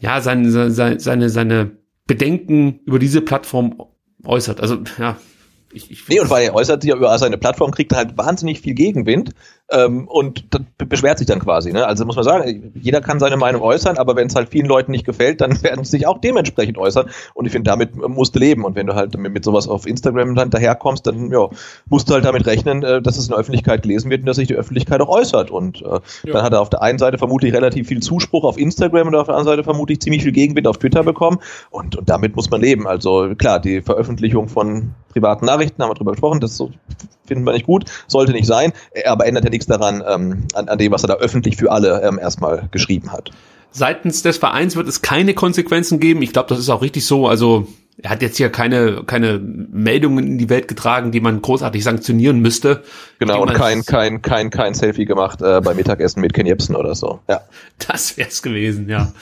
ja 0.01 0.21
seine, 0.21 0.71
seine, 0.71 1.01
seine, 1.01 1.31
seine 1.31 1.71
Bedenken 2.07 2.81
über 2.85 2.99
diese 2.99 3.21
Plattform 3.21 3.83
äußert. 4.25 4.61
Also 4.61 4.79
ja, 4.99 5.17
ich, 5.73 5.91
ich 5.91 6.09
nee, 6.09 6.21
und 6.21 6.31
weil 6.31 6.45
er 6.45 6.55
äußert 6.55 6.83
sich 6.83 6.91
ja 6.91 6.97
über 6.97 7.17
seine 7.19 7.39
Plattform, 7.39 7.71
kriegt 7.71 7.93
er 7.93 7.99
halt 7.99 8.19
wahnsinnig 8.19 8.61
viel 8.61 8.75
Gegenwind 8.75 9.31
ähm, 9.71 10.07
und 10.09 10.45
beschwert 10.77 11.19
sich 11.19 11.27
dann 11.27 11.39
quasi. 11.39 11.73
Ne? 11.73 11.87
Also 11.87 12.05
muss 12.05 12.17
man 12.17 12.25
sagen, 12.25 12.73
jeder 12.75 13.01
kann 13.01 13.19
seine 13.19 13.37
Meinung 13.37 13.63
äußern, 13.63 13.97
aber 13.97 14.17
wenn 14.17 14.27
es 14.27 14.35
halt 14.35 14.49
vielen 14.51 14.67
Leuten 14.67 14.93
nicht 14.93 15.05
gefällt, 15.05 15.41
dann 15.41 15.63
werden 15.63 15.85
sie 15.85 15.93
sich 15.93 16.07
auch 16.07 16.19
dementsprechend 16.19 16.79
äußern. 16.79 17.09
Und 17.35 17.47
ich 17.47 17.53
finde, 17.53 17.71
damit 17.71 17.97
musst 17.97 18.35
du 18.35 18.39
leben. 18.39 18.65
Und 18.65 18.77
wenn 18.77 18.87
du 18.87 18.95
halt 18.95 19.17
mit, 19.17 19.33
mit 19.33 19.45
sowas 19.45 19.69
auf 19.69 19.87
Instagram 19.87 20.35
dann 20.35 20.51
daherkommst, 20.51 21.07
dann 21.07 21.31
ja, 21.31 21.49
musst 21.89 22.09
du 22.09 22.15
halt 22.15 22.25
damit 22.25 22.47
rechnen, 22.47 22.83
äh, 22.83 23.01
dass 23.01 23.17
es 23.17 23.25
in 23.25 23.31
der 23.31 23.39
Öffentlichkeit 23.39 23.83
gelesen 23.83 24.11
wird 24.11 24.21
und 24.21 24.27
dass 24.27 24.37
sich 24.37 24.49
die 24.49 24.57
Öffentlichkeit 24.57 25.01
auch 25.01 25.09
äußert. 25.09 25.51
Und 25.51 25.83
äh, 25.83 25.87
ja. 25.87 26.01
dann 26.25 26.43
hat 26.43 26.53
er 26.53 26.61
auf 26.61 26.71
der 26.71 26.83
einen 26.83 26.99
Seite 26.99 27.19
vermutlich 27.19 27.55
relativ 27.55 27.89
viel 27.89 28.01
Zuspruch 28.01 28.45
auf 28.45 28.59
Instagram 28.59 29.09
und 29.09 29.15
auf 29.15 29.27
der 29.27 29.37
anderen 29.37 29.57
Seite 29.57 29.65
vermutlich 29.65 30.01
ziemlich 30.01 30.23
viel 30.23 30.33
Gegenwind 30.33 30.67
auf 30.67 30.79
Twitter 30.79 31.03
bekommen. 31.03 31.39
Und, 31.71 31.97
und 31.97 32.09
damit 32.09 32.37
muss 32.37 32.51
man 32.51 32.61
leben. 32.61 32.87
Also 32.87 33.35
klar, 33.37 33.61
die 33.61 33.81
Veröffentlichung 33.81 34.49
von 34.49 34.95
privaten 35.13 35.47
Nachrichten, 35.47 35.83
haben 35.83 35.91
wir 35.91 35.95
drüber 35.95 36.13
gesprochen, 36.13 36.41
das 36.41 36.57
finden 37.27 37.45
wir 37.45 37.53
nicht 37.53 37.67
gut, 37.67 37.85
sollte 38.07 38.33
nicht 38.33 38.47
sein, 38.47 38.73
aber 39.05 39.27
ändert 39.27 39.45
ja 39.45 39.51
nichts 39.51 39.67
daran, 39.67 40.03
ähm, 40.07 40.45
an, 40.55 40.69
an, 40.69 40.79
dem, 40.79 40.93
was 40.93 41.05
er 41.05 41.09
da 41.09 41.15
öffentlich 41.15 41.57
für 41.57 41.71
alle 41.71 42.03
ähm, 42.03 42.19
erstmal 42.19 42.69
geschrieben 42.71 43.13
hat. 43.13 43.31
Seitens 43.71 44.23
des 44.23 44.37
Vereins 44.37 44.77
wird 44.77 44.87
es 44.87 45.01
keine 45.01 45.33
Konsequenzen 45.33 45.99
geben. 45.99 46.21
Ich 46.21 46.33
glaube, 46.33 46.49
das 46.51 46.59
ist 46.59 46.69
auch 46.69 46.83
richtig 46.83 47.07
so. 47.07 47.27
Also 47.27 47.67
er 48.03 48.11
hat 48.11 48.23
jetzt 48.23 48.37
hier 48.37 48.51
keine, 48.51 49.05
keine 49.07 49.39
Meldungen 49.39 50.27
in 50.27 50.39
die 50.39 50.49
Welt 50.49 50.67
getragen, 50.67 51.13
die 51.13 51.21
man 51.21 51.43
großartig 51.43 51.85
sanktionieren 51.85 52.41
müsste. 52.41 52.83
Genau, 53.19 53.43
und 53.43 53.53
kein, 53.55 53.85
kein, 53.85 54.23
kein, 54.23 54.51
kein 54.51 54.75
Selfie 54.75 55.05
gemacht 55.05 55.43
äh, 55.43 55.61
beim 55.61 55.77
Mittagessen 55.77 56.21
mit 56.21 56.33
Ken 56.33 56.47
Jebsen 56.47 56.75
oder 56.75 56.95
so. 56.95 57.21
Ja. 57.29 57.43
Das 57.87 58.17
wär's 58.17 58.43
gewesen, 58.43 58.89
ja. 58.89 59.13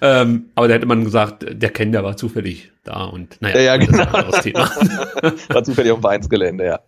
ähm, 0.00 0.46
aber 0.54 0.68
da 0.68 0.74
hätte 0.74 0.86
man 0.86 1.04
gesagt, 1.04 1.46
der 1.48 1.70
Ken, 1.70 1.92
der 1.92 2.02
war 2.02 2.16
zufällig 2.16 2.72
da 2.84 3.04
und 3.04 3.40
naja, 3.40 3.60
ja, 3.60 3.62
ja 3.62 3.76
genau. 3.76 4.12
war 5.48 5.64
zufällig 5.64 5.92
auf 5.92 5.98
dem 5.98 6.02
Vereinsgelände, 6.02 6.64
ja. 6.64 6.80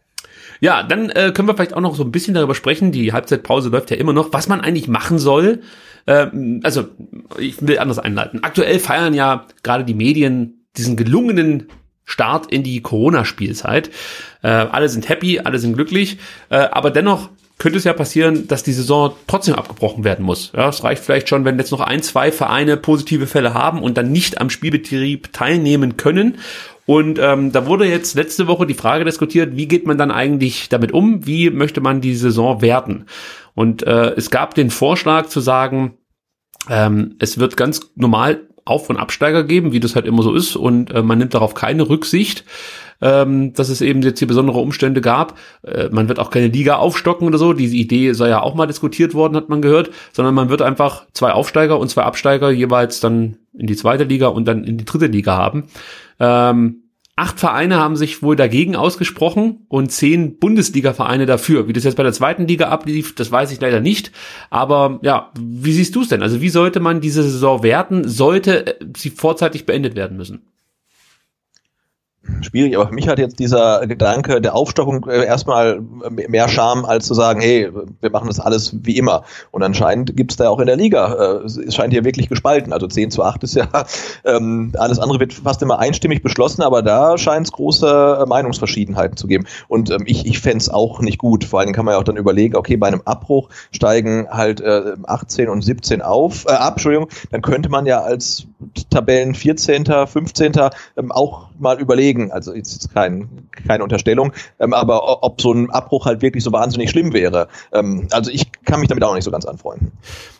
Ja, 0.60 0.82
dann 0.82 1.10
äh, 1.10 1.32
können 1.34 1.48
wir 1.48 1.54
vielleicht 1.54 1.74
auch 1.74 1.80
noch 1.80 1.94
so 1.94 2.04
ein 2.04 2.12
bisschen 2.12 2.34
darüber 2.34 2.54
sprechen. 2.54 2.92
Die 2.92 3.12
Halbzeitpause 3.12 3.68
läuft 3.68 3.90
ja 3.90 3.96
immer 3.96 4.12
noch, 4.12 4.32
was 4.32 4.48
man 4.48 4.60
eigentlich 4.60 4.88
machen 4.88 5.18
soll. 5.18 5.60
Ähm, 6.06 6.60
also, 6.64 6.86
ich 7.38 7.56
will 7.60 7.78
anders 7.78 7.98
einleiten. 7.98 8.42
Aktuell 8.42 8.78
feiern 8.78 9.14
ja 9.14 9.46
gerade 9.62 9.84
die 9.84 9.94
Medien 9.94 10.66
diesen 10.76 10.96
gelungenen 10.96 11.68
Start 12.04 12.50
in 12.50 12.62
die 12.62 12.80
Corona-Spielzeit. 12.80 13.90
Äh, 14.42 14.48
alle 14.48 14.88
sind 14.88 15.08
happy, 15.08 15.40
alle 15.40 15.58
sind 15.58 15.74
glücklich, 15.74 16.18
äh, 16.48 16.56
aber 16.56 16.90
dennoch 16.90 17.28
könnte 17.58 17.76
es 17.76 17.84
ja 17.84 17.92
passieren, 17.92 18.46
dass 18.48 18.62
die 18.62 18.72
Saison 18.72 19.12
trotzdem 19.26 19.56
abgebrochen 19.56 20.04
werden 20.04 20.24
muss. 20.24 20.52
Ja, 20.56 20.68
es 20.68 20.82
reicht 20.84 21.02
vielleicht 21.02 21.28
schon, 21.28 21.44
wenn 21.44 21.58
jetzt 21.58 21.72
noch 21.72 21.80
ein, 21.80 22.02
zwei 22.02 22.32
Vereine 22.32 22.76
positive 22.76 23.26
Fälle 23.26 23.52
haben 23.52 23.82
und 23.82 23.98
dann 23.98 24.12
nicht 24.12 24.40
am 24.40 24.48
Spielbetrieb 24.48 25.32
teilnehmen 25.32 25.96
können. 25.96 26.38
Und 26.88 27.18
ähm, 27.18 27.52
da 27.52 27.66
wurde 27.66 27.84
jetzt 27.84 28.14
letzte 28.14 28.46
Woche 28.46 28.66
die 28.66 28.72
Frage 28.72 29.04
diskutiert, 29.04 29.58
wie 29.58 29.68
geht 29.68 29.86
man 29.86 29.98
dann 29.98 30.10
eigentlich 30.10 30.70
damit 30.70 30.90
um? 30.92 31.26
Wie 31.26 31.50
möchte 31.50 31.82
man 31.82 32.00
die 32.00 32.14
Saison 32.14 32.62
werten? 32.62 33.04
Und 33.54 33.82
äh, 33.82 34.14
es 34.16 34.30
gab 34.30 34.54
den 34.54 34.70
Vorschlag 34.70 35.26
zu 35.26 35.40
sagen, 35.40 35.98
ähm, 36.70 37.16
es 37.18 37.36
wird 37.36 37.58
ganz 37.58 37.92
normal 37.94 38.40
Auf- 38.64 38.88
und 38.88 38.96
Absteiger 38.96 39.44
geben, 39.44 39.72
wie 39.72 39.80
das 39.80 39.96
halt 39.96 40.06
immer 40.06 40.22
so 40.22 40.32
ist, 40.32 40.56
und 40.56 40.90
äh, 40.90 41.02
man 41.02 41.18
nimmt 41.18 41.34
darauf 41.34 41.52
keine 41.52 41.90
Rücksicht 41.90 42.46
ähm, 43.00 43.52
dass 43.52 43.68
es 43.68 43.80
eben 43.80 44.02
jetzt 44.02 44.18
hier 44.18 44.28
besondere 44.28 44.58
Umstände 44.58 45.00
gab. 45.00 45.38
Äh, 45.62 45.88
man 45.90 46.08
wird 46.08 46.18
auch 46.18 46.30
keine 46.30 46.48
Liga 46.48 46.76
aufstocken 46.76 47.26
oder 47.26 47.38
so. 47.38 47.52
Diese 47.52 47.76
Idee 47.76 48.12
sei 48.12 48.28
ja 48.28 48.42
auch 48.42 48.54
mal 48.54 48.66
diskutiert 48.66 49.14
worden, 49.14 49.36
hat 49.36 49.48
man 49.48 49.62
gehört, 49.62 49.90
sondern 50.12 50.34
man 50.34 50.48
wird 50.48 50.62
einfach 50.62 51.06
zwei 51.12 51.32
Aufsteiger 51.32 51.78
und 51.78 51.88
zwei 51.88 52.02
Absteiger 52.02 52.50
jeweils 52.50 53.00
dann 53.00 53.36
in 53.56 53.66
die 53.66 53.76
zweite 53.76 54.04
Liga 54.04 54.28
und 54.28 54.46
dann 54.46 54.64
in 54.64 54.78
die 54.78 54.84
dritte 54.84 55.06
Liga 55.06 55.36
haben. 55.36 55.64
Ähm, 56.20 56.84
acht 57.16 57.40
Vereine 57.40 57.76
haben 57.78 57.96
sich 57.96 58.22
wohl 58.22 58.36
dagegen 58.36 58.76
ausgesprochen 58.76 59.66
und 59.68 59.90
zehn 59.90 60.38
Bundesliga-Vereine 60.38 61.26
dafür. 61.26 61.66
Wie 61.66 61.72
das 61.72 61.84
jetzt 61.84 61.96
bei 61.96 62.02
der 62.02 62.12
zweiten 62.12 62.46
Liga 62.46 62.68
ablief, 62.68 63.14
das 63.14 63.32
weiß 63.32 63.50
ich 63.50 63.60
leider 63.60 63.80
nicht. 63.80 64.12
Aber 64.50 65.00
ja, 65.02 65.32
wie 65.38 65.72
siehst 65.72 65.94
du 65.96 66.02
es 66.02 66.08
denn? 66.08 66.22
Also 66.22 66.40
wie 66.40 66.48
sollte 66.48 66.80
man 66.80 67.00
diese 67.00 67.22
Saison 67.22 67.62
werten? 67.62 68.08
Sollte 68.08 68.78
sie 68.96 69.10
vorzeitig 69.10 69.66
beendet 69.66 69.96
werden 69.96 70.16
müssen? 70.16 70.46
Schwierig, 72.42 72.76
aber 72.76 72.88
für 72.88 72.94
mich 72.94 73.08
hat 73.08 73.18
jetzt 73.18 73.38
dieser 73.38 73.86
Gedanke 73.86 74.40
der 74.40 74.54
Aufstockung 74.54 75.06
äh, 75.08 75.24
erstmal 75.24 75.80
mehr 76.10 76.48
Charme, 76.48 76.84
als 76.84 77.06
zu 77.06 77.14
sagen, 77.14 77.40
hey, 77.40 77.70
wir 78.00 78.10
machen 78.10 78.28
das 78.28 78.40
alles 78.40 78.74
wie 78.82 78.96
immer. 78.96 79.24
Und 79.50 79.62
anscheinend 79.62 80.16
gibt 80.16 80.32
es 80.32 80.36
da 80.36 80.48
auch 80.48 80.60
in 80.60 80.66
der 80.66 80.76
Liga, 80.76 81.40
äh, 81.42 81.44
es 81.44 81.74
scheint 81.74 81.92
hier 81.92 82.04
wirklich 82.04 82.28
gespalten. 82.28 82.72
Also 82.72 82.86
10 82.86 83.10
zu 83.10 83.22
8 83.22 83.42
ist 83.44 83.54
ja, 83.54 83.68
ähm, 84.24 84.72
alles 84.78 84.98
andere 84.98 85.20
wird 85.20 85.32
fast 85.32 85.62
immer 85.62 85.78
einstimmig 85.78 86.22
beschlossen, 86.22 86.62
aber 86.62 86.82
da 86.82 87.18
scheint 87.18 87.46
es 87.46 87.52
große 87.52 88.24
Meinungsverschiedenheiten 88.26 89.16
zu 89.16 89.26
geben. 89.26 89.46
Und 89.68 89.90
ähm, 89.90 90.02
ich, 90.06 90.26
ich 90.26 90.38
fände 90.38 90.58
es 90.58 90.68
auch 90.68 91.00
nicht 91.00 91.18
gut. 91.18 91.44
Vor 91.44 91.60
allem 91.60 91.72
kann 91.72 91.84
man 91.84 91.94
ja 91.94 91.98
auch 91.98 92.04
dann 92.04 92.16
überlegen, 92.16 92.56
okay, 92.56 92.76
bei 92.76 92.88
einem 92.88 93.02
Abbruch 93.04 93.48
steigen 93.72 94.28
halt 94.30 94.60
äh, 94.60 94.94
18 95.04 95.48
und 95.48 95.62
17 95.62 96.02
auf, 96.02 96.44
äh, 96.46 96.52
ab, 96.52 96.74
Entschuldigung, 96.74 97.08
dann 97.30 97.42
könnte 97.42 97.68
man 97.68 97.86
ja 97.86 98.02
als 98.02 98.46
Tabellen 98.90 99.34
14., 99.34 99.86
15. 100.06 100.52
Ähm, 100.96 101.12
auch 101.12 101.48
mal 101.58 101.80
überlegen, 101.80 102.17
zeigen. 102.18 102.32
Also 102.32 102.52
ist 102.52 102.92
kein, 102.92 103.28
keine 103.66 103.82
Unterstellung, 103.82 104.32
ähm, 104.58 104.72
aber 104.72 105.22
ob 105.22 105.40
so 105.40 105.52
ein 105.52 105.70
Abbruch 105.70 106.06
halt 106.06 106.22
wirklich 106.22 106.44
so 106.44 106.52
wahnsinnig 106.52 106.90
schlimm 106.90 107.12
wäre. 107.12 107.48
Ähm, 107.72 108.08
also 108.10 108.30
ich 108.30 108.50
kann 108.64 108.80
mich 108.80 108.88
damit 108.88 109.04
auch 109.04 109.14
nicht 109.14 109.24
so 109.24 109.30
ganz 109.30 109.44
anfreunden. 109.44 109.92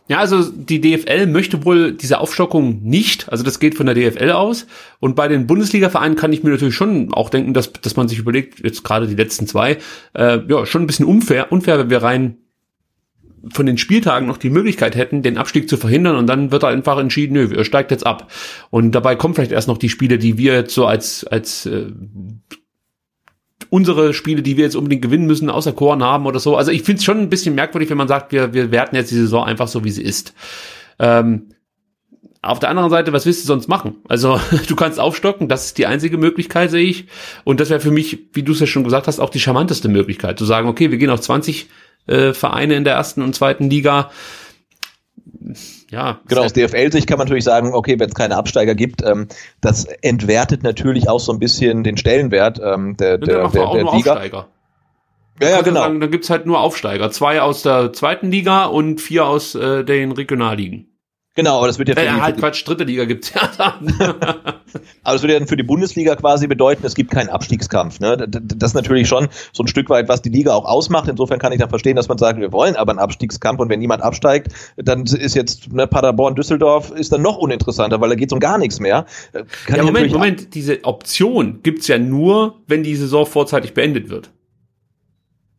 Ja, 0.09 0.19
also 0.19 0.43
die 0.43 0.81
DFL 0.81 1.27
möchte 1.27 1.67
wohl 1.67 1.93
diese 1.93 2.19
Aufstockung 2.19 2.81
nicht. 2.83 3.31
Also 3.31 3.45
das 3.45 3.61
geht 3.61 3.75
von 3.75 3.85
der 3.85 3.95
DFL 3.95 4.31
aus. 4.31 4.67
Und 5.01 5.17
bei 5.17 5.29
den 5.29 5.47
Bundesliga-Vereinen 5.47 6.17
kann 6.17 6.33
ich 6.33 6.43
mir 6.43 6.51
natürlich 6.51 6.75
schon 6.75 7.13
auch 7.13 7.29
denken, 7.29 7.53
dass, 7.53 7.73
dass 7.73 7.97
man 7.97 8.09
sich 8.09 8.19
überlegt, 8.19 8.61
jetzt 8.65 8.85
gerade 8.85 9.07
die 9.07 9.15
letzten 9.15 9.47
zwei, 9.47 9.77
äh, 10.15 10.39
ja, 10.49 10.65
schon 10.65 10.83
ein 10.83 10.87
bisschen 10.87 11.05
unfair, 11.05 11.53
unfair, 11.53 11.79
wenn 11.79 11.91
wir 11.91 12.03
rein 12.03 12.39
von 13.53 13.67
den 13.67 13.79
Spieltagen 13.79 14.27
noch 14.27 14.37
die 14.37 14.51
Möglichkeit 14.51 14.97
hätten, 14.97 15.23
den 15.23 15.39
Abstieg 15.39 15.69
zu 15.69 15.77
verhindern 15.77 16.17
und 16.17 16.27
dann 16.27 16.51
wird 16.51 16.65
einfach 16.65 16.99
entschieden, 16.99 17.35
nö, 17.35 17.55
er 17.55 17.65
steigt 17.65 17.91
jetzt 17.91 18.07
ab. 18.07 18.31
Und 18.71 18.93
dabei 18.93 19.17
kommen 19.17 19.35
vielleicht 19.35 19.53
erst 19.53 19.69
noch 19.69 19.79
die 19.79 19.89
Spiele, 19.89 20.19
die 20.19 20.39
wir 20.39 20.55
jetzt 20.55 20.75
so 20.75 20.87
als, 20.87 21.25
als 21.25 21.67
äh, 21.67 21.87
unsere 23.71 24.15
Spiele, 24.15 24.43
die 24.43 24.57
wir 24.57 24.65
jetzt 24.65 24.77
unbedingt 24.77 25.03
gewinnen 25.03 25.27
müssen, 25.27 25.51
außer 25.51 25.73
Korn 25.73 26.03
haben 26.03 26.27
oder 26.27 26.41
so. 26.41 26.57
Also 26.57 26.71
ich 26.71 26.83
finde 26.83 26.99
es 26.99 27.05
schon 27.05 27.19
ein 27.19 27.31
bisschen 27.31 27.55
merkwürdig, 27.55 27.91
wenn 27.91 27.99
man 27.99 28.09
sagt, 28.09 28.33
wir, 28.33 28.55
wir 28.55 28.71
werten 28.71 28.97
jetzt 28.97 29.11
die 29.11 29.17
Saison 29.17 29.45
einfach 29.45 29.69
so, 29.69 29.85
wie 29.85 29.91
sie 29.91 30.03
ist. 30.03 30.35
Ähm, 30.99 31.51
auf 32.41 32.61
der 32.61 32.71
anderen 32.71 32.91
Seite, 32.91 33.13
was 33.13 33.27
willst 33.27 33.43
du 33.43 33.47
sonst 33.47 33.69
machen? 33.69 33.97
Also 34.09 34.41
du 34.69 34.77
kannst 34.77 35.01
aufstocken, 35.01 35.49
das 35.49 35.67
ist 35.67 35.79
die 35.79 35.87
einzige 35.87 36.19
Möglichkeit, 36.19 36.71
sehe 36.71 36.85
ich. 36.85 37.07
Und 37.45 37.61
das 37.61 37.71
wäre 37.71 37.81
für 37.81 37.91
mich, 37.91 38.29
wie 38.33 38.43
du 38.43 38.53
es 38.53 38.61
ja 38.61 38.67
schon 38.67 38.85
gesagt 38.85 39.07
hast, 39.07 39.21
auch 39.21 39.31
die 39.31 39.41
charmanteste 39.41 39.89
Möglichkeit, 39.89 40.39
zu 40.39 40.45
sagen, 40.45 40.69
okay, 40.69 40.91
wir 40.91 40.99
gehen 40.99 41.11
auf 41.11 41.21
20 41.21 41.69
äh, 42.09 42.33
Vereine 42.33 42.75
in 42.75 42.85
der 42.85 42.95
ersten 42.95 43.23
und 43.23 43.35
zweiten 43.35 43.71
Liga. 43.71 44.11
Ja, 45.91 46.21
genau, 46.29 46.43
aus 46.43 46.53
DFL-Sicht 46.53 47.07
kann 47.07 47.19
man 47.19 47.27
natürlich 47.27 47.45
sagen, 47.45 47.73
okay, 47.73 47.99
wenn 47.99 48.09
es 48.09 48.15
keine 48.15 48.37
Absteiger 48.37 48.75
gibt, 48.75 49.03
ähm, 49.03 49.29
das 49.61 49.85
entwertet 49.85 50.63
natürlich 50.63 51.09
auch 51.09 51.21
so 51.21 51.33
ein 51.33 51.39
bisschen 51.39 51.85
den 51.85 51.97
Stellenwert 51.97 52.61
ähm, 52.63 52.97
der, 52.97 53.19
der, 53.19 53.49
der, 53.49 53.67
der 53.69 53.93
Liga. 53.93 54.13
Aufsteiger. 54.13 54.49
Ja, 55.41 55.51
ja, 55.51 55.61
genau. 55.63 55.81
Sagen, 55.81 56.01
da 56.01 56.07
gibt's 56.09 56.31
halt 56.31 56.47
nur 56.47 56.61
Aufsteiger. 56.61 57.11
Zwei 57.11 57.41
aus 57.41 57.63
der 57.63 57.93
zweiten 57.93 58.31
Liga 58.31 58.67
und 58.67 59.01
vier 59.01 59.25
aus 59.27 59.55
äh, 59.55 59.85
den 59.85 60.13
Regionalligen. 60.13 60.98
Genau, 61.39 61.59
aber 61.59 61.69
das 61.69 61.79
wird 61.79 61.89
ja 61.89 61.95
für 61.95 62.01
äh, 62.01 62.13
die, 62.13 62.21
halt 62.21 62.39
Quatsch, 62.39 62.67
dritte 62.67 62.83
Liga 62.83 63.05
gibt's 63.05 63.33
ja 63.33 63.49
dann. 63.57 63.95
aber 64.01 64.61
das 65.05 65.23
würde 65.23 65.35
ja 65.35 65.39
dann 65.39 65.47
für 65.47 65.57
die 65.57 65.63
Bundesliga 65.63 66.17
quasi 66.17 66.49
bedeuten, 66.49 66.85
es 66.85 66.97
gibt 66.97 67.13
keinen 67.13 67.29
Abstiegskampf. 67.29 68.01
Ne? 68.01 68.17
Das 68.17 68.71
ist 68.71 68.75
natürlich 68.75 69.07
schon 69.07 69.29
so 69.53 69.63
ein 69.63 69.69
Stück 69.69 69.89
weit, 69.89 70.09
was 70.09 70.21
die 70.21 70.31
Liga 70.31 70.53
auch 70.53 70.65
ausmacht. 70.65 71.09
Insofern 71.09 71.39
kann 71.39 71.53
ich 71.53 71.61
dann 71.61 71.69
verstehen, 71.69 71.95
dass 71.95 72.09
man 72.09 72.19
sagt, 72.19 72.41
wir 72.41 72.51
wollen 72.51 72.75
aber 72.75 72.91
einen 72.91 72.99
Abstiegskampf 72.99 73.61
und 73.61 73.69
wenn 73.69 73.79
niemand 73.79 74.03
absteigt, 74.03 74.49
dann 74.79 75.05
ist 75.05 75.37
jetzt 75.37 75.73
ne, 75.73 75.87
Paderborn, 75.87 76.35
Düsseldorf 76.35 76.91
ist 76.91 77.13
dann 77.13 77.23
noch 77.23 77.37
uninteressanter, 77.37 78.01
weil 78.01 78.09
da 78.09 78.15
geht's 78.17 78.33
um 78.33 78.41
gar 78.41 78.59
nichts 78.59 78.81
mehr. 78.81 79.07
Äh, 79.33 79.45
kann 79.67 79.77
ja, 79.77 79.85
Moment, 79.85 80.13
Moment, 80.13 80.55
diese 80.57 80.83
Option 80.83 81.61
gibt's 81.63 81.87
ja 81.87 81.99
nur, 81.99 82.57
wenn 82.67 82.83
die 82.83 82.97
Saison 82.97 83.25
vorzeitig 83.25 83.75
beendet 83.75 84.11
wird. 84.11 84.31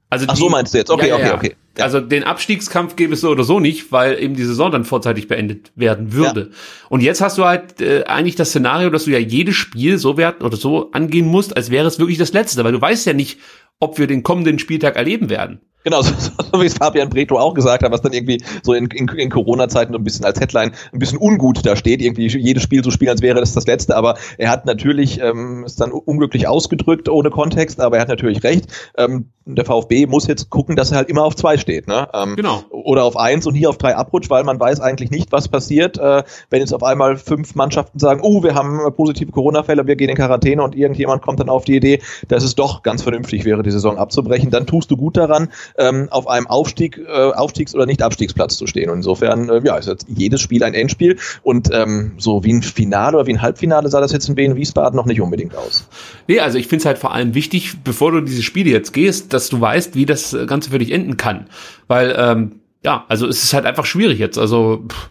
Also 0.09 0.25
Ach 0.27 0.35
so 0.35 0.49
meinst 0.49 0.73
du 0.73 0.77
jetzt? 0.79 0.89
Okay, 0.89 1.07
ja, 1.07 1.19
ja, 1.19 1.35
okay, 1.35 1.35
okay. 1.35 1.55
Ja. 1.79 1.85
Also 1.85 1.99
den 1.99 2.23
Abstiegskampf 2.23 2.95
gäbe 2.95 3.13
es 3.13 3.21
so 3.21 3.29
oder 3.29 3.43
so 3.43 3.59
nicht, 3.59 3.91
weil 3.91 4.21
eben 4.21 4.35
die 4.35 4.43
Saison 4.43 4.71
dann 4.71 4.85
vorzeitig 4.85 5.27
beendet 5.27 5.71
werden 5.75 6.13
würde. 6.13 6.41
Ja. 6.41 6.57
Und 6.89 7.01
jetzt 7.01 7.21
hast 7.21 7.37
du 7.37 7.45
halt 7.45 7.81
äh, 7.81 8.03
eigentlich 8.05 8.35
das 8.35 8.49
Szenario, 8.49 8.89
dass 8.89 9.05
du 9.05 9.11
ja 9.11 9.19
jedes 9.19 9.55
Spiel 9.55 9.97
so 9.97 10.17
werten 10.17 10.43
oder 10.43 10.57
so 10.57 10.91
angehen 10.91 11.27
musst, 11.27 11.55
als 11.57 11.71
wäre 11.71 11.87
es 11.87 11.99
wirklich 11.99 12.17
das 12.17 12.33
letzte, 12.33 12.63
weil 12.63 12.71
du 12.71 12.81
weißt 12.81 13.05
ja 13.05 13.13
nicht, 13.13 13.39
ob 13.79 13.97
wir 13.97 14.07
den 14.07 14.23
kommenden 14.23 14.59
Spieltag 14.59 14.95
erleben 14.95 15.29
werden. 15.29 15.61
Genau, 15.85 16.01
so, 16.03 16.13
so 16.51 16.61
wie 16.61 16.65
es 16.65 16.73
Fabian 16.73 17.09
Breto 17.09 17.37
auch 17.37 17.53
gesagt 17.53 17.83
hat, 17.83 17.91
was 17.91 18.01
dann 18.01 18.13
irgendwie 18.13 18.43
so 18.63 18.73
in, 18.73 18.87
in, 18.87 19.07
in 19.07 19.29
Corona-Zeiten 19.29 19.93
so 19.93 19.99
ein 19.99 20.03
bisschen 20.03 20.25
als 20.25 20.39
Headline 20.39 20.71
ein 20.91 20.99
bisschen 20.99 21.17
ungut 21.17 21.65
da 21.65 21.75
steht, 21.75 22.01
irgendwie 22.01 22.27
jedes 22.27 22.63
Spiel 22.63 22.83
so 22.83 22.91
spielen, 22.91 23.11
als 23.11 23.21
wäre 23.21 23.39
das 23.39 23.53
das 23.53 23.65
letzte, 23.65 23.95
aber 23.95 24.17
er 24.37 24.49
hat 24.49 24.65
natürlich, 24.65 25.21
ähm, 25.21 25.63
ist 25.65 25.79
dann 25.79 25.91
unglücklich 25.91 26.47
ausgedrückt 26.47 27.07
ohne 27.07 27.29
Kontext, 27.29 27.79
aber 27.79 27.95
er 27.95 28.01
hat 28.01 28.09
natürlich 28.09 28.43
recht. 28.43 28.67
Ähm, 28.97 29.29
der 29.45 29.65
VfB 29.65 30.05
muss 30.05 30.27
jetzt 30.27 30.49
gucken, 30.49 30.75
dass 30.75 30.91
er 30.91 30.97
halt 30.97 31.09
immer 31.09 31.23
auf 31.23 31.35
zwei 31.35 31.57
steht, 31.57 31.68
ne? 31.87 32.07
Ähm, 32.13 32.35
genau. 32.35 32.63
Oder 32.69 33.03
auf 33.03 33.17
eins 33.17 33.45
und 33.45 33.55
hier 33.55 33.69
auf 33.69 33.77
drei 33.77 33.95
abrutscht, 33.95 34.29
weil 34.29 34.43
man 34.43 34.59
weiß 34.59 34.79
eigentlich 34.79 35.11
nicht, 35.11 35.31
was 35.31 35.47
passiert, 35.47 35.97
äh, 35.97 36.23
wenn 36.49 36.59
jetzt 36.59 36.73
auf 36.73 36.83
einmal 36.83 37.17
fünf 37.17 37.55
Mannschaften 37.55 37.99
sagen, 37.99 38.21
oh, 38.23 38.43
wir 38.43 38.55
haben 38.55 38.79
positive 38.95 39.31
Corona-Fälle, 39.31 39.87
wir 39.87 39.95
gehen 39.95 40.09
in 40.09 40.15
Quarantäne 40.15 40.63
und 40.63 40.75
irgendjemand 40.75 41.21
kommt 41.21 41.39
dann 41.39 41.49
auf 41.49 41.65
die 41.65 41.75
Idee, 41.75 42.01
dass 42.27 42.43
es 42.43 42.55
doch 42.55 42.83
ganz 42.83 43.03
vernünftig 43.03 43.45
wäre, 43.45 43.63
die 43.63 43.71
Saison 43.71 43.97
abzubrechen, 43.97 44.49
dann 44.49 44.65
tust 44.65 44.91
du 44.91 44.97
gut 44.97 45.17
daran, 45.17 45.49
ähm, 45.77 46.07
auf 46.11 46.27
einem 46.27 46.47
Aufstieg, 46.47 46.97
äh, 46.97 47.31
Aufstiegs- 47.31 47.75
oder 47.75 47.85
Nicht-Abstiegsplatz 47.85 48.57
zu 48.57 48.67
stehen. 48.67 48.89
Und 48.89 48.97
insofern, 48.97 49.49
äh, 49.49 49.61
ja, 49.63 49.77
ist 49.77 49.87
jetzt 49.87 50.07
jedes 50.09 50.41
Spiel 50.41 50.63
ein 50.63 50.73
Endspiel. 50.73 51.17
Und 51.43 51.69
ähm, 51.73 52.13
so 52.17 52.43
wie 52.43 52.53
ein 52.53 52.61
Finale 52.61 53.17
oder 53.17 53.27
wie 53.27 53.33
ein 53.33 53.41
Halbfinale 53.41 53.89
sah 53.89 54.01
das 54.01 54.11
jetzt 54.11 54.29
in 54.29 54.37
Wien 54.37 54.55
Wiesbaden 54.55 54.95
noch 54.95 55.05
nicht 55.05 55.21
unbedingt 55.21 55.55
aus. 55.55 55.87
Nee, 56.27 56.39
also 56.39 56.57
ich 56.57 56.67
finde 56.67 56.81
es 56.81 56.85
halt 56.85 56.97
vor 56.97 57.13
allem 57.13 57.33
wichtig, 57.33 57.83
bevor 57.83 58.11
du 58.11 58.21
diese 58.21 58.43
Spiele 58.43 58.69
jetzt 58.69 58.93
gehst, 58.93 59.33
dass 59.33 59.49
du 59.49 59.59
weißt, 59.59 59.95
wie 59.95 60.05
das 60.05 60.35
Ganze 60.47 60.71
für 60.71 60.79
dich 60.79 60.91
enden 60.91 61.17
kann. 61.17 61.47
Weil, 61.87 62.15
ähm, 62.17 62.61
ja, 62.83 63.05
also 63.07 63.27
es 63.27 63.43
ist 63.43 63.53
halt 63.53 63.65
einfach 63.65 63.85
schwierig 63.85 64.19
jetzt. 64.19 64.37
Also 64.37 64.85
pff, 64.87 65.09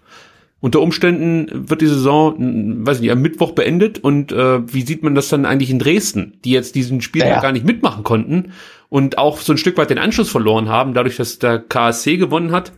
unter 0.60 0.80
Umständen 0.80 1.68
wird 1.70 1.80
die 1.80 1.86
Saison, 1.86 2.84
weiß 2.84 3.00
nicht, 3.00 3.12
am 3.12 3.22
Mittwoch 3.22 3.52
beendet 3.52 3.98
und 3.98 4.32
äh, 4.32 4.60
wie 4.72 4.82
sieht 4.82 5.04
man 5.04 5.14
das 5.14 5.28
dann 5.28 5.46
eigentlich 5.46 5.70
in 5.70 5.78
Dresden, 5.78 6.38
die 6.44 6.50
jetzt 6.50 6.74
diesen 6.74 7.00
Spiel 7.00 7.22
ja, 7.22 7.28
ja. 7.28 7.40
gar 7.40 7.52
nicht 7.52 7.64
mitmachen 7.64 8.02
konnten 8.02 8.52
und 8.88 9.18
auch 9.18 9.38
so 9.38 9.52
ein 9.52 9.58
Stück 9.58 9.76
weit 9.76 9.90
den 9.90 9.98
Anschluss 9.98 10.30
verloren 10.30 10.68
haben, 10.68 10.94
dadurch, 10.94 11.16
dass 11.16 11.38
der 11.38 11.60
KSC 11.60 12.16
gewonnen 12.16 12.50
hat. 12.50 12.72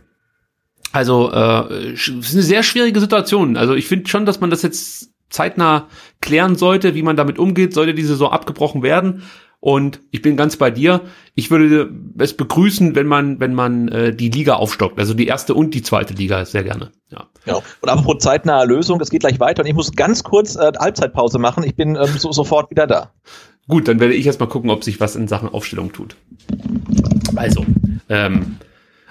Also 0.91 1.31
äh, 1.31 1.93
es 1.93 2.07
ist 2.07 2.33
eine 2.33 2.43
sehr 2.43 2.63
schwierige 2.63 2.99
Situation. 2.99 3.57
Also 3.57 3.73
ich 3.73 3.87
finde 3.87 4.09
schon, 4.09 4.25
dass 4.25 4.41
man 4.41 4.49
das 4.51 4.61
jetzt 4.61 5.09
zeitnah 5.29 5.87
klären 6.19 6.55
sollte, 6.55 6.93
wie 6.93 7.03
man 7.03 7.15
damit 7.15 7.39
umgeht, 7.39 7.73
sollte 7.73 7.93
die 7.93 8.03
Saison 8.03 8.31
abgebrochen 8.31 8.83
werden. 8.83 9.23
Und 9.61 10.01
ich 10.09 10.23
bin 10.23 10.35
ganz 10.35 10.57
bei 10.57 10.71
dir. 10.71 11.01
Ich 11.35 11.51
würde 11.51 11.93
es 12.17 12.35
begrüßen, 12.35 12.95
wenn 12.95 13.05
man, 13.05 13.39
wenn 13.39 13.53
man 13.53 13.87
äh, 13.89 14.13
die 14.13 14.29
Liga 14.29 14.55
aufstockt, 14.55 14.99
also 14.99 15.13
die 15.13 15.27
erste 15.27 15.53
und 15.53 15.75
die 15.75 15.83
zweite 15.83 16.15
Liga 16.15 16.43
sehr 16.45 16.63
gerne. 16.63 16.91
Ja. 17.09 17.27
ja. 17.45 17.61
Und 17.79 17.89
apropos 17.89 18.23
zeitnahe 18.23 18.65
Lösung, 18.65 18.99
es 19.01 19.11
geht 19.11 19.21
gleich 19.21 19.39
weiter 19.39 19.61
und 19.61 19.67
ich 19.67 19.75
muss 19.75 19.91
ganz 19.91 20.23
kurz 20.23 20.55
äh, 20.55 20.71
Halbzeitpause 20.79 21.37
machen. 21.37 21.63
Ich 21.63 21.75
bin 21.75 21.95
ähm, 21.95 22.17
so, 22.17 22.31
sofort 22.31 22.71
wieder 22.71 22.87
da. 22.87 23.11
Gut, 23.67 23.87
dann 23.87 23.99
werde 23.99 24.15
ich 24.15 24.25
erstmal 24.25 24.49
gucken, 24.49 24.71
ob 24.71 24.83
sich 24.83 24.99
was 24.99 25.15
in 25.15 25.27
Sachen 25.27 25.47
Aufstellung 25.47 25.93
tut. 25.93 26.15
Also, 27.35 27.63
ähm, 28.09 28.57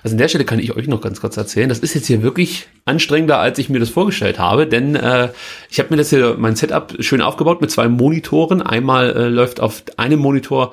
also 0.02 0.14
an 0.14 0.18
der 0.18 0.28
Stelle 0.28 0.44
kann 0.44 0.58
ich 0.58 0.74
euch 0.74 0.88
noch 0.88 1.00
ganz 1.00 1.20
kurz 1.20 1.36
erzählen, 1.36 1.68
das 1.68 1.80
ist 1.80 1.94
jetzt 1.94 2.06
hier 2.06 2.22
wirklich 2.22 2.68
anstrengender, 2.84 3.38
als 3.38 3.58
ich 3.58 3.68
mir 3.68 3.80
das 3.80 3.90
vorgestellt 3.90 4.38
habe, 4.38 4.66
denn 4.66 4.94
äh, 4.96 5.28
ich 5.70 5.78
habe 5.78 5.90
mir 5.90 5.96
das 5.96 6.10
hier, 6.10 6.36
mein 6.38 6.56
Setup 6.56 6.94
schön 7.00 7.20
aufgebaut 7.22 7.60
mit 7.60 7.70
zwei 7.70 7.88
Monitoren. 7.88 8.62
Einmal 8.62 9.10
äh, 9.10 9.28
läuft 9.28 9.60
auf 9.60 9.82
einem 9.96 10.20
Monitor 10.20 10.72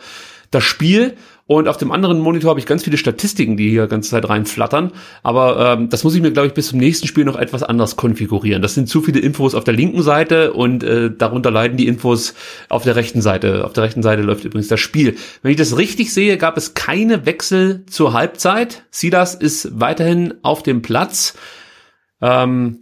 das 0.52 0.64
Spiel 0.64 1.16
und 1.48 1.70
auf 1.70 1.78
dem 1.78 1.94
anderen 1.94 2.20
Monitor 2.20 2.50
habe 2.50 2.60
ich 2.60 2.66
ganz 2.66 2.84
viele 2.84 2.98
Statistiken, 2.98 3.56
die 3.56 3.70
hier 3.70 3.88
ganze 3.88 4.10
Zeit 4.10 4.28
reinflattern. 4.28 4.92
Aber 5.24 5.78
ähm, 5.78 5.90
das 5.90 6.04
muss 6.04 6.14
ich 6.14 6.22
mir, 6.22 6.32
glaube 6.32 6.48
ich, 6.50 6.54
bis 6.54 6.68
zum 6.68 6.78
nächsten 6.78 7.08
Spiel 7.08 7.24
noch 7.24 7.38
etwas 7.38 7.64
anders 7.64 7.96
konfigurieren. 7.96 8.62
Das 8.62 8.74
sind 8.74 8.90
zu 8.90 9.02
viele 9.02 9.22
Infos 9.22 9.56
auf 9.56 9.64
der 9.64 9.74
linken 9.74 10.04
Seite 10.04 10.52
und 10.52 10.84
äh, 10.84 11.10
darunter 11.10 11.50
leiden 11.50 11.78
die 11.78 11.88
Infos 11.88 12.34
auf 12.68 12.84
der 12.84 12.98
rechten 12.98 13.22
Seite. 13.22 13.64
Auf 13.64 13.72
der 13.72 13.86
rechten 13.86 14.04
Seite 14.04 14.24
läuft 14.24 14.44
übrigens 14.44 14.68
das 14.68 14.82
Spiel. 14.82 15.16
Wenn 15.42 15.52
ich 15.52 15.58
das 15.58 15.78
richtig 15.78 16.14
sehe, 16.14 16.38
gab 16.38 16.58
es 16.58 16.74
keine 16.74 17.26
Wechsel 17.26 17.86
zur 17.86 18.12
Halbzeit. 18.12 18.84
Silas 18.92 19.34
ist 19.34 19.80
weiterhin 19.80 20.34
auf 20.42 20.64
dem 20.64 20.82
Platz. 20.82 21.34
Ähm, 22.22 22.80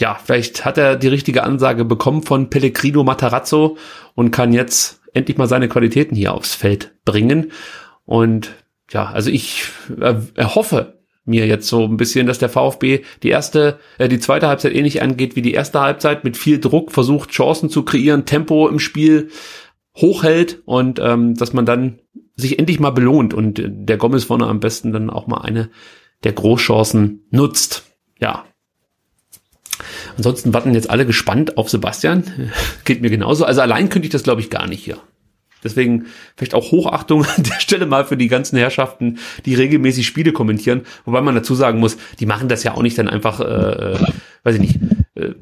ja, 0.00 0.18
vielleicht 0.22 0.64
hat 0.64 0.78
er 0.78 0.96
die 0.96 1.08
richtige 1.08 1.42
Ansage 1.42 1.84
bekommen 1.84 2.22
von 2.22 2.48
Pellegrino 2.48 3.04
Matarazzo 3.04 3.76
und 4.14 4.30
kann 4.30 4.54
jetzt 4.54 5.00
endlich 5.16 5.38
mal 5.38 5.48
seine 5.48 5.68
Qualitäten 5.68 6.14
hier 6.14 6.34
aufs 6.34 6.54
Feld 6.54 6.94
bringen. 7.04 7.52
Und 8.04 8.54
ja, 8.90 9.06
also 9.06 9.30
ich 9.30 9.64
äh, 10.00 10.14
erhoffe 10.34 10.96
mir 11.24 11.46
jetzt 11.46 11.66
so 11.66 11.84
ein 11.84 11.96
bisschen, 11.96 12.26
dass 12.26 12.38
der 12.38 12.48
VfB 12.48 13.02
die 13.22 13.30
erste, 13.30 13.78
äh, 13.98 14.08
die 14.08 14.20
zweite 14.20 14.46
Halbzeit 14.46 14.74
ähnlich 14.74 15.02
angeht 15.02 15.34
wie 15.34 15.42
die 15.42 15.54
erste 15.54 15.80
Halbzeit, 15.80 16.22
mit 16.22 16.36
viel 16.36 16.60
Druck 16.60 16.92
versucht, 16.92 17.30
Chancen 17.30 17.68
zu 17.68 17.82
kreieren, 17.82 18.24
Tempo 18.26 18.68
im 18.68 18.78
Spiel 18.78 19.30
hochhält 19.96 20.62
und 20.66 21.00
ähm, 21.00 21.34
dass 21.34 21.52
man 21.52 21.66
dann 21.66 22.00
sich 22.36 22.58
endlich 22.58 22.78
mal 22.78 22.90
belohnt 22.90 23.34
und 23.34 23.60
der 23.64 23.96
Gomez 23.96 24.24
vorne 24.24 24.46
am 24.46 24.60
besten 24.60 24.92
dann 24.92 25.10
auch 25.10 25.26
mal 25.26 25.40
eine 25.40 25.70
der 26.22 26.32
Großchancen 26.32 27.26
nutzt. 27.30 27.90
Ja, 28.20 28.44
Ansonsten 30.16 30.54
warten 30.54 30.74
jetzt 30.74 30.90
alle 30.90 31.06
gespannt 31.06 31.58
auf 31.58 31.68
Sebastian. 31.68 32.24
Geht 32.84 33.02
mir 33.02 33.10
genauso. 33.10 33.44
Also 33.44 33.60
allein 33.60 33.88
könnte 33.88 34.06
ich 34.06 34.12
das, 34.12 34.22
glaube 34.22 34.40
ich, 34.40 34.50
gar 34.50 34.66
nicht 34.66 34.84
hier. 34.84 34.98
Deswegen 35.64 36.06
vielleicht 36.36 36.54
auch 36.54 36.70
Hochachtung 36.70 37.24
an 37.36 37.42
der 37.42 37.60
Stelle 37.60 37.86
mal 37.86 38.04
für 38.04 38.16
die 38.16 38.28
ganzen 38.28 38.56
Herrschaften, 38.56 39.18
die 39.44 39.54
regelmäßig 39.54 40.06
Spiele 40.06 40.32
kommentieren. 40.32 40.82
Wobei 41.04 41.20
man 41.20 41.34
dazu 41.34 41.54
sagen 41.54 41.80
muss, 41.80 41.96
die 42.20 42.26
machen 42.26 42.48
das 42.48 42.62
ja 42.62 42.74
auch 42.74 42.82
nicht 42.82 42.98
dann 42.98 43.08
einfach, 43.08 43.40
äh, 43.40 43.44
äh 43.44 43.98
weiß 44.44 44.54
ich 44.56 44.60
nicht, 44.60 44.78
äh, 45.14 45.34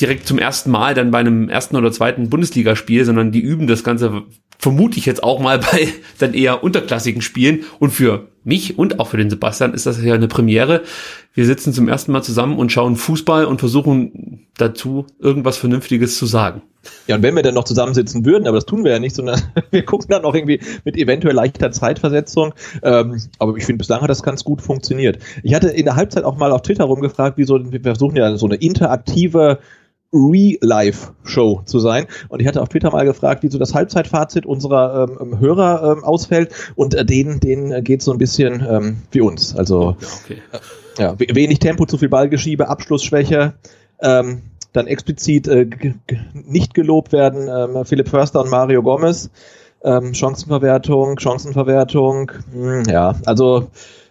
direkt 0.00 0.26
zum 0.26 0.38
ersten 0.38 0.70
Mal 0.70 0.94
dann 0.94 1.10
bei 1.10 1.18
einem 1.18 1.48
ersten 1.48 1.76
oder 1.76 1.92
zweiten 1.92 2.30
Bundesligaspiel, 2.30 3.04
sondern 3.04 3.32
die 3.32 3.40
üben 3.40 3.66
das 3.66 3.84
Ganze 3.84 4.22
vermute 4.60 4.98
ich 4.98 5.06
jetzt 5.06 5.22
auch 5.22 5.40
mal 5.40 5.58
bei 5.58 5.88
dann 6.18 6.34
eher 6.34 6.62
unterklassigen 6.62 7.22
Spielen. 7.22 7.64
Und 7.78 7.90
für 7.90 8.28
mich 8.44 8.78
und 8.78 9.00
auch 9.00 9.08
für 9.08 9.16
den 9.16 9.30
Sebastian 9.30 9.74
ist 9.74 9.86
das 9.86 10.02
ja 10.02 10.14
eine 10.14 10.28
Premiere. 10.28 10.82
Wir 11.34 11.46
sitzen 11.46 11.72
zum 11.72 11.88
ersten 11.88 12.12
Mal 12.12 12.22
zusammen 12.22 12.58
und 12.58 12.70
schauen 12.72 12.96
Fußball 12.96 13.44
und 13.44 13.60
versuchen 13.60 14.46
dazu 14.56 15.06
irgendwas 15.18 15.56
Vernünftiges 15.56 16.16
zu 16.16 16.26
sagen. 16.26 16.62
Ja, 17.06 17.16
und 17.16 17.22
wenn 17.22 17.34
wir 17.36 17.42
dann 17.42 17.54
noch 17.54 17.64
zusammensitzen 17.64 18.24
würden, 18.24 18.46
aber 18.46 18.56
das 18.56 18.64
tun 18.66 18.84
wir 18.84 18.92
ja 18.92 18.98
nicht, 18.98 19.14
sondern 19.14 19.40
wir 19.70 19.84
gucken 19.84 20.08
dann 20.10 20.22
noch 20.22 20.34
irgendwie 20.34 20.60
mit 20.84 20.96
eventuell 20.96 21.34
leichter 21.34 21.70
Zeitversetzung. 21.70 22.54
Ähm, 22.82 23.20
aber 23.38 23.56
ich 23.56 23.64
finde, 23.64 23.78
bislang 23.78 24.00
hat 24.00 24.10
das 24.10 24.22
ganz 24.22 24.44
gut 24.44 24.62
funktioniert. 24.62 25.18
Ich 25.42 25.54
hatte 25.54 25.68
in 25.68 25.84
der 25.84 25.96
Halbzeit 25.96 26.24
auch 26.24 26.36
mal 26.36 26.52
auf 26.52 26.62
Twitter 26.62 26.84
rumgefragt, 26.84 27.38
wie 27.38 27.44
so, 27.44 27.60
wir 27.70 27.80
versuchen 27.80 28.16
ja 28.16 28.36
so 28.36 28.46
eine 28.46 28.56
interaktive 28.56 29.58
Re-Live-Show 30.12 31.62
zu 31.64 31.78
sein. 31.78 32.06
Und 32.28 32.40
ich 32.40 32.48
hatte 32.48 32.60
auf 32.60 32.68
Twitter 32.68 32.90
mal 32.90 33.04
gefragt, 33.04 33.42
wie 33.42 33.48
so 33.48 33.58
das 33.58 33.74
Halbzeitfazit 33.74 34.46
unserer 34.46 35.08
ähm, 35.20 35.38
Hörer 35.38 35.96
ähm, 35.96 36.04
ausfällt. 36.04 36.52
Und 36.74 36.94
äh, 36.94 37.04
denen, 37.04 37.40
denen 37.40 37.84
geht 37.84 38.02
so 38.02 38.12
ein 38.12 38.18
bisschen 38.18 38.66
ähm, 38.68 38.96
wie 39.12 39.20
uns. 39.20 39.54
Also 39.54 39.96
okay. 40.24 40.42
äh, 40.52 41.02
ja, 41.02 41.14
wenig 41.18 41.60
Tempo, 41.60 41.86
zu 41.86 41.98
viel 41.98 42.08
Ballgeschiebe, 42.08 42.68
Abschlussschwäche. 42.68 43.54
Ähm, 44.02 44.42
dann 44.72 44.86
explizit 44.86 45.48
äh, 45.48 45.66
nicht 46.32 46.74
gelobt 46.74 47.12
werden 47.12 47.48
ähm, 47.48 47.84
Philipp 47.84 48.08
Förster 48.08 48.40
und 48.40 48.50
Mario 48.50 48.82
Gomez. 48.82 49.30
Ähm, 49.82 50.14
Chancenverwertung, 50.14 51.18
Chancenverwertung. 51.18 52.32
Mh, 52.52 52.78
hm, 52.78 52.84
ja, 52.84 53.14
also 53.24 53.68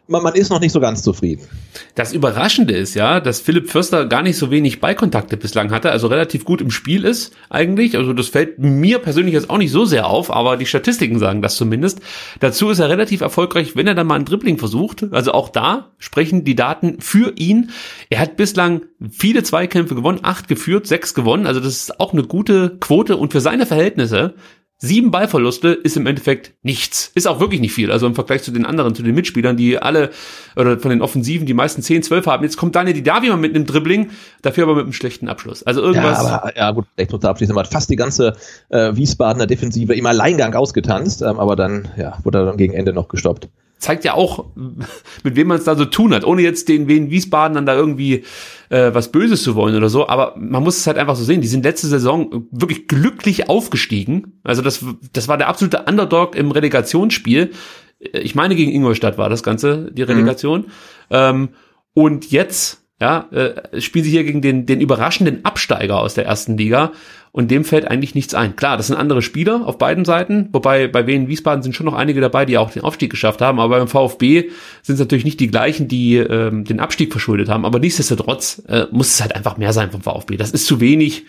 man, 0.09 0.23
man 0.23 0.33
ist 0.33 0.49
noch 0.49 0.59
nicht 0.59 0.71
so 0.71 0.79
ganz 0.79 1.03
zufrieden. 1.03 1.47
Das 1.95 2.13
Überraschende 2.13 2.75
ist 2.75 2.95
ja, 2.95 3.19
dass 3.19 3.39
Philipp 3.39 3.69
Förster 3.69 4.05
gar 4.05 4.21
nicht 4.21 4.37
so 4.37 4.51
wenig 4.51 4.79
Ballkontakte 4.79 5.37
bislang 5.37 5.71
hatte, 5.71 5.91
also 5.91 6.07
relativ 6.07 6.45
gut 6.45 6.61
im 6.61 6.71
Spiel 6.71 7.05
ist 7.05 7.33
eigentlich. 7.49 7.95
Also 7.95 8.13
das 8.13 8.27
fällt 8.27 8.59
mir 8.59 8.99
persönlich 8.99 9.33
jetzt 9.33 9.49
auch 9.49 9.57
nicht 9.57 9.71
so 9.71 9.85
sehr 9.85 10.07
auf, 10.07 10.31
aber 10.31 10.57
die 10.57 10.65
Statistiken 10.65 11.19
sagen 11.19 11.41
das 11.41 11.55
zumindest. 11.55 11.99
Dazu 12.39 12.69
ist 12.69 12.79
er 12.79 12.89
relativ 12.89 13.21
erfolgreich, 13.21 13.75
wenn 13.75 13.87
er 13.87 13.95
dann 13.95 14.07
mal 14.07 14.15
ein 14.15 14.25
Dribbling 14.25 14.57
versucht. 14.57 15.05
Also 15.11 15.31
auch 15.31 15.49
da 15.49 15.91
sprechen 15.97 16.43
die 16.43 16.55
Daten 16.55 16.99
für 16.99 17.33
ihn. 17.37 17.71
Er 18.09 18.19
hat 18.19 18.37
bislang 18.37 18.81
viele 19.11 19.43
Zweikämpfe 19.43 19.95
gewonnen, 19.95 20.19
acht 20.23 20.47
geführt, 20.47 20.87
sechs 20.87 21.13
gewonnen. 21.13 21.45
Also 21.45 21.59
das 21.59 21.73
ist 21.73 21.99
auch 21.99 22.13
eine 22.13 22.23
gute 22.23 22.77
Quote 22.79 23.17
und 23.17 23.31
für 23.31 23.41
seine 23.41 23.65
Verhältnisse 23.65 24.33
Sieben 24.81 25.11
Ballverluste 25.11 25.67
ist 25.69 25.97
im 25.97 26.07
Endeffekt 26.07 26.53
nichts. 26.63 27.11
Ist 27.13 27.27
auch 27.27 27.41
wirklich 27.41 27.59
nicht 27.59 27.73
viel. 27.73 27.91
Also 27.91 28.07
im 28.07 28.15
Vergleich 28.15 28.43
zu 28.43 28.51
den 28.51 28.65
anderen, 28.65 28.95
zu 28.95 29.03
den 29.03 29.13
Mitspielern, 29.13 29.57
die 29.57 29.77
alle, 29.77 30.09
oder 30.55 30.79
von 30.79 30.89
den 30.89 31.01
Offensiven, 31.01 31.45
die 31.45 31.53
meisten 31.53 31.81
10, 31.81 32.03
12 32.03 32.25
haben. 32.27 32.43
Jetzt 32.45 32.55
kommt 32.55 32.77
Daniel 32.77 32.93
Didavi 32.93 33.27
mal 33.27 33.35
mit 33.35 33.53
einem 33.53 33.65
Dribbling, 33.65 34.11
dafür 34.41 34.63
aber 34.63 34.75
mit 34.75 34.83
einem 34.85 34.93
schlechten 34.93 35.27
Abschluss. 35.27 35.63
Also 35.63 35.81
irgendwas. 35.81 36.23
Ja, 36.23 36.41
aber, 36.41 36.57
ja 36.57 36.71
gut, 36.71 36.85
schlecht 36.93 37.13
unter 37.13 37.27
Abschluss. 37.27 37.49
Man 37.49 37.65
hat 37.65 37.71
fast 37.73 37.89
die 37.89 37.97
ganze 37.97 38.37
äh, 38.69 38.95
Wiesbadener 38.95 39.47
Defensive 39.47 39.93
im 39.93 40.05
Alleingang 40.05 40.53
ausgetanzt, 40.55 41.23
ähm, 41.23 41.39
aber 41.39 41.57
dann, 41.57 41.89
ja, 41.97 42.17
wurde 42.23 42.37
er 42.37 42.45
dann 42.45 42.55
gegen 42.55 42.73
Ende 42.73 42.93
noch 42.93 43.09
gestoppt 43.09 43.49
zeigt 43.79 44.03
ja 44.03 44.13
auch, 44.13 44.45
mit 45.23 45.35
wem 45.35 45.47
man 45.47 45.57
es 45.57 45.63
da 45.63 45.75
so 45.75 45.85
tun 45.85 46.13
hat, 46.13 46.25
ohne 46.25 46.41
jetzt 46.41 46.69
den 46.69 46.87
Wien 46.87 47.09
Wiesbaden 47.09 47.55
dann 47.55 47.65
da 47.65 47.75
irgendwie 47.75 48.23
äh, 48.69 48.93
was 48.93 49.11
Böses 49.11 49.43
zu 49.43 49.55
wollen 49.55 49.75
oder 49.75 49.89
so. 49.89 50.07
Aber 50.07 50.35
man 50.37 50.63
muss 50.63 50.77
es 50.77 50.87
halt 50.87 50.97
einfach 50.97 51.15
so 51.15 51.23
sehen. 51.23 51.41
Die 51.41 51.47
sind 51.47 51.63
letzte 51.63 51.87
Saison 51.87 52.47
wirklich 52.51 52.87
glücklich 52.87 53.49
aufgestiegen. 53.49 54.39
Also 54.43 54.61
das, 54.61 54.85
das 55.13 55.27
war 55.27 55.37
der 55.37 55.47
absolute 55.47 55.83
Underdog 55.83 56.35
im 56.35 56.51
Relegationsspiel. 56.51 57.51
Ich 57.99 58.35
meine, 58.35 58.55
gegen 58.55 58.71
Ingolstadt 58.71 59.17
war 59.17 59.29
das 59.29 59.43
Ganze, 59.43 59.91
die 59.91 60.03
mhm. 60.03 60.09
Relegation. 60.09 60.61
Mhm. 60.61 60.65
Ähm, 61.09 61.49
und 61.93 62.31
jetzt, 62.31 62.87
ja, 63.01 63.27
äh, 63.31 63.79
spielen 63.79 64.03
sie 64.03 64.11
hier 64.11 64.23
gegen 64.25 64.41
den, 64.41 64.65
den 64.65 64.81
überraschenden 64.81 65.45
Absteiger 65.45 66.01
aus 66.01 66.15
der 66.15 66.25
ersten 66.25 66.57
Liga 66.57 66.91
und 67.31 67.49
dem 67.49 67.63
fällt 67.63 67.87
eigentlich 67.87 68.13
nichts 68.13 68.33
ein. 68.33 68.55
Klar, 68.55 68.75
das 68.75 68.87
sind 68.87 68.97
andere 68.97 69.21
Spieler 69.21 69.65
auf 69.65 69.77
beiden 69.77 70.03
Seiten, 70.03 70.49
wobei 70.51 70.87
bei 70.87 71.07
Wien 71.07 71.29
Wiesbaden 71.29 71.63
sind 71.63 71.73
schon 71.73 71.85
noch 71.85 71.93
einige 71.93 72.19
dabei, 72.19 72.45
die 72.45 72.57
auch 72.57 72.71
den 72.71 72.83
Aufstieg 72.83 73.09
geschafft 73.09 73.41
haben, 73.41 73.59
aber 73.59 73.77
beim 73.79 73.87
VfB 73.87 74.49
sind 74.81 74.95
es 74.95 74.99
natürlich 74.99 75.23
nicht 75.23 75.39
die 75.39 75.47
gleichen, 75.47 75.87
die 75.87 76.17
ähm, 76.17 76.65
den 76.65 76.81
Abstieg 76.81 77.11
verschuldet 77.11 77.47
haben, 77.47 77.65
aber 77.65 77.79
nichtsdestotrotz 77.79 78.63
äh, 78.67 78.87
muss 78.91 79.13
es 79.13 79.21
halt 79.21 79.33
einfach 79.35 79.57
mehr 79.57 79.71
sein 79.71 79.91
vom 79.91 80.01
VfB. 80.01 80.35
Das 80.37 80.51
ist 80.51 80.65
zu 80.65 80.81
wenig. 80.81 81.25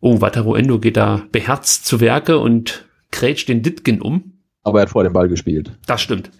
Oh, 0.00 0.20
Wataru 0.20 0.54
Endo 0.54 0.78
geht 0.78 0.96
da 0.96 1.22
beherzt 1.30 1.86
zu 1.86 2.00
Werke 2.00 2.38
und 2.38 2.86
krätscht 3.10 3.48
den 3.48 3.62
Ditgen 3.62 4.00
um. 4.00 4.32
Aber 4.64 4.80
er 4.80 4.82
hat 4.82 4.90
vor 4.90 5.04
dem 5.04 5.12
Ball 5.12 5.28
gespielt. 5.28 5.72
Das 5.86 6.02
stimmt. 6.02 6.30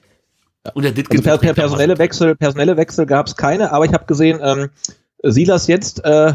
Und 0.74 0.84
der 0.84 0.93
Ditgen 0.93 1.16
also 1.18 1.28
per, 1.28 1.39
per 1.39 1.55
personelle 1.55 1.98
Wechsel, 1.98 2.36
personelle 2.36 2.76
Wechsel 2.76 3.06
gab 3.06 3.26
es 3.26 3.36
keine, 3.36 3.72
aber 3.72 3.84
ich 3.84 3.93
habe 3.93 4.05
gesehen, 4.06 4.40
ähm, 4.43 4.70
Silas 5.22 5.66
jetzt 5.68 6.05
äh, 6.05 6.34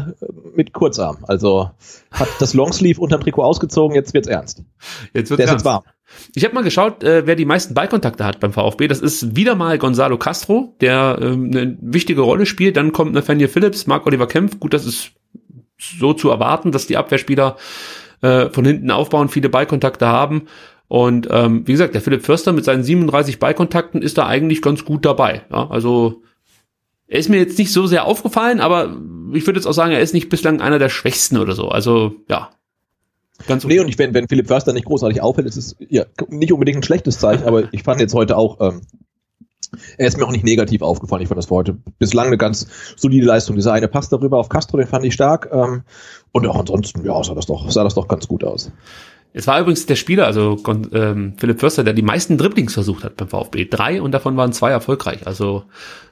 mit 0.54 0.72
Kurzarm. 0.72 1.18
Also 1.22 1.70
hat 2.10 2.28
das 2.38 2.54
Longsleeve 2.54 3.00
unterm 3.00 3.20
Trikot 3.20 3.42
ausgezogen, 3.42 3.94
jetzt 3.94 4.14
wird's 4.14 4.28
ernst. 4.28 4.64
Jetzt 5.12 5.30
wird's 5.30 5.36
Der 5.36 5.40
ernst. 5.40 5.48
ist 5.48 5.52
jetzt 5.52 5.64
warm. 5.64 5.84
Ich 6.34 6.44
habe 6.44 6.54
mal 6.54 6.64
geschaut, 6.64 7.02
äh, 7.04 7.26
wer 7.26 7.36
die 7.36 7.44
meisten 7.44 7.74
Ballkontakte 7.74 8.24
hat 8.24 8.40
beim 8.40 8.52
VfB. 8.52 8.88
Das 8.88 9.00
ist 9.00 9.36
wieder 9.36 9.54
mal 9.54 9.78
Gonzalo 9.78 10.16
Castro, 10.16 10.74
der 10.80 11.18
ähm, 11.20 11.50
eine 11.52 11.76
wichtige 11.80 12.22
Rolle 12.22 12.46
spielt. 12.46 12.76
Dann 12.76 12.92
kommt 12.92 13.12
Nathaniel 13.12 13.48
Phillips, 13.48 13.86
Mark 13.86 14.06
Oliver 14.06 14.26
Kempf. 14.26 14.58
Gut, 14.58 14.72
das 14.72 14.86
ist 14.86 15.12
so 15.78 16.14
zu 16.14 16.30
erwarten, 16.30 16.72
dass 16.72 16.86
die 16.86 16.96
Abwehrspieler 16.96 17.56
äh, 18.22 18.48
von 18.48 18.64
hinten 18.64 18.90
aufbauen, 18.90 19.28
viele 19.28 19.48
Ballkontakte 19.50 20.06
haben. 20.06 20.48
Und 20.88 21.28
ähm, 21.30 21.66
wie 21.66 21.72
gesagt, 21.72 21.94
der 21.94 22.00
Philipp 22.00 22.24
Förster 22.24 22.52
mit 22.52 22.64
seinen 22.64 22.82
37 22.82 23.38
Ballkontakten 23.38 24.00
ist 24.00 24.16
da 24.18 24.26
eigentlich 24.26 24.62
ganz 24.62 24.84
gut 24.84 25.04
dabei. 25.04 25.42
Ja, 25.52 25.68
also 25.68 26.22
er 27.06 27.18
ist 27.18 27.28
mir 27.28 27.38
jetzt 27.38 27.58
nicht 27.58 27.72
so 27.72 27.86
sehr 27.86 28.06
aufgefallen, 28.06 28.60
aber 28.60 28.96
ich 29.32 29.46
würde 29.46 29.58
jetzt 29.58 29.66
auch 29.66 29.72
sagen, 29.72 29.92
er 29.92 30.00
ist 30.00 30.14
nicht 30.14 30.28
bislang 30.28 30.60
einer 30.60 30.78
der 30.78 30.88
Schwächsten 30.88 31.38
oder 31.38 31.54
so. 31.54 31.68
Also, 31.68 32.14
ja. 32.28 32.50
Ganz 33.46 33.64
okay. 33.64 33.74
Nee, 33.74 33.80
und 33.80 33.88
ich, 33.88 33.98
wenn, 33.98 34.14
wenn 34.14 34.28
Philipp 34.28 34.48
Förster 34.48 34.72
nicht 34.72 34.86
großartig 34.86 35.22
auffällt, 35.22 35.46
ist 35.46 35.56
es 35.56 35.76
ja 35.88 36.04
nicht 36.28 36.52
unbedingt 36.52 36.78
ein 36.78 36.82
schlechtes 36.82 37.18
Zeichen, 37.18 37.44
aber 37.44 37.72
ich 37.72 37.82
fand 37.82 38.00
jetzt 38.00 38.14
heute 38.14 38.36
auch, 38.36 38.58
ähm, 38.60 38.80
er 39.96 40.08
ist 40.08 40.16
mir 40.16 40.26
auch 40.26 40.32
nicht 40.32 40.44
negativ 40.44 40.82
aufgefallen. 40.82 41.22
Ich 41.22 41.28
fand 41.28 41.38
das 41.38 41.50
war 41.50 41.58
heute 41.58 41.76
bislang 41.98 42.28
eine 42.28 42.38
ganz 42.38 42.66
solide 42.96 43.26
Leistung. 43.26 43.56
Dieser 43.56 43.72
eine 43.72 43.88
Pass 43.88 44.08
darüber 44.08 44.38
auf 44.38 44.48
Castro, 44.48 44.78
den 44.78 44.86
fand 44.86 45.04
ich 45.04 45.14
stark. 45.14 45.48
Ähm, 45.52 45.82
und 46.32 46.46
auch 46.46 46.58
ansonsten, 46.58 47.04
ja, 47.04 47.22
sah 47.22 47.34
das 47.34 47.46
doch, 47.46 47.70
sah 47.70 47.84
das 47.84 47.94
doch 47.94 48.08
ganz 48.08 48.26
gut 48.26 48.44
aus. 48.44 48.72
Es 49.38 49.46
war 49.46 49.60
übrigens 49.60 49.86
der 49.86 49.94
Spieler, 49.94 50.26
also 50.26 50.60
ähm, 50.92 51.34
Philipp 51.36 51.60
Förster, 51.60 51.84
der 51.84 51.94
die 51.94 52.02
meisten 52.02 52.36
Dribblings 52.38 52.74
versucht 52.74 53.04
hat 53.04 53.16
beim 53.16 53.28
VfB. 53.28 53.66
Drei 53.66 54.02
und 54.02 54.10
davon 54.10 54.36
waren 54.36 54.52
zwei 54.52 54.72
erfolgreich. 54.72 55.28
Also 55.28 55.62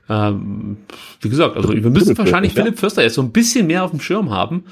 ähm, 0.09 0.77
wie 1.21 1.29
gesagt, 1.29 1.57
also 1.57 1.73
wir 1.73 1.91
müssen 1.91 2.17
wahrscheinlich 2.17 2.55
ja. 2.55 2.63
Philipp 2.63 2.79
Förster 2.79 3.03
jetzt 3.03 3.15
so 3.15 3.23
ein 3.23 3.33
bisschen 3.33 3.67
mehr 3.67 3.83
auf 3.83 3.91
dem 3.91 3.99
Schirm 3.99 4.31
haben. 4.31 4.67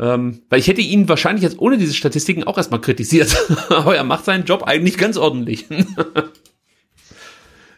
Ähm, 0.00 0.40
weil 0.50 0.58
ich 0.58 0.66
hätte 0.66 0.80
ihn 0.80 1.08
wahrscheinlich 1.08 1.44
jetzt 1.44 1.60
ohne 1.60 1.78
diese 1.78 1.94
Statistiken 1.94 2.42
auch 2.42 2.56
erstmal 2.56 2.80
kritisiert. 2.80 3.36
Aber 3.68 3.94
er 3.94 4.02
macht 4.02 4.24
seinen 4.24 4.46
Job 4.46 4.64
eigentlich 4.64 4.98
ganz 4.98 5.16
ordentlich. 5.16 5.66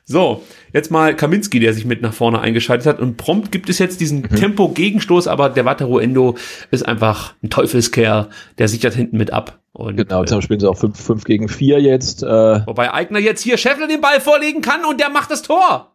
so, 0.06 0.44
jetzt 0.72 0.90
mal 0.90 1.16
Kaminski, 1.16 1.60
der 1.60 1.72
sich 1.72 1.86
mit 1.86 2.02
nach 2.02 2.12
vorne 2.12 2.40
eingeschaltet 2.40 2.86
hat. 2.86 3.00
Und 3.00 3.16
prompt 3.16 3.50
gibt 3.50 3.70
es 3.70 3.78
jetzt 3.78 4.00
diesen 4.00 4.20
mhm. 4.20 4.36
Tempo-Gegenstoß, 4.36 5.28
aber 5.28 5.48
der 5.48 5.64
Wataru 5.64 5.98
Endo 5.98 6.36
ist 6.70 6.86
einfach 6.86 7.34
ein 7.42 7.48
Teufelskerl, 7.48 8.28
der 8.58 8.68
sichert 8.68 8.94
hinten 8.94 9.16
mit 9.16 9.32
ab. 9.32 9.60
Und, 9.72 9.96
genau, 9.96 10.20
jetzt 10.20 10.32
äh, 10.32 10.42
spielen 10.42 10.60
sie 10.60 10.68
auch 10.68 10.76
5 10.76 11.24
gegen 11.24 11.48
4 11.48 11.80
jetzt. 11.80 12.22
Äh. 12.22 12.26
Wobei 12.66 12.92
Eigner 12.92 13.18
jetzt 13.18 13.42
hier 13.42 13.56
Scheffler 13.56 13.88
den 13.88 14.02
Ball 14.02 14.20
vorlegen 14.20 14.60
kann 14.60 14.84
und 14.84 15.00
der 15.00 15.08
macht 15.08 15.30
das 15.30 15.42
Tor. 15.42 15.92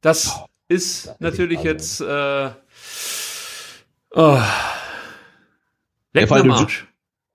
Das 0.00 0.36
oh, 0.36 0.46
ist 0.68 1.08
das 1.08 1.20
natürlich 1.20 1.62
jetzt 1.62 2.00
äh, 2.00 2.50
oh, 4.14 4.40
Leck 6.12 6.30
ja. 6.30 6.42
Du, 6.42 6.66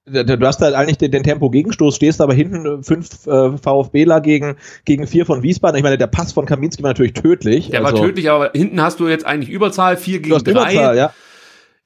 du, 0.06 0.48
hast 0.48 0.61
halt 0.61 0.76
eigentlich 0.76 0.98
den, 0.98 1.11
den 1.11 1.23
Tempo-Gegenstoß, 1.23 1.95
stehst 1.95 2.22
aber 2.22 2.34
hinten 2.34 2.84
fünf 2.84 3.28
äh, 3.28 3.57
VfBler 3.57 4.22
gegen, 4.22 4.57
gegen 4.86 5.07
vier 5.07 5.26
von 5.26 5.44
Wiesbaden. 5.44 5.78
Ich 5.78 5.84
meine, 5.84 5.98
der 5.98 6.07
Pass 6.07 6.34
von 6.34 6.45
Kaminski 6.45 6.84
war 6.84 6.90
natürlich 6.90 7.14
tödlich. 7.14 7.69
Der 7.69 7.86
also, 7.86 7.98
war 7.98 8.07
tödlich, 8.07 8.30
aber 8.30 8.52
hinten 8.53 8.82
hast 8.82 8.99
du 8.99 9.07
jetzt 9.07 9.26
eigentlich 9.26 9.49
Überzahl, 9.49 9.98
vier 9.98 10.19
gegen 10.19 10.38
drei. 10.44 10.52
Überzahl, 10.52 10.98
ja. 10.98 11.14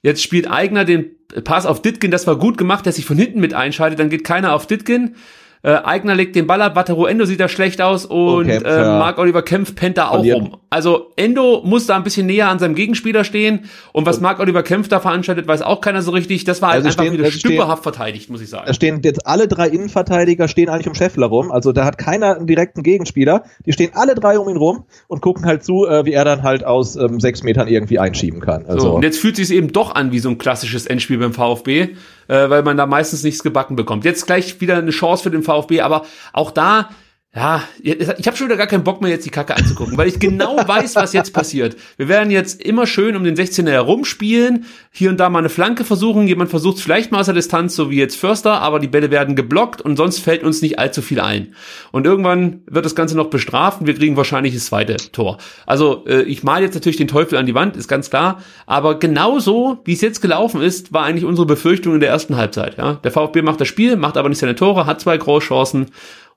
Jetzt 0.01 0.21
spielt 0.21 0.49
Eigner 0.49 0.85
den 0.85 1.11
Pass 1.43 1.65
auf 1.65 1.81
Ditkin, 1.81 2.11
das 2.11 2.27
war 2.27 2.37
gut 2.37 2.57
gemacht, 2.57 2.85
der 2.85 2.93
sich 2.93 3.05
von 3.05 3.17
hinten 3.17 3.39
mit 3.39 3.53
einschaltet, 3.53 3.99
dann 3.99 4.09
geht 4.09 4.23
keiner 4.23 4.53
auf 4.53 4.67
Ditkin. 4.67 5.15
Äh, 5.63 5.77
Eigner 5.83 6.15
legt 6.15 6.35
den 6.35 6.47
Ball 6.47 6.61
ab, 6.61 6.75
Wataru 6.75 7.05
Endo 7.05 7.25
sieht 7.25 7.39
da 7.39 7.47
schlecht 7.47 7.81
aus 7.81 8.05
und 8.05 8.45
okay, 8.45 8.57
äh, 8.63 8.83
Marc 8.83 9.17
Oliver 9.17 9.41
Kempf 9.41 9.75
pennt 9.75 9.97
da 9.97 10.09
auch 10.09 10.23
rum. 10.23 10.57
Also 10.69 11.11
Endo 11.15 11.61
muss 11.63 11.87
da 11.87 11.95
ein 11.95 12.03
bisschen 12.03 12.27
näher 12.27 12.49
an 12.49 12.59
seinem 12.59 12.75
Gegenspieler 12.75 13.23
stehen 13.23 13.65
und 13.93 14.05
was 14.05 14.21
Marc 14.21 14.39
Oliver 14.39 14.61
Kempf 14.61 14.89
da 14.89 14.99
veranstaltet, 14.99 15.47
weiß 15.47 15.61
auch 15.61 15.81
keiner 15.81 16.01
so 16.01 16.11
richtig. 16.11 16.43
Das 16.43 16.61
war 16.61 16.69
halt 16.69 16.85
also 16.85 16.89
einfach 16.89 17.03
stehen, 17.03 17.13
wieder 17.17 17.31
stümperhaft 17.31 17.83
verteidigt, 17.83 18.29
muss 18.29 18.41
ich 18.41 18.49
sagen. 18.49 18.65
Da 18.67 18.73
stehen 18.73 19.01
jetzt 19.03 19.25
alle 19.25 19.47
drei 19.47 19.67
Innenverteidiger 19.67 20.47
stehen 20.47 20.69
eigentlich 20.69 20.87
um 20.87 20.95
Scheffler 20.95 21.27
rum. 21.27 21.51
Also 21.51 21.71
da 21.71 21.85
hat 21.85 21.97
keiner 21.97 22.35
einen 22.35 22.47
direkten 22.47 22.83
Gegenspieler. 22.83 23.43
Die 23.65 23.73
stehen 23.73 23.91
alle 23.93 24.15
drei 24.15 24.37
um 24.37 24.49
ihn 24.49 24.57
rum 24.57 24.85
und 25.07 25.21
gucken 25.21 25.45
halt 25.45 25.63
zu, 25.63 25.87
äh, 25.87 26.05
wie 26.05 26.13
er 26.13 26.25
dann 26.25 26.43
halt 26.43 26.63
aus 26.63 26.95
ähm, 26.95 27.19
sechs 27.19 27.43
Metern 27.43 27.67
irgendwie 27.67 27.97
einschieben 27.97 28.39
kann. 28.39 28.65
Also 28.65 28.79
so, 28.87 28.95
und 28.95 29.03
jetzt 29.03 29.19
fühlt 29.19 29.35
sich 29.37 29.51
eben 29.51 29.71
doch 29.71 29.95
an 29.95 30.11
wie 30.11 30.19
so 30.19 30.29
ein 30.29 30.37
klassisches 30.37 30.85
Endspiel 30.85 31.17
beim 31.17 31.33
VfB 31.33 31.95
äh, 32.27 32.49
weil 32.49 32.63
man 32.63 32.77
da 32.77 32.85
meistens 32.85 33.23
nichts 33.23 33.43
gebacken 33.43 33.75
bekommt. 33.75 34.05
Jetzt 34.05 34.25
gleich 34.25 34.59
wieder 34.61 34.77
eine 34.77 34.91
Chance 34.91 35.23
für 35.23 35.31
den 35.31 35.43
VfB, 35.45 35.81
aber 35.81 36.05
auch 36.33 36.51
da 36.51 36.89
ja, 37.35 37.63
ich 37.81 38.27
habe 38.27 38.37
schon 38.37 38.47
wieder 38.47 38.55
gar 38.55 38.67
keinen 38.67 38.85
Bock 38.85 39.01
mehr, 39.01 39.11
jetzt 39.11 39.25
die 39.25 39.29
Kacke 39.29 39.57
anzugucken, 39.57 39.97
weil 39.97 40.07
ich 40.07 40.19
genau 40.19 40.55
weiß, 40.67 40.95
was 40.95 41.11
jetzt 41.11 41.33
passiert. 41.33 41.75
Wir 41.97 42.07
werden 42.07 42.31
jetzt 42.31 42.61
immer 42.61 42.87
schön 42.87 43.17
um 43.17 43.25
den 43.25 43.35
16er 43.35 43.71
herumspielen, 43.71 44.65
hier 44.91 45.09
und 45.09 45.19
da 45.19 45.29
mal 45.29 45.39
eine 45.39 45.49
Flanke 45.49 45.83
versuchen, 45.83 46.27
jemand 46.27 46.49
versucht 46.49 46.79
vielleicht 46.79 47.11
mal 47.11 47.19
aus 47.19 47.25
der 47.25 47.35
Distanz, 47.35 47.75
so 47.75 47.89
wie 47.89 47.97
jetzt 47.97 48.15
Förster, 48.15 48.61
aber 48.61 48.79
die 48.79 48.87
Bälle 48.87 49.11
werden 49.11 49.35
geblockt 49.35 49.81
und 49.81 49.97
sonst 49.97 50.19
fällt 50.19 50.43
uns 50.43 50.61
nicht 50.61 50.79
allzu 50.79 51.01
viel 51.01 51.19
ein. 51.19 51.53
Und 51.91 52.05
irgendwann 52.05 52.61
wird 52.67 52.85
das 52.85 52.95
Ganze 52.95 53.17
noch 53.17 53.29
bestraft 53.29 53.81
und 53.81 53.87
wir 53.87 53.95
kriegen 53.95 54.15
wahrscheinlich 54.15 54.53
das 54.53 54.67
zweite 54.67 54.95
Tor. 54.95 55.37
Also 55.65 56.05
äh, 56.07 56.21
ich 56.21 56.43
male 56.43 56.63
jetzt 56.63 56.75
natürlich 56.75 56.97
den 56.97 57.09
Teufel 57.09 57.37
an 57.37 57.45
die 57.45 57.53
Wand, 57.53 57.75
ist 57.75 57.89
ganz 57.89 58.09
klar, 58.09 58.41
aber 58.65 58.97
genauso, 58.97 59.79
wie 59.83 59.93
es 59.93 59.99
jetzt 59.99 60.21
gelaufen 60.21 60.61
ist, 60.61 60.93
war 60.93 61.03
eigentlich 61.03 61.25
unsere 61.25 61.45
Befürchtung 61.45 61.95
in 61.95 61.99
der 61.99 62.09
ersten 62.09 62.37
Halbzeit. 62.37 62.77
Ja? 62.77 62.93
Der 63.03 63.11
VfB 63.11 63.41
macht 63.41 63.59
das 63.59 63.67
Spiel, 63.67 63.97
macht 63.97 64.15
aber 64.15 64.29
nicht 64.29 64.39
seine 64.39 64.55
Tore, 64.55 64.85
hat 64.85 65.01
zwei 65.01 65.17
Großchancen 65.17 65.87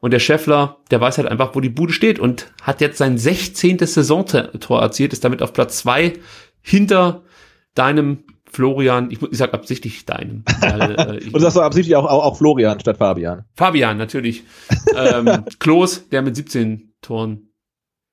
und 0.01 0.13
der 0.13 0.21
Scheffler, 0.21 0.79
der 0.91 1.01
weiß 1.01 1.19
halt 1.19 1.29
einfach, 1.29 1.55
wo 1.55 1.61
die 1.61 1.69
Bude 1.69 1.93
steht 1.93 2.19
und 2.19 2.53
hat 2.63 2.81
jetzt 2.81 2.99
sein 2.99 3.19
16. 3.19 3.79
Saisontor 3.79 4.81
erzielt, 4.81 5.13
ist 5.13 5.25
damit 5.25 5.43
auf 5.43 5.53
Platz 5.53 5.79
zwei 5.79 6.15
hinter 6.61 7.23
deinem 7.75 8.25
Florian, 8.51 9.11
ich, 9.11 9.21
ich 9.21 9.39
sag 9.39 9.53
absichtlich 9.55 10.07
deinem. 10.07 10.45
Weil, 10.61 11.21
äh, 11.23 11.31
und 11.33 11.41
sagst 11.41 11.57
du 11.57 11.61
absichtlich 11.61 11.97
auch, 11.97 12.07
auch, 12.07 12.25
auch 12.25 12.39
Florian 12.39 12.81
statt 12.81 12.99
Fabian. 12.99 13.45
Fabian, 13.55 13.99
natürlich. 13.99 14.45
ähm, 14.97 15.45
Klos, 15.59 16.09
der 16.09 16.23
mit 16.23 16.37
17 16.37 16.95
Toren 17.03 17.48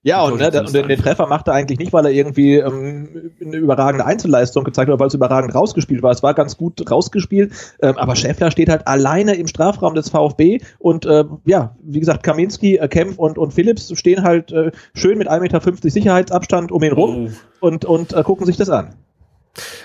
ja, 0.06 0.24
und, 0.24 0.38
ne, 0.38 0.52
und 0.52 0.72
den, 0.72 0.88
den, 0.88 1.00
Treffer 1.00 1.26
macht 1.26 1.48
er 1.48 1.56
eigentlich 1.56 1.80
nicht, 1.80 1.92
weil 1.92 2.06
er 2.06 2.12
irgendwie 2.12 2.58
ähm, 2.58 3.32
eine 3.44 3.58
überragende 3.58 4.06
Einzelleistung 4.06 4.64
gezeigt 4.64 4.92
hat, 4.92 5.00
weil 5.00 5.08
es 5.08 5.16
überragend 5.16 5.56
rausgespielt 5.56 6.04
war. 6.04 6.12
Es 6.12 6.22
war 6.22 6.36
ganz 6.36 6.58
gut 6.58 6.92
rausgespielt, 6.92 7.52
ähm, 7.82 7.98
aber 7.98 8.16
Schäffler 8.16 8.52
steht 8.52 8.70
halt 8.70 8.88
alleine 8.88 9.34
im 9.34 9.48
Strafraum 9.48 9.96
des 9.96 10.10
VfB 10.10 10.60
und 10.78 11.08
äh, 11.08 11.26
ja, 11.46 11.76
wie 11.82 12.00
gesagt, 12.00 12.22
Kaminski, 12.22 12.76
äh, 12.76 12.88
Kempf 12.88 13.18
und, 13.18 13.40
und 13.40 13.56
Philips 13.56 13.98
stehen 13.98 14.22
halt 14.22 14.52
äh, 14.52 14.72
schön 14.94 15.18
mit 15.18 15.28
1,50 15.28 15.40
Meter 15.42 15.90
Sicherheitsabstand 15.90 16.72
um 16.72 16.84
ihn 16.84 16.94
rum 16.94 17.30
oh. 17.60 17.66
und, 17.66 17.86
und 17.86 18.14
äh, 18.14 18.22
gucken 18.22 18.46
sich 18.46 18.58
das 18.58 18.70
an. 18.70 18.94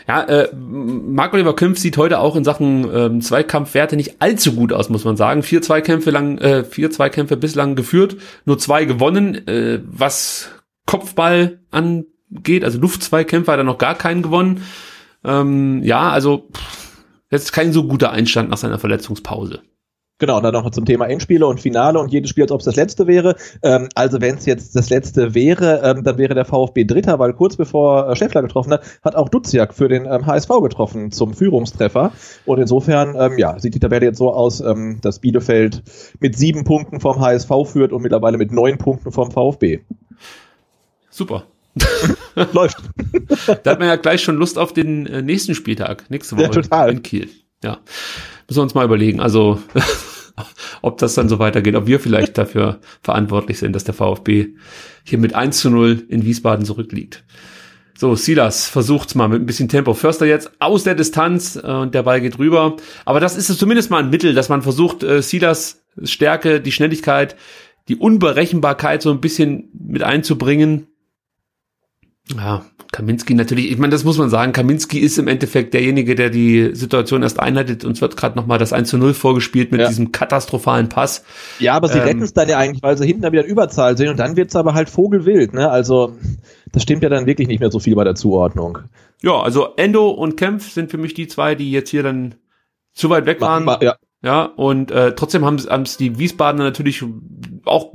Ja, 0.09 0.22
äh, 0.22 0.48
Marc-Oliver 0.55 1.55
Kempf 1.55 1.78
sieht 1.78 1.97
heute 1.97 2.18
auch 2.18 2.36
in 2.36 2.44
Sachen 2.44 2.88
ähm, 2.92 3.20
Zweikampfwerte 3.20 3.97
nicht 3.97 4.20
allzu 4.20 4.55
gut 4.55 4.72
aus, 4.72 4.88
muss 4.88 5.05
man 5.05 5.16
sagen. 5.16 5.42
Vier 5.42 5.62
Zweikämpfe 5.62 6.10
lang, 6.10 6.38
äh, 6.38 6.64
vier 6.64 6.90
Zweikämpfe 6.90 7.36
bislang 7.36 7.76
geführt, 7.76 8.16
nur 8.44 8.59
zwei 8.59 8.84
gewonnen, 8.84 9.47
äh, 9.47 9.80
was 9.84 10.51
Kopfball 10.86 11.60
angeht, 11.70 12.64
also 12.64 12.78
Luftzweikämpfe 12.80 13.52
hat 13.52 13.59
er 13.59 13.64
noch 13.64 13.78
gar 13.78 13.94
keinen 13.94 14.22
gewonnen. 14.22 14.64
Ähm, 15.24 15.82
ja, 15.84 16.10
also 16.10 16.48
pff, 16.52 17.05
jetzt 17.30 17.52
kein 17.52 17.72
so 17.72 17.86
guter 17.86 18.10
Einstand 18.10 18.51
nach 18.51 18.56
seiner 18.56 18.78
Verletzungspause. 18.78 19.60
Genau, 20.20 20.36
und 20.36 20.42
dann 20.42 20.52
noch 20.52 20.70
zum 20.70 20.84
Thema 20.84 21.06
Endspiele 21.06 21.47
und 21.47 21.60
Finale 21.60 21.98
und 21.98 22.12
jedes 22.12 22.28
Spiel, 22.28 22.44
als 22.44 22.52
ob 22.52 22.60
es 22.60 22.66
das 22.66 22.76
letzte 22.76 23.06
wäre. 23.06 23.36
Ähm, 23.62 23.88
also 23.94 24.20
wenn 24.20 24.36
es 24.36 24.44
jetzt 24.44 24.76
das 24.76 24.90
letzte 24.90 25.34
wäre, 25.34 25.80
ähm, 25.82 26.05
dann 26.05 26.18
wäre 26.18 26.34
der 26.34 26.44
VfB 26.44 26.84
Dritter, 26.84 27.18
weil 27.18 27.32
kurz 27.32 27.56
bevor 27.56 28.10
äh, 28.10 28.14
Schäffler 28.14 28.42
getroffen 28.42 28.74
hat, 28.74 28.82
hat 29.02 29.16
auch 29.16 29.30
Duziak 29.30 29.72
für 29.72 29.88
den 29.88 30.05
ähm, 30.05 30.26
HSV 30.26 30.51
getroffen 30.62 31.10
zum 31.10 31.32
Führungstreffer. 31.32 32.12
Und 32.44 32.60
insofern, 32.60 33.16
ähm, 33.18 33.38
ja, 33.38 33.59
sieht 33.59 33.74
die 33.74 33.80
Tabelle 33.80 34.05
jetzt 34.05 34.18
so 34.18 34.30
aus, 34.30 34.60
ähm, 34.60 34.98
dass 35.01 35.20
Bielefeld 35.20 35.82
mit 36.20 36.36
sieben 36.36 36.64
Punkten 36.64 37.01
vom 37.01 37.18
HSV 37.18 37.51
führt 37.64 37.92
und 37.92 38.02
mittlerweile 38.02 38.36
mit 38.36 38.52
neun 38.52 38.76
Punkten 38.76 39.12
vom 39.12 39.30
VfB. 39.30 39.80
Super. 41.09 41.44
Läuft. 42.52 42.76
da 43.62 43.70
hat 43.70 43.78
man 43.78 43.88
ja 43.88 43.97
gleich 43.97 44.22
schon 44.22 44.36
Lust 44.36 44.59
auf 44.59 44.74
den 44.74 45.06
äh, 45.06 45.22
nächsten 45.22 45.55
Spieltag, 45.55 46.10
nächste 46.10 46.36
Woche 46.36 46.44
ja, 46.44 46.51
total. 46.51 46.90
in 46.92 47.02
Kiel. 47.02 47.30
Ja, 47.62 47.78
müssen 48.48 48.59
wir 48.59 48.62
uns 48.62 48.74
mal 48.74 48.84
überlegen. 48.84 49.20
Also 49.20 49.60
ob 50.82 50.98
das 50.98 51.14
dann 51.14 51.28
so 51.28 51.38
weitergeht, 51.38 51.74
ob 51.74 51.86
wir 51.86 52.00
vielleicht 52.00 52.38
dafür 52.38 52.80
verantwortlich 53.02 53.58
sind, 53.58 53.74
dass 53.74 53.84
der 53.84 53.94
VfB 53.94 54.54
hier 55.04 55.18
mit 55.18 55.34
1 55.34 55.58
zu 55.58 55.70
0 55.70 56.04
in 56.08 56.24
Wiesbaden 56.24 56.64
zurückliegt. 56.64 57.24
So, 58.00 58.14
Silas 58.14 58.66
versucht's 58.66 59.14
mal 59.14 59.28
mit 59.28 59.42
ein 59.42 59.46
bisschen 59.46 59.68
Tempo. 59.68 59.92
Förster 59.92 60.24
jetzt 60.24 60.50
aus 60.58 60.84
der 60.84 60.94
Distanz 60.94 61.56
äh, 61.56 61.66
und 61.66 61.94
der 61.94 62.04
Ball 62.04 62.22
geht 62.22 62.38
rüber. 62.38 62.76
Aber 63.04 63.20
das 63.20 63.36
ist 63.36 63.46
zumindest 63.58 63.90
mal 63.90 64.02
ein 64.02 64.08
Mittel, 64.08 64.32
dass 64.32 64.48
man 64.48 64.62
versucht, 64.62 65.02
äh, 65.02 65.20
Silas 65.20 65.84
Stärke, 66.02 66.62
die 66.62 66.72
Schnelligkeit, 66.72 67.36
die 67.88 67.96
Unberechenbarkeit 67.96 69.02
so 69.02 69.10
ein 69.10 69.20
bisschen 69.20 69.68
mit 69.72 70.02
einzubringen. 70.02 70.86
Ja, 72.36 72.65
Kaminski 72.93 73.35
natürlich, 73.35 73.70
ich 73.70 73.78
meine, 73.78 73.93
das 73.93 74.05
muss 74.05 74.19
man 74.19 74.31
sagen, 74.31 74.52
Kaminski 74.52 74.98
ist 74.98 75.16
im 75.19 75.28
Endeffekt 75.28 75.74
derjenige, 75.74 76.16
der 76.16 76.28
die 76.28 76.74
Situation 76.74 77.23
erst 77.23 77.39
einleitet. 77.39 77.85
Uns 77.85 78.01
wird 78.01 78.16
gerade 78.16 78.36
nochmal 78.36 78.59
das 78.59 78.73
1 78.73 78.89
zu 78.89 78.98
0 78.98 79.15
vorgespielt 79.15 79.70
mit 79.70 79.81
ja. 79.81 79.89
diesem 79.89 80.11
katastrophalen 80.11 80.89
Pass. 80.89 81.24
Ja, 81.61 81.74
aber 81.74 81.89
sie 81.89 81.98
ähm, 81.98 82.05
retten 82.05 82.23
es 82.23 82.32
dann 82.32 82.48
ja 82.48 82.59
eigentlich, 82.59 82.82
weil 82.82 82.98
sie 82.98 83.07
hinten 83.07 83.23
dann 83.23 83.32
wieder 83.32 83.44
Überzahl 83.44 83.97
sind 83.97 84.09
und 84.09 84.19
dann 84.19 84.36
wird's 84.36 84.57
aber 84.57 84.74
halt 84.74 84.90
vogelwild, 84.90 85.55
ne? 85.55 85.70
Also, 85.70 86.16
das 86.73 86.82
stimmt 86.82 87.02
ja 87.02 87.09
dann 87.09 87.27
wirklich 87.27 87.47
nicht 87.47 87.61
mehr 87.61 87.70
so 87.70 87.78
viel 87.78 87.94
bei 87.94 88.05
der 88.05 88.16
Zuordnung. 88.16 88.78
Ja, 89.23 89.40
also 89.40 89.69
Endo 89.77 90.09
und 90.09 90.36
Kempf 90.36 90.73
sind 90.73 90.90
für 90.90 90.98
mich 90.98 91.15
die 91.15 91.28
zwei, 91.28 91.55
die 91.55 91.70
jetzt 91.70 91.90
hier 91.90 92.02
dann 92.02 92.35
zu 92.93 93.09
weit 93.09 93.27
weg 93.27 93.40
waren. 93.40 93.66
Ja. 93.81 93.97
ja, 94.23 94.43
und 94.43 94.90
äh, 94.90 95.15
trotzdem 95.15 95.44
haben 95.44 95.57
es 95.57 95.97
die 95.97 96.19
Wiesbadener 96.19 96.65
natürlich 96.65 97.05
auch 97.66 97.93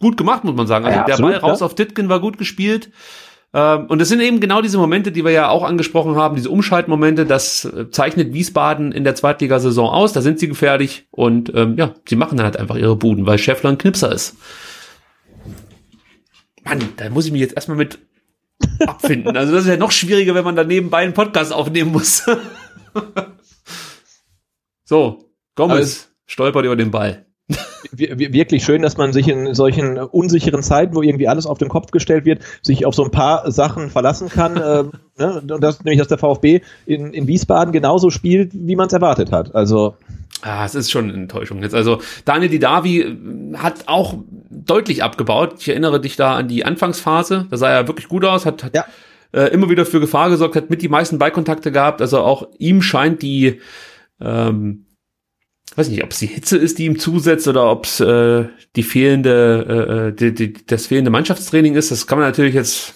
gut 0.00 0.16
gemacht, 0.16 0.44
muss 0.44 0.54
man 0.54 0.66
sagen. 0.66 0.84
Also 0.84 0.98
ja, 0.98 1.04
der 1.04 1.14
absolut, 1.14 1.40
Ball 1.40 1.50
raus 1.50 1.60
ja. 1.60 1.66
auf 1.66 1.74
Ditkin 1.74 2.08
war 2.08 2.20
gut 2.20 2.38
gespielt. 2.38 2.90
Ähm, 3.52 3.86
und 3.86 4.00
das 4.00 4.08
sind 4.08 4.20
eben 4.20 4.40
genau 4.40 4.62
diese 4.62 4.78
Momente, 4.78 5.10
die 5.10 5.24
wir 5.24 5.32
ja 5.32 5.48
auch 5.48 5.64
angesprochen 5.64 6.14
haben, 6.16 6.36
diese 6.36 6.50
Umschaltmomente, 6.50 7.26
das 7.26 7.64
äh, 7.64 7.90
zeichnet 7.90 8.32
Wiesbaden 8.32 8.92
in 8.92 9.04
der 9.04 9.14
Zweitligasaison 9.14 9.88
aus, 9.88 10.12
da 10.12 10.22
sind 10.22 10.38
sie 10.38 10.48
gefährlich 10.48 11.06
und 11.10 11.52
ähm, 11.54 11.76
ja, 11.76 11.94
sie 12.08 12.16
machen 12.16 12.36
dann 12.36 12.46
halt 12.46 12.56
einfach 12.56 12.76
ihre 12.76 12.96
Buden, 12.96 13.26
weil 13.26 13.38
Schäffler 13.38 13.70
ein 13.70 13.78
Knipser 13.78 14.12
ist. 14.12 14.36
Mann, 16.64 16.80
da 16.96 17.10
muss 17.10 17.26
ich 17.26 17.32
mich 17.32 17.40
jetzt 17.40 17.54
erstmal 17.54 17.78
mit 17.78 17.98
abfinden. 18.86 19.36
Also 19.36 19.52
das 19.52 19.64
ist 19.64 19.70
ja 19.70 19.76
noch 19.76 19.90
schwieriger, 19.90 20.34
wenn 20.34 20.44
man 20.44 20.56
da 20.56 20.62
nebenbei 20.62 20.98
einen 20.98 21.14
Podcast 21.14 21.52
aufnehmen 21.52 21.90
muss. 21.90 22.26
so, 24.84 25.24
Gomez 25.56 26.12
stolpert 26.26 26.64
über 26.64 26.76
den 26.76 26.90
Ball 26.90 27.26
wirklich 27.92 28.64
schön, 28.64 28.82
dass 28.82 28.96
man 28.96 29.12
sich 29.12 29.28
in 29.28 29.54
solchen 29.54 29.98
unsicheren 29.98 30.62
Zeiten, 30.62 30.94
wo 30.94 31.02
irgendwie 31.02 31.28
alles 31.28 31.46
auf 31.46 31.58
den 31.58 31.68
Kopf 31.68 31.90
gestellt 31.90 32.24
wird, 32.24 32.42
sich 32.62 32.86
auf 32.86 32.94
so 32.94 33.04
ein 33.04 33.10
paar 33.10 33.50
Sachen 33.50 33.90
verlassen 33.90 34.28
kann. 34.28 34.56
äh, 34.56 34.84
ne? 35.18 35.42
Und 35.48 35.62
das 35.62 35.84
nämlich, 35.84 35.98
dass 35.98 36.08
der 36.08 36.18
VfB 36.18 36.60
in, 36.86 37.12
in 37.12 37.26
Wiesbaden 37.26 37.72
genauso 37.72 38.10
spielt, 38.10 38.50
wie 38.54 38.76
man 38.76 38.86
es 38.88 38.92
erwartet 38.92 39.32
hat. 39.32 39.54
Also 39.54 39.96
Ah, 40.42 40.64
es 40.64 40.74
ist 40.74 40.90
schon 40.90 41.04
eine 41.04 41.12
Enttäuschung 41.14 41.62
jetzt. 41.62 41.74
Also 41.74 42.00
Daniel 42.24 42.50
Didavi 42.50 43.18
hat 43.56 43.88
auch 43.88 44.14
deutlich 44.48 45.02
abgebaut. 45.02 45.56
Ich 45.58 45.68
erinnere 45.68 46.00
dich 46.00 46.16
da 46.16 46.34
an 46.36 46.48
die 46.48 46.64
Anfangsphase. 46.64 47.46
Da 47.50 47.56
sah 47.58 47.70
er 47.70 47.88
wirklich 47.88 48.08
gut 48.08 48.24
aus, 48.24 48.46
hat, 48.46 48.64
hat 48.64 48.74
ja. 48.74 48.86
äh, 49.32 49.48
immer 49.52 49.68
wieder 49.68 49.84
für 49.84 50.00
Gefahr 50.00 50.30
gesorgt, 50.30 50.56
hat 50.56 50.70
mit 50.70 50.80
die 50.80 50.88
meisten 50.88 51.18
Beikontakte 51.18 51.72
gehabt. 51.72 52.00
Also 52.00 52.20
auch 52.20 52.48
ihm 52.58 52.80
scheint 52.80 53.20
die 53.20 53.60
ähm, 54.20 54.86
weiß 55.76 55.88
nicht, 55.88 56.02
ob 56.02 56.10
es 56.10 56.18
die 56.18 56.26
Hitze 56.26 56.56
ist, 56.56 56.78
die 56.78 56.86
ihm 56.86 56.98
zusetzt 56.98 57.46
oder 57.46 57.70
ob 57.70 57.84
es 57.84 58.00
äh, 58.00 58.46
die 58.76 58.82
fehlende, 58.82 59.66
äh, 59.68 60.08
äh, 60.08 60.12
die, 60.12 60.34
die, 60.34 60.66
das 60.66 60.86
fehlende 60.86 61.10
Mannschaftstraining 61.10 61.74
ist. 61.74 61.90
Das 61.90 62.06
kann 62.06 62.18
man 62.18 62.26
natürlich 62.26 62.54
jetzt 62.54 62.94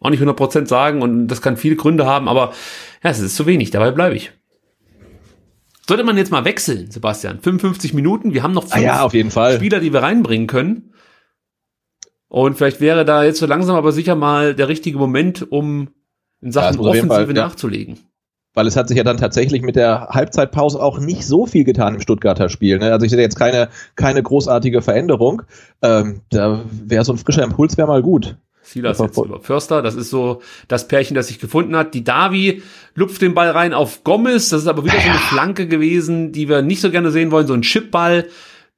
auch 0.00 0.10
nicht 0.10 0.22
100% 0.22 0.66
sagen 0.66 1.02
und 1.02 1.28
das 1.28 1.42
kann 1.42 1.56
viele 1.56 1.76
Gründe 1.76 2.06
haben, 2.06 2.28
aber 2.28 2.52
ja, 3.04 3.10
es 3.10 3.20
ist 3.20 3.36
zu 3.36 3.46
wenig, 3.46 3.70
dabei 3.70 3.90
bleibe 3.90 4.16
ich. 4.16 4.32
Sollte 5.86 6.04
man 6.04 6.16
jetzt 6.16 6.30
mal 6.30 6.44
wechseln, 6.44 6.90
Sebastian? 6.90 7.40
55 7.40 7.94
Minuten, 7.94 8.32
wir 8.32 8.42
haben 8.42 8.52
noch 8.52 8.62
fünf 8.64 8.76
ah 8.76 8.80
ja, 8.80 9.02
auf 9.02 9.14
jeden 9.14 9.30
Fall. 9.30 9.56
Spieler, 9.56 9.80
die 9.80 9.92
wir 9.92 10.02
reinbringen 10.02 10.46
können. 10.46 10.94
Und 12.28 12.56
vielleicht 12.56 12.80
wäre 12.80 13.04
da 13.04 13.24
jetzt 13.24 13.40
so 13.40 13.46
langsam 13.46 13.74
aber 13.74 13.90
sicher 13.90 14.14
mal 14.14 14.54
der 14.54 14.68
richtige 14.68 14.98
Moment, 14.98 15.50
um 15.50 15.90
in 16.40 16.52
Sachen 16.52 16.80
ja, 16.80 16.88
Offensive 16.88 17.26
Fall, 17.26 17.34
nachzulegen. 17.34 17.98
Weil 18.54 18.66
es 18.66 18.76
hat 18.76 18.88
sich 18.88 18.96
ja 18.96 19.04
dann 19.04 19.16
tatsächlich 19.16 19.62
mit 19.62 19.76
der 19.76 20.08
Halbzeitpause 20.08 20.82
auch 20.82 20.98
nicht 20.98 21.24
so 21.24 21.46
viel 21.46 21.64
getan 21.64 21.94
im 21.94 22.00
Stuttgarter 22.00 22.48
Spiel. 22.48 22.78
Ne? 22.78 22.92
Also 22.92 23.06
ich 23.06 23.12
sehe 23.12 23.20
jetzt 23.20 23.38
keine, 23.38 23.68
keine 23.94 24.22
großartige 24.22 24.82
Veränderung. 24.82 25.42
Ähm, 25.82 26.22
da 26.30 26.64
wäre 26.70 27.04
so 27.04 27.12
ein 27.12 27.18
frischer 27.18 27.44
Impuls 27.44 27.76
wäre 27.76 27.86
mal 27.86 28.02
gut. 28.02 28.36
Silas 28.62 28.98
jetzt 28.98 29.16
über 29.16 29.40
Förster, 29.40 29.82
das 29.82 29.94
ist 29.94 30.10
so 30.10 30.42
das 30.68 30.86
Pärchen, 30.86 31.14
das 31.14 31.28
sich 31.28 31.38
gefunden 31.38 31.76
hat. 31.76 31.94
Die 31.94 32.04
Davi 32.04 32.62
lupft 32.94 33.22
den 33.22 33.34
Ball 33.34 33.50
rein 33.50 33.72
auf 33.72 34.04
Gomez, 34.04 34.48
das 34.50 34.62
ist 34.62 34.68
aber 34.68 34.84
wieder 34.84 35.00
so 35.00 35.08
eine 35.08 35.18
Flanke 35.18 35.66
gewesen, 35.66 36.32
die 36.32 36.48
wir 36.48 36.62
nicht 36.62 36.80
so 36.80 36.90
gerne 36.90 37.10
sehen 37.10 37.30
wollen, 37.30 37.46
so 37.46 37.54
ein 37.54 37.62
Chipball, 37.62 38.28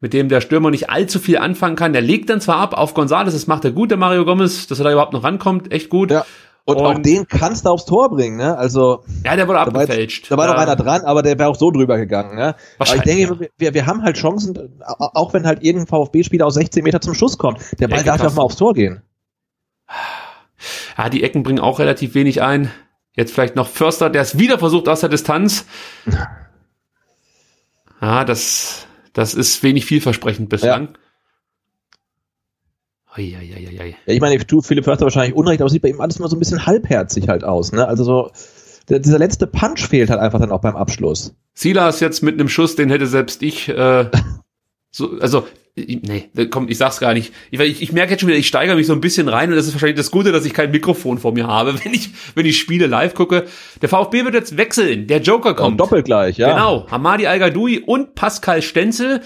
mit 0.00 0.12
dem 0.14 0.28
der 0.28 0.40
Stürmer 0.40 0.70
nicht 0.70 0.88
allzu 0.88 1.18
viel 1.18 1.38
anfangen 1.38 1.76
kann. 1.76 1.92
Der 1.92 2.02
legt 2.02 2.30
dann 2.30 2.40
zwar 2.40 2.56
ab 2.56 2.76
auf 2.76 2.94
Gonzales, 2.94 3.34
das 3.34 3.46
macht 3.46 3.64
er 3.64 3.72
gut, 3.72 3.90
der 3.90 3.98
Mario 3.98 4.24
Gomez, 4.24 4.66
dass 4.66 4.78
er 4.78 4.84
da 4.84 4.92
überhaupt 4.92 5.12
noch 5.12 5.24
rankommt, 5.24 5.72
echt 5.72 5.90
gut. 5.90 6.10
Ja. 6.10 6.24
Und, 6.64 6.76
und, 6.76 6.86
auch 6.86 6.98
den 7.02 7.26
kannst 7.26 7.64
du 7.66 7.70
aufs 7.70 7.86
Tor 7.86 8.10
bringen, 8.10 8.36
ne? 8.36 8.56
Also. 8.56 9.04
Ja, 9.24 9.34
der 9.34 9.48
wurde 9.48 9.58
abgefälscht. 9.58 10.30
Da 10.30 10.36
war, 10.36 10.46
da 10.46 10.52
war 10.52 10.56
noch 10.56 10.62
einer 10.62 10.76
dran, 10.76 11.02
aber 11.02 11.22
der 11.22 11.38
wäre 11.38 11.48
auch 11.48 11.56
so 11.56 11.70
drüber 11.70 11.96
gegangen, 11.96 12.36
ne? 12.36 12.54
Aber 12.78 12.94
ich 12.94 13.02
denke, 13.02 13.22
ja. 13.22 13.48
wir, 13.58 13.74
wir 13.74 13.86
haben 13.86 14.02
halt 14.02 14.16
Chancen, 14.16 14.56
auch 14.86 15.34
wenn 15.34 15.44
halt 15.44 15.62
irgendein 15.64 15.88
VfB-Spieler 15.88 16.46
aus 16.46 16.54
16 16.54 16.84
Meter 16.84 17.00
zum 17.00 17.14
Schuss 17.14 17.36
kommt. 17.36 17.58
Der 17.80 17.88
Ball 17.88 18.04
darf 18.04 18.22
ja 18.22 18.28
auch 18.28 18.34
mal 18.34 18.42
aufs 18.42 18.56
Tor 18.56 18.74
gehen. 18.74 19.02
Ja, 20.96 21.08
die 21.08 21.24
Ecken 21.24 21.42
bringen 21.42 21.58
auch 21.58 21.80
relativ 21.80 22.14
wenig 22.14 22.42
ein. 22.42 22.70
Jetzt 23.14 23.32
vielleicht 23.32 23.56
noch 23.56 23.68
Förster, 23.68 24.08
der 24.08 24.22
es 24.22 24.38
wieder 24.38 24.58
versucht 24.58 24.88
aus 24.88 25.00
der 25.00 25.08
Distanz. 25.08 25.66
Ja, 28.00 28.24
das, 28.24 28.88
das 29.12 29.32
ist 29.32 29.62
wenig 29.62 29.86
vielversprechend 29.86 30.48
bislang. 30.48 30.88
Ja. 30.92 31.00
Eieieiei. 33.14 33.96
Ja, 34.06 34.14
ich 34.14 34.20
meine, 34.20 34.38
du, 34.38 34.62
Philipp 34.62 34.84
Förster 34.84 35.04
wahrscheinlich 35.04 35.36
Unrecht, 35.36 35.60
aber 35.60 35.68
sieht 35.68 35.82
bei 35.82 35.88
ihm 35.88 36.00
alles 36.00 36.18
mal 36.18 36.28
so 36.28 36.36
ein 36.36 36.38
bisschen 36.38 36.64
halbherzig 36.64 37.28
halt 37.28 37.44
aus, 37.44 37.72
ne? 37.72 37.86
Also 37.86 38.04
so, 38.04 38.30
der, 38.88 39.00
dieser 39.00 39.18
letzte 39.18 39.46
Punch 39.46 39.86
fehlt 39.86 40.10
halt 40.10 40.20
einfach 40.20 40.40
dann 40.40 40.50
auch 40.50 40.60
beim 40.60 40.76
Abschluss. 40.76 41.34
Silas 41.54 42.00
jetzt 42.00 42.22
mit 42.22 42.34
einem 42.34 42.48
Schuss, 42.48 42.74
den 42.74 42.88
hätte 42.88 43.06
selbst 43.06 43.42
ich, 43.42 43.68
äh, 43.68 44.10
so, 44.90 45.18
also, 45.20 45.46
nee, 45.76 46.30
komm, 46.50 46.68
ich 46.68 46.78
sag's 46.78 47.00
gar 47.00 47.12
nicht. 47.12 47.32
Ich, 47.50 47.60
ich, 47.60 47.82
ich 47.82 47.92
merke 47.92 48.12
jetzt 48.12 48.20
schon 48.20 48.28
wieder, 48.28 48.38
ich 48.38 48.48
steigere 48.48 48.76
mich 48.76 48.86
so 48.86 48.94
ein 48.94 49.00
bisschen 49.00 49.28
rein 49.28 49.50
und 49.50 49.56
das 49.56 49.66
ist 49.66 49.74
wahrscheinlich 49.74 49.96
das 49.96 50.10
Gute, 50.10 50.32
dass 50.32 50.46
ich 50.46 50.54
kein 50.54 50.70
Mikrofon 50.70 51.18
vor 51.18 51.32
mir 51.32 51.46
habe, 51.46 51.74
wenn 51.84 51.92
ich, 51.92 52.10
wenn 52.34 52.46
ich 52.46 52.58
Spiele 52.58 52.86
live 52.86 53.14
gucke. 53.14 53.44
Der 53.82 53.88
VfB 53.90 54.24
wird 54.24 54.34
jetzt 54.34 54.56
wechseln, 54.56 55.06
der 55.06 55.20
Joker 55.20 55.54
kommt. 55.54 55.78
Ja, 55.78 55.84
doppelt 55.84 56.06
gleich, 56.06 56.38
ja. 56.38 56.52
Genau, 56.52 56.86
Hamadi 56.90 57.26
Al-Gadoui 57.26 57.80
und 57.80 58.14
Pascal 58.14 58.62
Stenzel. 58.62 59.20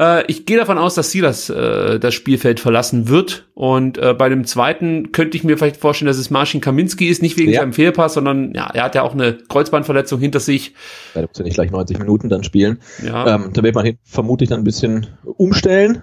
Äh, 0.00 0.24
ich 0.28 0.46
gehe 0.46 0.56
davon 0.56 0.78
aus, 0.78 0.94
dass 0.94 1.10
Silas 1.10 1.50
äh, 1.50 2.00
das 2.00 2.14
Spielfeld 2.14 2.58
verlassen 2.58 3.08
wird. 3.08 3.48
Und 3.52 3.98
äh, 3.98 4.14
bei 4.14 4.30
dem 4.30 4.46
zweiten 4.46 5.12
könnte 5.12 5.36
ich 5.36 5.44
mir 5.44 5.58
vielleicht 5.58 5.76
vorstellen, 5.76 6.06
dass 6.06 6.16
es 6.16 6.30
Marcin 6.30 6.62
Kaminski 6.62 7.08
ist, 7.08 7.20
nicht 7.20 7.36
wegen 7.36 7.52
ja. 7.52 7.60
seinem 7.60 7.74
Fehlpass, 7.74 8.14
sondern 8.14 8.54
ja, 8.54 8.70
er 8.72 8.84
hat 8.84 8.94
ja 8.94 9.02
auch 9.02 9.12
eine 9.12 9.34
Kreuzbandverletzung 9.34 10.18
hinter 10.18 10.40
sich. 10.40 10.74
Ja, 11.14 11.20
da 11.20 11.28
muss 11.28 11.38
ja 11.38 11.44
nicht 11.44 11.54
gleich 11.54 11.70
90 11.70 11.98
Minuten 11.98 12.30
dann 12.30 12.42
spielen. 12.42 12.80
Ja. 13.04 13.34
Ähm, 13.34 13.50
da 13.52 13.62
wird 13.62 13.74
man 13.74 13.98
vermutlich 14.02 14.48
dann 14.48 14.62
ein 14.62 14.64
bisschen 14.64 15.06
umstellen. 15.22 16.02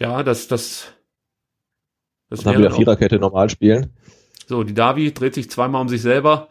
Ja, 0.00 0.24
das, 0.24 0.48
das, 0.48 0.92
das 2.30 2.40
dann 2.40 2.58
wieder 2.58 2.72
Viererkette 2.72 3.20
normal 3.20 3.50
spielen. 3.50 3.92
So, 4.48 4.64
die 4.64 4.74
Davi 4.74 5.12
dreht 5.12 5.34
sich 5.34 5.48
zweimal 5.48 5.82
um 5.82 5.88
sich 5.88 6.02
selber. 6.02 6.48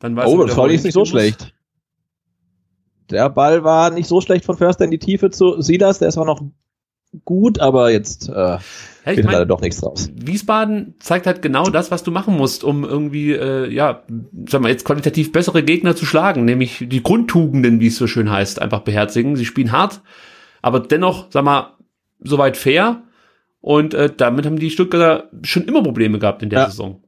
Dann 0.00 0.16
weiß 0.16 0.26
oh, 0.26 0.44
das 0.44 0.56
war 0.56 0.66
nicht 0.66 0.90
so 0.92 1.04
schlecht 1.04 1.54
der 3.10 3.30
Ball 3.30 3.64
war 3.64 3.90
nicht 3.90 4.08
so 4.08 4.20
schlecht 4.20 4.44
von 4.44 4.56
Förster 4.56 4.84
in 4.84 4.90
die 4.90 4.98
Tiefe 4.98 5.30
zu 5.30 5.60
Silas, 5.60 5.98
der 5.98 6.08
ist 6.08 6.18
auch 6.18 6.24
noch 6.24 6.42
gut, 7.24 7.60
aber 7.60 7.90
jetzt 7.90 8.28
äh, 8.28 8.32
ja, 8.32 8.60
wird 9.04 9.24
mein, 9.24 9.32
leider 9.32 9.46
doch 9.46 9.60
nichts 9.60 9.80
draus. 9.80 10.10
Wiesbaden 10.14 10.94
zeigt 10.98 11.26
halt 11.26 11.42
genau 11.42 11.64
das, 11.64 11.90
was 11.90 12.02
du 12.02 12.10
machen 12.10 12.36
musst, 12.36 12.64
um 12.64 12.84
irgendwie, 12.84 13.32
äh, 13.32 13.72
ja, 13.72 14.02
sag 14.48 14.60
mal, 14.60 14.70
jetzt 14.70 14.84
qualitativ 14.84 15.32
bessere 15.32 15.62
Gegner 15.62 15.96
zu 15.96 16.04
schlagen, 16.04 16.44
nämlich 16.44 16.84
die 16.88 17.02
Grundtugenden, 17.02 17.80
wie 17.80 17.86
es 17.86 17.96
so 17.96 18.06
schön 18.06 18.30
heißt, 18.30 18.60
einfach 18.60 18.80
beherzigen. 18.80 19.36
Sie 19.36 19.44
spielen 19.44 19.72
hart, 19.72 20.02
aber 20.62 20.80
dennoch, 20.80 21.26
sag 21.30 21.44
mal, 21.44 21.76
soweit 22.20 22.56
fair. 22.56 23.02
Und 23.60 23.94
äh, 23.94 24.12
damit 24.14 24.46
haben 24.46 24.58
die 24.58 24.70
Stuttgarter 24.70 25.30
schon 25.42 25.64
immer 25.64 25.82
Probleme 25.82 26.18
gehabt 26.18 26.42
in 26.42 26.50
der 26.50 26.60
ja. 26.60 26.66
Saison. 26.66 27.02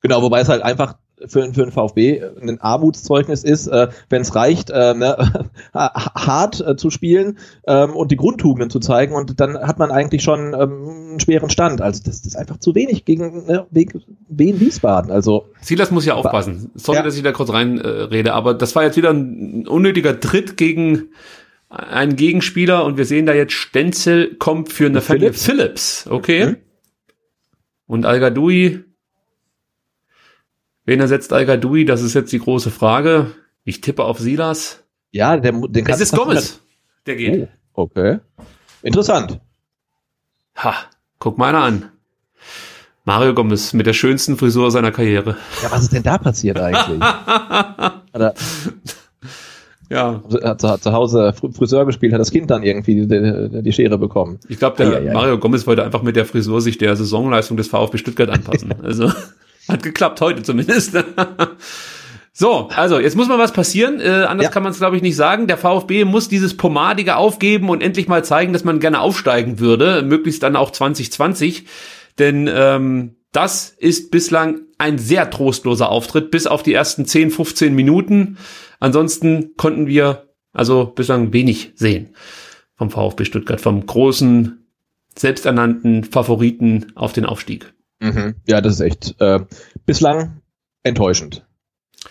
Genau, 0.00 0.22
wobei 0.22 0.40
es 0.40 0.48
halt 0.48 0.62
einfach 0.62 0.98
für, 1.26 1.52
für 1.52 1.62
den 1.62 1.70
VfB 1.70 2.22
ein 2.40 2.60
Armutszeugnis 2.60 3.44
ist, 3.44 3.66
äh, 3.66 3.88
wenn 4.08 4.22
es 4.22 4.34
reicht, 4.34 4.70
äh, 4.70 4.94
ne, 4.94 5.48
hart 5.74 6.60
äh, 6.60 6.76
zu 6.76 6.90
spielen 6.90 7.38
ähm, 7.66 7.94
und 7.96 8.10
die 8.10 8.16
Grundtugenden 8.16 8.70
zu 8.70 8.80
zeigen 8.80 9.14
und 9.14 9.40
dann 9.40 9.58
hat 9.58 9.78
man 9.78 9.90
eigentlich 9.90 10.22
schon 10.22 10.54
ähm, 10.54 11.08
einen 11.10 11.20
schweren 11.20 11.50
Stand. 11.50 11.80
Also 11.80 12.02
das, 12.04 12.22
das 12.22 12.26
ist 12.26 12.36
einfach 12.36 12.58
zu 12.58 12.74
wenig 12.74 13.04
gegen 13.04 13.46
ne, 13.46 13.66
Wien 13.70 14.60
Wiesbaden. 14.60 15.10
Also 15.10 15.46
Silas 15.60 15.90
muss 15.90 16.04
ja 16.04 16.14
aufpassen. 16.14 16.70
Sorry, 16.74 16.98
ja. 16.98 17.02
dass 17.02 17.16
ich 17.16 17.22
da 17.22 17.32
kurz 17.32 17.52
reinrede, 17.52 18.28
äh, 18.28 18.32
aber 18.32 18.54
das 18.54 18.74
war 18.76 18.84
jetzt 18.84 18.96
wieder 18.96 19.10
ein 19.10 19.66
unnötiger 19.66 20.20
Tritt 20.20 20.56
gegen 20.56 21.08
einen 21.68 22.16
Gegenspieler 22.16 22.84
und 22.84 22.96
wir 22.96 23.04
sehen 23.04 23.26
da 23.26 23.34
jetzt 23.34 23.52
Stenzel 23.52 24.36
kommt 24.36 24.72
für 24.72 24.86
eine 24.86 25.00
Phillips. 25.00 25.44
Phillips, 25.44 26.06
okay. 26.08 26.46
Mhm. 26.46 26.56
Und 27.86 28.06
al 28.06 28.20
Wen 30.88 31.00
ersetzt 31.00 31.34
al 31.34 31.44
Das 31.84 32.00
ist 32.00 32.14
jetzt 32.14 32.32
die 32.32 32.38
große 32.38 32.70
Frage. 32.70 33.32
Ich 33.62 33.82
tippe 33.82 34.04
auf 34.04 34.18
Silas. 34.18 34.84
Ja, 35.10 35.36
der, 35.36 35.52
den 35.52 35.86
Es 35.86 36.00
ist 36.00 36.16
Gomez. 36.16 36.62
Der 37.04 37.16
geht. 37.16 37.48
Oh, 37.74 37.82
okay. 37.82 38.20
Interessant. 38.80 39.38
Ha, 40.56 40.72
guck 41.18 41.36
mal 41.36 41.50
einer 41.50 41.62
an. 41.62 41.90
Mario 43.04 43.34
Gomez 43.34 43.74
mit 43.74 43.86
der 43.86 43.92
schönsten 43.92 44.38
Frisur 44.38 44.70
seiner 44.70 44.90
Karriere. 44.90 45.36
Ja, 45.62 45.70
was 45.70 45.82
ist 45.82 45.92
denn 45.92 46.04
da 46.04 46.16
passiert 46.16 46.58
eigentlich? 46.58 47.00
ja. 49.90 50.22
Hat 50.42 50.60
zu, 50.62 50.80
zu, 50.80 50.92
Hause 50.92 51.34
Friseur 51.34 51.84
gespielt, 51.84 52.14
hat 52.14 52.20
das 52.20 52.30
Kind 52.30 52.50
dann 52.50 52.62
irgendwie 52.62 53.06
die, 53.06 53.62
die 53.62 53.72
Schere 53.74 53.98
bekommen. 53.98 54.40
Ich 54.48 54.58
glaube, 54.58 54.78
der 54.78 55.02
ja, 55.02 55.12
Mario 55.12 55.36
Gomez 55.38 55.66
wollte 55.66 55.84
einfach 55.84 56.00
mit 56.00 56.16
der 56.16 56.24
Frisur 56.24 56.62
sich 56.62 56.78
der 56.78 56.96
Saisonleistung 56.96 57.58
des 57.58 57.68
VfB 57.68 57.98
Stuttgart 57.98 58.30
anpassen. 58.30 58.72
also. 58.82 59.12
Hat 59.68 59.82
geklappt, 59.82 60.20
heute 60.20 60.42
zumindest. 60.42 60.96
So, 62.40 62.68
also 62.68 63.00
jetzt 63.00 63.16
muss 63.16 63.26
mal 63.26 63.40
was 63.40 63.52
passieren. 63.52 63.98
Äh, 63.98 64.26
anders 64.28 64.44
ja. 64.44 64.50
kann 64.52 64.62
man 64.62 64.70
es, 64.70 64.78
glaube 64.78 64.94
ich, 64.94 65.02
nicht 65.02 65.16
sagen. 65.16 65.48
Der 65.48 65.58
VfB 65.58 66.04
muss 66.04 66.28
dieses 66.28 66.56
Pomadige 66.56 67.16
aufgeben 67.16 67.68
und 67.68 67.82
endlich 67.82 68.06
mal 68.06 68.24
zeigen, 68.24 68.52
dass 68.52 68.62
man 68.62 68.78
gerne 68.78 69.00
aufsteigen 69.00 69.58
würde, 69.58 70.02
möglichst 70.02 70.44
dann 70.44 70.54
auch 70.54 70.70
2020. 70.70 71.66
Denn 72.20 72.48
ähm, 72.48 73.16
das 73.32 73.70
ist 73.70 74.12
bislang 74.12 74.60
ein 74.78 74.98
sehr 74.98 75.30
trostloser 75.30 75.88
Auftritt, 75.88 76.30
bis 76.30 76.46
auf 76.46 76.62
die 76.62 76.74
ersten 76.74 77.06
10, 77.06 77.32
15 77.32 77.74
Minuten. 77.74 78.38
Ansonsten 78.78 79.56
konnten 79.56 79.88
wir 79.88 80.28
also 80.52 80.86
bislang 80.86 81.32
wenig 81.32 81.72
sehen 81.74 82.14
vom 82.76 82.90
VfB 82.90 83.24
Stuttgart, 83.24 83.60
vom 83.60 83.84
großen, 83.84 84.64
selbsternannten 85.16 86.04
Favoriten 86.04 86.92
auf 86.94 87.12
den 87.12 87.26
Aufstieg. 87.26 87.74
Mhm. 88.00 88.36
Ja, 88.46 88.60
das 88.60 88.74
ist 88.74 88.80
echt 88.80 89.20
äh, 89.20 89.40
bislang 89.86 90.40
enttäuschend. 90.82 91.44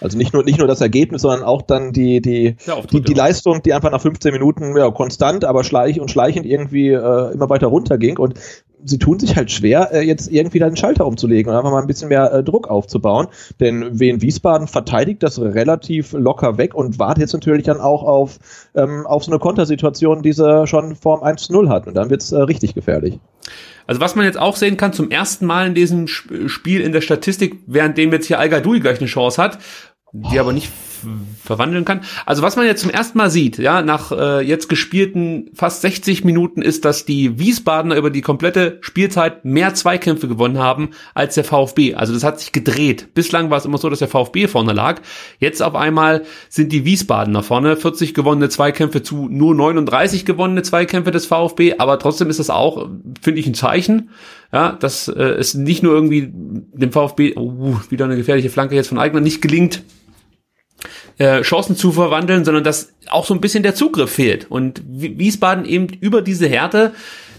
Also 0.02 0.18
nicht 0.18 0.34
nur 0.34 0.44
nicht 0.44 0.60
nur 0.60 0.68
das 0.68 0.82
Ergebnis, 0.82 1.22
sondern 1.22 1.44
auch 1.44 1.62
dann 1.62 1.92
die 1.94 2.22
die 2.22 2.58
die, 2.92 3.02
die 3.02 3.14
Leistung, 3.14 3.64
die 3.64 3.74
einfach 3.74 3.90
nach 3.90 4.02
15 4.02 4.32
Minuten 4.32 4.78
ja, 4.78 4.92
konstant, 4.92 5.46
aber 5.46 5.64
schleich 5.64 6.00
und 6.00 6.12
schleichend 6.12 6.46
irgendwie 6.46 6.90
äh, 6.90 7.34
immer 7.34 7.50
weiter 7.50 7.68
runterging 7.68 8.18
und 8.18 8.36
sie 8.84 9.00
tun 9.00 9.20
sich 9.20 9.36
halt 9.36 9.52
schwer, 9.52 9.92
äh, 9.94 10.02
jetzt 10.02 10.32
irgendwie 10.32 10.60
da 10.60 10.68
den 10.68 10.78
Schalter 10.78 11.06
umzulegen 11.06 11.52
und 11.52 11.58
einfach 11.58 11.72
mal 11.72 11.82
ein 11.82 11.88
bisschen 11.88 12.10
mehr 12.10 12.32
äh, 12.32 12.44
Druck 12.44 12.68
aufzubauen. 12.70 13.28
Denn 13.60 14.00
Wien 14.00 14.22
Wiesbaden 14.22 14.68
verteidigt 14.68 15.24
das 15.24 15.40
relativ 15.40 16.14
locker 16.14 16.58
weg 16.58 16.76
und 16.76 17.00
wartet 17.00 17.22
jetzt 17.22 17.34
natürlich 17.34 17.64
dann 17.64 17.80
auch 17.80 18.04
auf, 18.04 18.40
ähm, 18.76 19.06
auf 19.06 19.24
so 19.24 19.32
eine 19.32 19.40
Kontersituation, 19.40 20.22
die 20.22 20.34
sie 20.34 20.68
schon 20.68 20.96
Form 20.96 21.22
1-0 21.24 21.70
hat. 21.70 21.88
Und 21.88 21.96
dann 21.96 22.10
wird's 22.10 22.32
äh, 22.32 22.42
richtig 22.42 22.74
gefährlich. 22.76 23.20
Also 23.88 24.02
was 24.02 24.16
man 24.16 24.26
jetzt 24.26 24.40
auch 24.40 24.56
sehen 24.56 24.78
kann, 24.78 24.94
zum 24.94 25.10
ersten 25.10 25.46
Mal 25.46 25.68
in 25.68 25.76
diesem 25.76 26.08
Spiel 26.08 26.82
in 26.82 26.92
der 26.92 27.02
Statistik, 27.02 27.62
während 27.68 27.98
dem 27.98 28.12
jetzt 28.12 28.28
hier 28.28 28.40
Al 28.40 28.50
gleich 28.50 29.00
eine 29.00 29.08
Chance 29.08 29.42
hat, 29.42 29.60
die 30.12 30.40
aber 30.40 30.54
nicht 30.54 30.70
verwandeln 31.44 31.86
kann. 31.86 32.02
Also 32.26 32.42
was 32.42 32.56
man 32.56 32.66
jetzt 32.66 32.82
zum 32.82 32.90
ersten 32.90 33.18
Mal 33.18 33.30
sieht, 33.30 33.58
ja, 33.58 33.82
nach 33.82 34.12
äh, 34.12 34.42
jetzt 34.42 34.70
gespielten 34.70 35.50
fast 35.54 35.82
60 35.82 36.24
Minuten 36.24 36.62
ist, 36.62 36.86
dass 36.86 37.06
die 37.06 37.40
Wiesbadener 37.40 37.96
über 37.96 38.10
die 38.10 38.22
komplette 38.22 38.78
Spielzeit 38.82 39.46
mehr 39.46 39.74
Zweikämpfe 39.74 40.28
gewonnen 40.28 40.60
haben 40.60 40.90
als 41.14 41.36
der 41.36 41.44
VfB. 41.44 41.96
Also 41.96 42.14
das 42.14 42.24
hat 42.24 42.40
sich 42.40 42.52
gedreht. 42.52 43.14
Bislang 43.14 43.50
war 43.50 43.58
es 43.58 43.66
immer 43.66 43.78
so, 43.78 43.90
dass 43.90 44.00
der 44.00 44.08
VfB 44.08 44.48
vorne 44.48 44.74
lag. 44.74 45.02
Jetzt 45.40 45.62
auf 45.62 45.76
einmal 45.76 46.24
sind 46.50 46.72
die 46.72 46.86
Wiesbadener 46.86 47.44
vorne. 47.44 47.76
40 47.76 48.14
gewonnene 48.14 48.50
Zweikämpfe 48.50 49.04
zu 49.04 49.28
nur 49.30 49.56
39 49.56 50.26
gewonnene 50.26 50.64
Zweikämpfe 50.64 51.12
des 51.12 51.26
VfB. 51.26 51.76
Aber 51.78 52.00
trotzdem 52.00 52.30
ist 52.30 52.40
das 52.40 52.50
auch, 52.50 52.90
finde 53.22 53.40
ich, 53.40 53.48
ein 53.48 53.54
Zeichen. 53.54 54.10
Ja, 54.54 54.72
dass 54.72 55.10
äh, 55.10 55.22
es 55.22 55.56
nicht 55.56 55.84
nur 55.84 55.94
irgendwie 55.94 56.30
dem 56.32 56.92
VfB, 56.94 57.36
uh, 57.36 57.76
wieder 57.90 58.06
eine 58.06 58.16
gefährliche 58.16 58.50
Flanke 58.50 58.76
jetzt 58.76 58.88
von 58.88 58.98
Eigner, 58.98 59.20
nicht 59.20 59.42
gelingt, 59.42 59.84
äh, 61.18 61.42
Chancen 61.42 61.76
zu 61.76 61.92
verwandeln, 61.92 62.46
sondern 62.46 62.64
dass 62.64 62.94
auch 63.10 63.26
so 63.26 63.34
ein 63.34 63.42
bisschen 63.42 63.64
der 63.64 63.76
Zugriff 63.76 64.12
fehlt. 64.12 64.50
Und 64.50 64.82
Wiesbaden 64.86 65.66
eben 65.66 65.88
über 65.88 66.22
diese 66.22 66.48
Härte 66.48 66.94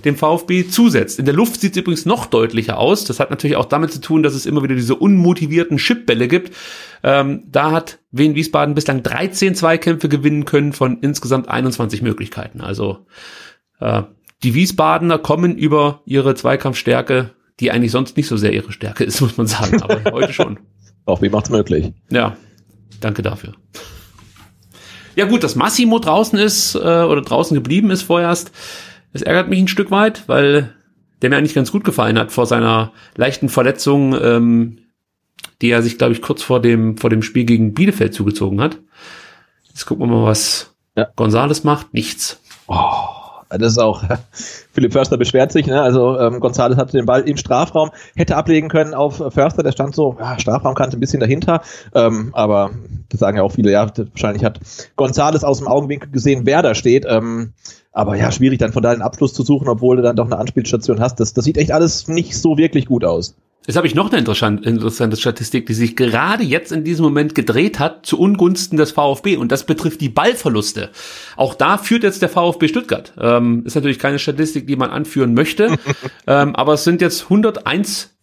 dem 0.05 0.17
VfB 0.17 0.69
zusetzt. 0.69 1.19
In 1.19 1.25
der 1.25 1.35
Luft 1.35 1.61
sieht 1.61 1.73
es 1.73 1.79
übrigens 1.79 2.07
noch 2.07 2.27
deutlicher 2.27 2.79
aus. 2.79 3.05
Das 3.05 3.21
hat 3.21 3.31
natürlich 3.31 3.57
auch 3.57 3.65
damit 3.65 3.93
zu 3.93 4.01
tun, 4.01 4.23
dass 4.23 4.35
es 4.35 4.47
immer 4.47 4.63
wieder 4.63 4.75
diese 4.75 4.95
unmotivierten 4.95 5.79
Chipbälle 5.79 6.29
gibt. 6.29 6.55
Ähm, 7.03 7.45
da 7.51 7.73
hat 7.73 7.99
Wien 8.11 8.35
Wiesbaden 8.35 8.75
bislang 8.75 9.03
13 9.03 9.55
Zweikämpfe 9.55 10.09
gewinnen 10.09 10.45
können 10.45 10.73
von 10.73 10.99
insgesamt 11.01 11.49
21 11.49 12.03
Möglichkeiten. 12.03 12.61
Also 12.61 13.07
äh, 13.81 14.03
die 14.43 14.55
Wiesbadener 14.55 15.19
kommen 15.19 15.57
über 15.57 16.03
ihre 16.05 16.35
Zweikampfstärke, 16.35 17.31
die 17.61 17.71
eigentlich 17.71 17.93
sonst 17.93 18.17
nicht 18.17 18.29
so 18.29 18.37
sehr 18.37 18.53
ihre 18.53 18.73
Stärke 18.73 19.05
ist, 19.05 19.21
muss 19.21 19.37
man 19.37 19.47
sagen, 19.47 19.83
aber 19.83 20.13
heute 20.13 20.33
schon. 20.33 20.59
Auch 21.07 21.23
wie 21.23 21.29
macht's 21.29 21.51
möglich? 21.51 21.93
Ja, 22.11 22.37
Danke 23.01 23.23
dafür. 23.23 23.55
Ja 25.15 25.27
gut, 25.27 25.43
dass 25.43 25.57
Massimo 25.57 25.99
draußen 25.99 26.39
ist 26.39 26.75
äh, 26.75 26.79
oder 26.79 27.23
draußen 27.23 27.55
geblieben 27.55 27.91
ist 27.91 28.03
vorerst, 28.03 28.53
das 29.13 29.23
ärgert 29.23 29.49
mich 29.49 29.59
ein 29.59 29.69
Stück 29.69 29.91
weit, 29.91 30.29
weil 30.29 30.75
der 31.23 31.31
mir 31.31 31.37
eigentlich 31.37 31.55
ganz 31.55 31.73
gut 31.73 31.85
gefallen 31.85 32.19
hat 32.19 32.31
vor 32.31 32.47
seiner 32.47 32.93
leichten 33.17 33.49
Verletzung, 33.49 34.15
ähm, 34.15 34.79
die 35.61 35.71
er 35.71 35.83
sich, 35.83 35.99
glaube 35.99 36.13
ich, 36.13 36.23
kurz 36.23 36.43
vor 36.43 36.61
dem, 36.61 36.97
vor 36.99 37.11
dem 37.11 37.23
Spiel 37.23 37.45
gegen 37.45 37.75
Bielefeld 37.75 38.15
zugezogen 38.15 38.61
hat. 38.61 38.79
Jetzt 39.67 39.87
gucken 39.87 40.09
wir 40.09 40.17
mal, 40.19 40.25
was 40.25 40.75
ja. 40.97 41.09
Gonzales 41.17 41.65
macht. 41.65 41.93
Nichts. 41.95 42.41
Oh, 42.69 43.09
das 43.51 43.73
ist 43.73 43.79
auch, 43.79 44.03
Philipp 44.73 44.93
Förster 44.93 45.17
beschwert 45.17 45.53
sich, 45.53 45.67
ne? 45.67 45.81
also 45.81 46.19
ähm, 46.19 46.41
González 46.41 46.77
hatte 46.77 46.97
den 46.97 47.07
Ball 47.07 47.23
im 47.23 47.37
Strafraum, 47.37 47.91
hätte 48.15 48.37
ablegen 48.37 48.69
können 48.69 48.95
auf 48.95 49.17
Förster, 49.17 49.63
der 49.63 49.73
stand 49.73 49.95
so, 49.95 50.17
ja, 50.19 50.39
Strafraumkante 50.39 50.97
ein 50.97 51.01
bisschen 51.01 51.21
dahinter, 51.21 51.63
ähm, 51.95 52.31
aber 52.33 52.71
das 53.09 53.21
sagen 53.21 53.39
ja 53.39 53.43
auch 53.43 53.53
viele, 53.53 53.71
ja, 53.71 53.87
wahrscheinlich 53.97 54.45
hat 54.45 54.61
González 54.97 55.45
aus 55.45 55.59
dem 55.59 55.69
Augenwinkel 55.69 56.11
gesehen, 56.11 56.43
wer 56.45 56.63
da 56.63 56.75
steht, 56.75 57.07
ähm, 57.09 57.53
aber 57.93 58.17
ja, 58.17 58.31
schwierig 58.31 58.59
dann 58.59 58.73
von 58.73 58.83
da 58.83 58.91
einen 58.91 59.03
Abschluss 59.03 59.33
zu 59.33 59.43
suchen, 59.43 59.69
obwohl 59.69 59.97
du 59.97 60.03
dann 60.03 60.17
doch 60.17 60.27
eine 60.27 60.39
Anspielstation 60.39 61.01
hast, 61.01 61.19
das, 61.21 61.33
das 61.33 61.45
sieht 61.45 61.57
echt 61.57 61.73
alles 61.73 62.07
nicht 62.09 62.39
so 62.39 62.59
wirklich 62.59 62.87
gut 62.87 63.05
aus. 63.05 63.35
Jetzt 63.69 63.77
habe 63.77 63.87
ich 63.87 63.95
noch 63.95 64.11
eine 64.11 64.21
interessante 64.63 65.19
Statistik, 65.19 65.67
die 65.67 65.75
sich 65.75 65.95
gerade 65.95 66.43
jetzt 66.43 66.73
in 66.73 66.85
diesem 66.85 67.05
Moment 67.05 67.35
gedreht 67.35 67.79
hat 67.79 68.07
zu 68.07 68.19
Ungunsten 68.19 68.79
des 68.79 68.93
VfB 68.93 69.37
und 69.37 69.53
das 69.53 69.67
betrifft 69.67 70.01
die 70.01 70.09
Ballverluste. 70.09 70.89
Auch 71.37 71.55
da 71.55 71.77
führt 71.77 72.03
jetzt 72.03 72.23
der 72.23 72.31
VfB 72.31 72.69
Stuttgart. 72.69 73.13
Ähm, 73.21 73.65
ist 73.67 73.75
natürlich 73.75 73.99
keine 73.99 74.19
Statistik, 74.19 74.67
die 74.67 74.77
man 74.77 74.89
anführen 74.89 75.35
möchte, 75.35 75.77
ähm, 76.27 76.57
aber 76.57 76.73
es 76.73 76.85
sind 76.85 77.03
jetzt 77.03 77.25
101 77.25 78.17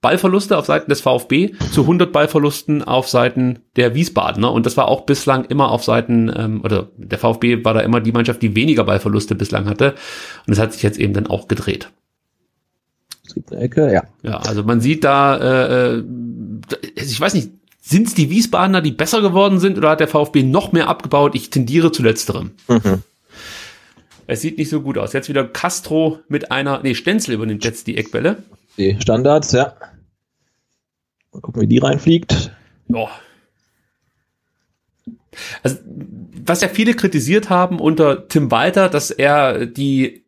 Ballverluste 0.00 0.56
auf 0.56 0.66
Seiten 0.66 0.88
des 0.88 1.00
VfB 1.00 1.54
zu 1.72 1.80
100 1.80 2.12
Ballverlusten 2.12 2.84
auf 2.84 3.08
Seiten 3.08 3.64
der 3.74 3.96
Wiesbadener 3.96 4.52
und 4.52 4.64
das 4.64 4.76
war 4.76 4.86
auch 4.86 5.06
bislang 5.06 5.44
immer 5.46 5.72
auf 5.72 5.82
Seiten 5.82 6.32
ähm, 6.32 6.60
oder 6.62 6.90
der 6.98 7.18
VfB 7.18 7.64
war 7.64 7.74
da 7.74 7.80
immer 7.80 8.00
die 8.00 8.12
Mannschaft, 8.12 8.42
die 8.42 8.54
weniger 8.54 8.84
Ballverluste 8.84 9.34
bislang 9.34 9.68
hatte 9.68 9.96
und 10.46 10.52
es 10.52 10.60
hat 10.60 10.72
sich 10.72 10.84
jetzt 10.84 11.00
eben 11.00 11.14
dann 11.14 11.26
auch 11.26 11.48
gedreht. 11.48 11.90
Es 13.26 13.34
gibt 13.34 13.52
eine 13.52 13.62
Ecke, 13.62 13.92
ja. 13.92 14.04
Ja, 14.22 14.38
also 14.38 14.62
man 14.62 14.80
sieht 14.80 15.04
da, 15.04 15.36
äh, 15.36 15.96
äh 15.96 16.04
ich 16.94 17.20
weiß 17.20 17.34
nicht, 17.34 17.50
sind 17.80 18.06
es 18.06 18.14
die 18.14 18.30
Wiesbadener, 18.30 18.80
die 18.80 18.92
besser 18.92 19.20
geworden 19.20 19.60
sind 19.60 19.76
oder 19.76 19.90
hat 19.90 20.00
der 20.00 20.08
VfB 20.08 20.42
noch 20.42 20.72
mehr 20.72 20.88
abgebaut? 20.88 21.34
Ich 21.34 21.50
tendiere 21.50 21.92
zu 21.92 22.02
letzterem. 22.02 22.52
Mhm. 22.68 23.02
Es 24.26 24.40
sieht 24.40 24.56
nicht 24.56 24.70
so 24.70 24.80
gut 24.80 24.96
aus. 24.96 25.12
Jetzt 25.12 25.28
wieder 25.28 25.46
Castro 25.46 26.20
mit 26.28 26.50
einer, 26.50 26.82
nee, 26.82 26.94
Stenzel 26.94 27.34
übernimmt 27.34 27.64
jetzt 27.64 27.86
die 27.86 27.98
Eckbälle. 27.98 28.42
Die 28.78 28.98
Standards, 29.00 29.52
ja. 29.52 29.74
Mal 31.32 31.40
gucken, 31.40 31.60
wie 31.60 31.66
die 31.66 31.78
reinfliegt. 31.78 32.52
Ja. 32.88 33.08
Also, 35.62 35.76
was 36.46 36.62
ja 36.62 36.68
viele 36.68 36.94
kritisiert 36.94 37.50
haben 37.50 37.80
unter 37.80 38.28
Tim 38.28 38.50
Walter, 38.50 38.88
dass 38.88 39.10
er 39.10 39.66
die 39.66 40.23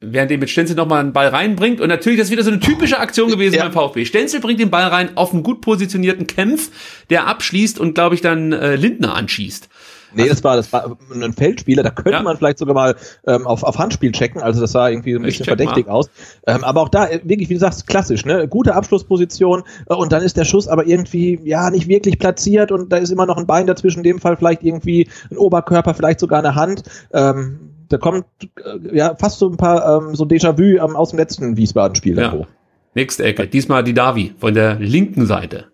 während 0.00 0.30
er 0.30 0.38
mit 0.38 0.50
Stenzel 0.50 0.76
nochmal 0.76 1.00
einen 1.00 1.12
Ball 1.12 1.28
reinbringt. 1.28 1.80
Und 1.80 1.88
natürlich, 1.88 2.18
das 2.18 2.28
ist 2.28 2.32
wieder 2.32 2.42
so 2.42 2.50
eine 2.50 2.60
typische 2.60 2.98
Aktion 2.98 3.30
gewesen 3.30 3.56
ja. 3.56 3.62
beim 3.62 3.72
VfB. 3.72 4.04
Stenzel 4.04 4.40
bringt 4.40 4.60
den 4.60 4.70
Ball 4.70 4.84
rein 4.84 5.16
auf 5.16 5.32
einen 5.32 5.42
gut 5.42 5.60
positionierten 5.60 6.26
Kämpf, 6.26 6.70
der 7.08 7.26
abschließt 7.26 7.78
und, 7.78 7.94
glaube 7.94 8.14
ich, 8.14 8.20
dann 8.20 8.52
äh, 8.52 8.76
Lindner 8.76 9.14
anschießt. 9.14 9.68
Nee, 10.16 10.22
also, 10.22 10.34
das 10.34 10.44
war, 10.44 10.56
das 10.56 10.72
war 10.72 10.96
ein 11.12 11.32
Feldspieler, 11.32 11.82
da 11.82 11.90
könnte 11.90 12.12
ja. 12.12 12.22
man 12.22 12.36
vielleicht 12.36 12.58
sogar 12.58 12.74
mal 12.74 12.96
ähm, 13.26 13.46
auf, 13.46 13.62
auf 13.62 13.78
Handspiel 13.78 14.12
checken, 14.12 14.40
also 14.40 14.60
das 14.60 14.72
sah 14.72 14.88
irgendwie 14.88 15.14
ein 15.14 15.22
bisschen 15.22 15.44
verdächtig 15.44 15.86
mal. 15.86 15.92
aus. 15.92 16.10
Ähm, 16.46 16.64
aber 16.64 16.80
auch 16.80 16.88
da, 16.88 17.06
äh, 17.06 17.20
wirklich, 17.24 17.50
wie 17.50 17.54
du 17.54 17.60
sagst, 17.60 17.86
klassisch, 17.86 18.24
ne? 18.24 18.48
Gute 18.48 18.74
Abschlussposition 18.74 19.62
äh, 19.88 19.94
und 19.94 20.12
dann 20.12 20.22
ist 20.22 20.36
der 20.36 20.44
Schuss 20.44 20.68
aber 20.68 20.86
irgendwie, 20.86 21.38
ja, 21.44 21.70
nicht 21.70 21.86
wirklich 21.88 22.18
platziert 22.18 22.72
und 22.72 22.90
da 22.90 22.96
ist 22.96 23.10
immer 23.10 23.26
noch 23.26 23.36
ein 23.36 23.46
Bein 23.46 23.66
dazwischen, 23.66 23.98
in 23.98 24.04
dem 24.04 24.20
Fall 24.20 24.36
vielleicht 24.36 24.62
irgendwie 24.62 25.08
ein 25.30 25.36
Oberkörper, 25.36 25.94
vielleicht 25.94 26.20
sogar 26.20 26.38
eine 26.38 26.54
Hand. 26.54 26.82
Ähm, 27.12 27.60
da 27.88 27.98
kommt 27.98 28.24
äh, 28.64 28.96
ja 28.96 29.14
fast 29.16 29.38
so 29.38 29.48
ein 29.48 29.56
paar 29.56 30.02
ähm, 30.02 30.14
so 30.14 30.24
Déjà-vu 30.24 30.82
ähm, 30.82 30.96
aus 30.96 31.10
dem 31.10 31.18
letzten 31.18 31.56
Wiesbaden-Spiel 31.56 32.18
ja. 32.18 32.46
Nächste 32.94 33.24
Ecke, 33.24 33.46
diesmal 33.46 33.84
die 33.84 33.92
Davi 33.92 34.34
von 34.38 34.54
der 34.54 34.76
linken 34.76 35.26
Seite. 35.26 35.66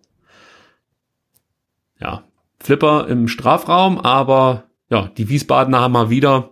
Ja, 2.00 2.24
Flipper 2.62 3.08
im 3.08 3.28
Strafraum, 3.28 3.98
aber 3.98 4.64
ja, 4.90 5.10
die 5.16 5.28
Wiesbadener 5.28 5.80
haben 5.80 5.92
mal 5.92 6.10
wieder 6.10 6.50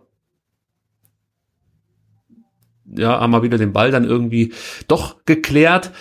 ja, 2.97 3.21
haben 3.21 3.31
mal 3.31 3.43
wieder 3.43 3.59
den 3.59 3.73
Ball 3.73 3.91
dann 3.91 4.05
irgendwie 4.05 4.53
doch 4.89 5.25
geklärt. 5.25 5.93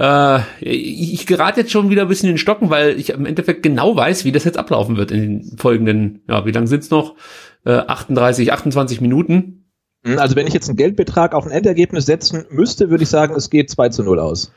Äh, 0.00 0.40
ich 0.60 1.26
gerate 1.26 1.60
jetzt 1.60 1.72
schon 1.72 1.90
wieder 1.90 2.02
ein 2.02 2.08
bisschen 2.08 2.28
in 2.28 2.34
den 2.34 2.38
Stocken, 2.38 2.70
weil 2.70 2.98
ich 2.98 3.10
im 3.10 3.26
Endeffekt 3.26 3.62
genau 3.62 3.96
weiß, 3.96 4.24
wie 4.24 4.32
das 4.32 4.44
jetzt 4.44 4.58
ablaufen 4.58 4.96
wird 4.96 5.10
in 5.10 5.20
den 5.20 5.58
folgenden, 5.58 6.22
ja, 6.28 6.46
wie 6.46 6.52
lange 6.52 6.68
sind's 6.68 6.90
noch? 6.90 7.16
Äh, 7.64 7.72
38, 7.72 8.52
28 8.52 9.00
Minuten. 9.00 9.64
Also 10.04 10.36
wenn 10.36 10.46
ich 10.46 10.54
jetzt 10.54 10.68
einen 10.68 10.76
Geldbetrag 10.76 11.34
auf 11.34 11.44
ein 11.44 11.50
Endergebnis 11.50 12.06
setzen 12.06 12.46
müsste, 12.50 12.88
würde 12.88 13.02
ich 13.02 13.10
sagen, 13.10 13.34
es 13.34 13.50
geht 13.50 13.68
2 13.68 13.88
zu 13.88 14.04
0 14.04 14.20
aus. 14.20 14.52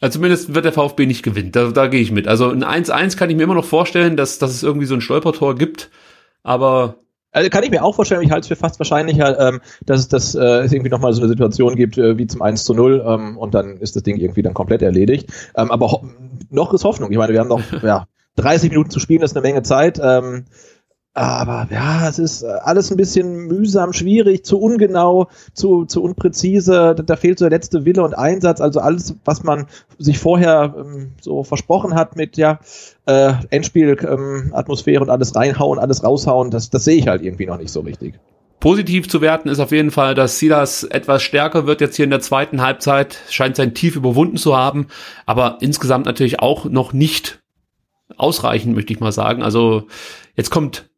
Also 0.00 0.18
zumindest 0.18 0.54
wird 0.54 0.64
der 0.64 0.72
VfB 0.72 1.06
nicht 1.06 1.22
gewinnen. 1.22 1.52
Da, 1.52 1.70
da 1.70 1.86
gehe 1.86 2.00
ich 2.00 2.12
mit. 2.12 2.28
Also 2.28 2.50
ein 2.50 2.64
1-1 2.64 3.16
kann 3.16 3.30
ich 3.30 3.36
mir 3.36 3.44
immer 3.44 3.54
noch 3.54 3.64
vorstellen, 3.64 4.16
dass, 4.16 4.38
dass 4.38 4.50
es 4.50 4.62
irgendwie 4.62 4.86
so 4.86 4.94
ein 4.94 5.00
Stolpertor 5.00 5.54
gibt. 5.54 5.90
Aber 6.42 6.96
also 7.34 7.50
kann 7.50 7.64
ich 7.64 7.70
mir 7.70 7.82
auch 7.82 7.94
vorstellen, 7.94 8.22
ich 8.22 8.30
halte 8.30 8.42
es 8.42 8.48
für 8.48 8.56
fast 8.56 8.78
wahrscheinlicher, 8.78 9.38
ähm, 9.40 9.60
dass 9.84 10.00
es 10.00 10.08
das, 10.08 10.34
äh, 10.36 10.60
es 10.60 10.72
irgendwie 10.72 10.90
nochmal 10.90 11.12
so 11.12 11.20
eine 11.20 11.28
Situation 11.28 11.74
gibt 11.74 11.98
äh, 11.98 12.16
wie 12.16 12.28
zum 12.28 12.42
1 12.42 12.64
zu 12.64 12.74
0 12.74 13.04
ähm, 13.04 13.36
und 13.36 13.54
dann 13.54 13.78
ist 13.78 13.96
das 13.96 14.04
Ding 14.04 14.16
irgendwie 14.18 14.42
dann 14.42 14.54
komplett 14.54 14.82
erledigt. 14.82 15.30
Ähm, 15.56 15.72
aber 15.72 16.02
noch 16.50 16.72
ist 16.72 16.84
Hoffnung. 16.84 17.10
Ich 17.10 17.18
meine, 17.18 17.32
wir 17.32 17.40
haben 17.40 17.48
noch 17.48 17.60
ja, 17.82 18.06
30 18.36 18.70
Minuten 18.70 18.90
zu 18.90 19.00
spielen, 19.00 19.20
das 19.20 19.32
ist 19.32 19.36
eine 19.36 19.46
Menge 19.46 19.62
Zeit. 19.62 20.00
Ähm, 20.00 20.44
aber 21.14 21.68
ja, 21.70 22.08
es 22.08 22.18
ist 22.18 22.42
äh, 22.42 22.46
alles 22.46 22.90
ein 22.90 22.96
bisschen 22.96 23.46
mühsam, 23.46 23.92
schwierig, 23.92 24.44
zu 24.44 24.58
ungenau, 24.58 25.28
zu, 25.52 25.84
zu 25.84 26.02
unpräzise. 26.02 26.96
Da, 26.96 27.14
fehlt 27.16 27.38
so 27.38 27.44
der 27.44 27.56
letzte 27.56 27.84
Wille 27.84 28.02
und 28.02 28.18
Einsatz. 28.18 28.60
Also 28.60 28.80
alles, 28.80 29.14
was 29.24 29.44
man 29.44 29.66
sich 29.96 30.18
vorher 30.18 30.74
ähm, 30.76 31.12
so 31.20 31.44
versprochen 31.44 31.94
hat 31.94 32.16
mit 32.16 32.36
ja 32.36 32.58
äh, 33.06 33.32
Endspiel, 33.50 33.96
ähm, 34.02 34.50
Atmosphäre 34.54 35.02
und 35.02 35.10
alles 35.10 35.36
reinhauen, 35.36 35.78
alles 35.78 36.02
raushauen, 36.02 36.50
das, 36.50 36.70
das 36.70 36.84
sehe 36.84 36.96
ich 36.96 37.06
halt 37.06 37.22
irgendwie 37.22 37.46
noch 37.46 37.58
nicht 37.58 37.70
so 37.70 37.80
richtig. 37.80 38.18
Positiv 38.58 39.08
zu 39.08 39.20
werten 39.20 39.48
ist 39.48 39.60
auf 39.60 39.70
jeden 39.70 39.92
Fall, 39.92 40.14
dass 40.14 40.40
Silas 40.40 40.82
etwas 40.82 41.22
stärker 41.22 41.66
wird 41.66 41.80
jetzt 41.80 41.94
hier 41.94 42.04
in 42.04 42.10
der 42.10 42.20
zweiten 42.20 42.60
Halbzeit, 42.60 43.18
scheint 43.28 43.54
sein 43.54 43.74
Tief 43.74 43.94
überwunden 43.94 44.36
zu 44.36 44.56
haben, 44.56 44.88
aber 45.26 45.58
insgesamt 45.60 46.06
natürlich 46.06 46.40
auch 46.40 46.64
noch 46.64 46.92
nicht 46.92 47.40
ausreichend, 48.16 48.74
möchte 48.74 48.92
ich 48.92 49.00
mal 49.00 49.12
sagen. 49.12 49.42
Also 49.42 49.86
jetzt 50.34 50.50
kommt 50.50 50.88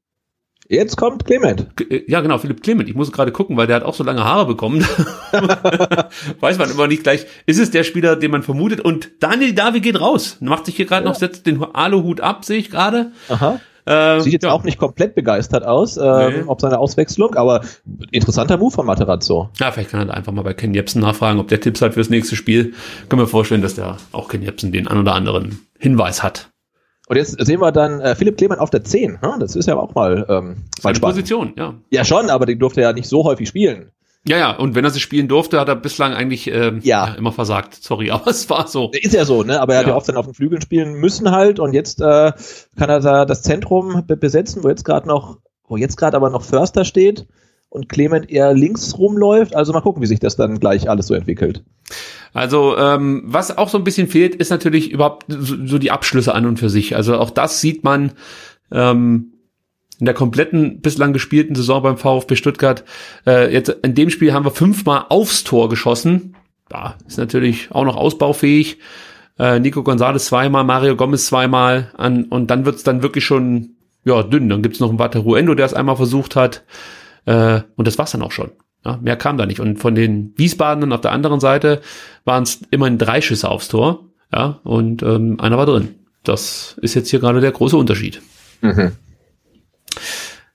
Jetzt 0.69 0.97
kommt 0.97 1.25
Clement. 1.25 1.67
Äh, 1.91 2.03
ja, 2.09 2.21
genau, 2.21 2.39
Philipp 2.39 2.63
Clement. 2.63 2.89
Ich 2.89 2.95
muss 2.95 3.13
gerade 3.13 3.33
gucken, 3.33 3.57
weil 3.57 3.67
der 3.67 3.77
hat 3.77 3.85
auch 3.85 3.95
so 3.95 4.05
lange 4.05 4.25
Haare 4.25 4.47
bekommen. 4.47 4.87
Weiß 6.41 6.59
man 6.59 6.71
immer 6.71 6.87
nicht 6.89 7.03
gleich. 7.03 7.27
Ist 7.47 7.59
es 7.59 7.71
der 7.71 7.85
Spieler, 7.85 8.17
den 8.17 8.31
man 8.31 8.43
vermutet? 8.43 8.81
Und 8.81 9.11
Daniel 9.21 9.55
Davi 9.55 9.81
geht 9.81 10.01
raus. 10.01 10.39
Macht 10.41 10.67
sich 10.67 10.77
hier 10.77 10.87
gerade 10.87 11.05
ja. 11.05 11.11
noch, 11.11 11.17
setzt 11.17 11.47
den 11.47 11.63
Aluhut 11.63 12.21
ab, 12.21 12.45
sehe 12.45 12.59
ich 12.59 12.71
gerade. 12.71 13.13
Aha. 13.29 13.61
Ähm, 13.89 14.21
Sieht 14.21 14.33
jetzt 14.33 14.43
ja. 14.43 14.51
auch 14.51 14.65
nicht 14.65 14.79
komplett 14.79 15.15
begeistert 15.15 15.65
aus, 15.65 15.97
ähm, 15.97 16.03
nee. 16.03 16.43
ob 16.47 16.61
seine 16.61 16.79
Auswechslung, 16.81 17.37
aber 17.37 17.61
interessanter 18.11 18.59
Move 18.59 18.73
von 18.73 18.85
Materazzo. 18.85 19.49
Ja, 19.61 19.71
vielleicht 19.71 19.91
kann 19.91 20.09
er 20.09 20.15
einfach 20.15 20.33
mal 20.33 20.43
bei 20.43 20.55
Ken 20.55 20.75
Jebsen 20.75 21.01
nachfragen, 21.03 21.39
ob 21.39 21.47
der 21.47 21.61
Tipps 21.61 21.81
hat 21.83 21.95
fürs 21.95 22.11
nächste 22.11 22.35
Spiel. 22.35 22.75
Können 23.09 23.23
wir 23.23 23.29
vorstellen, 23.29 23.63
dass 23.63 23.77
der 23.77 23.97
auch 24.11 24.27
Ken 24.27 24.43
Jebsen 24.43 24.73
den 24.73 24.89
ein 24.89 24.99
oder 24.99 25.15
anderen 25.15 25.61
Hinweis 25.79 26.25
hat. 26.25 26.51
Und 27.07 27.17
jetzt 27.17 27.37
sehen 27.45 27.61
wir 27.61 27.73
dann 27.73 28.01
äh, 28.01 28.15
Philipp 28.17 28.37
Klemann 28.37 28.59
auf 28.59 28.71
der 28.71 28.85
10. 28.85 29.23
Hm? 29.23 29.41
Das 29.41 29.55
ist 29.55 29.67
ja 29.67 29.77
auch 29.77 29.95
mal, 29.95 30.27
ähm, 30.29 30.65
mal 30.83 30.95
spannend. 30.95 31.01
Position, 31.01 31.53
ja. 31.57 31.75
Ja, 31.91 32.05
schon, 32.05 32.31
aber 32.31 32.47
den 32.47 32.59
durfte 32.59 32.81
er 32.81 32.89
ja 32.89 32.93
nicht 32.93 33.09
so 33.09 33.25
häufig 33.25 33.49
spielen. 33.49 33.93
Ja, 34.29 34.39
ja, 34.39 34.57
und 34.57 34.75
wenn 34.75 34.85
er 34.85 34.91
sie 34.91 34.99
spielen 34.99 35.29
durfte, 35.29 35.61
hat 35.61 35.69
er 35.69 35.77
bislang 35.77 36.13
eigentlich 36.13 36.49
ähm, 36.49 36.81
ja. 36.83 37.07
ja. 37.07 37.15
immer 37.15 37.31
versagt. 37.31 37.75
Sorry, 37.75 38.11
aber 38.13 38.27
es 38.29 38.51
war 38.51 38.67
so. 38.67 38.91
Ist 38.93 39.15
ja 39.15 39.25
so, 39.25 39.45
ne? 39.45 39.61
Aber 39.61 39.75
er 39.75 39.81
hat 39.81 39.87
ja 39.87 39.95
oft 39.95 40.09
dann 40.09 40.17
auf 40.17 40.27
den 40.27 40.35
Flügeln 40.35 40.61
spielen 40.61 40.95
müssen 40.95 41.31
halt 41.31 41.61
und 41.61 41.73
jetzt 41.75 42.01
äh, 42.01 42.33
kann 42.77 42.91
er 42.91 43.01
da 43.01 43.25
das 43.25 43.43
Zentrum 43.43 44.05
besetzen, 44.07 44.65
wo 44.65 44.69
jetzt 44.69 44.85
gerade 44.85 45.07
noch, 45.07 45.39
wo 45.69 45.77
jetzt 45.77 45.97
gerade 45.97 46.17
aber 46.17 46.31
noch 46.31 46.43
Förster 46.43 46.85
steht 46.85 47.27
und 47.77 47.89
Clement 47.89 48.31
eher 48.31 48.55
links 48.55 48.99
rumläuft. 48.99 49.55
Also 49.55 49.73
mal 49.73 49.81
gucken, 49.81 50.03
wie 50.03 50.07
sich 50.07 50.19
das 50.19 50.37
dann 50.37 50.59
gleich 50.59 50.91
alles 50.91 51.07
so 51.07 51.15
entwickelt. 51.15 51.63
Also 52.33 52.77
ähm, 52.77 53.23
was 53.25 53.57
auch 53.57 53.69
so 53.69 53.79
ein 53.79 53.85
bisschen 53.85 54.09
fehlt, 54.09 54.35
ist 54.35 54.51
natürlich 54.51 54.91
überhaupt 54.91 55.27
so, 55.29 55.57
so 55.65 55.79
die 55.79 55.91
Abschlüsse 55.91 56.35
an 56.35 56.47
und 56.47 56.59
für 56.59 56.71
sich. 56.71 56.97
Also 56.97 57.17
auch 57.19 57.31
das 57.31 57.61
sieht 57.61 57.85
man 57.85 58.13
ähm, 58.73 59.33
in 59.99 60.07
der 60.07 60.15
kompletten 60.15 60.81
bislang 60.81 61.13
gespielten 61.13 61.55
Saison 61.55 61.83
beim 61.83 61.97
VfB 61.97 62.37
Stuttgart. 62.37 62.85
Äh, 63.27 63.53
jetzt 63.53 63.69
in 63.69 63.95
dem 63.95 64.11
Spiel 64.11 64.33
haben 64.33 64.45
wir 64.45 64.51
fünfmal 64.51 65.07
aufs 65.09 65.45
Tor 65.45 65.69
geschossen. 65.69 66.37
Ja, 66.71 66.97
ist 67.07 67.19
natürlich 67.19 67.71
auch 67.71 67.85
noch 67.85 67.97
ausbaufähig. 67.97 68.79
Äh, 69.39 69.61
Nico 69.61 69.83
Gonzalez 69.83 70.27
zweimal, 70.27 70.65
Mario 70.65 70.97
Gomez 70.97 71.27
zweimal 71.27 71.93
an 71.97 72.25
und 72.25 72.51
dann 72.51 72.65
wird's 72.65 72.83
dann 72.83 73.03
wirklich 73.03 73.25
schon 73.25 73.77
ja 74.05 74.23
dünn. 74.23 74.49
Dann 74.49 74.63
gibt's 74.63 74.81
noch 74.81 74.89
einen 74.89 74.99
Wataruendo, 74.99 75.55
der 75.55 75.67
es 75.67 75.75
einmal 75.75 75.97
versucht 75.97 76.37
hat. 76.37 76.65
Äh, 77.27 77.61
und 77.77 77.87
das 77.87 77.99
war's 77.99 78.13
dann 78.13 78.23
auch 78.23 78.33
schon. 78.33 78.53
Ja, 78.85 78.99
mehr 79.03 79.17
kam 79.17 79.37
da 79.37 79.47
nicht. 79.47 79.61
Und 79.61 79.79
von 79.79 79.95
den 79.95 80.33
Wiesbadenern 80.37 80.93
auf 80.93 81.01
der 81.01 81.13
anderen 81.13 81.41
Seite 81.41 81.81
waren 82.25 82.45
es 82.45 82.61
immerhin 82.71 82.99
drei 82.99 83.21
Schüsse 83.21 83.51
aufs 83.51 83.69
Tor. 83.69 84.05
Ja, 84.33 84.61
und 84.65 85.03
ähm, 85.03 85.39
einer 85.41 85.59
war 85.59 85.67
drin. 85.67 85.95
Das 86.23 86.77
ist 86.81 86.95
jetzt 86.95 87.11
hier 87.11 87.21
gerade 87.21 87.41
der 87.41 87.53
große 87.53 87.77
Unterschied. 87.77 88.23
Mhm. 88.61 88.93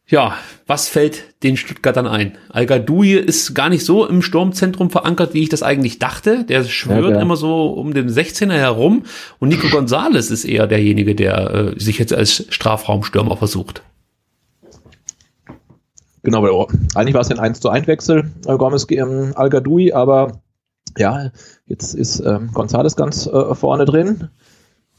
Ja, 0.07 0.35
was 0.68 0.89
fällt 0.89 1.41
den 1.43 1.56
Stuttgartern 1.56 2.06
ein? 2.06 2.38
al 2.49 2.65
ist 2.65 3.56
gar 3.56 3.69
nicht 3.69 3.85
so 3.85 4.06
im 4.06 4.22
Sturmzentrum 4.22 4.89
verankert, 4.89 5.34
wie 5.34 5.41
ich 5.43 5.49
das 5.49 5.64
eigentlich 5.64 5.99
dachte. 5.99 6.43
Der 6.43 6.64
schwört 6.65 7.11
ja, 7.11 7.15
ja. 7.15 7.22
immer 7.22 7.38
so 7.38 7.68
um 7.68 7.93
den 7.93 8.10
16er 8.10 8.53
herum. 8.53 9.03
Und 9.39 9.49
Nico 9.49 9.69
Gonzales 9.69 10.31
ist 10.31 10.43
eher 10.43 10.68
derjenige, 10.68 11.15
der 11.15 11.73
äh, 11.76 11.80
sich 11.80 11.98
jetzt 11.98 12.14
als 12.14 12.45
Strafraumstürmer 12.49 13.38
versucht. 13.38 13.84
Genau, 16.23 16.45
aber 16.45 16.68
eigentlich 16.95 17.14
war 17.14 17.22
es 17.22 17.31
ein 17.31 17.39
1 17.39 17.60
zu 17.60 17.69
1 17.69 17.88
Wechsel, 17.88 18.31
äh, 18.45 18.57
Gomez 18.57 18.85
ähm, 18.89 19.34
Al 19.35 19.49
Gadoui, 19.49 19.91
aber 19.93 20.41
ja, 20.98 21.31
jetzt 21.65 21.93
ist 21.93 22.19
ähm, 22.19 22.52
González 22.53 22.95
ganz 22.95 23.26
äh, 23.27 23.56
vorne 23.56 23.85
drin. 23.85 24.30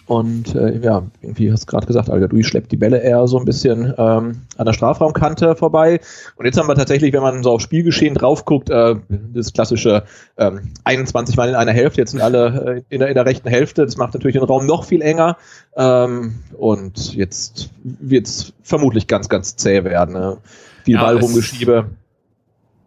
Und 0.07 0.55
äh, 0.57 0.79
ja, 0.79 1.05
irgendwie 1.21 1.53
hast 1.53 1.63
du 1.63 1.67
gerade 1.67 1.87
gesagt, 1.87 2.11
Al-Gadoui 2.11 2.43
schleppt 2.43 2.73
die 2.73 2.77
Bälle 2.77 2.99
eher 2.99 3.27
so 3.29 3.39
ein 3.39 3.45
bisschen 3.45 3.95
ähm, 3.97 4.43
an 4.57 4.67
der 4.67 4.73
Strafraumkante 4.73 5.55
vorbei. 5.55 6.01
Und 6.37 6.45
jetzt 6.45 6.59
haben 6.59 6.69
wir 6.69 6.75
tatsächlich, 6.75 7.13
wenn 7.13 7.23
man 7.23 7.43
so 7.43 7.53
aufs 7.53 7.65
Spielgeschehen 7.65 8.15
drauf 8.15 8.45
guckt, 8.45 8.69
äh, 8.69 8.97
das 9.33 9.53
klassische 9.53 10.03
ähm, 10.37 10.73
21 10.85 11.37
Mal 11.37 11.51
in 11.51 11.55
einer 11.55 11.73
Hälfte, 11.73 12.01
jetzt 12.01 12.11
sind 12.11 12.21
alle 12.21 12.83
äh, 12.91 12.95
in, 12.95 12.99
der, 12.99 13.09
in 13.09 13.15
der 13.15 13.27
rechten 13.27 13.49
Hälfte. 13.49 13.85
Das 13.85 13.97
macht 13.97 14.15
natürlich 14.15 14.35
den 14.35 14.45
Raum 14.45 14.67
noch 14.67 14.85
viel 14.85 15.03
enger. 15.03 15.37
Ähm, 15.77 16.41
und 16.59 17.15
jetzt 17.15 17.71
wird 17.85 18.27
es 18.27 18.53
vermutlich 18.63 19.07
ganz, 19.07 19.29
ganz 19.29 19.57
zäh 19.57 19.85
werden. 19.85 20.15
Ne? 20.15 20.39
Viel 20.85 20.95
Ja, 20.95 21.03
Ball 21.05 21.17
es- 21.19 21.23
rumgeschiebe. 21.25 21.91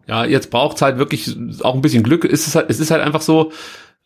Ja, 0.08 0.24
jetzt 0.24 0.50
braucht's 0.50 0.82
halt 0.82 0.98
wirklich 0.98 1.36
auch 1.62 1.74
ein 1.74 1.80
bisschen 1.82 2.02
Glück. 2.04 2.24
Es 2.24 2.46
ist 2.46 2.54
halt, 2.54 2.70
es 2.70 2.78
ist 2.78 2.90
halt 2.92 3.02
einfach 3.02 3.22
so, 3.22 3.50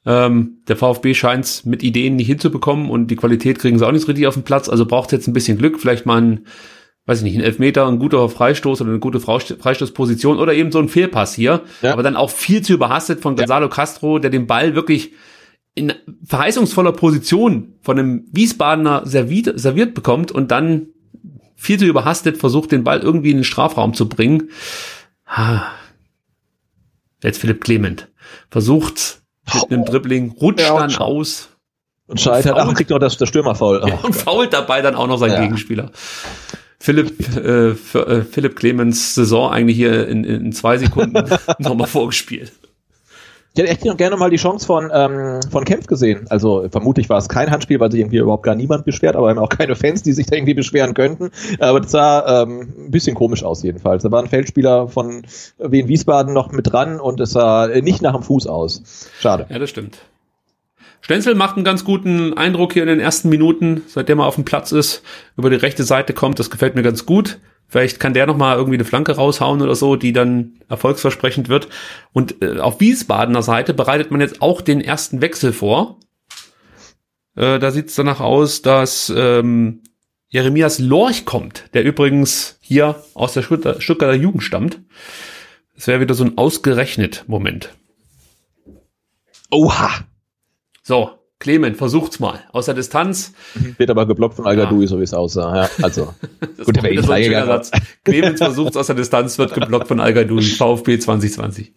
ähm, 0.07 0.59
der 0.67 0.77
VfB 0.77 1.13
scheint's 1.13 1.67
mit 1.67 1.83
Ideen 1.83 2.17
nicht 2.17 2.27
hinzubekommen 2.27 2.89
und 2.89 3.09
die 3.09 3.17
Qualität 3.17 3.59
kriegen 3.59 3.79
sie 3.79 3.87
auch 3.87 3.93
nicht 3.93 4.09
richtig 4.09 4.27
auf 4.27 4.33
den 4.35 4.45
Platz. 4.45 4.69
Also 4.71 4.87
braucht's 4.87 5.13
jetzt 5.13 5.27
ein 5.29 5.35
bisschen 5.35 5.59
Glück, 5.59 5.79
vielleicht 5.79 6.07
mal 6.07 6.23
ein, 6.23 6.47
weiß 7.05 7.19
ich 7.19 7.25
nicht, 7.25 7.35
ein 7.37 7.43
Elfmeter, 7.45 7.87
ein 7.87 7.99
guter 7.99 8.27
Freistoß 8.31 8.81
oder 8.81 8.91
eine 8.91 8.99
gute 8.99 9.21
Freistoßposition 9.21 10.39
oder 10.39 10.55
eben 10.55 10.73
so 10.73 10.79
ein 10.79 10.89
Fehlpass 10.89 11.35
hier. 11.35 11.63
Ja. 11.83 11.93
Aber 11.93 12.03
dann 12.03 12.17
auch 12.17 12.31
viel 12.31 12.63
zu 12.63 12.73
überhastet 12.73 13.21
von 13.21 13.37
Gonzalo 13.37 13.69
Castro, 13.69 14.19
der 14.19 14.31
den 14.31 14.47
Ball 14.47 14.75
wirklich 14.75 15.13
in 15.75 15.93
verheißungsvoller 16.25 16.93
Position 16.93 17.75
von 17.83 17.99
einem 17.99 18.25
Wiesbadener 18.33 19.03
serviert, 19.05 19.61
serviert 19.61 19.93
bekommt 19.95 20.33
und 20.33 20.51
dann 20.51 20.87
viel 21.61 21.79
zu 21.79 21.85
überhastet 21.85 22.39
versucht, 22.39 22.73
den 22.73 22.85
Ball 22.85 23.01
irgendwie 23.01 23.31
in 23.31 23.39
den 23.39 23.45
Strafraum 23.45 23.93
zu 23.93 24.09
bringen. 24.09 24.51
Ha. 25.27 25.71
Jetzt 27.23 27.39
Philipp 27.39 27.63
Clement. 27.63 28.09
Versucht 28.51 29.21
mit 29.55 29.71
einem 29.73 29.85
Dribbling, 29.85 30.31
rutscht 30.41 30.61
Ja, 30.67 30.79
dann 30.79 30.95
aus 30.97 31.51
Und 32.07 32.19
scheitert, 32.21 32.57
ach, 32.59 32.67
und 32.67 32.75
kriegt 32.75 32.89
noch 32.91 32.99
das, 32.99 33.19
das 33.19 33.29
Stürmerfoul. 33.29 33.83
ja, 33.87 33.95
und 33.97 34.15
fault 34.17 34.53
dabei 34.55 34.81
dann 34.81 34.95
auch 34.95 35.07
noch 35.07 35.19
seinen 35.19 35.33
Ja. 35.33 35.41
Gegenspieler. 35.43 35.91
Philipp, 36.79 37.37
äh, 37.37 37.75
für, 37.75 38.07
äh, 38.07 38.23
Philipp 38.23 38.57
Clemens 38.57 39.15
Saison 39.15 39.53
eigentlich 39.53 39.77
hier 39.77 40.09
in, 40.09 40.25
in 40.25 40.53
zwei 40.53 40.79
Sekunden 40.79 41.29
nochmal 41.59 41.89
vorgespielt. 41.89 42.53
Ich 43.53 43.61
hätte 43.61 43.69
echt 43.69 43.99
gerne 43.99 44.17
mal 44.17 44.31
die 44.31 44.37
Chance 44.37 44.65
von, 44.65 44.91
ähm, 44.95 45.41
von 45.51 45.65
Kempf 45.65 45.89
gesehen. 45.89 46.27
Also 46.29 46.69
vermutlich 46.71 47.09
war 47.09 47.19
es 47.19 47.29
kein 47.29 47.51
Handspiel, 47.51 47.81
weil 47.81 47.91
sich 47.91 48.01
irgendwie 48.01 48.19
überhaupt 48.19 48.45
gar 48.45 48.55
niemand 48.55 48.85
beschwert, 48.85 49.17
aber 49.17 49.29
haben 49.29 49.39
auch 49.39 49.49
keine 49.49 49.75
Fans, 49.75 50.03
die 50.03 50.13
sich 50.13 50.27
da 50.27 50.37
irgendwie 50.37 50.55
beschweren 50.55 50.95
könnten. 50.95 51.31
Aber 51.59 51.81
das 51.81 51.91
sah 51.91 52.43
ähm, 52.43 52.73
ein 52.79 52.91
bisschen 52.93 53.17
komisch 53.17 53.43
aus 53.43 53.65
jedenfalls. 53.65 54.05
Da 54.05 54.13
war 54.13 54.23
ein 54.23 54.29
Feldspieler 54.29 54.87
von 54.87 55.23
Wien 55.59 55.89
Wiesbaden 55.89 56.33
noch 56.33 56.53
mit 56.53 56.73
dran 56.73 57.01
und 57.01 57.19
es 57.19 57.31
sah 57.31 57.67
nicht 57.67 58.03
nach 58.03 58.15
dem 58.15 58.23
Fuß 58.23 58.47
aus. 58.47 59.11
Schade. 59.19 59.47
Ja, 59.49 59.59
das 59.59 59.69
stimmt. 59.69 59.99
Stenzel 61.01 61.35
macht 61.35 61.57
einen 61.57 61.65
ganz 61.65 61.85
guten 61.85 62.35
Eindruck 62.35 62.75
hier 62.75 62.83
in 62.83 62.89
den 62.89 63.01
ersten 63.01 63.31
Minuten, 63.31 63.83
seitdem 63.89 64.21
er 64.21 64.27
auf 64.27 64.37
dem 64.37 64.45
Platz 64.45 64.71
ist, 64.71 65.03
über 65.37 65.51
die 65.51 65.57
rechte 65.57 65.83
Seite 65.83 66.13
kommt. 66.13 66.39
Das 66.39 66.51
gefällt 66.51 66.77
mir 66.77 66.83
ganz 66.83 67.05
gut. 67.05 67.41
Vielleicht 67.71 68.01
kann 68.01 68.15
der 68.15 68.27
noch 68.27 68.37
mal 68.37 68.57
irgendwie 68.57 68.77
eine 68.77 68.85
Flanke 68.85 69.13
raushauen 69.13 69.63
oder 69.63 69.77
so, 69.77 69.95
die 69.95 70.13
dann 70.13 70.59
erfolgsversprechend 70.69 71.49
wird. 71.49 71.69
Und 72.13 72.43
äh, 72.43 72.59
auf 72.59 72.81
Wiesbadener 72.81 73.43
Seite 73.43 73.75
bereitet 73.75 74.11
man 74.11 74.21
jetzt 74.21 74.43
auch 74.43 74.61
den 74.61 74.81
ersten 74.81 75.23
Wechsel 75.23 75.53
vor. 75.53 76.01
Äh, 77.37 77.61
da 77.61 77.71
sieht 77.71 77.87
es 77.87 77.95
danach 77.95 78.19
aus, 78.19 78.63
dass 78.63 79.13
ähm, 79.17 79.83
Jeremias 80.31 80.81
Lorch 80.81 81.25
kommt, 81.25 81.65
der 81.73 81.85
übrigens 81.85 82.59
hier 82.61 83.05
aus 83.15 83.35
der 83.35 83.43
Stuttgarter, 83.43 83.81
Stuttgarter 83.81 84.17
Jugend 84.17 84.43
stammt. 84.43 84.81
Das 85.77 85.87
wäre 85.87 86.01
wieder 86.01 86.15
so 86.15 86.25
ein 86.25 86.39
ausgerechnet 86.39 87.25
Moment. 87.29 87.73
Oha! 89.53 89.91
So, 90.83 91.20
Clement, 91.41 91.75
versucht's 91.79 92.21
mal. 92.21 92.45
Aus 92.53 92.67
der 92.67 92.75
Distanz. 92.75 93.33
Wird 93.79 93.89
aber 93.89 94.07
geblockt 94.07 94.37
von 94.37 94.47
Al-Gadoui, 94.47 94.87
so 94.87 94.99
wie 94.99 95.05
es 95.05 95.15
aussah. 95.15 95.57
Ja, 95.57 95.71
also. 95.83 96.15
Das 96.57 96.67
Gut, 96.67 96.77
der 96.77 96.93
eh 96.93 97.01
so 97.01 97.13
ein. 97.13 97.47
Satz. 97.47 97.71
Clemens 98.05 98.39
versucht's 98.39 98.77
aus 98.77 98.87
der 98.87 98.97
Distanz, 98.97 99.39
wird 99.39 99.55
geblockt 99.55 99.89
von 99.89 100.01
Al 100.01 100.13
Gadoui. 100.13 100.43
VfB 100.59 100.99
2020. 100.99 101.73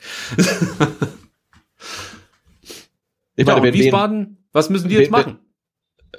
Ich 3.35 3.48
Ja, 3.48 3.53
meine, 3.53 3.64
wen, 3.64 3.73
Wiesbaden, 3.73 4.45
was 4.52 4.69
müssen 4.69 4.90
die 4.90 4.95
jetzt 4.95 5.11
machen? 5.11 5.40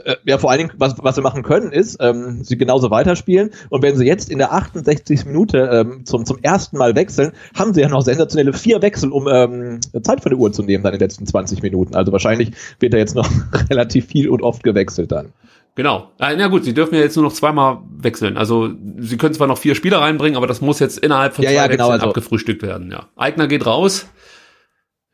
Äh, 0.05 0.17
ja, 0.25 0.39
vor 0.39 0.51
allen 0.51 0.59
Dingen, 0.59 0.73
was, 0.77 0.97
was 0.99 1.15
sie 1.15 1.23
machen 1.23 1.43
können, 1.43 1.71
ist, 1.73 1.99
ähm, 2.01 2.43
sie 2.43 2.57
genauso 2.57 2.91
weiterspielen. 2.91 3.51
Und 3.71 3.83
wenn 3.83 3.97
sie 3.97 4.05
jetzt 4.07 4.31
in 4.31 4.39
der 4.39 4.53
68. 4.53 5.25
Minute 5.27 5.59
ähm, 5.73 6.05
zum, 6.05 6.25
zum 6.27 6.39
ersten 6.43 6.77
Mal 6.79 6.97
wechseln, 6.97 7.33
haben 7.57 7.73
sie 7.75 7.81
ja 7.81 7.89
noch 7.89 8.03
sensationelle 8.03 8.53
vier 8.53 8.83
Wechsel, 8.83 9.13
um 9.13 9.29
ähm, 9.29 9.81
Zeit 10.03 10.21
von 10.23 10.31
der 10.31 10.39
Uhr 10.39 10.53
zu 10.53 10.63
nehmen, 10.63 10.83
dann 10.83 10.93
in 10.95 10.99
den 10.99 11.05
letzten 11.05 11.27
20 11.27 11.63
Minuten. 11.63 11.95
Also 11.95 12.13
wahrscheinlich 12.13 12.53
wird 12.81 12.93
da 12.93 12.99
jetzt 12.99 13.15
noch 13.15 13.29
relativ 13.71 14.07
viel 14.07 14.29
und 14.29 14.43
oft 14.43 14.63
gewechselt 14.63 15.13
dann. 15.13 15.33
Genau. 15.77 16.11
Äh, 16.21 16.37
na 16.37 16.49
gut, 16.49 16.65
sie 16.65 16.75
dürfen 16.75 16.95
ja 16.95 17.01
jetzt 17.01 17.17
nur 17.17 17.25
noch 17.25 17.33
zweimal 17.33 17.79
wechseln. 17.99 18.37
Also 18.37 18.71
sie 18.99 19.17
können 19.17 19.35
zwar 19.35 19.49
noch 19.49 19.59
vier 19.59 19.75
Spieler 19.75 19.99
reinbringen, 20.01 20.37
aber 20.37 20.47
das 20.47 20.61
muss 20.61 20.79
jetzt 20.79 20.99
innerhalb 20.99 21.35
von 21.35 21.45
Ja, 21.45 21.51
zwei 21.51 21.57
ja, 21.57 21.67
genau, 21.67 21.85
Wechseln 21.85 21.93
also- 21.93 22.07
abgefrühstückt 22.09 22.63
werden. 22.63 22.91
Ja. 22.93 23.09
Eigner 23.17 23.49
geht 23.49 23.67
raus. 23.67 24.07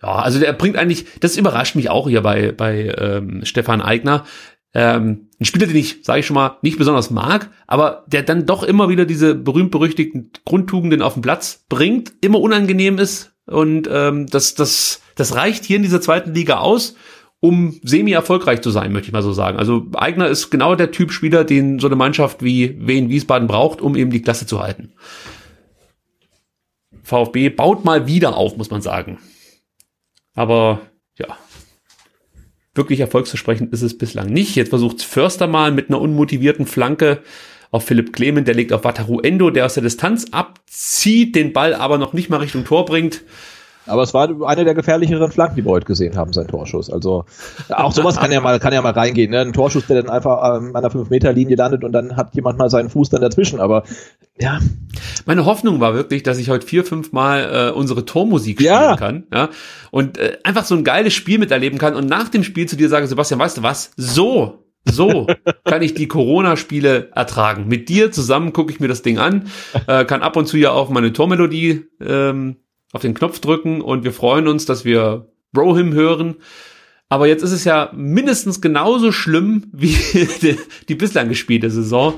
Ja, 0.03 0.15
also 0.17 0.39
der 0.41 0.55
bringt 0.55 0.77
eigentlich, 0.77 1.05
das 1.21 1.37
überrascht 1.37 1.77
mich 1.77 1.91
auch 1.91 2.09
hier 2.09 2.23
bei, 2.23 2.53
bei 2.53 2.95
ähm, 2.97 3.41
Stefan 3.45 3.83
Eigner. 3.83 4.25
Ähm, 4.73 5.29
ein 5.41 5.45
Spieler, 5.45 5.67
den 5.67 5.77
ich, 5.77 5.99
sage 6.03 6.21
ich 6.21 6.27
schon 6.27 6.35
mal, 6.35 6.59
nicht 6.63 6.79
besonders 6.79 7.11
mag, 7.11 7.51
aber 7.67 8.05
der 8.07 8.23
dann 8.23 8.47
doch 8.47 8.63
immer 8.63 8.89
wieder 8.89 9.05
diese 9.05 9.35
berühmt-berüchtigten 9.35 10.31
Grundtugenden 10.45 11.03
auf 11.03 11.15
den 11.15 11.23
Platz 11.23 11.65
bringt, 11.69 12.13
immer 12.21 12.41
unangenehm 12.41 12.99
ist 12.99 13.33
und 13.47 13.89
ähm, 13.91 14.27
das, 14.27 14.55
das, 14.55 15.03
das 15.17 15.35
reicht 15.35 15.65
hier 15.65 15.77
in 15.77 15.83
dieser 15.83 16.01
zweiten 16.01 16.35
Liga 16.35 16.59
aus, 16.59 16.95
um 17.41 17.81
semi-erfolgreich 17.83 18.61
zu 18.61 18.71
sein, 18.71 18.93
möchte 18.93 19.09
ich 19.09 19.13
mal 19.13 19.23
so 19.23 19.33
sagen. 19.33 19.59
Also 19.59 19.87
Eigner 19.95 20.29
ist 20.29 20.51
genau 20.51 20.77
der 20.77 20.93
Typ 20.93 21.11
Spieler, 21.11 21.43
den 21.43 21.79
so 21.79 21.87
eine 21.89 21.97
Mannschaft 21.97 22.45
wie 22.45 22.77
Wien 22.87 23.09
Wiesbaden 23.09 23.49
braucht, 23.49 23.81
um 23.81 23.97
eben 23.97 24.11
die 24.11 24.23
Klasse 24.23 24.47
zu 24.47 24.61
halten. 24.61 24.93
VfB 27.03 27.49
baut 27.49 27.85
mal 27.85 28.07
wieder 28.07 28.37
auf, 28.37 28.57
muss 28.57 28.71
man 28.71 28.83
sagen. 28.83 29.19
Aber 30.35 30.81
ja, 31.19 31.37
wirklich 32.75 33.01
erfolgsversprechend 33.01 33.73
ist 33.73 33.83
es 33.83 33.99
bislang 33.99 34.33
nicht. 34.33 34.55
Jetzt 34.55 34.71
versucht 34.71 35.03
Förster 35.03 35.47
mal 35.47 35.73
mit 35.73 35.89
einer 35.89 36.01
unmotivierten 36.01 36.67
Flanke 36.67 37.23
auf 37.71 37.85
Philipp 37.85 38.13
Clement, 38.13 38.49
der 38.49 38.55
legt 38.55 38.73
auf 38.73 38.85
Wataru 38.85 39.21
Endo, 39.21 39.51
der 39.51 39.67
aus 39.67 39.75
der 39.75 39.83
Distanz 39.83 40.27
abzieht, 40.33 41.37
den 41.37 41.53
Ball 41.53 41.75
aber 41.75 41.99
noch 41.99 42.13
nicht 42.13 42.29
mal 42.29 42.39
Richtung 42.39 42.65
Tor 42.65 42.85
bringt. 42.85 43.23
Aber 43.87 44.03
es 44.03 44.15
war 44.15 44.29
eine 44.47 44.65
der 44.65 44.75
gefährlicheren 44.75 45.31
Flanken, 45.33 45.57
die 45.57 45.65
wir 45.65 45.71
heute 45.71 45.87
gesehen 45.87 46.17
haben, 46.17 46.33
sein 46.33 46.47
Torschuss. 46.47 46.91
Also 46.91 47.25
auch 47.71 47.93
sowas 47.93 48.19
kann 48.19 48.31
ja 48.31 48.41
mal, 48.41 48.61
kann 48.61 48.73
ja 48.73 48.83
mal 48.83 48.93
reingehen. 48.93 49.31
Ne? 49.31 49.41
Ein 49.41 49.53
Torschuss, 49.53 49.87
der 49.87 50.03
dann 50.03 50.11
einfach 50.11 50.59
ähm, 50.59 50.77
an 50.77 50.83
der 50.83 50.91
5-Meter-Linie 50.93 51.57
landet 51.57 51.83
und 51.85 51.93
dann 51.93 52.17
hat 52.17 52.35
jemand 52.35 52.59
mal 52.59 52.71
seinen 52.71 52.91
Fuß 52.91 53.09
dann 53.11 53.21
dazwischen. 53.21 53.59
Aber 53.61 53.85
ja, 54.39 54.59
Meine 55.27 55.45
Hoffnung 55.45 55.81
war 55.81 55.95
wirklich, 55.95 56.23
dass 56.23 56.39
ich 56.39 56.51
heute 56.51 56.67
vier, 56.67 56.85
fünf 56.85 57.13
Mal 57.13 57.71
äh, 57.71 57.73
unsere 57.73 58.05
Tormusik 58.05 58.59
spielen 58.61 58.73
Ja. 58.73 58.97
kann. 58.97 59.25
Ja? 59.33 59.49
Und 59.91 60.19
äh, 60.19 60.39
einfach 60.45 60.65
so 60.65 60.75
ein 60.75 60.85
geiles 60.85 61.15
Spiel 61.15 61.39
miterleben 61.39 61.79
kann 61.79 61.95
und 61.95 62.07
nach 62.09 62.29
dem 62.29 62.45
Spiel 62.45 62.67
zu 62.67 62.77
dir 62.77 62.89
sage, 62.89 63.07
Sebastian, 63.07 63.41
weißt 63.41 63.59
du 63.59 63.63
was? 63.63 63.91
So, 63.97 64.65
so 64.85 65.27
kann 65.65 65.83
ich 65.83 65.95
die 65.95 66.07
Corona-Spiele 66.09 67.11
ertragen. 67.15 67.67
Mit 67.67 67.89
dir 67.89 68.13
zusammen 68.13 68.53
gucke 68.53 68.73
ich 68.73 68.81
mir 68.81 68.89
das 68.89 69.03
Ding 69.03 69.19
an, 69.19 69.49
äh, 69.87 70.05
kann 70.05 70.23
ab 70.23 70.37
und 70.37 70.47
zu 70.47 70.57
ja 70.57 70.71
auch 70.71 70.91
meine 70.91 71.13
Tormelodie 71.13 71.87
ähm, 72.01 72.57
auf 72.93 73.03
den 73.03 73.15
Knopf 73.15 73.41
drücken 73.41 73.81
und 73.81 74.05
wir 74.05 74.13
freuen 74.13 74.49
uns, 74.49 74.67
dass 74.67 74.85
wir 74.85 75.29
Brohim 75.53 75.93
hören. 75.93 76.37
Aber 77.09 77.27
jetzt 77.27 77.43
ist 77.43 77.53
es 77.53 77.65
ja 77.65 77.91
mindestens 77.95 78.61
genauso 78.61 79.11
schlimm 79.13 79.67
wie 79.73 79.97
die, 80.43 80.57
die 80.89 80.95
bislang 80.95 81.29
gespielte 81.29 81.71
Saison. 81.71 82.15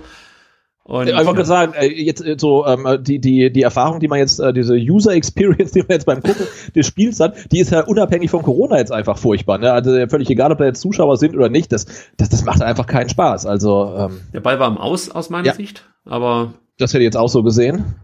Und, 0.84 1.08
ich 1.08 1.14
wollte 1.14 1.34
gerade 1.34 1.44
sagen, 1.44 1.72
äh, 1.74 1.86
jetzt 1.86 2.24
äh, 2.26 2.36
so 2.36 2.66
ähm, 2.66 3.02
die, 3.02 3.20
die, 3.20 3.52
die 3.52 3.62
Erfahrung, 3.62 4.00
die 4.00 4.08
man 4.08 4.18
jetzt, 4.18 4.40
äh, 4.40 4.52
diese 4.52 4.74
User 4.74 5.12
Experience, 5.12 5.70
die 5.72 5.80
man 5.80 5.90
jetzt 5.90 6.06
beim 6.06 6.22
Gucken 6.22 6.46
des 6.74 6.86
Spiels 6.86 7.20
hat, 7.20 7.36
die 7.52 7.60
ist 7.60 7.70
ja 7.70 7.84
unabhängig 7.84 8.30
von 8.30 8.42
Corona 8.42 8.78
jetzt 8.78 8.90
einfach 8.90 9.16
furchtbar. 9.16 9.58
Ne? 9.58 9.72
Also 9.72 9.94
äh, 9.94 10.08
völlig 10.08 10.28
egal, 10.28 10.50
ob 10.50 10.58
da 10.58 10.64
jetzt 10.64 10.80
Zuschauer 10.80 11.16
sind 11.18 11.36
oder 11.36 11.48
nicht, 11.48 11.70
das, 11.70 11.86
das, 12.16 12.30
das 12.30 12.44
macht 12.44 12.62
einfach 12.62 12.86
keinen 12.86 13.08
Spaß. 13.08 13.46
Also 13.46 13.94
ähm, 13.96 14.20
Der 14.34 14.40
Ball 14.40 14.58
war 14.58 14.68
im 14.68 14.76
Aus 14.76 15.08
aus 15.08 15.30
meiner 15.30 15.46
Ja. 15.46 15.54
Sicht, 15.54 15.84
aber 16.04 16.54
das 16.78 16.92
hätte 16.92 17.04
ich 17.04 17.06
jetzt 17.06 17.16
auch 17.16 17.28
so 17.28 17.44
gesehen. 17.44 17.94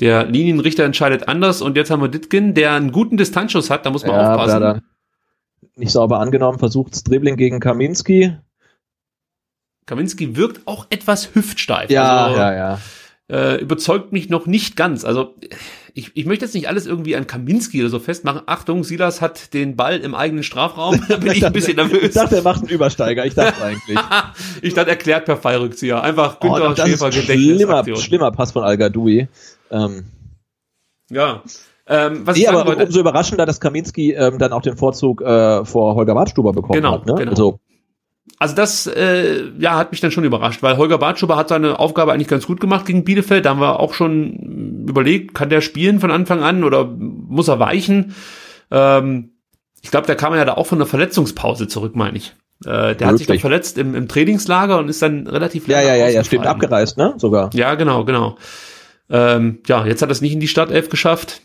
Der 0.00 0.26
Linienrichter 0.26 0.84
entscheidet 0.84 1.28
anders 1.28 1.62
und 1.62 1.76
jetzt 1.76 1.90
haben 1.90 2.02
wir 2.02 2.08
Ditkin, 2.08 2.54
der 2.54 2.72
einen 2.72 2.92
guten 2.92 3.16
Distanzschuss 3.16 3.70
hat, 3.70 3.86
da 3.86 3.90
muss 3.90 4.04
man 4.04 4.16
Ja, 4.16 4.34
aufpassen. 4.34 4.82
nicht 5.76 5.92
sauber 5.92 6.20
angenommen, 6.20 6.58
versucht's 6.58 7.02
Dribbling 7.02 7.36
gegen 7.36 7.60
Kaminski. 7.60 8.36
Kaminski 9.86 10.36
wirkt 10.36 10.66
auch 10.66 10.86
etwas 10.90 11.34
hüftsteif. 11.34 11.90
Ja, 11.90 12.26
also, 12.26 12.38
ja, 12.38 12.54
ja. 12.54 12.78
äh, 13.28 13.60
überzeugt 13.60 14.12
mich 14.12 14.28
noch 14.28 14.46
nicht 14.46 14.76
ganz. 14.76 15.04
Also 15.04 15.34
ich, 15.96 16.10
ich 16.12 16.26
möchte 16.26 16.44
jetzt 16.44 16.52
nicht 16.52 16.68
alles 16.68 16.84
irgendwie 16.84 17.16
an 17.16 17.26
Kaminski 17.26 17.80
oder 17.80 17.88
so 17.88 17.98
festmachen. 17.98 18.42
Achtung, 18.44 18.84
Silas 18.84 19.22
hat 19.22 19.54
den 19.54 19.76
Ball 19.76 19.96
im 19.96 20.14
eigenen 20.14 20.42
Strafraum. 20.42 21.00
Da 21.08 21.16
bin 21.16 21.32
ich 21.32 21.44
ein 21.44 21.52
bisschen 21.54 21.76
nervös. 21.76 22.02
Ich 22.02 22.14
dachte, 22.14 22.36
er 22.36 22.42
macht 22.42 22.60
einen 22.60 22.68
Übersteiger. 22.68 23.24
Ich 23.24 23.34
dachte 23.34 23.64
eigentlich. 23.64 23.98
ich 24.62 24.74
dachte, 24.74 24.90
erklärt 24.90 25.24
per 25.24 25.38
Fallrückzieher. 25.38 26.02
Einfach 26.02 26.36
Oh, 26.36 26.48
Günther 26.52 26.74
das 26.74 26.86
Schäfer 26.86 27.08
ist 27.08 27.16
ein 27.30 27.38
schlimmer, 27.38 27.96
schlimmer 27.96 28.30
Pass 28.30 28.52
von 28.52 28.62
Al-Gadoui. 28.62 29.28
Ähm, 29.70 30.04
Ja. 31.10 31.42
Ähm, 31.88 32.26
was 32.26 32.36
nee, 32.36 32.42
ich 32.42 32.48
aber 32.50 32.66
wollte, 32.66 32.84
umso 32.84 33.00
überraschender, 33.00 33.46
dass 33.46 33.58
Kaminski 33.60 34.12
ähm, 34.12 34.38
dann 34.38 34.52
auch 34.52 34.60
den 34.62 34.76
Vorzug 34.76 35.22
äh, 35.22 35.64
vor 35.64 35.94
Holger 35.94 36.14
Bartstuber 36.14 36.52
bekommen 36.52 36.74
Genau, 36.74 36.92
hat. 36.94 37.06
Ne? 37.06 37.14
genau. 37.14 37.30
Also, 37.30 37.60
Also 38.38 38.54
das 38.54 38.86
äh, 38.86 39.50
ja, 39.58 39.76
hat 39.76 39.92
mich 39.92 40.00
dann 40.00 40.10
schon 40.10 40.24
überrascht, 40.24 40.62
weil 40.62 40.76
Holger 40.76 40.98
Bartschuber 40.98 41.36
hat 41.36 41.48
seine 41.48 41.78
Aufgabe 41.78 42.12
eigentlich 42.12 42.28
ganz 42.28 42.46
gut 42.46 42.60
gemacht 42.60 42.84
gegen 42.84 43.04
Bielefeld. 43.04 43.46
Da 43.46 43.50
haben 43.50 43.60
wir 43.60 43.80
auch 43.80 43.94
schon 43.94 44.84
überlegt, 44.86 45.34
kann 45.34 45.48
der 45.48 45.62
spielen 45.62 46.00
von 46.00 46.10
Anfang 46.10 46.42
an 46.42 46.62
oder 46.62 46.84
muss 46.84 47.48
er 47.48 47.58
weichen? 47.58 48.14
Ähm, 48.70 49.32
ich 49.80 49.90
glaube, 49.90 50.06
der 50.06 50.16
kam 50.16 50.34
ja 50.34 50.44
da 50.44 50.54
auch 50.54 50.66
von 50.66 50.78
einer 50.78 50.86
Verletzungspause 50.86 51.66
zurück, 51.66 51.96
meine 51.96 52.18
ich. 52.18 52.34
Äh, 52.64 52.94
der 52.94 53.08
hat 53.08 53.18
sich 53.18 53.28
Möglich. 53.28 53.40
verletzt 53.40 53.78
im, 53.78 53.94
im 53.94 54.08
Trainingslager 54.08 54.78
und 54.78 54.88
ist 54.88 55.00
dann 55.00 55.26
relativ 55.26 55.66
ja, 55.66 55.78
lange 55.78 55.88
ja, 55.88 55.94
ja, 55.94 55.98
ja, 55.98 56.04
ausgefallen. 56.06 56.24
stimmt, 56.24 56.46
abgereist, 56.46 56.98
ne? 56.98 57.14
Sogar. 57.16 57.50
Ja, 57.54 57.74
genau, 57.74 58.04
genau. 58.04 58.36
Ähm, 59.08 59.60
ja, 59.66 59.86
jetzt 59.86 60.02
hat 60.02 60.10
er 60.10 60.12
es 60.12 60.20
nicht 60.20 60.32
in 60.32 60.40
die 60.40 60.48
Startelf 60.48 60.88
geschafft. 60.88 61.40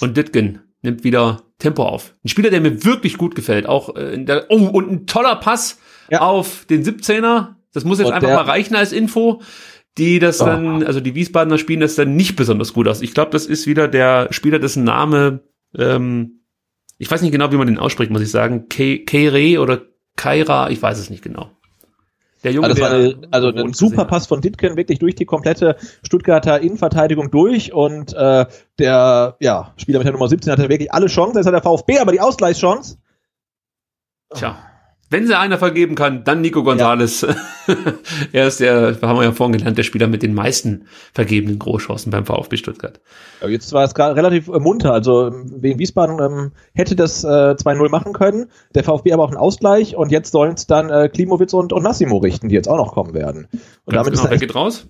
Und 0.00 0.16
Ditgen 0.16 0.67
nimmt 0.82 1.04
wieder 1.04 1.42
Tempo 1.58 1.82
auf. 1.84 2.14
Ein 2.24 2.28
Spieler, 2.28 2.50
der 2.50 2.60
mir 2.60 2.84
wirklich 2.84 3.18
gut 3.18 3.34
gefällt. 3.34 3.66
Auch 3.66 3.96
äh, 3.96 4.14
in 4.14 4.26
der, 4.26 4.46
oh, 4.48 4.66
und 4.68 4.90
ein 4.90 5.06
toller 5.06 5.36
Pass 5.36 5.78
Ja. 6.10 6.20
auf 6.20 6.64
den 6.66 6.84
17er. 6.84 7.54
Das 7.72 7.84
muss 7.84 7.98
jetzt 7.98 8.08
Und 8.08 8.14
einfach 8.14 8.28
mal 8.28 8.42
reichen 8.44 8.74
als 8.76 8.92
Info. 8.92 9.42
Die 9.98 10.20
das 10.20 10.40
Oh. 10.40 10.44
dann, 10.46 10.84
also 10.84 11.00
die 11.00 11.14
Wiesbadener 11.16 11.58
spielen 11.58 11.80
das 11.80 11.96
dann 11.96 12.14
nicht 12.14 12.36
besonders 12.36 12.72
gut 12.72 12.86
aus. 12.86 13.02
Ich 13.02 13.14
glaube, 13.14 13.32
das 13.32 13.46
ist 13.46 13.66
wieder 13.66 13.88
der 13.88 14.28
Spieler, 14.30 14.60
dessen 14.60 14.84
Name, 14.84 15.40
ähm, 15.76 16.42
ich 16.98 17.10
weiß 17.10 17.22
nicht 17.22 17.32
genau, 17.32 17.50
wie 17.52 17.56
man 17.56 17.66
den 17.66 17.78
ausspricht, 17.78 18.10
muss 18.12 18.22
ich 18.22 18.30
sagen. 18.30 18.68
Ke- 18.68 19.04
Keire 19.04 19.60
oder 19.60 19.82
Kaira, 20.16 20.70
ich 20.70 20.80
weiß 20.80 20.98
es 20.98 21.10
nicht 21.10 21.22
genau. 21.22 21.50
Der 22.44 22.52
Junge, 22.52 22.68
Also, 22.68 22.84
eine, 22.84 23.18
also 23.30 23.48
ein 23.48 23.72
super. 23.72 24.04
Pass 24.04 24.26
von 24.26 24.40
Ditken, 24.40 24.76
wirklich 24.76 24.98
durch 24.98 25.14
die 25.16 25.24
komplette 25.24 25.76
Stuttgarter 26.02 26.60
Innenverteidigung 26.60 27.30
durch 27.30 27.72
und 27.72 28.14
äh, 28.14 28.46
der 28.78 29.36
ja, 29.40 29.72
Spieler 29.76 29.98
mit 29.98 30.06
der 30.06 30.12
Nummer 30.12 30.28
17 30.28 30.52
hatte 30.52 30.68
wirklich 30.68 30.92
alle 30.92 31.06
Chancen. 31.06 31.36
Jetzt 31.36 31.46
hat 31.46 31.54
der 31.54 31.62
VfB 31.62 31.98
aber 31.98 32.12
die 32.12 32.20
Ausgleichschance. 32.20 32.98
Tja. 34.34 34.56
Wenn 35.10 35.26
sie 35.26 35.38
einer 35.38 35.56
vergeben 35.56 35.94
kann, 35.94 36.22
dann 36.24 36.42
Nico 36.42 36.62
Gonzales. 36.62 37.26
er 38.32 38.46
ist 38.46 38.60
der, 38.60 38.98
haben 39.00 39.18
wir 39.18 39.24
ja 39.24 39.32
vorhin 39.32 39.56
gelernt, 39.56 39.78
der 39.78 39.82
Spieler 39.82 40.06
mit 40.06 40.22
den 40.22 40.34
meisten 40.34 40.86
vergebenen 41.14 41.58
Großchancen 41.58 42.12
beim 42.12 42.26
VfB 42.26 42.58
Stuttgart. 42.58 43.00
Ja, 43.40 43.48
Jetzt 43.48 43.72
war 43.72 43.84
es 43.84 43.94
gerade 43.94 44.16
relativ 44.16 44.48
äh, 44.48 44.58
munter. 44.58 44.92
Also 44.92 45.30
Wien 45.32 45.78
Wiesbaden 45.78 46.18
ähm, 46.20 46.52
hätte 46.74 46.94
das 46.94 47.24
äh, 47.24 47.26
2-0 47.26 47.88
machen 47.88 48.12
können. 48.12 48.50
Der 48.74 48.84
VfB 48.84 49.12
aber 49.12 49.24
auch 49.24 49.28
einen 49.28 49.38
Ausgleich 49.38 49.96
und 49.96 50.12
jetzt 50.12 50.30
sollen 50.30 50.54
es 50.54 50.66
dann 50.66 50.90
äh, 50.90 51.08
Klimowitz 51.08 51.54
und, 51.54 51.72
und 51.72 51.82
Nassimo 51.82 52.18
richten, 52.18 52.50
die 52.50 52.54
jetzt 52.54 52.68
auch 52.68 52.76
noch 52.76 52.92
kommen 52.92 53.14
werden. 53.14 53.48
Und 53.84 53.94
Ganz 53.94 54.06
damit 54.06 54.12
genau, 54.12 54.24
ist 54.24 54.24
wer 54.24 54.30
das, 54.30 54.40
geht 54.40 54.54
raus? 54.54 54.88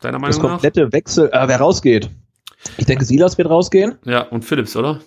Deiner 0.00 0.18
das 0.18 0.20
Meinung 0.20 0.42
nach? 0.42 0.50
komplette 0.50 0.92
Wechsel, 0.92 1.30
äh, 1.32 1.48
wer 1.48 1.56
rausgeht. 1.58 2.10
Ich 2.76 2.84
denke, 2.84 3.06
Silas 3.06 3.38
wird 3.38 3.48
rausgehen. 3.48 3.94
Ja, 4.04 4.22
und 4.22 4.44
Philips, 4.44 4.76
oder? 4.76 5.00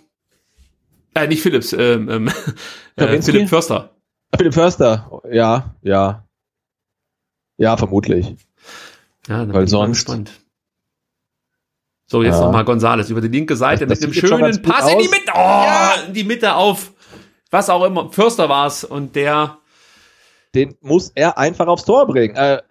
Äh, 1.14 1.28
nicht 1.28 1.44
Philips, 1.44 1.74
ähm, 1.74 2.10
ähm, 2.10 2.32
äh? 2.96 3.22
Philipp 3.22 3.50
Förster. 3.50 3.92
Philipp 4.36 4.54
Förster. 4.54 5.22
Ja, 5.32 5.76
ja. 5.82 6.26
Ja, 7.58 7.76
vermutlich. 7.78 8.28
Ja, 9.28 9.40
dann 9.40 9.54
Weil 9.54 9.62
bin 9.62 9.68
sonst- 9.68 10.06
gespannt. 10.06 10.32
So, 12.08 12.24
jetzt 12.24 12.36
Ja. 12.40 12.46
nochmal 12.46 12.66
Gonzales 12.66 13.10
über 13.10 13.22
die 13.22 13.28
linke 13.28 13.56
Seite 13.56 13.86
Das- 13.86 14.00
das 14.00 14.08
mit 14.08 14.18
einem 14.24 14.28
schönen 14.54 14.62
Pass 14.64 14.92
in 14.92 14.98
die. 15.00 15.08
Mitte. 15.10 15.32
Oh, 15.36 16.08
in 16.08 16.14
die 16.14 16.24
Mitte 16.24 16.56
auf, 16.56 16.92
was 17.52 17.70
auch 17.70 17.84
immer. 17.84 18.12
Förster 18.12 18.50
war's 18.50 18.84
und 18.84 19.16
der 19.16 19.58
Den 20.56 20.76
muss 20.82 21.12
er 21.14 21.38
einfach 21.38 21.68
aufs 21.68 21.86
Tor 21.86 22.08
bringen. 22.08 22.36
Äh, 22.36 22.64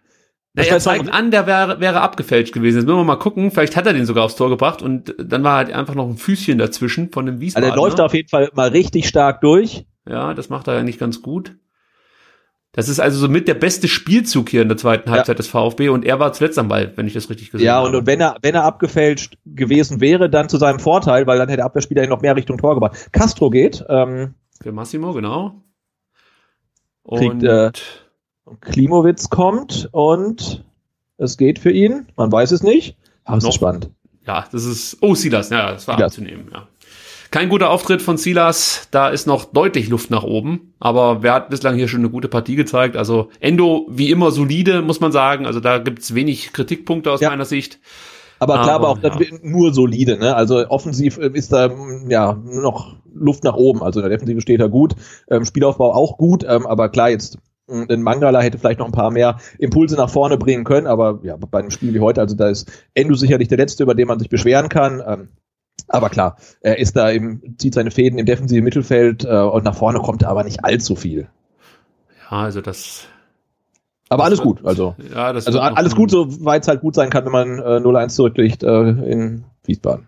Na, 0.55 0.62
er 0.64 0.72
war 0.72 0.80
zeigt 0.80 1.12
an, 1.12 1.30
der 1.30 1.47
wäre, 1.47 1.78
wäre 1.78 2.01
abgefälscht 2.01 2.52
gewesen. 2.52 2.78
Jetzt 2.78 2.86
müssen 2.86 2.98
wir 2.98 3.05
mal 3.05 3.14
gucken. 3.20 3.52
Vielleicht 3.52 3.76
hat 3.76 3.86
er 3.86 3.93
den 3.93 4.05
sogar 4.06 4.24
aufs 4.24 4.35
Tor 4.35 4.48
gebracht 4.48 4.82
und 4.82 5.14
dann 5.16 5.44
war 5.44 5.59
halt 5.59 5.70
einfach 5.72 5.94
noch 5.94 6.09
ein 6.09 6.16
Füßchen 6.16 6.59
dazwischen 6.59 7.12
von 7.12 7.26
dem 7.26 7.35
also 7.36 7.43
Wiesbadener. 7.43 7.72
der 7.74 7.76
läuft 7.76 8.01
auf 8.01 8.14
jeden 8.14 8.28
Fall 8.28 8.51
mal 8.55 8.70
richtig 8.70 9.06
stark 9.06 9.40
durch. 9.43 9.86
Ja, 10.09 10.35
das 10.35 10.48
macht 10.48 10.68
er 10.68 10.74
ja 10.74 10.82
nicht 10.82 10.98
ganz 10.98 11.22
gut. 11.22 11.56
Das 12.72 12.89
ist 12.89 13.01
also 13.01 13.18
somit 13.18 13.48
der 13.48 13.55
beste 13.55 13.89
Spielzug 13.89 14.51
hier 14.51 14.62
in 14.62 14.68
der 14.68 14.76
zweiten 14.76 15.10
Halbzeit 15.10 15.39
des 15.39 15.48
VfB 15.48 15.89
und 15.89 16.05
er 16.05 16.20
war 16.20 16.32
zuletzt 16.32 16.59
am 16.59 16.68
Ball, 16.68 16.93
wenn 16.97 17.06
ich 17.06 17.14
das 17.14 17.28
richtig 17.30 17.51
gesehen 17.51 17.66
Ja, 17.66 17.76
habe. 17.76 17.89
und, 17.89 17.94
und 17.97 18.06
wenn 18.06 18.20
er, 18.20 18.36
wenn 18.43 18.55
er 18.55 18.64
abgefälscht 18.64 19.36
gewesen 19.47 20.01
wäre, 20.01 20.28
dann 20.30 20.48
zu 20.48 20.59
seinem 20.59 20.78
Vorteil, 20.78 21.26
weil 21.26 21.39
dann 21.39 21.48
hätte 21.48 21.56
der 21.59 21.64
Abwehrspieler 21.66 22.05
ihn 22.05 22.10
noch 22.10 22.20
mehr 22.20 22.36
Richtung 22.36 22.59
Tor 22.59 22.74
gebracht. 22.74 23.09
Castro 23.12 23.51
geht, 23.51 23.85
ähm, 23.89 24.35
Für 24.62 24.72
Massimo, 24.72 25.12
genau. 25.12 25.62
Und 27.02 27.40
Kriegt, 27.40 27.43
äh, 27.43 27.72
Klimowitz 28.60 29.30
kommt 29.30 29.89
und 29.93 30.64
es 31.16 31.36
geht 31.36 31.59
für 31.59 31.70
ihn. 31.70 32.06
Man 32.16 32.30
weiß 32.30 32.52
es 32.52 32.62
nicht. 32.62 32.97
Aber 33.24 33.39
es 33.39 33.44
Noch. 33.44 33.51
ist 33.51 33.56
spannend. 33.56 33.90
ja, 34.26 34.44
das 34.52 34.64
ist. 34.64 34.98
Oh, 35.01 35.14
Silas, 35.14 35.51
ja, 35.51 35.72
das 35.72 35.89
war 35.89 35.97
Silas. 35.97 36.12
abzunehmen, 36.12 36.48
ja. 36.52 36.68
Kein 37.31 37.51
guter 37.51 37.69
Auftritt 37.71 38.01
von 38.01 38.17
Silas, 38.17 38.89
da 38.91 39.11
ist 39.11 39.27
noch 39.27 39.45
deutlich 39.47 39.89
Luft 39.91 40.11
nach 40.11 40.23
oben, 40.23 40.73
aber 40.81 41.23
wer 41.23 41.35
hat 41.35 41.51
bislang 41.51 41.75
hier 41.77 41.87
schon 41.87 42.01
eine 42.01 42.09
gute 42.09 42.29
Partie 42.29 42.57
gezeigt? 42.57 42.97
Also 42.97 43.29
Endo 43.41 43.87
wie 43.91 44.11
immer 44.11 44.31
solide, 44.31 44.81
muss 44.81 45.01
man 45.01 45.13
sagen. 45.13 45.45
Also 45.45 45.61
da 45.61 45.77
gibt's 45.79 46.15
wenig 46.15 46.53
Kritikpunkte 46.55 47.13
aus 47.13 47.21
Ja. 47.21 47.29
meiner 47.29 47.45
Sicht. 47.45 47.81
Aber 48.39 48.55
klar, 48.63 48.77
aber, 48.77 48.89
Aber, 48.89 49.15
auch 49.15 49.21
ja. 49.21 49.27
nur 49.43 49.75
solide. 49.75 50.17
Ne? 50.17 50.35
Also 50.35 50.67
offensiv 50.69 51.19
ähm, 51.19 51.35
ist 51.35 51.53
da 51.53 51.67
ähm, 51.67 52.07
ja 52.09 52.33
nur 52.35 52.63
noch 52.63 52.97
Luft 53.13 53.45
nach 53.45 53.57
oben. 53.57 53.83
Also 53.83 54.01
in 54.01 54.05
der 54.09 54.11
Defensive 54.17 54.41
steht 54.41 54.61
er 54.61 54.69
gut, 54.69 54.95
ähm, 55.31 55.45
Spielaufbau 55.45 55.93
auch 55.93 56.17
gut. 56.19 56.45
Ähm, 56.49 56.67
aber 56.67 56.89
klar, 56.89 57.11
jetzt 57.11 57.39
ähm, 57.69 57.87
ein 57.91 58.01
Mangala 58.01 58.41
hätte 58.41 58.57
vielleicht 58.59 58.79
noch 58.79 58.87
ein 58.87 58.93
paar 58.93 59.11
mehr 59.11 59.39
Impulse 59.59 59.97
nach 59.97 60.09
vorne 60.09 60.39
bringen 60.39 60.65
können. 60.65 60.87
Aber 60.87 61.19
ja, 61.25 61.37
bei 61.37 61.59
einem 61.59 61.71
Spiel 61.71 61.93
wie 61.93 62.01
heute, 62.01 62.21
also 62.21 62.37
da 62.37 62.49
ist 62.49 62.71
Endo 62.95 63.15
sicherlich 63.17 63.49
der 63.49 63.59
Letzte, 63.59 63.83
über 63.83 63.95
den 63.95 64.07
man 64.09 64.19
sich 64.21 64.29
beschweren 64.29 64.69
kann. 64.69 65.03
Ähm, 65.07 65.29
aber 65.89 66.10
klar, 66.10 66.36
er 66.60 66.78
ist 66.78 66.97
da 66.97 67.09
im, 67.10 67.56
zieht 67.59 67.74
seine 67.74 67.90
Fäden 67.90 68.19
im 68.19 68.27
defensiven 68.27 68.65
Mittelfeld 68.65 69.24
äh, 69.24 69.28
und 69.28 69.65
nach 69.65 69.74
vorne 69.74 69.98
kommt 70.01 70.23
er 70.23 70.28
aber 70.31 70.44
nicht 70.44 70.65
allzu 70.65 70.97
viel. 70.97 71.28
Ja, 72.31 72.39
also 72.39 72.60
das. 72.60 73.06
Aber 74.10 74.23
das 74.23 74.27
alles 74.27 74.39
wird- 74.40 74.47
gut. 74.59 74.65
Also, 74.66 74.94
Ja, 75.15 75.32
das 75.32 75.47
also 75.47 75.60
alles 75.60 75.94
gut, 75.94 76.10
soweit 76.10 76.62
es 76.62 76.69
halt 76.69 76.81
gut 76.81 76.94
sein 76.94 77.10
kann, 77.10 77.24
wenn 77.24 77.32
man 77.32 77.59
äh, 77.59 77.62
0-1 77.86 78.09
zurückliegt 78.09 78.62
äh, 78.62 78.81
in 78.90 79.44
Wiesbaden. 79.65 80.06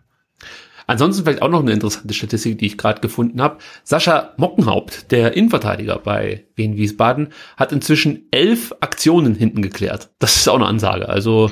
Ansonsten 0.86 1.23
vielleicht 1.23 1.43
auch 1.43 1.48
noch 1.48 1.61
eine 1.61 1.70
interessante 1.70 2.12
Statistik, 2.15 2.59
die 2.59 2.66
ich 2.66 2.77
gerade 2.77 3.01
gefunden 3.01 3.40
habe. 3.40 3.59
Sascha 3.85 4.31
Mockenhaupt, 4.39 5.12
der 5.12 5.36
Innenverteidiger 5.36 6.01
bei 6.01 6.47
Wien 6.57 6.77
Wiesbaden, 6.77 7.28
hat 7.57 7.70
inzwischen 7.70 8.27
elf 8.32 8.74
Aktionen 8.81 9.36
hinten 9.36 9.62
geklärt. 9.62 10.11
Das 10.19 10.35
ist 10.35 10.48
auch 10.48 10.57
eine 10.57 10.66
Ansage. 10.66 11.09
Also 11.09 11.48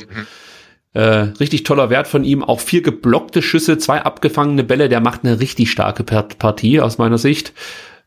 äh, 0.98 1.32
richtig 1.38 1.62
toller 1.62 1.90
Wert 1.90 2.08
von 2.08 2.24
ihm. 2.24 2.42
Auch 2.42 2.58
vier 2.60 2.82
geblockte 2.82 3.40
Schüsse, 3.40 3.78
zwei 3.78 4.02
abgefangene 4.02 4.64
Bälle. 4.64 4.88
Der 4.88 5.00
macht 5.00 5.24
eine 5.24 5.38
richtig 5.38 5.70
starke 5.70 6.02
Part- 6.02 6.38
Partie 6.38 6.80
aus 6.80 6.98
meiner 6.98 7.18
Sicht. 7.18 7.52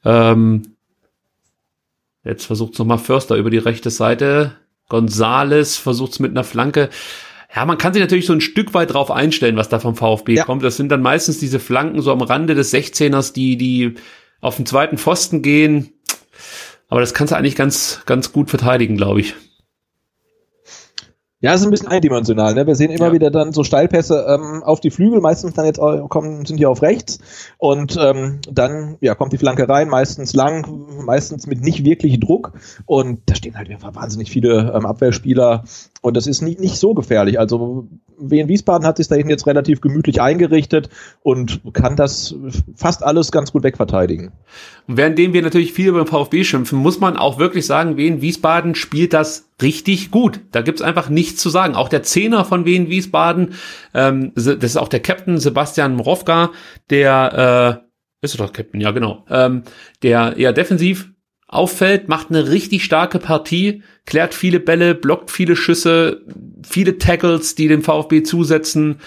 Ähm, 0.03 0.63
jetzt 2.25 2.45
versucht 2.45 2.77
nochmal 2.77 2.97
Förster 2.97 3.35
über 3.37 3.49
die 3.49 3.57
rechte 3.59 3.89
Seite. 3.89 4.53
Gonzales 4.89 5.77
versucht 5.77 6.11
es 6.13 6.19
mit 6.19 6.31
einer 6.31 6.43
Flanke. 6.43 6.89
Ja, 7.55 7.65
man 7.65 7.77
kann 7.77 7.93
sich 7.93 8.01
natürlich 8.01 8.25
so 8.25 8.33
ein 8.33 8.41
Stück 8.41 8.73
weit 8.73 8.93
drauf 8.93 9.09
einstellen, 9.09 9.55
was 9.55 9.69
da 9.69 9.79
vom 9.79 9.95
VfB 9.95 10.35
Ja. 10.35 10.43
kommt. 10.43 10.63
Das 10.63 10.75
sind 10.77 10.89
dann 10.89 11.01
meistens 11.01 11.37
diese 11.39 11.59
Flanken 11.59 12.01
so 12.01 12.11
am 12.11 12.21
Rande 12.21 12.55
des 12.55 12.73
16ers, 12.73 13.33
die, 13.33 13.55
die 13.57 13.95
auf 14.41 14.57
den 14.57 14.65
zweiten 14.65 14.97
Pfosten 14.97 15.41
gehen. 15.41 15.93
Aber 16.89 16.99
das 16.99 17.13
kannst 17.13 17.31
du 17.31 17.37
eigentlich 17.37 17.55
ganz, 17.55 18.01
ganz 18.05 18.33
gut 18.33 18.49
verteidigen, 18.49 18.97
glaube 18.97 19.21
ich. 19.21 19.33
Ja, 21.41 21.53
es 21.53 21.61
ist 21.61 21.65
ein 21.67 21.71
bisschen 21.71 21.87
eindimensional. 21.87 22.53
Ne? 22.53 22.67
Wir 22.67 22.75
sehen 22.75 22.91
immer 22.91 23.07
Ja. 23.07 23.13
wieder 23.13 23.31
dann 23.31 23.51
so 23.51 23.63
Steilpässe 23.63 24.25
ähm, 24.27 24.61
auf 24.63 24.79
die 24.79 24.91
Flügel, 24.91 25.21
meistens 25.21 25.53
dann 25.55 25.65
jetzt 25.65 25.79
auch, 25.79 26.07
kommen, 26.07 26.45
sind 26.45 26.59
die 26.59 26.67
auf 26.67 26.83
rechts 26.83 27.19
und 27.57 27.97
ähm, 27.99 28.39
dann 28.49 28.97
ja, 29.01 29.15
kommt 29.15 29.33
die 29.33 29.37
Flanke 29.37 29.67
rein, 29.67 29.89
meistens 29.89 30.33
lang, 30.33 31.03
meistens 31.03 31.47
mit 31.47 31.61
nicht 31.61 31.83
wirklich 31.83 32.19
Druck 32.19 32.53
und 32.85 33.21
da 33.25 33.33
stehen 33.35 33.57
halt 33.57 33.69
einfach 33.71 33.95
wahnsinnig 33.95 34.29
viele 34.29 34.71
ähm, 34.75 34.85
Abwehrspieler 34.85 35.63
und 36.01 36.15
das 36.15 36.27
ist 36.27 36.41
nicht, 36.41 36.59
nicht 36.59 36.77
so 36.77 36.93
gefährlich. 36.93 37.39
Also 37.39 37.87
Wien 38.21 38.47
Wiesbaden 38.47 38.85
hat 38.85 38.97
sich 38.97 39.07
da 39.07 39.15
jetzt 39.15 39.47
relativ 39.47 39.81
gemütlich 39.81 40.21
eingerichtet 40.21 40.89
und 41.21 41.61
kann 41.73 41.95
das 41.95 42.35
fast 42.75 43.03
alles 43.03 43.31
ganz 43.31 43.51
gut 43.51 43.63
wegverteidigen. 43.63 44.31
Und 44.87 44.97
währenddem 44.97 45.33
wir 45.33 45.41
natürlich 45.41 45.73
viel 45.73 45.89
über 45.89 46.03
den 46.03 46.07
VfB 46.07 46.43
schimpfen, 46.43 46.79
muss 46.79 46.99
man 46.99 47.17
auch 47.17 47.39
wirklich 47.39 47.65
sagen, 47.65 47.97
Wien 47.97 48.21
Wiesbaden 48.21 48.75
spielt 48.75 49.13
das 49.13 49.49
richtig 49.61 50.11
gut. 50.11 50.41
Da 50.51 50.61
gibt's 50.61 50.81
einfach 50.81 51.09
nichts 51.09 51.41
zu 51.41 51.49
sagen. 51.49 51.75
Auch 51.75 51.89
der 51.89 52.03
Zehner 52.03 52.45
von 52.45 52.65
Wien 52.65 52.89
Wiesbaden, 52.89 53.55
ähm, 53.93 54.31
das 54.35 54.47
ist 54.47 54.77
auch 54.77 54.89
der 54.89 55.01
Captain 55.01 55.37
Sebastian 55.37 55.95
Mrowka, 55.95 56.51
der 56.89 57.81
äh, 57.81 58.25
ist 58.25 58.35
er 58.35 58.45
doch 58.45 58.53
Captain, 58.53 58.79
ja 58.79 58.91
genau, 58.91 59.25
ähm, 59.29 59.63
der 60.03 60.37
eher 60.37 60.53
defensiv 60.53 61.11
auffällt, 61.47 62.07
macht 62.07 62.29
eine 62.29 62.49
richtig 62.49 62.83
starke 62.83 63.19
Partie, 63.19 63.83
klärt 64.11 64.33
viele 64.33 64.59
Bälle, 64.59 64.93
blockt 64.93 65.31
viele 65.31 65.55
Schüsse, 65.55 66.19
viele 66.63 66.97
Tackles, 66.97 67.55
die 67.55 67.69
dem 67.69 67.81
VfB 67.81 68.23
zusetzen. 68.23 68.97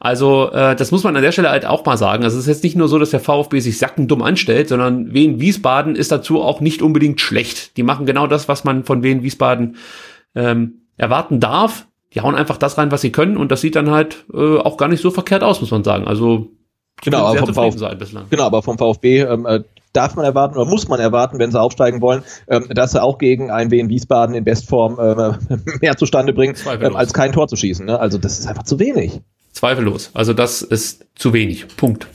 Also 0.00 0.50
äh, 0.52 0.74
das 0.74 0.90
muss 0.90 1.04
man 1.04 1.14
an 1.14 1.22
der 1.22 1.32
Stelle 1.32 1.50
halt 1.50 1.66
auch 1.66 1.84
mal 1.84 1.98
sagen. 1.98 2.24
Also 2.24 2.38
es 2.38 2.44
ist 2.44 2.48
jetzt 2.48 2.64
nicht 2.64 2.74
nur 2.74 2.88
so, 2.88 2.98
dass 2.98 3.10
der 3.10 3.20
VfB 3.20 3.60
sich 3.60 3.76
sackendumm 3.76 4.22
anstellt, 4.22 4.70
sondern 4.70 5.12
Wien 5.12 5.38
Wiesbaden 5.38 5.96
ist 5.96 6.10
dazu 6.10 6.40
auch 6.40 6.62
nicht 6.62 6.80
unbedingt 6.80 7.20
schlecht. 7.20 7.76
Die 7.76 7.82
machen 7.82 8.06
genau 8.06 8.26
das, 8.26 8.48
was 8.48 8.64
man 8.64 8.84
von 8.84 9.02
Wien 9.02 9.22
Wiesbaden 9.22 9.76
ähm, 10.34 10.80
erwarten 10.96 11.40
darf. 11.40 11.86
Die 12.14 12.22
hauen 12.22 12.34
einfach 12.34 12.56
das 12.56 12.78
rein, 12.78 12.90
was 12.90 13.02
sie 13.02 13.12
können 13.12 13.36
und 13.36 13.52
das 13.52 13.60
sieht 13.60 13.76
dann 13.76 13.90
halt 13.90 14.24
äh, 14.32 14.56
auch 14.56 14.78
gar 14.78 14.88
nicht 14.88 15.02
so 15.02 15.10
verkehrt 15.10 15.42
aus, 15.42 15.60
muss 15.60 15.72
man 15.72 15.84
sagen. 15.84 16.06
Also 16.06 16.48
Genau, 17.02 17.26
aber 17.26 17.40
vom, 17.40 17.52
VfB, 17.52 18.06
genau, 18.30 18.44
aber 18.44 18.62
vom 18.62 18.78
VfB 18.78 19.20
ähm, 19.22 19.44
äh, 19.46 19.62
darf 19.94 20.16
man 20.16 20.26
erwarten 20.26 20.56
oder 20.56 20.68
muss 20.68 20.88
man 20.88 21.00
erwarten, 21.00 21.38
wenn 21.38 21.50
sie 21.50 21.60
aufsteigen 21.60 22.02
wollen, 22.02 22.22
ähm, 22.48 22.66
dass 22.70 22.92
sie 22.92 23.02
auch 23.02 23.16
gegen 23.16 23.50
ein 23.50 23.70
Wien 23.70 23.88
Wiesbaden 23.88 24.34
in 24.34 24.44
Bestform 24.44 24.98
äh, 24.98 25.32
mehr 25.80 25.96
zustande 25.96 26.34
bringen, 26.34 26.54
ähm, 26.80 26.96
als 26.96 27.14
kein 27.14 27.32
Tor 27.32 27.48
zu 27.48 27.56
schießen. 27.56 27.86
Ne? 27.86 27.98
Also 27.98 28.18
das 28.18 28.38
ist 28.38 28.46
einfach 28.46 28.64
zu 28.64 28.78
wenig. 28.78 29.20
Zweifellos. 29.52 30.10
Also 30.14 30.32
das 30.32 30.62
ist 30.62 31.06
zu 31.14 31.32
wenig. 31.32 31.76
Punkt. 31.76 32.08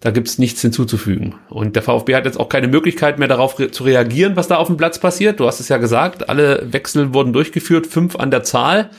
Da 0.00 0.10
gibt's 0.10 0.38
nichts 0.38 0.60
hinzuzufügen. 0.60 1.36
Und 1.48 1.76
der 1.76 1.82
VfB 1.82 2.16
hat 2.16 2.24
jetzt 2.24 2.38
auch 2.38 2.48
keine 2.48 2.66
Möglichkeit 2.66 3.18
mehr 3.18 3.28
darauf 3.28 3.58
re 3.58 3.70
zu 3.70 3.84
reagieren, 3.84 4.34
was 4.34 4.48
da 4.48 4.56
auf 4.56 4.66
dem 4.66 4.76
Platz 4.76 4.98
passiert. 4.98 5.38
Du 5.38 5.46
hast 5.46 5.60
es 5.60 5.68
ja 5.68 5.78
gesagt, 5.78 6.28
alle 6.28 6.72
Wechsel 6.72 7.14
wurden 7.14 7.32
durchgeführt, 7.32 7.86
fünf 7.86 8.16
an 8.16 8.32
der 8.32 8.42
Zahl. 8.42 8.90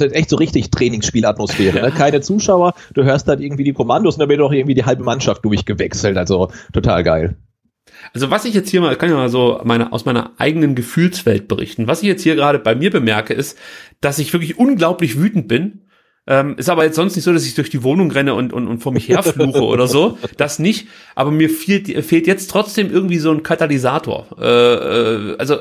Das 0.00 0.12
ist 0.12 0.16
echt 0.16 0.30
so 0.30 0.36
richtig 0.36 0.70
Trainingsspielatmosphäre. 0.70 1.80
Ne? 1.80 1.92
Keine 1.92 2.20
Zuschauer, 2.20 2.74
du 2.94 3.04
hörst 3.04 3.28
halt 3.28 3.40
irgendwie 3.40 3.64
die 3.64 3.72
Kommandos 3.72 4.14
und 4.14 4.20
dann 4.20 4.28
wird 4.28 4.40
auch 4.40 4.52
irgendwie 4.52 4.74
die 4.74 4.84
halbe 4.84 5.04
Mannschaft 5.04 5.44
durchgewechselt. 5.44 6.16
Also 6.16 6.50
total 6.72 7.04
geil. 7.04 7.36
Also 8.12 8.30
was 8.30 8.44
ich 8.44 8.54
jetzt 8.54 8.70
hier 8.70 8.80
mal, 8.80 8.96
kann 8.96 9.08
ich 9.08 9.14
mal 9.14 9.28
so 9.28 9.60
meine, 9.64 9.92
aus 9.92 10.04
meiner 10.04 10.32
eigenen 10.38 10.74
Gefühlswelt 10.74 11.48
berichten. 11.48 11.86
Was 11.86 12.02
ich 12.02 12.08
jetzt 12.08 12.22
hier 12.22 12.34
gerade 12.34 12.58
bei 12.58 12.74
mir 12.74 12.90
bemerke, 12.90 13.34
ist, 13.34 13.58
dass 14.00 14.18
ich 14.18 14.32
wirklich 14.32 14.58
unglaublich 14.58 15.18
wütend 15.18 15.48
bin. 15.48 15.82
Ähm, 16.26 16.56
ist 16.58 16.68
aber 16.68 16.84
jetzt 16.84 16.96
sonst 16.96 17.16
nicht 17.16 17.24
so, 17.24 17.32
dass 17.32 17.46
ich 17.46 17.54
durch 17.54 17.70
die 17.70 17.82
Wohnung 17.82 18.10
renne 18.10 18.34
und, 18.34 18.52
und, 18.52 18.68
und 18.68 18.78
vor 18.78 18.92
mich 18.92 19.08
herfluche 19.08 19.64
oder 19.64 19.86
so. 19.86 20.18
Das 20.36 20.58
nicht. 20.58 20.88
Aber 21.14 21.30
mir 21.30 21.50
fehlt, 21.50 21.88
fehlt 22.04 22.26
jetzt 22.26 22.50
trotzdem 22.50 22.90
irgendwie 22.90 23.18
so 23.18 23.30
ein 23.30 23.42
Katalysator. 23.42 24.26
Äh, 24.38 24.44
äh, 24.44 25.36
also 25.38 25.58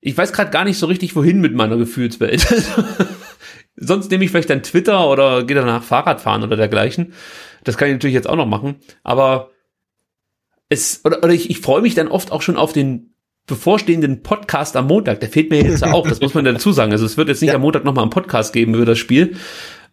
ich 0.00 0.16
weiß 0.16 0.32
gerade 0.32 0.50
gar 0.50 0.64
nicht 0.64 0.78
so 0.78 0.86
richtig, 0.86 1.16
wohin 1.16 1.40
mit 1.40 1.54
meiner 1.54 1.76
Gefühlswelt. 1.76 2.46
Sonst 3.76 4.10
nehme 4.10 4.24
ich 4.24 4.30
vielleicht 4.30 4.50
dann 4.50 4.62
Twitter 4.62 5.08
oder 5.08 5.44
gehe 5.44 5.56
danach 5.56 5.82
Fahrrad 5.82 6.20
fahren 6.20 6.42
oder 6.42 6.56
dergleichen. 6.56 7.12
Das 7.64 7.76
kann 7.76 7.88
ich 7.88 7.94
natürlich 7.94 8.14
jetzt 8.14 8.28
auch 8.28 8.36
noch 8.36 8.46
machen. 8.46 8.76
Aber 9.02 9.50
es, 10.68 11.02
oder, 11.04 11.18
oder 11.18 11.32
ich, 11.32 11.50
ich 11.50 11.60
freue 11.60 11.82
mich 11.82 11.94
dann 11.94 12.08
oft 12.08 12.32
auch 12.32 12.42
schon 12.42 12.56
auf 12.56 12.72
den 12.72 13.14
bevorstehenden 13.46 14.22
Podcast 14.22 14.76
am 14.76 14.86
Montag. 14.86 15.20
Der 15.20 15.28
fehlt 15.28 15.50
mir 15.50 15.62
jetzt 15.62 15.84
auch, 15.84 16.08
das 16.08 16.20
muss 16.20 16.34
man 16.34 16.44
dazu 16.44 16.72
sagen. 16.72 16.92
Also 16.92 17.06
es 17.06 17.16
wird 17.16 17.28
jetzt 17.28 17.42
nicht 17.42 17.50
ja. 17.50 17.56
am 17.56 17.62
Montag 17.62 17.84
nochmal 17.84 18.02
einen 18.02 18.10
Podcast 18.10 18.52
geben 18.52 18.74
über 18.74 18.86
das 18.86 18.98
Spiel. 18.98 19.36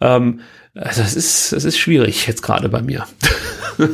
Ähm, 0.02 0.40
also 0.74 1.02
es 1.02 1.16
ist, 1.16 1.54
es 1.54 1.66
ist 1.66 1.78
schwierig 1.78 2.28
jetzt 2.28 2.42
gerade 2.42 2.70
bei 2.70 2.82
mir. 2.82 3.06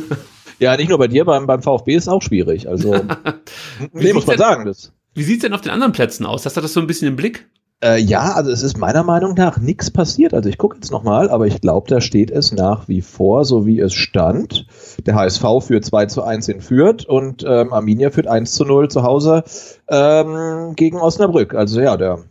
Ja, 0.60 0.76
nicht 0.76 0.90
nur 0.90 0.98
bei 0.98 1.08
dir, 1.08 1.24
beim, 1.24 1.46
beim 1.46 1.62
VfB 1.62 1.94
ist 1.94 2.04
es 2.04 2.08
auch 2.08 2.20
schwierig. 2.20 2.68
Also, 2.68 2.92
nee, 3.92 4.12
muss 4.12 4.26
man 4.26 4.36
denn, 4.36 4.44
sagen. 4.44 4.66
Das. 4.66 4.92
Wie 5.14 5.22
sieht's 5.22 5.40
denn 5.42 5.54
auf 5.54 5.62
den 5.62 5.72
anderen 5.72 5.92
Plätzen 5.92 6.26
aus? 6.26 6.44
Hast 6.44 6.56
du 6.56 6.60
das 6.60 6.74
so 6.74 6.80
ein 6.80 6.86
bisschen 6.86 7.08
im 7.08 7.16
Blick? 7.16 7.48
Äh, 7.82 7.98
ja, 7.98 8.32
also 8.32 8.50
es 8.50 8.62
ist 8.62 8.76
meiner 8.76 9.02
Meinung 9.02 9.34
nach 9.34 9.58
nichts 9.58 9.90
passiert. 9.90 10.34
Also 10.34 10.48
ich 10.48 10.58
gucke 10.58 10.76
jetzt 10.76 10.90
nochmal, 10.90 11.30
aber 11.30 11.46
ich 11.46 11.60
glaube, 11.60 11.88
da 11.88 12.00
steht 12.00 12.30
es 12.30 12.52
nach 12.52 12.88
wie 12.88 13.00
vor, 13.00 13.44
so 13.44 13.64
wie 13.64 13.80
es 13.80 13.94
stand. 13.94 14.66
Der 15.06 15.14
HSV 15.14 15.44
führt 15.60 15.84
2 15.84 16.06
zu 16.06 16.22
1 16.22 16.48
in 16.48 16.60
Fürth 16.60 17.06
und 17.06 17.42
ähm, 17.46 17.72
Arminia 17.72 18.10
führt 18.10 18.26
1 18.26 18.52
zu 18.52 18.64
0 18.64 18.88
zu 18.90 19.02
Hause 19.02 19.44
ähm, 19.88 20.74
gegen 20.76 20.98
Osnabrück. 20.98 21.54
Also 21.54 21.80
ja, 21.80 21.96
der. 21.96 22.24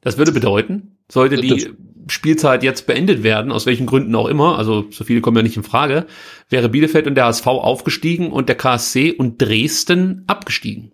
Das 0.00 0.16
würde 0.16 0.32
bedeuten, 0.32 0.96
sollte 1.08 1.36
die 1.36 1.70
Spielzeit 2.08 2.62
jetzt 2.62 2.86
beendet 2.86 3.22
werden, 3.22 3.52
aus 3.52 3.66
welchen 3.66 3.86
Gründen 3.86 4.14
auch 4.16 4.26
immer, 4.26 4.58
also 4.58 4.86
so 4.90 5.04
viele 5.04 5.20
kommen 5.20 5.36
ja 5.36 5.42
nicht 5.44 5.56
in 5.56 5.62
Frage, 5.62 6.06
wäre 6.48 6.68
Bielefeld 6.68 7.06
und 7.06 7.14
der 7.14 7.26
HSV 7.26 7.46
aufgestiegen 7.46 8.32
und 8.32 8.48
der 8.48 8.56
KSC 8.56 9.12
und 9.12 9.40
Dresden 9.40 10.24
abgestiegen. 10.26 10.92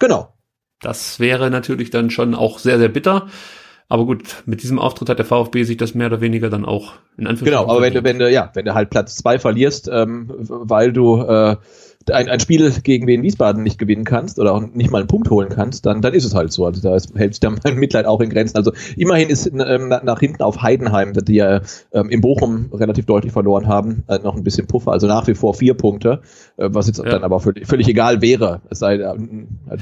Genau. 0.00 0.34
Das 0.82 1.20
wäre 1.20 1.50
natürlich 1.50 1.90
dann 1.90 2.10
schon 2.10 2.34
auch 2.34 2.58
sehr, 2.58 2.78
sehr 2.78 2.88
bitter. 2.88 3.28
Aber 3.88 4.06
gut, 4.06 4.42
mit 4.46 4.62
diesem 4.62 4.78
Auftritt 4.78 5.10
hat 5.10 5.18
der 5.18 5.26
VfB 5.26 5.64
sich 5.64 5.76
das 5.76 5.94
mehr 5.94 6.06
oder 6.06 6.22
weniger 6.22 6.48
dann 6.48 6.64
auch 6.64 6.94
in 7.18 7.26
Anführungszeichen. 7.26 7.66
Genau, 7.66 7.70
aber 7.70 7.82
wenn 7.82 7.92
du, 7.92 8.04
wenn 8.04 8.18
du, 8.18 8.30
ja, 8.30 8.50
wenn 8.54 8.64
du 8.64 8.74
halt 8.74 8.88
Platz 8.88 9.16
zwei 9.16 9.38
verlierst, 9.38 9.88
ähm, 9.92 10.28
weil 10.30 10.92
du 10.92 11.20
äh, 11.20 11.56
ein, 12.10 12.28
ein 12.28 12.40
Spiel 12.40 12.72
gegen 12.82 13.06
Wien 13.06 13.22
Wiesbaden 13.22 13.62
nicht 13.62 13.78
gewinnen 13.78 14.04
kannst 14.04 14.38
oder 14.38 14.54
auch 14.54 14.60
nicht 14.60 14.90
mal 14.90 14.98
einen 14.98 15.08
Punkt 15.08 15.30
holen 15.30 15.48
kannst, 15.48 15.86
dann, 15.86 16.02
dann 16.02 16.14
ist 16.14 16.24
es 16.24 16.34
halt 16.34 16.52
so. 16.52 16.66
Also 16.66 16.80
da 16.80 16.96
ist, 16.96 17.14
hält 17.14 17.34
sich 17.34 17.40
dann 17.40 17.58
mein 17.64 17.76
Mitleid 17.76 18.06
auch 18.06 18.20
in 18.20 18.30
Grenzen. 18.30 18.56
Also 18.56 18.72
immerhin 18.96 19.28
ist 19.28 19.46
ähm, 19.46 19.88
nach 19.88 20.20
hinten 20.20 20.42
auf 20.42 20.62
Heidenheim, 20.62 21.12
die 21.12 21.34
ja 21.34 21.60
ähm, 21.92 22.10
in 22.10 22.20
Bochum 22.20 22.70
relativ 22.72 23.06
deutlich 23.06 23.32
verloren 23.32 23.68
haben, 23.68 24.04
äh, 24.08 24.18
noch 24.18 24.36
ein 24.36 24.44
bisschen 24.44 24.66
Puffer. 24.66 24.92
Also 24.92 25.06
nach 25.06 25.26
wie 25.26 25.34
vor 25.34 25.54
vier 25.54 25.74
Punkte, 25.74 26.20
äh, 26.56 26.68
was 26.72 26.86
jetzt 26.86 26.98
ja. 26.98 27.04
dann 27.04 27.24
aber 27.24 27.40
völlig, 27.40 27.66
völlig 27.66 27.88
egal 27.88 28.20
wäre, 28.22 28.60
es 28.70 28.78
sei 28.78 28.96
äh, 28.96 29.14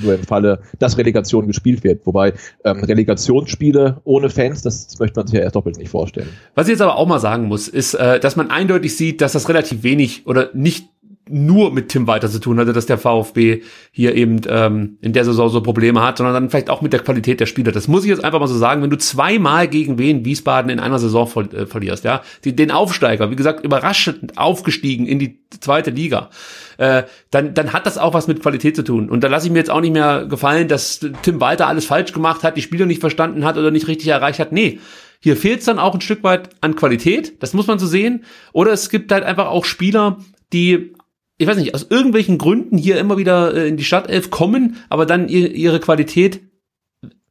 nur 0.03 0.15
im 0.15 0.23
Falle, 0.25 0.61
dass 0.79 0.99
Relegation 0.99 1.47
gespielt 1.47 1.85
wird. 1.85 2.07
Wobei 2.07 2.35
ähm, 2.65 2.83
Relegationsspiele 2.85 4.01
ohne 4.05 4.31
Fans, 4.31 4.63
das, 4.63 4.87
das 4.87 4.99
möchte 4.99 5.19
man 5.21 5.27
sich 5.27 5.37
ja 5.37 5.43
erst 5.43 5.57
doppelt 5.57 5.79
nicht 5.79 5.91
vorstellen. 5.91 6.29
Was 6.55 6.67
ich 6.67 6.73
jetzt 6.73 6.83
aber 6.83 6.97
auch 6.97 7.07
mal 7.07 7.21
sagen 7.21 7.47
muss, 7.47 7.69
ist, 7.69 7.95
äh, 7.95 8.21
dass 8.21 8.37
man 8.37 8.51
eindeutig 8.51 8.97
sieht, 8.97 9.21
dass 9.21 9.33
das 9.33 9.49
relativ 9.49 9.83
wenig 9.83 10.27
oder 10.27 10.51
nicht 10.55 10.89
nur 11.31 11.73
mit 11.73 11.89
Tim 11.89 12.07
Walter 12.07 12.29
zu 12.29 12.41
tun 12.41 12.59
hatte, 12.59 12.73
dass 12.73 12.87
der 12.87 12.99
VfB 12.99 13.63
hier 13.93 14.15
eben 14.15 14.41
ähm, 14.49 14.99
in 15.01 15.13
der 15.13 15.25
Saison 15.25 15.49
so 15.49 15.63
Probleme 15.63 16.03
hat, 16.03 16.19
sondern 16.19 16.35
dann 16.35 16.51
vielleicht 16.51 16.71
auch 16.71 16.83
mit 16.83 16.93
der 16.93 17.01
Qualität 17.01 17.41
der 17.41 17.47
Spieler. 17.47 17.73
Das 17.73 17.89
muss 17.89 18.05
ich 18.05 18.11
jetzt 18.11 18.25
einfach 18.25 18.41
mal 18.41 18.47
so 18.47 18.57
sagen, 18.57 18.83
wenn 18.83 18.91
du 18.91 18.99
zweimal 18.99 19.69
gegen 19.69 19.99
wen 19.99 20.25
Wiesbaden 20.25 20.71
in 20.71 20.81
einer 20.81 20.99
Saison 20.99 21.27
ver 21.27 21.53
äh, 21.53 21.67
verlierst, 21.67 22.05
ja, 22.05 22.23
die, 22.45 22.55
den 22.55 22.71
Aufsteiger, 22.71 23.31
wie 23.31 23.37
gesagt, 23.37 23.65
überraschend 23.65 24.37
aufgestiegen 24.39 25.07
in 25.07 25.19
die 25.19 25.39
zweite 25.61 25.91
Liga, 25.91 26.31
äh, 26.79 27.05
dann, 27.31 27.55
dann 27.55 27.73
hat 27.73 27.87
das 27.87 27.99
auch 27.99 28.15
was 28.15 28.27
mit 28.27 28.43
Qualität 28.43 28.77
zu 28.77 28.83
tun. 28.83 29.09
Und 29.09 29.23
da 29.23 29.29
lasse 29.29 29.47
ich 29.47 29.53
mir 29.53 29.59
jetzt 29.59 29.71
auch 29.71 29.81
nicht 29.81 29.93
mehr 29.93 30.27
gefallen, 30.27 30.69
dass 30.69 31.01
Tim 31.23 31.41
Walter 31.41 31.67
alles 31.67 31.87
falsch 31.87 32.13
gemacht 32.13 32.43
hat, 32.43 32.57
die 32.57 32.63
Spieler 32.63 32.87
nicht 32.87 33.01
verstanden 33.01 33.45
hat 33.45 33.57
oder 33.57 33.71
nicht 33.71 33.89
richtig 33.89 34.09
erreicht 34.09 34.39
hat. 34.41 34.53
Nee, 34.53 34.81
hier 35.21 35.37
fehlt 35.37 35.61
es 35.61 35.67
dann 35.67 35.79
auch 35.79 35.95
ein 35.95 36.01
Stück 36.01 36.25
weit 36.25 36.51
an 36.63 36.77
Qualität, 36.77 37.43
das 37.43 37.53
muss 37.53 37.67
man 37.67 37.79
so 37.79 37.87
sehen. 37.87 38.25
Oder 38.53 38.73
es 38.73 38.89
gibt 38.89 39.13
halt 39.13 39.23
einfach 39.23 39.49
auch 39.49 39.67
Spieler, 39.67 40.19
die 40.53 40.95
ich 41.41 41.47
weiß 41.47 41.57
nicht, 41.57 41.75
aus 41.75 41.87
irgendwelchen 41.89 42.37
Gründen 42.37 42.77
hier 42.77 42.99
immer 42.99 43.17
wieder 43.17 43.55
äh, 43.55 43.67
in 43.67 43.79
die 43.79 43.85
Stadtelf 43.85 44.31
kommen, 44.31 44.77
aber 44.91 45.07
dann 45.07 45.27
ihr, 45.27 45.51
ihre 45.55 45.81
Qualität, 45.81 46.41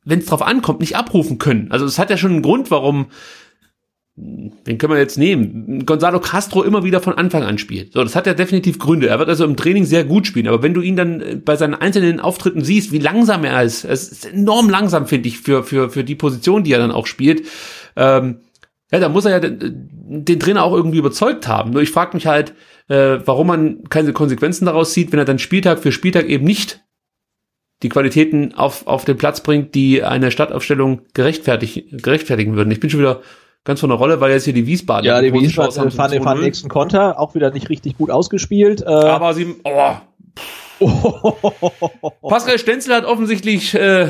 wenn 0.03 0.17
es 0.17 0.25
drauf 0.25 0.41
ankommt, 0.41 0.79
nicht 0.79 0.95
abrufen 0.95 1.37
können. 1.37 1.71
Also 1.71 1.85
es 1.85 1.99
hat 1.99 2.09
ja 2.09 2.17
schon 2.17 2.31
einen 2.31 2.41
Grund, 2.41 2.71
warum, 2.71 3.09
den 4.15 4.79
können 4.79 4.93
wir 4.93 4.97
jetzt 4.97 5.19
nehmen, 5.19 5.85
Gonzalo 5.85 6.19
Castro 6.19 6.63
immer 6.63 6.83
wieder 6.83 7.01
von 7.01 7.13
Anfang 7.13 7.43
an 7.43 7.59
spielt. 7.59 7.93
So, 7.93 8.01
das 8.01 8.15
hat 8.15 8.25
ja 8.25 8.33
definitiv 8.33 8.79
Gründe. 8.79 9.09
Er 9.09 9.19
wird 9.19 9.29
also 9.29 9.45
im 9.45 9.55
Training 9.55 9.85
sehr 9.85 10.05
gut 10.05 10.25
spielen, 10.25 10.47
aber 10.47 10.63
wenn 10.63 10.73
du 10.73 10.81
ihn 10.81 10.95
dann 10.95 11.21
äh, 11.21 11.35
bei 11.35 11.55
seinen 11.55 11.75
einzelnen 11.75 12.19
Auftritten 12.19 12.63
siehst, 12.63 12.91
wie 12.91 12.97
langsam 12.97 13.43
er 13.43 13.61
ist, 13.61 13.85
es 13.85 14.11
ist 14.11 14.33
enorm 14.33 14.71
langsam, 14.71 15.05
finde 15.05 15.29
ich, 15.29 15.37
für, 15.37 15.63
für, 15.63 15.91
für 15.91 16.03
die 16.03 16.15
Position, 16.15 16.63
die 16.63 16.73
er 16.73 16.79
dann 16.79 16.91
auch 16.91 17.05
spielt, 17.05 17.45
ähm, 17.95 18.39
ja, 18.91 18.99
da 18.99 19.07
muss 19.07 19.25
er 19.25 19.31
ja 19.33 19.39
den, 19.39 20.25
den 20.25 20.39
Trainer 20.39 20.63
auch 20.63 20.73
irgendwie 20.73 20.97
überzeugt 20.97 21.47
haben. 21.47 21.69
Nur 21.69 21.83
ich 21.83 21.91
frage 21.91 22.17
mich 22.17 22.25
halt, 22.25 22.55
äh, 22.89 23.19
warum 23.25 23.47
man 23.47 23.83
keine 23.89 24.13
Konsequenzen 24.13 24.65
daraus 24.65 24.93
zieht, 24.93 25.11
wenn 25.11 25.19
er 25.19 25.25
dann 25.25 25.39
Spieltag 25.39 25.79
für 25.79 25.91
Spieltag 25.91 26.25
eben 26.25 26.45
nicht 26.45 26.83
die 27.81 27.89
Qualitäten 27.89 28.53
auf, 28.55 28.87
auf 28.87 29.05
den 29.05 29.17
Platz 29.17 29.41
bringt, 29.41 29.73
die 29.73 30.03
eine 30.03 30.31
Stadtaufstellung 30.31 31.03
gerechtfertig, 31.13 31.85
gerechtfertigen 31.91 32.55
würden. 32.55 32.71
Ich 32.71 32.81
bin 32.81 32.89
schon 32.89 32.99
wieder 32.99 33.21
ganz 33.63 33.79
von 33.79 33.89
der 33.89 33.97
Rolle, 33.97 34.19
weil 34.19 34.31
jetzt 34.31 34.43
hier 34.43 34.53
die 34.53 34.67
Wiesbaden. 34.67 35.05
Ja, 35.05 35.21
die 35.21 35.31
Wiesbaden 35.31 35.91
fahren 35.91 36.11
den, 36.11 36.23
fahren 36.23 36.41
nächsten 36.41 36.67
Konter, 36.67 37.19
auch 37.19 37.35
wieder 37.35 37.51
nicht 37.51 37.69
richtig 37.69 37.97
gut 37.97 38.09
ausgespielt. 38.09 38.81
Äh 38.81 38.85
Aber 38.85 39.33
sie, 39.33 39.55
oh. 39.63 39.95
Pascal 42.29 42.57
Stenzel 42.57 42.95
hat 42.95 43.05
offensichtlich 43.05 43.75
äh, 43.75 44.07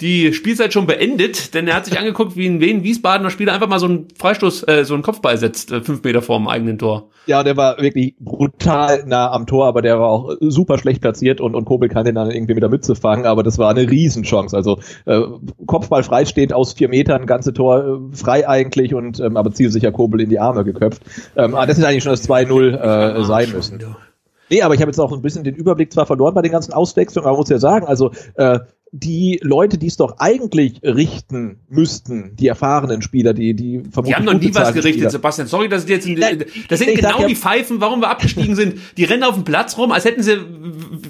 die 0.00 0.32
Spielzeit 0.32 0.72
schon 0.72 0.86
beendet, 0.86 1.54
denn 1.54 1.68
er 1.68 1.76
hat 1.76 1.84
sich 1.84 1.98
angeguckt, 1.98 2.36
wie 2.36 2.46
ein 2.46 2.60
Wien 2.60 2.82
Wiesbadener 2.82 3.30
Spieler 3.30 3.52
einfach 3.52 3.68
mal 3.68 3.78
so 3.78 3.86
einen 3.86 4.08
Freistoß, 4.18 4.66
äh, 4.66 4.84
so 4.84 4.94
einen 4.94 5.04
Kopfball 5.04 5.38
setzt, 5.38 5.70
äh, 5.70 5.82
fünf 5.82 6.02
Meter 6.02 6.20
vor 6.20 6.38
dem 6.38 6.48
eigenen 6.48 6.78
Tor. 6.78 7.10
Ja, 7.26 7.44
der 7.44 7.56
war 7.56 7.78
wirklich 7.78 8.16
brutal 8.18 9.04
nah 9.06 9.30
am 9.30 9.46
Tor, 9.46 9.66
aber 9.66 9.82
der 9.82 10.00
war 10.00 10.08
auch 10.08 10.34
super 10.40 10.78
schlecht 10.78 11.00
platziert 11.00 11.40
und, 11.40 11.54
und 11.54 11.64
Kobel 11.64 11.88
kann 11.88 12.04
den 12.04 12.16
dann 12.16 12.30
irgendwie 12.30 12.54
mit 12.54 12.62
der 12.62 12.70
Mütze 12.70 12.96
fangen, 12.96 13.24
aber 13.24 13.44
das 13.44 13.56
war 13.58 13.70
eine 13.70 13.88
Riesenchance. 13.88 14.56
Also 14.56 14.80
äh, 15.06 15.20
Kopfball 15.66 16.02
frei 16.02 16.24
steht 16.24 16.52
aus 16.52 16.72
vier 16.72 16.88
Metern, 16.88 17.26
ganze 17.26 17.52
Tor 17.52 18.10
äh, 18.12 18.16
frei 18.16 18.48
eigentlich 18.48 18.94
und 18.94 19.20
ähm, 19.20 19.36
aber 19.36 19.52
zielsicher 19.52 19.92
Kobel 19.92 20.20
in 20.20 20.28
die 20.28 20.40
Arme 20.40 20.64
geköpft. 20.64 21.02
Ähm, 21.36 21.54
ah, 21.54 21.66
das 21.66 21.78
ist 21.78 21.84
eigentlich 21.84 22.02
schon 22.02 22.12
das 22.12 22.28
2-0 22.28 23.20
äh, 23.20 23.24
sein 23.24 23.52
müssen. 23.52 23.80
Nee, 24.50 24.62
aber 24.62 24.74
ich 24.74 24.80
habe 24.80 24.90
jetzt 24.90 24.98
auch 24.98 25.12
ein 25.12 25.22
bisschen 25.22 25.44
den 25.44 25.54
Überblick 25.54 25.92
zwar 25.92 26.06
verloren 26.06 26.34
bei 26.34 26.42
den 26.42 26.52
ganzen 26.52 26.72
Auswechslungen, 26.72 27.26
aber 27.26 27.34
man 27.34 27.40
muss 27.40 27.48
ja 27.48 27.58
sagen, 27.58 27.86
also 27.86 28.10
äh, 28.34 28.58
die 28.96 29.40
Leute, 29.42 29.76
die 29.76 29.88
es 29.88 29.96
doch 29.96 30.18
eigentlich 30.18 30.80
richten 30.84 31.58
müssten, 31.68 32.36
die 32.36 32.46
erfahrenen 32.46 33.02
Spieler, 33.02 33.34
die 33.34 33.54
die 33.54 33.80
vermutlich 33.90 34.04
Die 34.06 34.14
haben 34.14 34.24
noch 34.24 34.34
nie 34.40 34.54
was 34.54 34.68
gerichtet, 34.68 34.92
Spieler. 34.94 35.10
Sebastian. 35.10 35.48
Sorry, 35.48 35.68
dass 35.68 35.82
ich 35.82 35.90
jetzt. 35.90 36.06
In, 36.06 36.16
Nein, 36.16 36.44
das 36.68 36.78
sind 36.78 36.90
sag 36.90 36.96
genau 37.00 37.20
ja- 37.22 37.26
die 37.26 37.34
Pfeifen, 37.34 37.80
warum 37.80 38.00
wir 38.00 38.08
abgestiegen 38.08 38.54
sind. 38.54 38.76
Die 38.96 39.02
rennen 39.02 39.24
auf 39.24 39.34
dem 39.34 39.42
Platz 39.42 39.76
rum, 39.78 39.90
als 39.90 40.04
hätten 40.04 40.22
sie, 40.22 40.36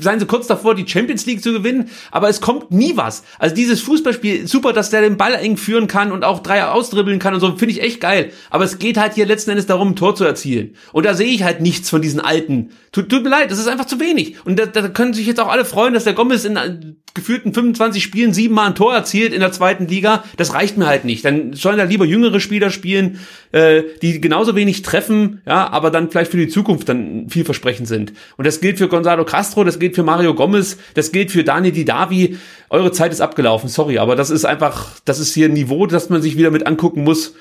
seien 0.00 0.18
sie 0.18 0.24
kurz 0.24 0.46
davor, 0.46 0.74
die 0.74 0.88
Champions 0.88 1.26
League 1.26 1.42
zu 1.42 1.52
gewinnen, 1.52 1.90
aber 2.10 2.30
es 2.30 2.40
kommt 2.40 2.70
nie 2.70 2.96
was. 2.96 3.22
Also 3.38 3.54
dieses 3.54 3.82
Fußballspiel, 3.82 4.46
super, 4.48 4.72
dass 4.72 4.88
der 4.88 5.02
den 5.02 5.18
Ball 5.18 5.34
eng 5.34 5.58
führen 5.58 5.86
kann 5.86 6.10
und 6.10 6.24
auch 6.24 6.40
drei 6.40 6.64
ausdribbeln 6.64 7.18
kann 7.18 7.34
und 7.34 7.40
so, 7.40 7.54
finde 7.54 7.72
ich 7.72 7.82
echt 7.82 8.00
geil. 8.00 8.30
Aber 8.48 8.64
es 8.64 8.78
geht 8.78 8.96
halt 8.96 9.12
hier 9.12 9.26
letzten 9.26 9.50
Endes 9.50 9.66
darum, 9.66 9.88
ein 9.90 9.96
Tor 9.96 10.16
zu 10.16 10.24
erzielen. 10.24 10.74
Und 10.92 11.04
da 11.04 11.12
sehe 11.12 11.26
ich 11.28 11.42
halt 11.42 11.60
nichts 11.60 11.90
von 11.90 12.00
diesen 12.00 12.20
alten. 12.20 12.70
Tut, 12.92 13.10
tut 13.10 13.24
mir 13.24 13.28
leid, 13.30 13.50
das 13.50 13.58
ist 13.58 13.68
einfach 13.68 13.84
zu 13.86 14.00
wenig. 14.00 14.36
Und 14.46 14.58
da, 14.58 14.64
da 14.64 14.88
können 14.88 15.12
sich 15.12 15.26
jetzt 15.26 15.40
auch 15.40 15.48
alle 15.48 15.66
freuen, 15.66 15.92
dass 15.92 16.04
der 16.04 16.14
Gomez 16.14 16.44
in 16.44 16.56
äh, 16.56 16.78
gefühlten 17.12 17.52
25 17.52 17.73
Spielen 18.00 18.32
siebenmal 18.32 18.68
ein 18.68 18.74
Tor 18.74 18.94
erzielt 18.94 19.32
in 19.32 19.40
der 19.40 19.52
zweiten 19.52 19.86
Liga. 19.86 20.24
Das 20.36 20.54
reicht 20.54 20.76
mir 20.76 20.86
halt 20.86 21.04
nicht. 21.04 21.24
Dann 21.24 21.52
sollen 21.52 21.78
da 21.78 21.84
lieber 21.84 22.04
jüngere 22.04 22.40
Spieler 22.40 22.70
spielen, 22.70 23.20
äh, 23.52 23.82
die 24.02 24.20
genauso 24.20 24.54
wenig 24.56 24.82
treffen, 24.82 25.42
ja, 25.46 25.68
aber 25.70 25.90
dann 25.90 26.10
vielleicht 26.10 26.30
für 26.30 26.36
die 26.36 26.48
Zukunft 26.48 26.88
dann 26.88 27.28
vielversprechend 27.28 27.88
sind. 27.88 28.12
Und 28.36 28.46
das 28.46 28.60
gilt 28.60 28.78
für 28.78 28.88
Gonzalo 28.88 29.24
Castro, 29.24 29.64
das 29.64 29.78
gilt 29.78 29.94
für 29.94 30.02
Mario 30.02 30.34
Gomez, 30.34 30.76
das 30.94 31.12
gilt 31.12 31.30
für 31.30 31.44
Dani 31.44 31.72
Didavi. 31.72 32.36
Eure 32.70 32.92
Zeit 32.92 33.12
ist 33.12 33.20
abgelaufen, 33.20 33.68
sorry, 33.68 33.98
aber 33.98 34.16
das 34.16 34.30
ist 34.30 34.44
einfach, 34.44 34.90
das 35.04 35.18
ist 35.18 35.34
hier 35.34 35.48
ein 35.48 35.52
Niveau, 35.52 35.86
das 35.86 36.10
man 36.10 36.22
sich 36.22 36.36
wieder 36.36 36.50
mit 36.50 36.66
angucken 36.66 37.04
muss. 37.04 37.34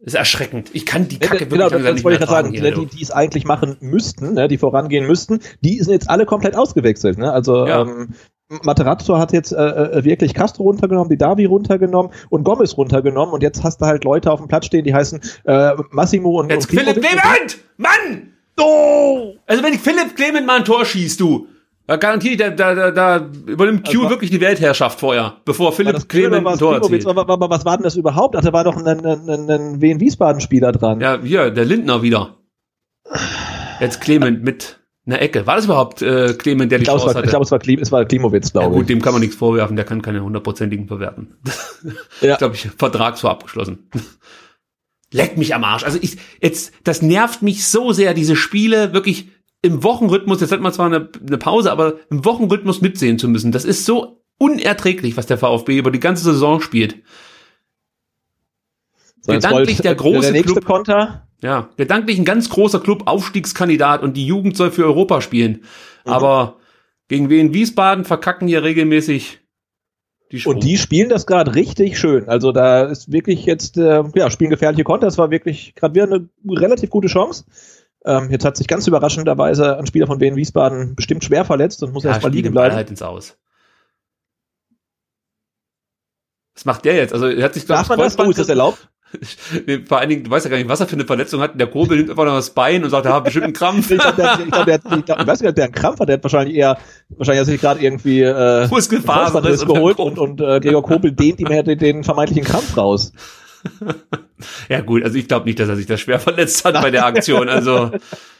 Das 0.00 0.12
ist 0.12 0.18
erschreckend. 0.18 0.68
Ich 0.74 0.84
kann 0.84 1.08
die 1.08 1.18
Kacke 1.18 1.46
genau, 1.46 1.70
wirklich 1.70 1.70
langsam 1.72 1.94
das 1.96 2.04
wollte 2.04 2.16
ich 2.22 2.28
gerade 2.28 2.48
sagen. 2.48 2.54
ertragen 2.54 2.88
die, 2.90 2.96
die 2.96 3.02
es 3.02 3.10
eigentlich 3.10 3.44
machen 3.46 3.78
müssten, 3.80 4.34
ne, 4.34 4.48
die 4.48 4.58
vorangehen 4.58 5.06
müssten, 5.06 5.40
die 5.62 5.78
sind 5.78 5.94
jetzt 5.94 6.10
alle 6.10 6.26
komplett 6.26 6.56
ausgewechselt. 6.56 7.16
Ne? 7.16 7.32
Also 7.32 7.66
Ja. 7.66 7.82
ähm, 7.82 8.08
Materazzo 8.48 9.18
hat 9.18 9.32
jetzt 9.32 9.52
äh, 9.52 9.56
äh, 9.56 10.04
wirklich 10.04 10.34
Castro 10.34 10.64
runtergenommen, 10.64 11.08
die 11.08 11.16
Davi 11.16 11.46
runtergenommen 11.46 12.12
und 12.28 12.44
Gomez 12.44 12.76
runtergenommen 12.76 13.32
und 13.34 13.42
jetzt 13.42 13.64
hast 13.64 13.80
du 13.80 13.86
halt 13.86 14.04
Leute 14.04 14.30
auf 14.30 14.40
dem 14.40 14.48
Platz 14.48 14.66
stehen, 14.66 14.84
die 14.84 14.94
heißen 14.94 15.20
äh, 15.44 15.72
Massimo 15.90 16.40
und, 16.40 16.50
Jetzt 16.50 16.70
und 16.70 16.78
Philipp. 16.78 17.02
Clement! 17.02 17.58
Mann! 17.76 18.32
Oh! 18.60 19.34
Also 19.46 19.62
wenn 19.62 19.72
ich 19.72 19.80
Philipp 19.80 20.14
Clement 20.14 20.46
mal 20.46 20.58
ein 20.58 20.64
Tor 20.64 20.84
schießt, 20.84 21.18
du, 21.20 21.48
da 21.86 21.96
garantiere 21.96 22.32
ich, 22.32 22.38
da, 22.38 22.50
da, 22.74 22.90
da, 22.90 23.30
übernimmt 23.46 23.86
Q 23.86 23.98
Also- 23.98 24.10
wirklich 24.10 24.30
die 24.30 24.40
Weltherrschaft 24.40 25.00
vorher, 25.00 25.36
bevor 25.44 25.72
Philipp 25.72 26.08
Clement 26.08 26.46
ein 26.46 26.58
Tor 26.58 26.74
erzielt. 26.74 27.06
aber, 27.06 27.28
aber 27.28 27.50
was 27.50 27.64
war 27.64 27.76
denn 27.78 27.84
das 27.84 27.96
überhaupt? 27.96 28.36
Ach, 28.36 28.42
da 28.42 28.52
war 28.52 28.64
doch 28.64 28.76
ein, 28.76 28.86
ein, 28.86 29.04
ein, 29.04 29.50
ein 29.50 29.80
Wien 29.80 30.00
Wiesbaden-Spieler 30.00 30.72
dran. 30.72 31.00
Ja, 31.00 31.18
hier, 31.22 31.50
der 31.50 31.64
Lindner 31.64 32.02
wieder. 32.02 32.36
Jetzt 33.80 34.00
Clement 34.00 34.42
mit 34.44 34.80
einer 35.06 35.20
Ecke. 35.20 35.46
War 35.46 35.56
das 35.56 35.66
überhaupt 35.66 36.00
äh, 36.02 36.34
Clement, 36.34 36.72
der 36.72 36.78
die 36.78 36.82
ich 36.82 36.86
glaube, 36.86 36.98
es, 36.98 37.02
Chance 37.04 37.14
war- 37.14 37.18
hatte? 37.18 37.26
ich 37.26 37.30
glaub, 37.30 37.42
es 37.42 37.50
war 37.50 37.58
Klim, 37.58 37.80
es 37.80 37.92
war 37.92 38.04
Klimowitz, 38.04 38.52
ja, 38.54 38.60
glaube 38.60 38.74
gut, 38.76 38.82
ich. 38.82 38.86
dem 38.88 39.02
kann 39.02 39.12
man 39.12 39.20
nichts 39.20 39.36
vorwerfen, 39.36 39.76
der 39.76 39.84
kann 39.84 40.02
keine 40.02 40.22
hundertprozentigen 40.22 40.86
bewerten. 40.86 41.36
Ja. 42.20 42.32
Ich 42.32 42.38
glaube, 42.38 42.54
ich 42.54 42.68
Vertrag 42.78 43.18
so 43.18 43.28
abgeschlossen. 43.28 43.90
Leck 45.12 45.36
mich 45.36 45.54
am 45.54 45.62
Arsch. 45.64 45.84
Also 45.84 45.98
ich, 46.00 46.16
jetzt, 46.40 46.72
das 46.84 47.02
nervt 47.02 47.42
mich 47.42 47.66
so 47.66 47.92
sehr, 47.92 48.14
diese 48.14 48.34
Spiele 48.36 48.92
wirklich 48.92 49.28
im 49.62 49.82
Wochenrhythmus, 49.82 50.40
jetzt 50.40 50.52
hat 50.52 50.60
man 50.60 50.72
zwar 50.72 50.86
eine, 50.86 51.08
eine 51.26 51.38
Pause, 51.38 51.70
aber 51.70 51.94
im 52.10 52.24
Wochenrhythmus 52.24 52.80
mitsehen 52.80 53.18
zu 53.18 53.28
müssen. 53.28 53.52
Das 53.52 53.64
ist 53.64 53.84
so 53.84 54.22
unerträglich, 54.38 55.16
was 55.16 55.26
der 55.26 55.38
VfB 55.38 55.78
über 55.78 55.90
die 55.90 56.00
ganze 56.00 56.24
Saison 56.24 56.60
spielt. 56.60 56.96
So, 59.22 59.32
gedanklich 59.32 59.78
der 59.80 59.94
große 59.94 60.20
der 60.20 60.32
nächste 60.32 60.52
Club. 60.60 60.64
Konter. 60.66 61.28
Ja, 61.44 61.68
gedanklich 61.76 62.18
ein 62.18 62.24
ganz 62.24 62.48
großer 62.48 62.80
Club, 62.80 63.02
Aufstiegskandidat 63.04 64.02
und 64.02 64.16
die 64.16 64.26
Jugend 64.26 64.56
soll 64.56 64.70
für 64.70 64.86
Europa 64.86 65.20
spielen. 65.20 65.64
Mhm. 66.06 66.12
Aber 66.12 66.56
gegen 67.08 67.28
wen 67.28 67.52
Wiesbaden 67.52 68.06
verkacken 68.06 68.48
hier 68.48 68.62
regelmäßig 68.62 69.40
die. 70.32 70.42
Und 70.46 70.64
die 70.64 70.78
spielen 70.78 71.10
das 71.10 71.26
gerade 71.26 71.54
richtig 71.54 71.98
schön. 71.98 72.30
Also 72.30 72.50
da 72.50 72.84
ist 72.84 73.12
wirklich 73.12 73.44
jetzt, 73.44 73.76
äh, 73.76 74.02
ja, 74.14 74.30
spielen 74.30 74.48
gefährliche 74.48 74.84
Konter. 74.84 75.06
Das 75.06 75.18
war 75.18 75.30
wirklich 75.30 75.74
gerade 75.74 75.94
wieder 75.94 76.04
eine 76.04 76.30
relativ 76.48 76.88
gute 76.88 77.08
Chance. 77.08 77.44
Ähm, 78.06 78.30
jetzt 78.30 78.46
hat 78.46 78.56
sich 78.56 78.66
ganz 78.66 78.86
überraschenderweise 78.86 79.76
ein 79.76 79.86
Spieler 79.86 80.06
von 80.06 80.20
Wien 80.20 80.36
Wiesbaden 80.36 80.94
bestimmt 80.94 81.24
schwer 81.24 81.44
verletzt 81.44 81.82
und 81.82 81.92
muss 81.92 82.04
ja, 82.04 82.12
erstmal 82.12 82.32
spiel 82.32 82.42
liegen 82.42 82.54
bleiben. 82.54 82.74
halt 82.74 82.88
ins 82.88 83.02
Aus. 83.02 83.36
Was 86.54 86.64
macht 86.64 86.86
der 86.86 86.94
jetzt? 86.94 87.12
Also 87.12 87.26
er 87.26 87.44
hat 87.44 87.52
sich 87.52 87.66
Darf 87.66 87.90
man 87.90 87.98
das? 87.98 88.18
Oh, 88.18 88.30
ist 88.30 88.38
das 88.38 88.48
erlaubt? 88.48 88.88
Vor 89.86 89.98
allen 89.98 90.08
Dingen, 90.08 90.24
du 90.24 90.30
weißt 90.30 90.44
ja 90.46 90.50
gar 90.50 90.56
nicht, 90.58 90.68
was 90.68 90.80
er 90.80 90.86
für 90.86 90.96
eine 90.96 91.04
Verletzung 91.04 91.40
hat. 91.40 91.58
Der 91.58 91.66
Kobel 91.66 91.96
nimmt 91.98 92.10
einfach 92.10 92.24
noch 92.24 92.34
das 92.36 92.50
Bein 92.50 92.84
und 92.84 92.90
sagt, 92.90 93.06
er 93.06 93.14
hat 93.14 93.24
bestimmt 93.24 93.44
einen 93.44 93.52
Krampf. 93.52 93.90
Ich 93.90 93.98
glaube, 93.98 94.16
der, 94.16 94.38
ich 94.40 94.50
glaub, 94.50 94.64
der, 94.66 94.74
hat- 94.74 94.98
ich 94.98 95.04
glaub, 95.04 95.20
ich 95.20 95.26
weiß 95.26 95.40
nicht, 95.42 95.56
der 95.56 95.64
einen 95.64 95.72
Krampf 95.74 96.00
hat. 96.00 96.08
Der 96.08 96.16
hat 96.16 96.22
wahrscheinlich 96.22 96.56
eher, 96.56 96.78
wahrscheinlich 97.10 97.40
hat 97.40 97.46
sich 97.46 97.60
gerade 97.60 97.80
irgendwie 97.80 98.22
äh, 98.22 98.68
Kreuzbandriss 98.68 99.64
geholt 99.66 99.98
und, 99.98 100.18
und 100.18 100.40
äh, 100.40 100.60
Gregor 100.60 100.82
Kobel 100.82 101.12
dehnt 101.12 101.40
ihm 101.40 101.48
ja 101.50 101.62
den, 101.62 101.78
den 101.78 102.04
vermeintlichen 102.04 102.44
Krampf 102.44 102.76
raus. 102.76 103.12
Ja 104.68 104.80
gut, 104.80 105.02
also 105.04 105.16
ich 105.16 105.26
glaube 105.28 105.46
nicht, 105.46 105.58
dass 105.58 105.68
er 105.68 105.76
sich 105.76 105.86
da 105.86 105.96
schwer 105.96 106.18
verletzt 106.20 106.64
hat 106.64 106.74
bei 106.74 106.90
der 106.90 107.06
Aktion. 107.06 107.48
Also 107.48 107.92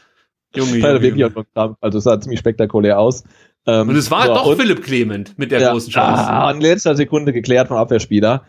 Junge, 0.55 0.77
Junge, 0.77 1.01
wirklich 1.01 1.33
Krampf. 1.53 1.77
Also 1.81 1.97
es 1.97 2.03
sah 2.03 2.19
ziemlich 2.19 2.39
spektakulär 2.39 2.99
aus. 2.99 3.23
Ähm, 3.65 3.89
Und 3.89 3.95
es 3.95 4.11
war 4.11 4.27
so, 4.27 4.33
doch 4.33 4.45
und- 4.45 4.57
Philipp 4.61 4.83
Clement 4.83 5.37
mit 5.37 5.51
der 5.51 5.59
ja, 5.61 5.71
großen 5.71 5.91
Chance. 5.91 6.23
Ah, 6.27 6.51
in 6.51 6.61
letzter 6.61 6.95
Sekunde 6.95 7.33
geklärt 7.33 7.69
vom 7.69 7.77
Abwehrspieler. 7.77 8.43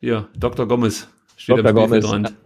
Hier, 0.00 0.28
Dr. 0.36 0.66
Gomez 0.66 1.08
steht 1.36 1.58
Dr. 1.58 1.70
am 1.70 1.74
Gomez, 1.74 2.04
Spielfeldrand. 2.06 2.36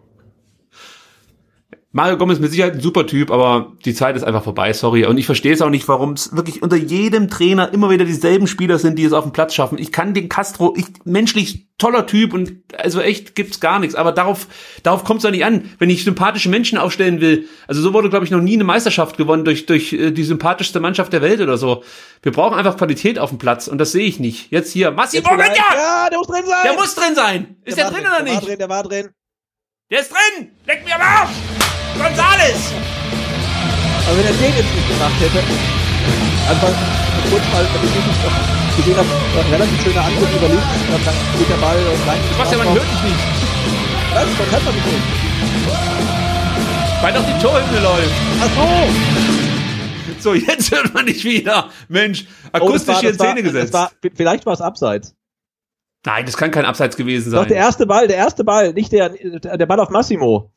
Mario 1.95 2.17
Gomez 2.17 2.39
mit 2.39 2.51
Sicherheit 2.51 2.73
ein 2.73 2.81
super 2.81 3.07
Typ, 3.07 3.31
aber 3.31 3.73
die 3.85 3.93
Zeit 3.95 4.17
ist 4.17 4.23
einfach 4.23 4.43
vorbei, 4.43 4.73
sorry. 4.73 5.05
Und 5.05 5.19
ich 5.19 5.27
verstehe 5.27 5.53
es 5.53 5.61
auch 5.61 5.69
nicht, 5.69 5.87
warum 5.89 6.15
es 6.15 6.35
wirklich 6.35 6.63
unter 6.63 6.77
jedem 6.77 7.29
Trainer 7.29 7.71
immer 7.75 7.91
wieder 7.91 8.07
dieselben 8.07 8.47
Spieler 8.47 8.79
sind, 8.79 8.99
die 8.99 9.05
es 9.05 9.13
auf 9.13 9.25
den 9.25 9.33
Platz 9.35 9.53
schaffen. 9.55 9.77
Ich 9.77 9.93
kann 9.93 10.15
den 10.15 10.31
Castro, 10.31 10.73
ich, 10.75 10.87
menschlich 11.05 11.69
toller 11.77 12.07
Typ 12.07 12.33
und 12.33 12.55
also 12.79 13.01
echt 13.03 13.35
gibt's 13.35 13.61
gar 13.61 13.79
nichts. 13.79 13.95
Aber 13.95 14.13
darauf, 14.13 14.47
darauf 14.83 15.05
kommt 15.05 15.19
es 15.19 15.25
doch 15.25 15.31
nicht 15.31 15.45
an, 15.45 15.71
wenn 15.79 15.91
ich 15.91 16.03
sympathische 16.05 16.49
Menschen 16.49 16.79
aufstellen 16.79 17.21
will. 17.21 17.47
Also 17.67 17.83
so 17.83 17.93
wurde, 17.93 18.09
glaube 18.09 18.25
ich, 18.25 18.31
noch 18.31 18.41
nie 18.41 18.55
eine 18.55 18.65
Meisterschaft 18.65 19.19
gewonnen 19.19 19.45
durch, 19.45 19.67
durch 19.67 19.93
äh, 19.93 20.13
die 20.13 20.25
sympathischste 20.25 20.81
Mannschaft 20.81 21.13
der 21.13 21.21
Welt 21.21 21.43
oder 21.43 21.59
so. 21.59 21.85
Wir 22.23 22.33
brauchen 22.33 22.57
einfach 22.57 22.79
Qualität 22.79 23.19
auf 23.19 23.29
dem 23.29 23.39
Platz 23.39 23.69
und 23.69 23.77
das 23.77 23.93
sehe 23.93 24.07
ich 24.07 24.19
nicht. 24.19 24.51
Jetzt 24.51 24.73
hier, 24.73 24.93
vielleicht- 24.97 25.13
Gagna! 25.23 25.75
Ja, 25.75 26.09
der 26.09 26.19
muss 26.19 26.27
drin 26.29 26.45
sein! 26.47 26.63
Der 26.65 26.73
muss 26.75 26.95
drin 26.95 27.15
sein! 27.15 27.57
Ist 27.67 27.77
der, 27.77 27.85
war 27.85 27.91
drin 27.93 28.01
oder 28.07 28.11
Der 28.11 28.27
war 28.27 28.35
nicht? 28.35 28.49
drin, 28.49 28.59
der 28.59 28.69
war 28.71 28.83
drin. 28.83 29.09
Der 29.91 30.01
ist 30.01 30.11
drin! 30.11 30.49
Leck 30.67 30.85
mir 30.87 30.95
am 30.95 31.03
Arsch! 31.03 31.82
Gonzales! 31.99 32.73
Aber 34.07 34.17
wenn 34.19 34.27
er 34.27 34.33
den 34.33 34.53
jetzt 34.57 34.75
nicht 34.75 34.89
gemacht 34.89 35.15
hätte, 35.21 35.39
einfach 36.51 36.73
kurz 37.31 37.45
mal, 37.53 37.65
wenn 37.73 37.89
ich 37.89 37.95
nicht 37.95 38.07
noch 38.25 38.77
gesehen 38.77 38.97
habe, 38.97 39.09
ein 39.09 39.53
relativ 39.53 39.79
schöner 39.83 40.05
Angriff 40.05 40.31
überlegt, 40.37 40.63
dann 40.91 41.05
dann 41.05 41.15
geht 41.39 41.49
der 41.49 41.57
Ball 41.61 41.77
rein. 42.09 42.21
Was 42.39 42.51
ja, 42.51 42.59
man 42.59 42.69
hört 42.75 42.83
dich 42.83 43.03
nicht. 43.05 43.23
Was? 44.15 44.27
Man 44.39 44.51
hört 44.51 44.65
man 44.65 44.75
nicht. 44.75 44.87
Weil 47.03 47.13
doch 47.13 47.25
die 47.27 47.43
Torhymne 47.43 47.81
läuft. 47.81 48.13
Ach 48.43 48.51
so! 48.57 48.89
So, 50.21 50.35
jetzt 50.35 50.71
hört 50.71 50.95
man 50.95 51.07
dich 51.07 51.25
wieder. 51.25 51.69
Mensch, 51.89 52.25
Oh, 52.53 52.57
akustisch 52.59 52.95
war- 52.95 53.01
hier 53.01 53.11
in 53.11 53.15
Szene 53.19 53.43
gesetzt. 53.43 53.73
War, 53.73 53.91
vielleicht 54.15 54.47
war 54.47 54.53
es 54.53 54.61
abseits. 54.61 55.15
Nein, 56.05 56.27
das 56.27 56.37
kann 56.37 56.51
kein 56.51 56.65
Abseits 56.65 56.97
gewesen 56.97 57.31
Doch, 57.33 57.41
sein. 57.41 57.49
der 57.49 57.57
erste 57.59 57.87
Ball, 57.87 58.07
der 58.09 58.17
erste 58.17 58.45
Ball, 58.45 58.73
nicht 58.73 58.91
der, 58.93 59.09
der 59.11 59.67
Ball 59.67 59.81
auf 59.81 59.91
Massimo. 59.91 60.53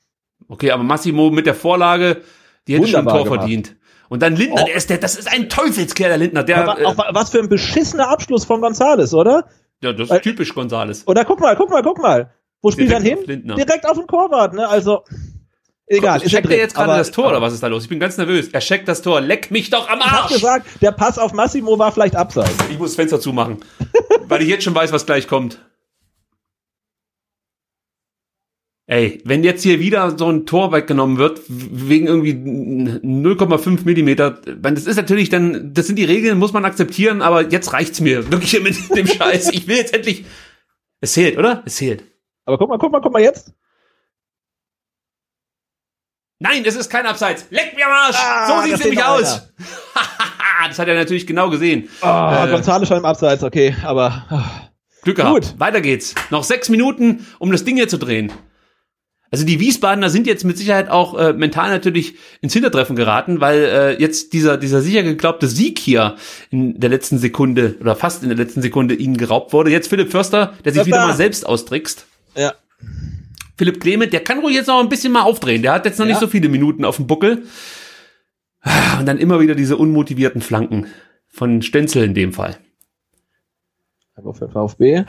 Okay, 0.48 0.72
aber 0.72 0.84
Massimo 0.84 1.30
mit 1.32 1.46
der 1.46 1.56
Vorlage, 1.56 2.22
die 2.68 2.76
hätte 2.76 2.88
schon 2.88 3.00
ein 3.00 3.06
Wunderbar 3.06 3.14
Tor 3.14 3.24
gemacht. 3.26 3.40
verdient. 3.42 3.76
Und 4.10 4.22
dann 4.22 4.36
Lindner, 4.36 4.62
Oh. 4.62 4.66
der 4.66 4.76
ist 4.76 4.90
der, 4.90 4.98
das 5.00 5.16
ist 5.16 5.32
ein 5.32 5.50
Teufelskerl, 5.50 6.10
der 6.10 6.18
Lindner. 6.20 6.44
Der, 6.44 6.68
Aber 6.70 6.80
äh, 6.80 6.86
auch, 6.86 6.96
was 7.14 7.32
für 7.32 7.40
ein 7.40 7.50
beschissener 7.50 8.10
Abschluss 8.10 8.46
von 8.46 8.62
Gonzales, 8.62 9.14
oder? 9.14 9.46
ja, 9.82 9.92
das 9.94 10.10
ist 10.12 10.22
typisch 10.22 10.54
Gonzales. 10.54 11.08
Oder 11.08 11.26
guck 11.26 11.40
mal, 11.40 11.56
guck 11.56 11.70
mal, 11.70 11.82
guck 11.82 11.98
mal. 12.00 12.32
Wo 12.62 12.72
spielt 12.72 12.92
er 12.92 13.00
hin? 13.02 13.18
Lindner. 13.26 13.56
Direkt 13.56 13.88
auf 13.90 13.98
den 13.98 14.08
Torwart, 14.08 14.54
ne? 14.54 14.68
Also, 14.68 15.04
egal. 15.88 16.22
ist 16.22 16.30
Checkt 16.32 16.46
drin. 16.46 16.54
er 16.54 16.58
jetzt 16.60 16.76
gerade 16.76 16.90
Aber- 16.92 16.98
das 17.00 17.12
Tor 17.12 17.28
oder 17.30 17.42
was 17.42 17.54
ist 17.54 17.62
da 17.64 17.68
los? 17.68 17.84
Ich 17.84 17.90
bin 17.90 18.00
ganz 18.00 18.18
nervös. 18.18 18.50
Er 18.50 18.60
checkt 18.60 18.88
das 18.88 19.02
Tor. 19.02 19.22
Leck 19.22 19.52
mich 19.52 19.70
doch 19.70 19.90
am 19.90 20.00
Ich 20.00 20.06
hab 20.06 20.24
Arsch! 20.24 20.34
gesagt, 20.34 20.68
der 20.82 20.92
Pass 20.92 21.18
auf 21.20 21.34
Massimo 21.34 21.78
war 21.78 21.92
vielleicht 21.92 22.16
abseits. 22.16 22.54
Ich 22.72 22.78
muss 22.80 22.92
das 22.92 22.96
Fenster 22.96 23.20
zumachen. 23.20 23.58
weil 24.28 24.42
ich 24.42 24.48
jetzt 24.50 24.64
schon 24.64 24.76
weiß, 24.76 24.92
was 24.92 25.06
gleich 25.06 25.28
kommt. 25.28 25.60
Ey, 28.88 29.20
wenn 29.26 29.44
jetzt 29.44 29.64
hier 29.64 29.80
wieder 29.80 30.16
so 30.16 30.30
ein 30.30 30.46
Tor 30.46 30.72
weggenommen 30.72 31.18
wird, 31.18 31.42
wegen 31.48 32.06
irgendwie 32.06 32.34
0,5 32.34 33.84
Millimeter, 33.84 34.30
das 34.30 34.86
ist 34.86 34.98
natürlich 34.98 35.30
dann, 35.30 35.74
das 35.74 35.88
sind 35.88 35.96
die 35.98 36.06
Regeln, 36.06 36.38
muss 36.38 36.54
man 36.54 36.66
akzeptieren, 36.66 37.24
aber 37.24 37.50
jetzt 37.50 37.74
reicht's 37.74 38.00
mir. 38.00 38.32
Wirklich 38.32 38.62
mit 38.62 38.96
dem 38.96 39.08
Scheiß. 39.18 39.50
Ich 39.54 39.68
will 39.68 39.78
jetzt 39.78 39.94
endlich, 39.96 40.26
es 41.02 41.14
zählt, 41.14 41.38
oder? 41.40 41.64
Es 41.66 41.78
zählt. 41.78 42.04
Aber 42.46 42.60
guck 42.60 42.70
mal, 42.70 42.78
guck 42.78 42.92
mal, 42.92 43.02
guck 43.02 43.12
mal 43.12 43.24
jetzt. 43.24 43.54
Nein, 46.38 46.64
es 46.66 46.76
ist 46.76 46.90
kein 46.92 47.08
Abseits. 47.08 47.48
Leck 47.50 47.76
mir 47.76 47.88
am 47.88 47.92
Arsch! 47.92 48.18
Ah, 48.20 48.62
so 48.62 48.68
sieht's 48.68 48.84
nämlich 48.84 49.04
aus. 49.04 49.52
das 50.68 50.78
hat 50.78 50.88
er 50.88 50.94
natürlich 50.94 51.26
genau 51.26 51.50
gesehen. 51.50 51.90
Ah, 52.02 52.46
Äh. 52.46 52.52
Gonzales 52.52 52.88
schon 52.88 52.98
im 52.98 53.06
Abseits, 53.06 53.42
okay, 53.44 53.76
aber 53.84 54.26
ah, 54.30 54.70
Glück 55.02 55.16
gehabt. 55.16 55.34
Gut. 55.34 55.60
Weiter 55.60 55.82
geht's. 55.82 56.14
Noch 56.30 56.44
sechs 56.44 56.70
Minuten, 56.70 57.26
um 57.40 57.52
das 57.52 57.64
Ding 57.64 57.78
hier 57.78 57.88
zu 57.88 57.98
drehen. 57.98 58.32
Also 59.36 59.46
die 59.46 59.60
Wiesbadener 59.60 60.10
sind 60.10 60.28
jetzt 60.28 60.46
mit 60.46 60.58
Sicherheit 60.58 60.90
auch 60.90 61.14
äh, 61.20 61.34
mental 61.34 61.70
natürlich 61.70 62.16
ins 62.40 62.54
Hintertreffen 62.54 62.96
geraten, 62.96 63.42
weil 63.42 63.64
äh, 63.66 64.00
jetzt 64.02 64.32
dieser, 64.32 64.56
dieser 64.56 64.80
sicher 64.82 65.04
geglaubte 65.04 65.50
Sieg 65.50 65.78
hier 65.78 66.16
in 66.52 66.80
der 66.80 66.90
letzten 66.90 67.18
Sekunde 67.18 67.76
oder 67.82 67.98
fast 67.98 68.24
in 68.24 68.30
der 68.30 68.38
letzten 68.38 68.62
Sekunde 68.62 68.96
ihnen 68.96 69.18
geraubt 69.18 69.52
wurde. 69.52 69.72
Jetzt 69.72 69.90
Philipp 69.90 70.10
Förster, 70.10 70.54
der 70.64 70.72
sich 70.72 70.84
Papa. 70.84 70.88
wieder 70.88 71.08
mal 71.08 71.14
selbst 71.16 71.46
austrickst. 71.46 72.06
Ja. 72.38 72.54
Philipp 73.58 73.82
Clement, 73.82 74.14
der 74.14 74.22
kann 74.22 74.40
ruhig 74.40 74.56
jetzt 74.56 74.68
noch 74.68 74.80
ein 74.80 74.88
bisschen 74.88 75.12
mal 75.12 75.24
aufdrehen. 75.24 75.62
Der 75.62 75.74
hat 75.74 75.84
jetzt 75.86 76.00
noch 76.00 76.06
Ja. 76.06 76.12
nicht 76.12 76.22
so 76.22 76.28
viele 76.28 76.48
Minuten 76.48 76.86
auf 76.86 76.96
dem 76.96 77.08
Buckel. 77.08 77.44
Und 78.98 79.06
dann 79.06 79.18
immer 79.18 79.42
wieder 79.42 79.54
diese 79.54 79.76
unmotivierten 79.76 80.40
Flanken 80.42 80.86
von 81.28 81.62
Stenzel 81.62 82.06
in 82.06 82.14
dem 82.14 82.32
Fall. 82.32 82.56
Aber 84.16 84.34
für 84.34 84.48
VfB. 84.48 85.04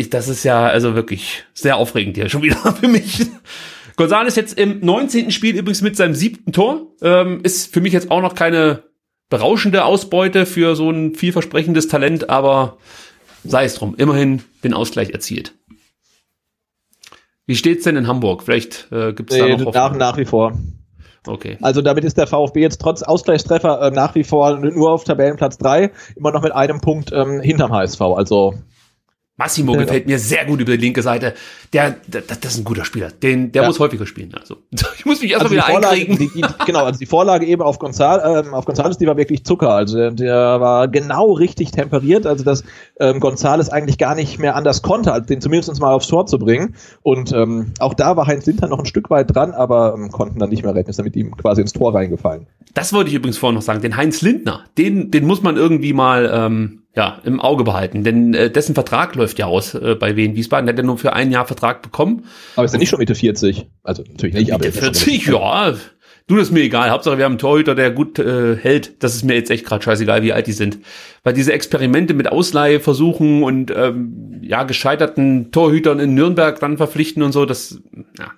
Ich, 0.00 0.08
das 0.08 0.28
ist 0.28 0.44
ja 0.44 0.66
also 0.66 0.94
wirklich 0.94 1.44
sehr 1.52 1.76
aufregend 1.76 2.16
hier 2.16 2.30
schon 2.30 2.40
wieder 2.40 2.56
für 2.80 2.88
mich. 2.88 3.26
González 3.98 4.34
jetzt 4.34 4.58
im 4.58 4.80
19. 4.80 5.30
Spiel 5.30 5.54
übrigens 5.54 5.82
mit 5.82 5.94
seinem 5.94 6.14
siebten 6.14 6.52
Tor. 6.52 6.86
Ähm, 7.02 7.40
ist 7.42 7.70
für 7.70 7.82
mich 7.82 7.92
jetzt 7.92 8.10
auch 8.10 8.22
noch 8.22 8.34
keine 8.34 8.82
berauschende 9.28 9.84
Ausbeute 9.84 10.46
für 10.46 10.74
so 10.74 10.90
ein 10.90 11.14
vielversprechendes 11.14 11.88
Talent, 11.88 12.30
aber 12.30 12.78
sei 13.44 13.64
es 13.64 13.74
drum. 13.74 13.94
Immerhin 13.94 14.40
den 14.64 14.72
Ausgleich 14.72 15.10
erzielt. 15.10 15.52
Wie 17.44 17.56
steht's 17.56 17.84
denn 17.84 17.96
in 17.96 18.06
Hamburg? 18.06 18.42
Vielleicht 18.42 18.90
äh, 18.90 19.12
gibt 19.12 19.30
es 19.30 19.38
da 19.38 19.44
Nee, 19.44 19.56
noch 19.58 19.74
nach, 19.74 19.94
nach 19.94 20.16
wie 20.16 20.24
vor. 20.24 20.58
Okay. 21.26 21.58
Also 21.60 21.82
damit 21.82 22.04
ist 22.04 22.16
der 22.16 22.26
VfB 22.26 22.62
jetzt 22.62 22.80
trotz 22.80 23.02
Ausgleichstreffer 23.02 23.82
äh, 23.82 23.90
nach 23.90 24.14
wie 24.14 24.24
vor 24.24 24.60
nur 24.60 24.92
auf 24.92 25.04
Tabellenplatz 25.04 25.58
3, 25.58 25.90
immer 26.16 26.32
noch 26.32 26.40
mit 26.40 26.52
einem 26.52 26.80
Punkt 26.80 27.12
ähm, 27.12 27.42
hinterm 27.42 27.70
HSV. 27.70 28.00
Also 28.00 28.54
Massimo 29.40 29.74
Ja. 29.74 29.80
gefällt 29.80 30.06
mir 30.06 30.18
sehr 30.18 30.44
gut 30.44 30.60
über 30.60 30.72
die 30.76 30.78
linke 30.84 31.02
Seite. 31.02 31.34
Der, 31.72 31.96
der 32.06 32.22
das 32.22 32.52
ist 32.54 32.58
ein 32.58 32.64
guter 32.64 32.84
Spieler. 32.84 33.08
Den, 33.10 33.52
der 33.52 33.62
Ja. 33.62 33.68
muss 33.68 33.80
häufiger 33.80 34.06
spielen. 34.06 34.32
Also 34.38 34.58
ich 34.98 35.06
muss 35.06 35.22
mich 35.22 35.32
erstmal 35.32 35.58
also 35.58 35.68
wieder 35.68 35.72
Vorlage, 35.72 35.94
einkriegen. 35.94 36.18
die, 36.34 36.42
die, 36.42 36.64
genau, 36.66 36.84
also 36.84 36.98
die 36.98 37.06
Vorlage 37.06 37.46
eben 37.46 37.62
auf 37.62 37.78
Gonzal, 37.78 38.44
ähm, 38.46 38.54
auf 38.54 38.66
Gonzales, 38.66 38.98
die 38.98 39.06
war 39.06 39.16
wirklich 39.16 39.44
Zucker. 39.44 39.70
Also 39.70 39.96
der, 39.96 40.10
der 40.12 40.60
war 40.60 40.88
genau 40.88 41.32
richtig 41.32 41.70
temperiert, 41.72 42.26
also 42.26 42.44
dass 42.44 42.62
ähm, 43.00 43.18
Gonzales 43.18 43.70
eigentlich 43.70 43.98
gar 43.98 44.14
nicht 44.14 44.38
mehr 44.38 44.54
anders 44.56 44.82
konnte, 44.82 45.12
als 45.12 45.26
den 45.26 45.40
zumindest 45.40 45.80
mal 45.80 45.92
aufs 45.92 46.06
Tor 46.08 46.26
zu 46.26 46.38
bringen. 46.38 46.74
Und 47.02 47.32
ähm, 47.32 47.72
auch 47.78 47.94
da 47.94 48.16
war 48.16 48.26
Heinz 48.26 48.44
Linter 48.46 48.68
noch 48.68 48.78
ein 48.78 48.86
Stück 48.86 49.08
weit 49.10 49.34
dran, 49.34 49.52
aber 49.52 49.94
ähm, 49.96 50.10
konnten 50.10 50.38
dann 50.38 50.50
nicht 50.50 50.62
mehr 50.62 50.74
retten, 50.74 50.90
ist 50.90 50.98
dann 50.98 51.04
mit 51.06 51.16
ihm 51.16 51.36
quasi 51.36 51.62
ins 51.62 51.72
Tor 51.72 51.94
reingefallen. 51.94 52.46
Das 52.74 52.92
wollte 52.92 53.08
ich 53.10 53.16
übrigens 53.16 53.38
vorhin 53.38 53.54
noch 53.56 53.62
sagen. 53.62 53.80
Den 53.80 53.96
Heinz 53.96 54.20
Lindner, 54.22 54.64
den, 54.78 55.10
den 55.10 55.26
muss 55.26 55.42
man 55.42 55.56
irgendwie 55.56 55.92
mal 55.92 56.30
ähm, 56.32 56.82
ja, 56.94 57.20
im 57.24 57.40
Auge 57.40 57.64
behalten. 57.64 58.02
Denn 58.02 58.34
äh, 58.34 58.50
dessen 58.50 58.74
Vertrag 58.74 59.14
läuft 59.14 59.38
ja 59.38 59.46
aus 59.46 59.74
äh, 59.74 59.94
bei 59.94 60.16
Wien 60.16 60.34
Wiesbaden. 60.34 60.66
Der 60.66 60.74
hat 60.74 60.78
ja 60.78 60.84
nur 60.84 60.98
für 60.98 61.12
ein 61.12 61.30
Jahr 61.30 61.46
Vertrag 61.46 61.82
bekommen. 61.82 62.24
Aber 62.56 62.64
ist 62.64 62.72
er 62.72 62.78
nicht 62.78 62.88
schon 62.88 62.98
Mitte 62.98 63.14
40? 63.14 63.66
Also 63.82 64.02
natürlich 64.02 64.34
nicht, 64.34 64.52
aber 64.52 64.64
Mitte 64.64 64.78
er 64.78 64.94
schon 64.94 64.94
40, 64.94 65.26
ja. 65.26 65.74
Du, 66.26 66.36
das 66.36 66.48
ist 66.48 66.52
mir 66.52 66.60
egal. 66.60 66.90
Hauptsache, 66.90 67.18
wir 67.18 67.24
haben 67.24 67.32
einen 67.32 67.38
Torhüter, 67.40 67.74
der 67.74 67.90
gut 67.90 68.20
äh, 68.20 68.56
hält. 68.56 69.02
Das 69.02 69.16
ist 69.16 69.24
mir 69.24 69.34
jetzt 69.34 69.50
echt 69.50 69.64
gerade 69.64 69.82
scheißegal, 69.82 70.22
wie 70.22 70.32
alt 70.32 70.46
die 70.46 70.52
sind. 70.52 70.78
Weil 71.24 71.34
diese 71.34 71.52
Experimente 71.52 72.14
mit 72.14 72.30
Ausleihe 72.30 72.78
versuchen 72.78 73.42
und 73.42 73.72
ähm, 73.74 74.38
ja, 74.40 74.62
gescheiterten 74.62 75.50
Torhütern 75.50 75.98
in 75.98 76.14
Nürnberg 76.14 76.60
dann 76.60 76.76
verpflichten 76.76 77.24
und 77.24 77.32
so, 77.32 77.46
das, 77.46 77.80
ja. 78.16 78.30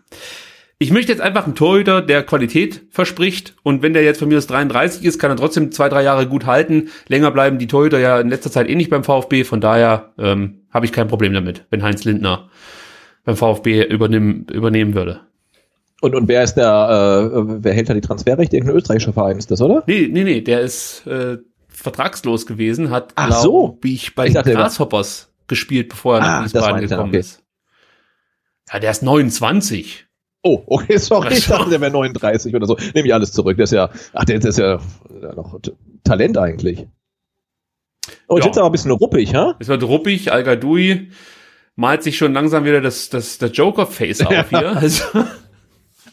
Ich 0.82 0.90
möchte 0.90 1.12
jetzt 1.12 1.20
einfach 1.20 1.44
einen 1.44 1.54
Torhüter, 1.54 2.02
der 2.02 2.24
Qualität 2.24 2.82
verspricht. 2.90 3.54
Und 3.62 3.82
wenn 3.82 3.92
der 3.92 4.02
jetzt 4.02 4.18
von 4.18 4.26
mir 4.28 4.36
aus 4.38 4.48
33 4.48 5.04
ist, 5.04 5.20
kann 5.20 5.30
er 5.30 5.36
trotzdem 5.36 5.70
zwei, 5.70 5.88
drei 5.88 6.02
Jahre 6.02 6.26
gut 6.26 6.44
halten. 6.44 6.88
Länger 7.06 7.30
bleiben 7.30 7.59
die 7.59 7.68
Torhüter 7.68 8.00
ja 8.00 8.18
in 8.18 8.28
letzter 8.28 8.50
Zeit 8.50 8.68
eh 8.68 8.74
nicht 8.74 8.90
beim 8.90 9.04
VfB. 9.04 9.44
Von 9.44 9.60
daher 9.60 10.12
ähm, 10.18 10.62
habe 10.72 10.84
ich 10.84 10.90
kein 10.90 11.06
Problem 11.06 11.32
damit, 11.34 11.66
wenn 11.70 11.84
Heinz 11.84 12.02
Lindner 12.02 12.48
beim 13.24 13.36
VfB 13.36 13.84
übernehmen, 13.84 14.46
übernehmen 14.50 14.94
würde. 14.94 15.20
Und, 16.00 16.16
und 16.16 16.26
wer 16.26 16.42
ist 16.42 16.54
der, 16.54 17.30
äh, 17.32 17.62
wer 17.62 17.72
hält 17.74 17.88
da 17.88 17.94
die 17.94 18.00
Transferrechte? 18.00 18.56
Irgendein 18.56 18.76
österreichischer 18.78 19.12
Verein 19.12 19.38
ist 19.38 19.52
das, 19.52 19.62
oder? 19.62 19.84
Nee, 19.86 20.09
nee, 20.10 20.24
nee, 20.24 20.40
der 20.40 20.62
ist 20.62 21.06
äh, 21.06 21.38
vertragslos 21.68 22.44
gewesen, 22.44 22.90
hat, 22.90 23.12
Ach 23.14 23.28
glaub 23.28 23.42
so. 23.42 23.78
ich, 23.84 24.16
bei 24.16 24.26
Ich 24.26 24.32
den 24.32 24.42
Grasshoppers 24.42 25.32
gespielt, 25.46 25.90
bevor 25.90 26.16
er 26.16 26.22
Ah, 26.22 26.26
nach 26.26 26.42
das 26.50 26.54
Wiesbaden 26.54 26.88
gekommen 26.88 27.10
okay. 27.10 27.20
ist. 27.20 27.44
Ja, 28.72 28.80
der 28.80 28.90
ist 28.90 29.04
29. 29.04 30.09
Oh, 30.43 30.62
okay, 30.66 30.97
sorry, 30.98 31.35
ich 31.35 31.47
dachte, 31.47 31.70
der 31.70 31.81
wäre 31.81 31.93
39 31.93 32.55
oder 32.55 32.66
so. 32.66 32.77
Nehme 32.94 33.06
ich 33.06 33.14
alles 33.14 33.32
zurück. 33.32 33.56
Der 33.56 33.64
ist 33.64 33.73
ja, 33.73 33.90
ach, 34.12 34.24
der, 34.24 34.39
der 34.39 34.51
ist 34.51 34.59
ja, 34.59 34.81
ja 35.23 35.35
noch 35.35 35.59
Talent 36.05 36.36
eigentlich. 36.39 36.86
Oh, 38.28 38.36
jetzt 38.36 38.44
Ja. 38.44 38.44
wird's 38.47 38.59
aber 38.59 38.66
ein 38.69 38.73
bisschen 38.73 38.90
ruppig, 38.90 39.35
ha? 39.35 39.56
Es 39.60 39.69
wird 39.69 39.82
ruppig, 39.85 40.32
Al 40.32 40.44
malt 41.77 42.02
sich 42.02 42.19
schon 42.19 42.32
langsam 42.35 42.64
wieder 42.64 42.81
das, 42.81 43.09
das, 43.09 43.39
das 43.39 43.51
Joker-Face 43.55 44.27
auf 44.27 44.51
hier. 44.51 44.77
Also, 44.77 45.05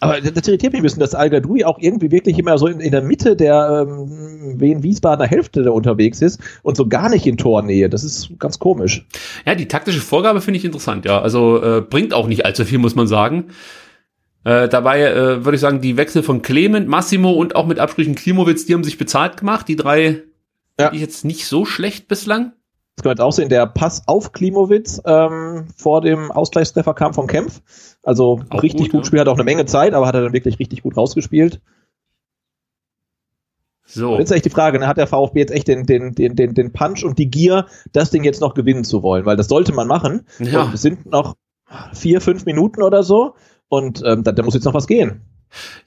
Aber 0.01 0.21
das, 0.21 0.47
irritiert 0.47 0.71
mich 0.71 0.79
ein 0.79 0.83
bisschen, 0.83 1.01
dass 1.01 1.13
Al 1.13 1.29
auch 1.65 1.77
irgendwie 1.79 2.09
wirklich 2.09 2.39
immer 2.39 2.57
so 2.57 2.67
in, 2.67 2.79
in 2.79 2.91
der 2.91 3.01
Mitte 3.01 3.35
der 3.35 3.85
ähm, 3.85 4.57
Wien-Wiesbadener 4.57 5.27
Hälfte 5.27 5.63
da 5.63 5.71
unterwegs 5.71 6.21
ist 6.21 6.39
und 6.63 6.77
so 6.77 6.87
gar 6.87 7.09
nicht 7.09 7.25
in 7.25 7.35
Tornähe. 7.35 7.89
Das 7.89 8.05
ist 8.05 8.29
ganz 8.39 8.59
komisch. 8.59 9.05
ja, 9.45 9.55
die 9.55 9.67
taktische 9.67 9.99
Vorgabe 9.99 10.39
finde 10.39 10.57
ich 10.59 10.63
interessant, 10.63 11.03
ja. 11.03 11.21
Also 11.21 11.61
äh, 11.61 11.81
bringt 11.81 12.13
auch 12.13 12.27
nicht 12.27 12.45
allzu 12.45 12.63
viel, 12.63 12.77
muss 12.77 12.95
man 12.95 13.07
sagen. 13.07 13.47
Äh, 14.43 14.69
dabei 14.69 15.01
äh, 15.03 15.43
würde 15.43 15.55
ich 15.55 15.61
sagen, 15.61 15.81
die 15.81 15.97
Wechsel 15.97 16.23
von 16.23 16.41
Clement, 16.41 16.87
Massimo 16.87 17.31
und 17.31 17.55
auch 17.55 17.67
mit 17.67 17.79
Abstrichen 17.79 18.15
Klimowitz, 18.15 18.65
die 18.65 18.73
haben 18.73 18.83
sich 18.83 18.97
bezahlt 18.97 19.37
gemacht. 19.37 19.67
Die 19.67 19.75
drei 19.75 20.23
Ja. 20.79 20.93
ich 20.93 21.01
jetzt 21.01 21.25
nicht 21.25 21.45
so 21.45 21.65
schlecht 21.65 22.07
bislang. 22.07 22.53
Das 22.95 23.11
jetzt 23.11 23.21
auch 23.21 23.31
sehen, 23.31 23.49
der 23.49 23.65
Pass 23.65 24.03
auf 24.07 24.33
Klimowitz 24.33 25.01
ähm, 25.05 25.67
vor 25.75 26.01
dem 26.01 26.31
Ausgleichstreffer 26.31 26.93
kam 26.93 27.13
von 27.13 27.27
Kempf. 27.27 27.61
Also 28.03 28.41
Auch 28.49 28.63
richtig 28.63 28.87
gut, 28.87 28.91
gut, 28.91 28.93
ja. 28.93 28.99
gespielt, 29.01 29.19
hat 29.21 29.27
auch 29.29 29.35
eine 29.35 29.43
Menge 29.43 29.65
Zeit, 29.65 29.93
aber 29.93 30.05
hat 30.05 30.15
er 30.15 30.21
dann 30.21 30.33
wirklich 30.33 30.59
richtig 30.59 30.83
gut 30.83 30.97
rausgespielt. 30.97 31.61
So. 33.85 34.11
Und 34.13 34.19
jetzt 34.19 34.29
ist 34.29 34.35
echt 34.35 34.45
die 34.45 34.51
Frage, 34.51 34.79
ne, 34.79 34.87
hat 34.87 34.97
der 34.97 35.07
VfB 35.07 35.39
jetzt 35.39 35.51
echt 35.51 35.67
den, 35.67 35.85
den, 35.85 36.13
den, 36.13 36.35
den, 36.35 36.53
den 36.53 36.71
Punch 36.73 37.03
und 37.03 37.17
die 37.17 37.29
Gier, 37.29 37.65
das 37.91 38.11
Ding 38.11 38.23
jetzt 38.23 38.41
noch 38.41 38.53
gewinnen 38.53 38.83
zu 38.83 39.01
wollen? 39.01 39.25
Weil 39.25 39.35
das 39.37 39.47
sollte 39.47 39.73
man 39.73 39.87
machen. 39.87 40.27
Ja. 40.39 40.63
Und 40.63 40.73
es 40.75 40.81
sind 40.81 41.07
noch 41.07 41.35
vier, 41.93 42.21
fünf 42.21 42.45
Minuten 42.45 42.83
oder 42.83 43.01
so. 43.01 43.35
Und 43.69 44.01
ähm, 44.05 44.23
da, 44.23 44.31
da 44.31 44.43
muss 44.43 44.55
jetzt 44.55 44.65
noch 44.65 44.73
was 44.73 44.87
gehen. 44.87 45.21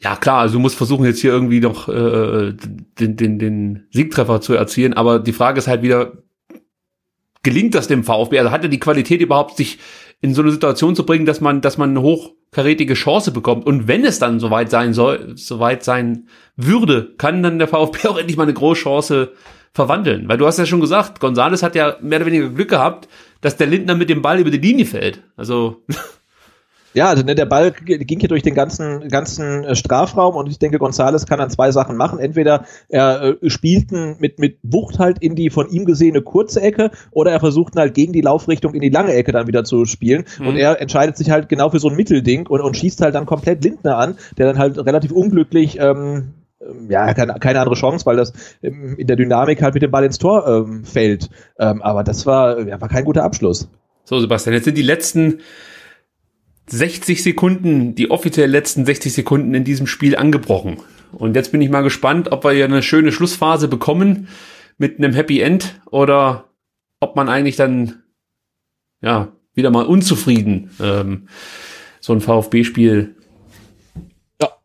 Ja, 0.00 0.16
klar, 0.16 0.40
also 0.40 0.54
du 0.54 0.60
musst 0.60 0.76
versuchen, 0.76 1.04
jetzt 1.04 1.20
hier 1.20 1.30
irgendwie 1.32 1.60
noch 1.60 1.88
äh, 1.88 2.52
den, 2.98 3.16
den, 3.16 3.38
den 3.38 3.86
Siegtreffer 3.90 4.40
zu 4.40 4.54
erzielen, 4.54 4.94
aber 4.94 5.18
die 5.20 5.32
Frage 5.32 5.58
ist 5.58 5.68
halt 5.68 5.82
wieder, 5.82 6.12
gelingt 7.42 7.74
das 7.74 7.88
dem 7.88 8.04
VfB? 8.04 8.38
Also 8.38 8.50
hat 8.50 8.62
er 8.62 8.68
die 8.68 8.80
Qualität 8.80 9.20
überhaupt, 9.20 9.56
sich 9.56 9.78
in 10.20 10.34
so 10.34 10.42
eine 10.42 10.52
Situation 10.52 10.94
zu 10.96 11.04
bringen, 11.04 11.26
dass 11.26 11.40
man, 11.40 11.60
dass 11.60 11.78
man 11.78 11.90
eine 11.90 12.02
hochkarätige 12.02 12.94
Chance 12.94 13.32
bekommt? 13.32 13.66
Und 13.66 13.88
wenn 13.88 14.04
es 14.04 14.18
dann 14.18 14.40
soweit 14.40 14.70
sein 14.70 14.94
soll, 14.94 15.32
soweit 15.36 15.84
sein 15.84 16.28
würde, 16.56 17.14
kann 17.18 17.42
dann 17.42 17.58
der 17.58 17.68
VfB 17.68 18.08
auch 18.08 18.18
endlich 18.18 18.36
mal 18.36 18.44
eine 18.44 18.54
große 18.54 18.82
Chance 18.82 19.32
verwandeln. 19.74 20.28
Weil 20.28 20.38
du 20.38 20.46
hast 20.46 20.58
ja 20.58 20.66
schon 20.66 20.80
gesagt, 20.80 21.20
Gonzales 21.20 21.62
hat 21.62 21.74
ja 21.74 21.96
mehr 22.00 22.18
oder 22.18 22.26
weniger 22.26 22.50
Glück 22.50 22.68
gehabt, 22.68 23.08
dass 23.40 23.56
der 23.56 23.66
Lindner 23.66 23.94
mit 23.94 24.10
dem 24.10 24.22
Ball 24.22 24.38
über 24.38 24.50
die 24.50 24.58
Linie 24.58 24.86
fällt. 24.86 25.22
Also 25.36 25.84
Ja, 26.94 27.08
also 27.08 27.22
ne, 27.22 27.34
der 27.34 27.46
Ball 27.46 27.72
ging 27.72 28.20
hier 28.20 28.28
durch 28.28 28.42
den 28.42 28.54
ganzen, 28.54 29.08
ganzen 29.08 29.64
äh, 29.64 29.74
Strafraum 29.74 30.36
und 30.36 30.48
ich 30.48 30.58
denke, 30.58 30.78
Gonzales 30.78 31.26
kann 31.26 31.38
dann 31.38 31.50
zwei 31.50 31.72
Sachen 31.72 31.96
machen. 31.96 32.18
Entweder 32.18 32.66
er 32.88 33.36
äh, 33.42 33.50
spielt 33.50 33.92
ihn 33.92 34.16
mit, 34.18 34.38
mit 34.38 34.58
Wucht 34.62 34.98
halt 34.98 35.18
in 35.20 35.34
die 35.34 35.50
von 35.50 35.70
ihm 35.70 35.84
gesehene 35.84 36.22
kurze 36.22 36.60
Ecke 36.60 36.90
oder 37.10 37.32
er 37.32 37.40
versucht 37.40 37.74
ihn 37.74 37.80
halt 37.80 37.94
gegen 37.94 38.12
die 38.12 38.20
Laufrichtung 38.20 38.74
in 38.74 38.80
die 38.80 38.90
lange 38.90 39.14
Ecke 39.14 39.32
dann 39.32 39.46
wieder 39.46 39.64
zu 39.64 39.84
spielen. 39.84 40.24
Und 40.38 40.56
er 40.56 40.80
entscheidet 40.80 41.16
sich 41.16 41.30
halt 41.30 41.48
genau 41.48 41.70
für 41.70 41.78
so 41.78 41.88
ein 41.88 41.96
Mittelding 41.96 42.46
und, 42.46 42.60
und 42.60 42.76
schießt 42.76 43.00
halt 43.00 43.14
dann 43.14 43.26
komplett 43.26 43.64
Lindner 43.64 43.96
an, 43.96 44.16
der 44.36 44.46
dann 44.46 44.58
halt 44.58 44.78
relativ 44.78 45.12
unglücklich 45.12 45.78
ähm, 45.80 46.34
ähm, 46.60 46.90
ja, 46.90 47.12
keine, 47.14 47.34
keine 47.34 47.60
andere 47.60 47.74
Chance, 47.74 48.06
weil 48.06 48.16
das 48.16 48.32
ähm, 48.62 48.94
in 48.98 49.06
der 49.06 49.16
Dynamik 49.16 49.62
halt 49.62 49.74
mit 49.74 49.82
dem 49.82 49.90
Ball 49.90 50.04
ins 50.04 50.18
Tor 50.18 50.46
ähm, 50.46 50.84
fällt. 50.84 51.30
Ähm, 51.58 51.82
aber 51.82 52.04
das 52.04 52.26
war, 52.26 52.60
ja, 52.66 52.80
war 52.80 52.88
kein 52.88 53.04
guter 53.04 53.24
Abschluss. 53.24 53.68
So, 54.04 54.18
Sebastian, 54.18 54.54
jetzt 54.54 54.64
sind 54.64 54.76
die 54.76 54.82
letzten 54.82 55.40
60 56.66 57.22
Sekunden, 57.22 57.94
die 57.94 58.10
offiziell 58.10 58.50
letzten 58.50 58.84
60 58.84 59.12
Sekunden 59.12 59.54
in 59.54 59.64
diesem 59.64 59.86
Spiel 59.86 60.16
angebrochen. 60.16 60.78
Und 61.12 61.36
jetzt 61.36 61.52
bin 61.52 61.60
ich 61.60 61.70
mal 61.70 61.82
gespannt, 61.82 62.32
ob 62.32 62.44
wir 62.44 62.52
hier 62.52 62.64
eine 62.64 62.82
schöne 62.82 63.12
Schlussphase 63.12 63.68
bekommen 63.68 64.28
mit 64.78 64.98
einem 64.98 65.12
Happy 65.12 65.40
End 65.40 65.80
oder 65.90 66.50
ob 67.00 67.16
man 67.16 67.28
eigentlich 67.28 67.56
dann, 67.56 68.02
ja, 69.02 69.32
wieder 69.54 69.70
mal 69.70 69.84
unzufrieden 69.84 70.70
ähm, 70.80 71.28
so 72.00 72.12
ein 72.12 72.20
VfB-Spiel 72.20 73.16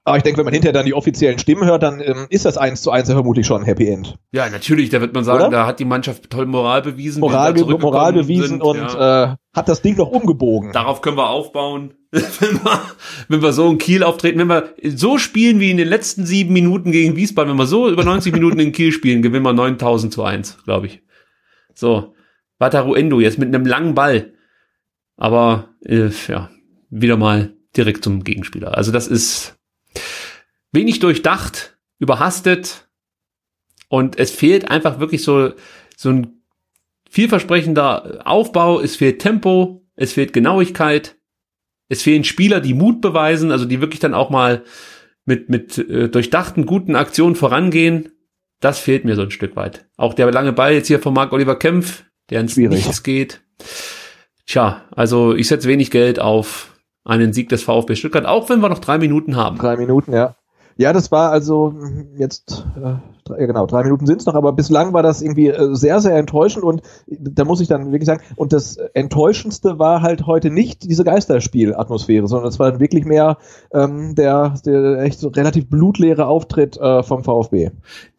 aber 0.07 0.15
ich 0.15 0.23
denke, 0.23 0.37
wenn 0.37 0.45
man 0.45 0.53
hinterher 0.53 0.71
dann 0.71 0.85
die 0.85 0.93
offiziellen 0.93 1.37
Stimmen 1.37 1.65
hört, 1.65 1.83
dann 1.83 1.99
ähm, 1.99 2.27
ist 2.29 2.45
das 2.45 2.57
eins 2.57 2.81
zu 2.81 2.91
eins 2.91 3.09
ja 3.09 3.15
vermutlich 3.15 3.45
schon 3.45 3.61
ein 3.61 3.65
Happy 3.65 3.89
End. 3.89 4.15
Ja, 4.31 4.49
natürlich, 4.49 4.89
da 4.89 5.01
wird 5.01 5.13
man 5.13 5.25
sagen, 5.25 5.41
Oder? 5.41 5.49
da 5.49 5.67
hat 5.67 5.79
die 5.79 5.85
Mannschaft 5.85 6.29
toll 6.29 6.45
Moral 6.45 6.81
bewiesen. 6.81 7.19
Moral, 7.19 7.53
Moral 7.53 8.13
bewiesen 8.13 8.47
sind, 8.47 8.63
und 8.63 8.77
ja. 8.77 9.33
äh, 9.33 9.35
hat 9.53 9.67
das 9.67 9.81
Ding 9.81 9.97
noch 9.97 10.07
umgebogen. 10.07 10.71
Darauf 10.71 11.01
können 11.01 11.17
wir 11.17 11.29
aufbauen, 11.29 11.93
wenn 12.11 12.23
wir, 12.63 12.81
wenn 13.27 13.41
wir 13.41 13.51
so 13.51 13.69
in 13.69 13.79
Kiel 13.79 14.01
auftreten, 14.01 14.39
wenn 14.39 14.47
wir 14.47 14.73
so 14.95 15.17
spielen 15.17 15.59
wie 15.59 15.71
in 15.71 15.77
den 15.77 15.89
letzten 15.89 16.25
sieben 16.25 16.53
Minuten 16.53 16.93
gegen 16.93 17.17
Wiesbaden, 17.17 17.51
wenn 17.51 17.59
wir 17.59 17.67
so 17.67 17.89
über 17.89 18.05
90 18.05 18.31
Minuten 18.31 18.59
in 18.59 18.71
Kiel 18.71 18.93
spielen, 18.93 19.21
gewinnen 19.21 19.43
wir 19.43 19.51
9000 19.51 20.13
zu 20.13 20.23
1, 20.23 20.63
glaube 20.63 20.87
ich. 20.87 21.01
So, 21.73 22.13
Wataruendo 22.59 23.19
jetzt 23.19 23.39
mit 23.39 23.53
einem 23.53 23.65
langen 23.65 23.93
Ball. 23.93 24.31
Aber, 25.17 25.67
äh, 25.83 26.11
ja, 26.29 26.49
wieder 26.89 27.17
mal 27.17 27.53
direkt 27.75 28.05
zum 28.05 28.23
Gegenspieler. 28.23 28.77
Also 28.77 28.93
das 28.93 29.07
ist 29.07 29.56
wenig 30.71 30.99
durchdacht, 30.99 31.77
überhastet 31.99 32.87
und 33.89 34.19
es 34.19 34.31
fehlt 34.31 34.69
einfach 34.69 34.99
wirklich 34.99 35.23
so, 35.23 35.51
so 35.95 36.09
ein 36.09 36.41
vielversprechender 37.09 38.21
Aufbau, 38.25 38.79
es 38.79 38.95
fehlt 38.95 39.19
Tempo, 39.19 39.85
es 39.95 40.13
fehlt 40.13 40.33
Genauigkeit, 40.33 41.15
es 41.89 42.01
fehlen 42.01 42.23
Spieler, 42.23 42.59
die 42.59 42.73
Mut 42.73 43.01
beweisen, 43.01 43.51
also 43.51 43.65
die 43.65 43.81
wirklich 43.81 43.99
dann 43.99 44.13
auch 44.13 44.29
mal 44.29 44.63
mit, 45.25 45.49
mit 45.49 45.77
äh, 45.77 46.09
durchdachten, 46.09 46.65
guten 46.65 46.95
Aktionen 46.95 47.35
vorangehen. 47.35 48.11
Das 48.59 48.79
fehlt 48.79 49.05
mir 49.05 49.15
so 49.15 49.21
ein 49.21 49.31
Stück 49.31 49.55
weit. 49.55 49.87
Auch 49.97 50.13
der 50.13 50.31
lange 50.31 50.53
Ball 50.53 50.73
jetzt 50.73 50.87
hier 50.87 50.99
von 50.99 51.13
Marc 51.13 51.31
Oliver 51.31 51.57
Kempf, 51.57 52.03
der 52.29 52.41
ins 52.41 52.53
Schwierig. 52.53 52.85
Nichts 52.85 53.03
geht. 53.03 53.41
Tja, 54.45 54.85
also 54.91 55.35
ich 55.35 55.47
setze 55.47 55.67
wenig 55.67 55.91
Geld 55.91 56.19
auf 56.19 56.73
einen 57.03 57.33
Sieg 57.33 57.49
des 57.49 57.63
VfB 57.63 57.95
Stuttgart, 57.95 58.25
auch 58.25 58.49
wenn 58.49 58.59
wir 58.59 58.69
noch 58.69 58.79
drei 58.79 58.97
Minuten 58.97 59.35
haben. 59.35 59.57
Drei 59.57 59.77
Minuten, 59.77 60.13
ja. 60.13 60.35
Ja, 60.77 60.93
das 60.93 61.11
war 61.11 61.31
also 61.31 61.71
mm, 61.71 62.17
jetzt, 62.17 62.65
äh, 62.77 62.95
drei, 63.25 63.45
genau, 63.45 63.65
drei 63.65 63.83
Minuten 63.83 64.05
sind 64.05 64.21
es 64.21 64.25
noch, 64.27 64.35
aber 64.35 64.53
bislang 64.53 64.93
war 64.93 65.03
das 65.03 65.21
irgendwie 65.21 65.47
äh, 65.47 65.75
sehr, 65.75 65.99
sehr 65.99 66.15
enttäuschend 66.15 66.63
und 66.63 66.81
da 67.07 67.45
muss 67.45 67.61
ich 67.61 67.67
dann 67.67 67.91
wirklich 67.91 68.05
sagen, 68.05 68.21
und 68.35 68.53
das 68.53 68.77
Enttäuschendste 68.93 69.79
war 69.79 70.01
halt 70.01 70.27
heute 70.27 70.51
nicht 70.51 70.83
diese 70.83 71.03
Geisterspiel-Atmosphäre, 71.03 72.27
sondern 72.27 72.49
es 72.49 72.59
war 72.59 72.79
wirklich 72.79 73.05
mehr 73.05 73.37
ähm, 73.73 74.13
der, 74.15 74.55
der 74.65 74.99
echt 74.99 75.19
so 75.19 75.29
relativ 75.29 75.67
blutleere 75.67 76.27
Auftritt 76.27 76.77
äh, 76.77 77.01
vom 77.01 77.23
VfB. 77.23 77.71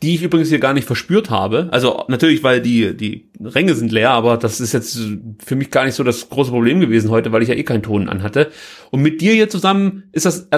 Die 0.03 0.17
ich 0.17 0.23
übrigens 0.23 0.49
hier 0.49 0.59
gar 0.59 0.75
nicht 0.75 0.87
verspürt 0.87 1.31
habe. 1.31 1.69
Also 1.71 2.03
natürlich, 2.09 2.43
weil 2.43 2.61
die, 2.61 2.97
die 2.97 3.31
Ränge 3.41 3.75
sind 3.75 3.93
leer, 3.93 4.11
aber 4.11 4.37
das 4.37 4.61
ist 4.61 4.73
jetzt 4.73 4.99
für 5.45 5.57
mich 5.57 5.71
gar 5.71 5.85
nicht 5.85 5.95
so 5.95 6.03
das 6.03 6.29
große 6.29 6.51
Problem 6.51 6.81
gewesen 6.81 7.11
heute, 7.11 7.31
weil 7.31 7.43
ich 7.43 7.49
ja 7.49 7.55
eh 7.55 7.63
keinen 7.63 7.83
Ton 7.83 8.09
anhatte. 8.09 8.49
Und 8.91 9.03
mit 9.03 9.21
dir 9.21 9.33
hier 9.33 9.49
zusammen 9.49 10.05
ist 10.13 10.27
das 10.27 10.49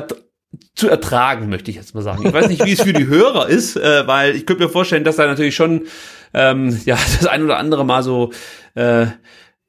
zu 0.74 0.88
ertragen, 0.88 1.48
möchte 1.48 1.70
ich 1.70 1.76
jetzt 1.76 1.94
mal 1.94 2.02
sagen. 2.02 2.26
Ich 2.26 2.32
weiß 2.32 2.48
nicht, 2.48 2.64
wie 2.64 2.72
es 2.72 2.82
für 2.82 2.92
die 2.92 3.06
Hörer 3.06 3.48
ist, 3.48 3.76
äh, 3.76 4.06
weil 4.06 4.34
ich 4.34 4.46
könnte 4.46 4.64
mir 4.64 4.68
vorstellen, 4.68 5.04
dass 5.04 5.16
da 5.16 5.26
natürlich 5.26 5.54
schon 5.54 5.82
ähm, 6.34 6.80
ja 6.84 6.96
das 7.18 7.26
ein 7.26 7.42
oder 7.42 7.58
andere 7.58 7.84
Mal 7.84 8.02
so 8.02 8.32
äh, 8.74 9.06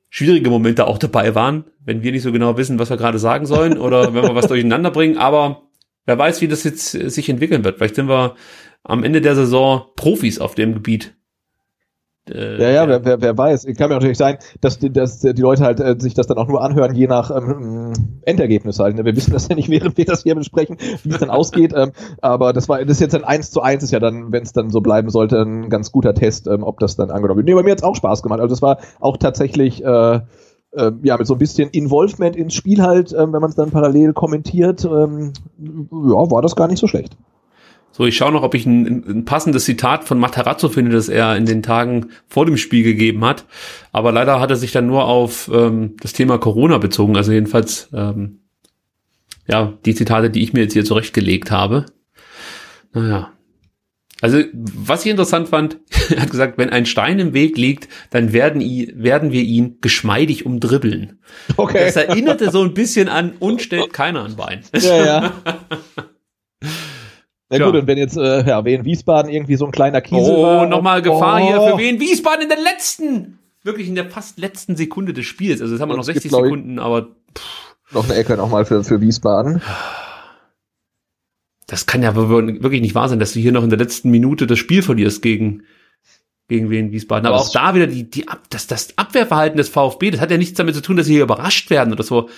schwierige 0.09 0.49
Momente 0.49 0.87
auch 0.87 0.97
dabei 0.97 1.35
waren, 1.35 1.65
wenn 1.79 2.03
wir 2.03 2.11
nicht 2.11 2.23
so 2.23 2.31
genau 2.31 2.57
wissen, 2.57 2.79
was 2.79 2.89
wir 2.89 2.97
gerade 2.97 3.19
sagen 3.19 3.45
sollen 3.45 3.77
oder 3.77 4.13
wenn 4.13 4.23
wir 4.23 4.35
was 4.35 4.47
durcheinander 4.47 4.91
bringen. 4.91 5.17
Aber 5.17 5.63
wer 6.05 6.17
weiß, 6.17 6.41
wie 6.41 6.47
das 6.47 6.63
jetzt 6.63 6.95
äh, 6.95 7.09
sich 7.09 7.29
entwickeln 7.29 7.63
wird. 7.63 7.77
Vielleicht 7.77 7.95
sind 7.95 8.09
wir 8.09 8.35
am 8.83 9.03
Ende 9.03 9.21
der 9.21 9.35
Saison 9.35 9.85
Profis 9.95 10.39
auf 10.39 10.55
dem 10.55 10.73
Gebiet. 10.73 11.13
Äh, 12.29 12.61
Ja, 12.61 12.69
ja, 12.69 12.87
wer, 12.87 13.03
wer, 13.03 13.21
wer 13.21 13.37
weiß. 13.37 13.65
Kann 13.77 13.89
mir 13.89 13.95
natürlich 13.95 14.17
sein, 14.17 14.37
dass 14.61 14.77
die, 14.77 14.91
dass 14.91 15.19
die 15.19 15.31
Leute 15.41 15.63
halt 15.63 15.79
äh, 15.79 15.95
sich 15.99 16.13
das 16.13 16.27
dann 16.27 16.37
auch 16.37 16.47
nur 16.47 16.61
anhören, 16.63 16.93
je 16.95 17.07
nach 17.07 17.31
ähm, 17.35 17.93
Endergebnis 18.23 18.79
halt. 18.79 18.95
ne? 18.95 19.05
Wir 19.05 19.15
wissen 19.15 19.31
das 19.33 19.47
ja 19.47 19.55
nicht, 19.55 19.69
während 19.71 19.97
wir 19.97 20.05
das 20.05 20.23
hier 20.23 20.35
besprechen, 20.35 20.77
wie 21.03 21.09
es 21.09 21.17
dann 21.19 21.29
ausgeht. 21.31 21.73
Ähm, 21.75 21.91
aber 22.21 22.53
das 22.53 22.69
war 22.69 22.79
das 22.79 22.97
ist 22.97 23.01
jetzt 23.01 23.15
ein 23.15 23.23
1 23.23 23.51
zu 23.51 23.61
1 23.61 23.83
ist 23.83 23.91
ja 23.91 23.99
dann, 23.99 24.31
wenn 24.31 24.43
es 24.43 24.53
dann 24.53 24.69
so 24.69 24.81
bleiben 24.81 25.09
sollte, 25.09 25.41
ein 25.41 25.69
ganz 25.69 25.91
guter 25.91 26.13
Test, 26.13 26.47
ähm, 26.47 26.63
ob 26.63 26.79
das 26.79 26.95
dann 26.95 27.09
angenommen 27.09 27.37
wird. 27.37 27.47
Nee, 27.47 27.55
bei 27.55 27.63
mir 27.63 27.71
hat's 27.71 27.83
auch 27.83 27.95
Spaß 27.95 28.21
gemacht. 28.21 28.39
Also 28.39 28.53
das 28.53 28.61
war 28.61 28.77
auch 28.99 29.17
tatsächlich 29.17 29.83
äh, 29.83 30.19
äh, 30.73 30.91
ja, 31.03 31.17
mit 31.17 31.27
so 31.27 31.33
ein 31.35 31.39
bisschen 31.39 31.69
Involvement 31.69 32.35
ins 32.35 32.53
Spiel 32.53 32.81
halt, 32.83 33.13
ähm, 33.13 33.33
wenn 33.33 33.41
man 33.41 33.49
es 33.49 33.55
dann 33.55 33.71
parallel 33.71 34.13
kommentiert, 34.13 34.85
ähm, 34.85 35.33
ja, 35.59 36.31
war 36.31 36.41
das 36.41 36.55
gar 36.55 36.67
nicht 36.67 36.79
so 36.79 36.87
schlecht. 36.87 37.17
So, 37.93 38.05
ich 38.05 38.15
schaue 38.15 38.31
noch, 38.31 38.43
ob 38.43 38.55
ich 38.55 38.65
ein, 38.65 39.03
ein 39.07 39.25
passendes 39.25 39.65
Zitat 39.65 40.05
von 40.05 40.17
Matarazzo 40.17 40.69
finde, 40.69 40.91
das 40.91 41.09
er 41.09 41.35
in 41.35 41.45
den 41.45 41.61
Tagen 41.61 42.07
vor 42.27 42.45
dem 42.45 42.55
Spiel 42.57 42.83
gegeben 42.83 43.25
hat. 43.25 43.45
Aber 43.91 44.11
leider 44.11 44.39
hat 44.39 44.49
er 44.49 44.55
sich 44.55 44.71
dann 44.71 44.87
nur 44.87 45.05
auf 45.05 45.49
ähm, 45.53 45.95
das 45.99 46.13
Thema 46.13 46.37
Corona 46.37 46.77
bezogen. 46.77 47.17
Also 47.17 47.31
jedenfalls, 47.33 47.89
ähm, 47.93 48.39
ja, 49.47 49.73
die 49.85 49.93
Zitate, 49.95 50.29
die 50.29 50.41
ich 50.41 50.53
mir 50.53 50.61
jetzt 50.61 50.73
hier 50.73 50.85
zurechtgelegt 50.85 51.51
habe. 51.51 51.85
Naja. 52.93 53.33
Also, 54.21 54.39
was 54.53 55.03
ich 55.03 55.09
interessant 55.11 55.49
fand, 55.49 55.79
er 56.15 56.21
hat 56.21 56.29
gesagt, 56.29 56.57
wenn 56.59 56.69
ein 56.69 56.85
Stein 56.85 57.17
im 57.19 57.33
Weg 57.33 57.57
liegt, 57.57 57.89
dann 58.11 58.31
werden, 58.33 58.61
i- 58.61 58.93
werden 58.95 59.31
wir 59.31 59.41
ihn 59.41 59.79
geschmeidig 59.81 60.45
umdribbeln. 60.45 61.19
Okay. 61.57 61.85
Das 61.87 61.95
erinnerte 61.95 62.51
so 62.51 62.61
ein 62.61 62.73
bisschen 62.75 63.09
an, 63.09 63.33
uns 63.39 63.63
stellt 63.63 63.91
keiner 63.93 64.23
an 64.23 64.35
Bein. 64.35 64.61
Ja, 64.79 65.05
ja. 65.05 65.33
Na 67.51 67.57
Tja. 67.57 67.65
gut, 67.67 67.75
und 67.81 67.87
wenn 67.87 67.97
jetzt, 67.97 68.17
äh, 68.17 68.47
ja, 68.47 68.63
Wien 68.65 68.85
Wiesbaden 68.85 69.29
irgendwie 69.31 69.57
so 69.57 69.65
ein 69.65 69.71
kleiner 69.71 70.01
Kiesel 70.01 70.33
Oh, 70.35 70.41
war. 70.43 70.67
nochmal 70.67 71.01
Gefahr 71.01 71.41
oh, 71.41 71.45
hier 71.45 71.61
für 71.61 71.77
wen? 71.77 71.99
Wiesbaden 71.99 72.43
in 72.43 72.49
der 72.49 72.59
letzten, 72.59 73.39
wirklich 73.63 73.87
in 73.89 73.95
der 73.95 74.09
fast 74.09 74.39
letzten 74.39 74.75
Sekunde 74.77 75.11
des 75.13 75.25
Spiels. 75.25 75.61
Also 75.61 75.73
jetzt 75.73 75.81
haben 75.81 75.89
wir 75.89 75.97
noch 75.97 76.07
Und 76.07 76.09
es 76.09 76.21
60 76.23 76.31
gibt, 76.31 76.33
ich, 76.41 76.43
Sekunden, 76.45 76.79
aber 76.79 77.09
Noch 77.91 78.05
eine 78.05 78.15
Ecke 78.15 78.37
nochmal 78.37 78.63
für, 78.65 78.83
für 78.85 79.01
Wiesbaden. 79.01 79.61
das 81.67 81.85
kann 81.85 82.03
ja 82.03 82.15
wirklich 82.15 82.81
nicht 82.81 82.95
wahr 82.95 83.09
sein, 83.09 83.19
dass 83.19 83.33
du 83.33 83.39
hier 83.39 83.51
noch 83.51 83.63
in 83.63 83.69
der 83.69 83.79
letzten 83.79 84.09
Minute 84.11 84.47
das 84.47 84.59
Spiel 84.59 84.81
verlierst 84.81 85.21
gegen, 85.21 85.63
gegen 86.47 86.69
wen 86.69 86.91
Wiesbaden. 86.91 87.25
Aber 87.25 87.37
Das- 87.37 87.49
auch 87.49 87.53
da 87.53 87.75
wieder 87.75 87.87
die, 87.87 88.09
die 88.09 88.27
Ab, 88.27 88.41
das, 88.49 88.67
das 88.67 88.97
Abwehrverhalten 88.97 89.57
des 89.57 89.69
VfB, 89.69 90.11
das 90.11 90.19
hat 90.21 90.31
ja 90.31 90.37
nichts 90.37 90.57
damit 90.57 90.75
zu 90.75 90.81
tun, 90.81 90.97
dass 90.97 91.05
sie 91.05 91.13
hier 91.13 91.23
überrascht 91.23 91.69
werden 91.69 91.93
oder 91.93 92.03
so. 92.03 92.29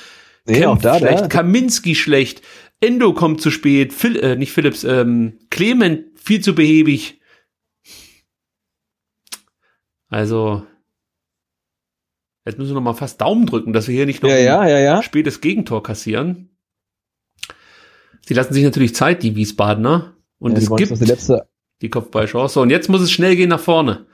Nee, 0.45 0.60
Kempf 0.60 0.80
auch 0.80 0.81
da, 0.81 0.98
schlecht, 0.98 1.22
da. 1.22 1.27
Kaminski 1.27 1.95
schlecht, 1.95 2.41
Endo 2.84 3.14
kommt 3.14 3.41
zu 3.41 3.49
spät, 3.51 3.93
Phil, 3.93 4.18
äh, 4.19 4.35
nicht 4.35 4.51
Philips, 4.51 4.84
ähm, 4.84 5.39
Clement 5.49 6.19
viel 6.19 6.41
zu 6.41 6.53
behäbig. 6.53 7.19
Also, 10.10 10.65
jetzt 12.45 12.57
müssen 12.57 12.72
wir 12.72 12.76
noch 12.76 12.81
mal 12.81 12.93
fast 12.93 13.19
Daumen 13.22 13.45
drücken, 13.45 13.73
dass 13.73 13.88
wir 13.88 13.95
hier 13.95 14.05
nicht 14.05 14.22
noch 14.22 14.30
Ja, 14.30 14.38
ja, 14.38 14.68
ja, 14.68 14.80
ja. 14.80 14.97
ein 14.97 15.03
spätes 15.03 15.41
Gegentor 15.41 15.81
kassieren. 15.81 16.49
Sie 18.26 18.34
lassen 18.34 18.53
sich 18.53 18.64
natürlich 18.64 18.95
Zeit, 18.95 19.23
die 19.23 19.35
Wiesbadener. 19.35 20.15
Und 20.39 20.57
es 20.57 20.69
gibt 20.76 20.99
die 20.99 21.05
letzte. 21.05 21.47
die 21.81 21.89
Kopfballchance. 21.89 22.53
So, 22.53 22.61
und 22.61 22.69
jetzt 22.69 22.89
muss 22.89 23.01
es 23.01 23.11
schnell 23.11 23.35
gehen 23.35 23.49
nach 23.49 23.60
vorne. 23.60 24.05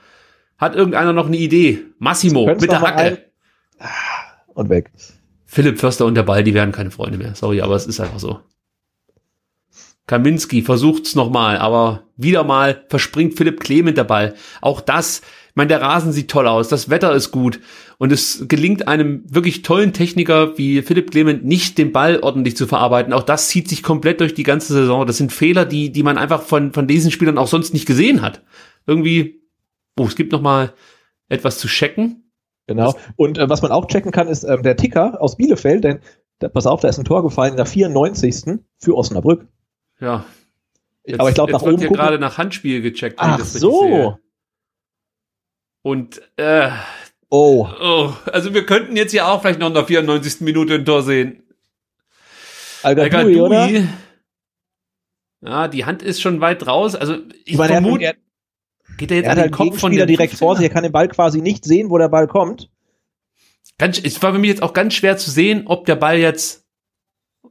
Hat 0.58 0.74
irgendeiner 0.74 1.12
noch 1.12 1.26
eine 1.26 1.36
Idee? 1.36 1.84
Massimo 1.98 2.46
mit 2.46 2.62
der 2.70 2.80
Hacke. 2.80 2.96
ein- 3.78 3.88
Und 4.54 4.68
weg. 4.68 4.90
Philipp 5.46 5.78
Förster 5.78 6.06
und 6.06 6.14
der 6.14 6.22
Ball, 6.22 6.44
die 6.44 6.54
werden 6.54 6.70
keine 6.72 6.90
Freunde 6.90 7.18
mehr. 7.18 7.34
Sorry, 7.34 7.60
aber 7.60 7.74
es 7.74 7.86
ist 7.86 7.98
einfach 8.00 8.20
so. 8.20 8.40
Kaminski 10.06 10.62
versucht's 10.62 11.14
nochmal, 11.14 11.58
aber 11.58 12.04
wieder 12.16 12.44
mal 12.44 12.84
verspringt 12.88 13.36
Philipp 13.36 13.60
Clement 13.60 13.96
der 13.96 14.04
Ball. 14.04 14.34
Auch 14.60 14.80
das, 14.80 15.20
ich 15.20 15.56
meine, 15.56 15.68
der 15.68 15.82
Rasen 15.82 16.12
sieht 16.12 16.30
toll 16.30 16.48
aus, 16.48 16.68
das 16.68 16.90
Wetter 16.90 17.12
ist 17.14 17.30
gut 17.30 17.60
und 17.98 18.12
es 18.12 18.46
gelingt 18.48 18.88
einem 18.88 19.22
wirklich 19.28 19.62
tollen 19.62 19.92
Techniker 19.92 20.56
wie 20.58 20.82
Philipp 20.82 21.10
Clement 21.10 21.44
nicht, 21.44 21.78
den 21.78 21.92
Ball 21.92 22.20
ordentlich 22.20 22.56
zu 22.56 22.66
verarbeiten. 22.66 23.12
Auch 23.12 23.22
das 23.22 23.48
zieht 23.48 23.68
sich 23.68 23.82
komplett 23.82 24.20
durch 24.20 24.34
die 24.34 24.42
ganze 24.42 24.72
Saison. 24.72 25.06
Das 25.06 25.18
sind 25.18 25.32
Fehler, 25.32 25.64
die, 25.64 25.92
die 25.92 26.02
man 26.02 26.18
einfach 26.18 26.42
von, 26.42 26.72
von 26.72 26.86
diesen 26.86 27.10
Spielern 27.10 27.38
auch 27.38 27.46
sonst 27.46 27.74
nicht 27.74 27.86
gesehen 27.86 28.22
hat. 28.22 28.42
Irgendwie, 28.86 29.42
oh, 29.98 30.06
es 30.06 30.16
gibt 30.16 30.32
nochmal 30.32 30.72
etwas 31.28 31.58
zu 31.58 31.68
checken. 31.68 32.32
Genau. 32.66 32.94
Und 33.16 33.36
äh, 33.36 33.48
was 33.48 33.62
man 33.62 33.70
auch 33.70 33.86
checken 33.86 34.12
kann, 34.12 34.28
ist 34.28 34.44
ähm, 34.44 34.62
der 34.62 34.76
Ticker 34.76 35.20
aus 35.20 35.36
Bielefeld, 35.36 35.84
denn 35.84 36.00
da, 36.38 36.48
pass 36.48 36.66
auf, 36.66 36.80
da 36.80 36.88
ist 36.88 36.98
ein 36.98 37.04
Tor 37.04 37.22
gefallen 37.22 37.52
in 37.52 37.56
der 37.56 37.66
94. 37.66 38.60
für 38.78 38.96
Osnabrück. 38.96 39.46
Ja. 40.00 40.24
Jetzt, 41.04 41.20
Aber 41.20 41.28
ich 41.28 41.34
glaube, 41.34 41.52
jetzt 41.52 41.60
nach 41.60 41.66
wird 41.66 41.74
oben 41.74 41.80
hier 41.80 41.88
gucken. 41.88 42.02
gerade 42.02 42.18
nach 42.18 42.38
Handspiel 42.38 42.82
gecheckt. 42.82 43.16
Ach 43.18 43.44
so. 43.44 44.18
Und 45.82 46.20
äh, 46.36 46.70
Oh. 47.32 47.68
oh, 47.80 48.12
also 48.32 48.52
wir 48.54 48.66
könnten 48.66 48.96
jetzt 48.96 49.12
ja 49.12 49.28
auch 49.30 49.40
vielleicht 49.40 49.60
noch 49.60 49.68
in 49.68 49.74
der 49.74 49.86
94. 49.86 50.40
Minute 50.40 50.74
ein 50.74 50.84
Tor 50.84 51.04
sehen. 51.04 51.44
Al-Gadoui, 52.82 53.40
oder? 53.40 53.68
Ja, 55.40 55.68
die 55.68 55.84
Hand 55.84 56.02
ist 56.02 56.20
schon 56.20 56.40
weit 56.40 56.66
raus. 56.66 56.96
Also 56.96 57.18
ich, 57.44 57.56
meine, 57.56 57.74
er, 57.74 57.82
vermute, 57.82 58.04
er, 58.04 58.14
geht 58.98 59.12
er 59.12 59.18
jetzt 59.18 59.26
er 59.26 59.30
an 59.32 59.36
den 59.36 59.42
halt 59.44 59.52
Kopf 59.52 59.78
von 59.78 59.92
dem 59.92 60.06
direkt 60.08 60.34
vor 60.34 60.56
sich, 60.56 60.64
er 60.64 60.70
kann 60.70 60.82
den 60.82 60.92
Ball 60.92 61.06
quasi 61.08 61.40
nicht 61.40 61.64
sehen, 61.64 61.88
wo 61.88 61.98
der 61.98 62.08
Ball 62.08 62.26
kommt. 62.26 62.68
Ganz, 63.78 63.98
es 63.98 64.20
war 64.22 64.32
für 64.32 64.38
mich 64.38 64.50
jetzt 64.50 64.62
auch 64.62 64.72
ganz 64.72 64.94
schwer 64.94 65.16
zu 65.16 65.30
sehen, 65.30 65.66
ob 65.66 65.86
der 65.86 65.96
Ball 65.96 66.18
jetzt. 66.18 66.66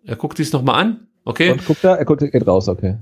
Er 0.04 0.18
guckt 0.18 0.38
sich 0.38 0.52
noch 0.52 0.62
mal 0.62 0.74
an. 0.74 1.08
Okay. 1.26 1.52
Und 1.52 1.66
guckt 1.66 1.84
da, 1.84 1.96
er 1.96 2.06
guckt, 2.06 2.22
geht 2.22 2.48
raus, 2.48 2.68
okay. 2.68 2.98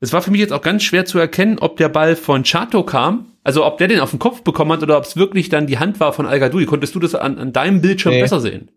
Es 0.00 0.12
war 0.12 0.22
für 0.22 0.30
mich 0.30 0.40
jetzt 0.40 0.52
auch 0.52 0.62
ganz 0.62 0.82
schwer 0.82 1.04
zu 1.04 1.18
erkennen, 1.18 1.58
ob 1.58 1.76
der 1.76 1.90
Ball 1.90 2.16
von 2.16 2.42
Chato 2.42 2.82
kam, 2.84 3.26
also 3.44 3.66
ob 3.66 3.76
der 3.78 3.88
den 3.88 4.00
auf 4.00 4.10
den 4.10 4.18
Kopf 4.18 4.42
bekommen 4.42 4.72
hat 4.72 4.82
oder 4.82 4.96
ob 4.96 5.04
es 5.04 5.16
wirklich 5.16 5.50
dann 5.50 5.66
die 5.66 5.78
Hand 5.78 6.00
war 6.00 6.12
von 6.12 6.26
al 6.26 6.38
-Gadoui. 6.38 6.66
Konntest 6.66 6.94
du 6.94 7.00
das 7.00 7.14
an, 7.14 7.38
an 7.38 7.52
deinem 7.52 7.82
Bildschirm 7.82 8.14
Nee. 8.14 8.22
besser 8.22 8.40
sehen? 8.40 8.70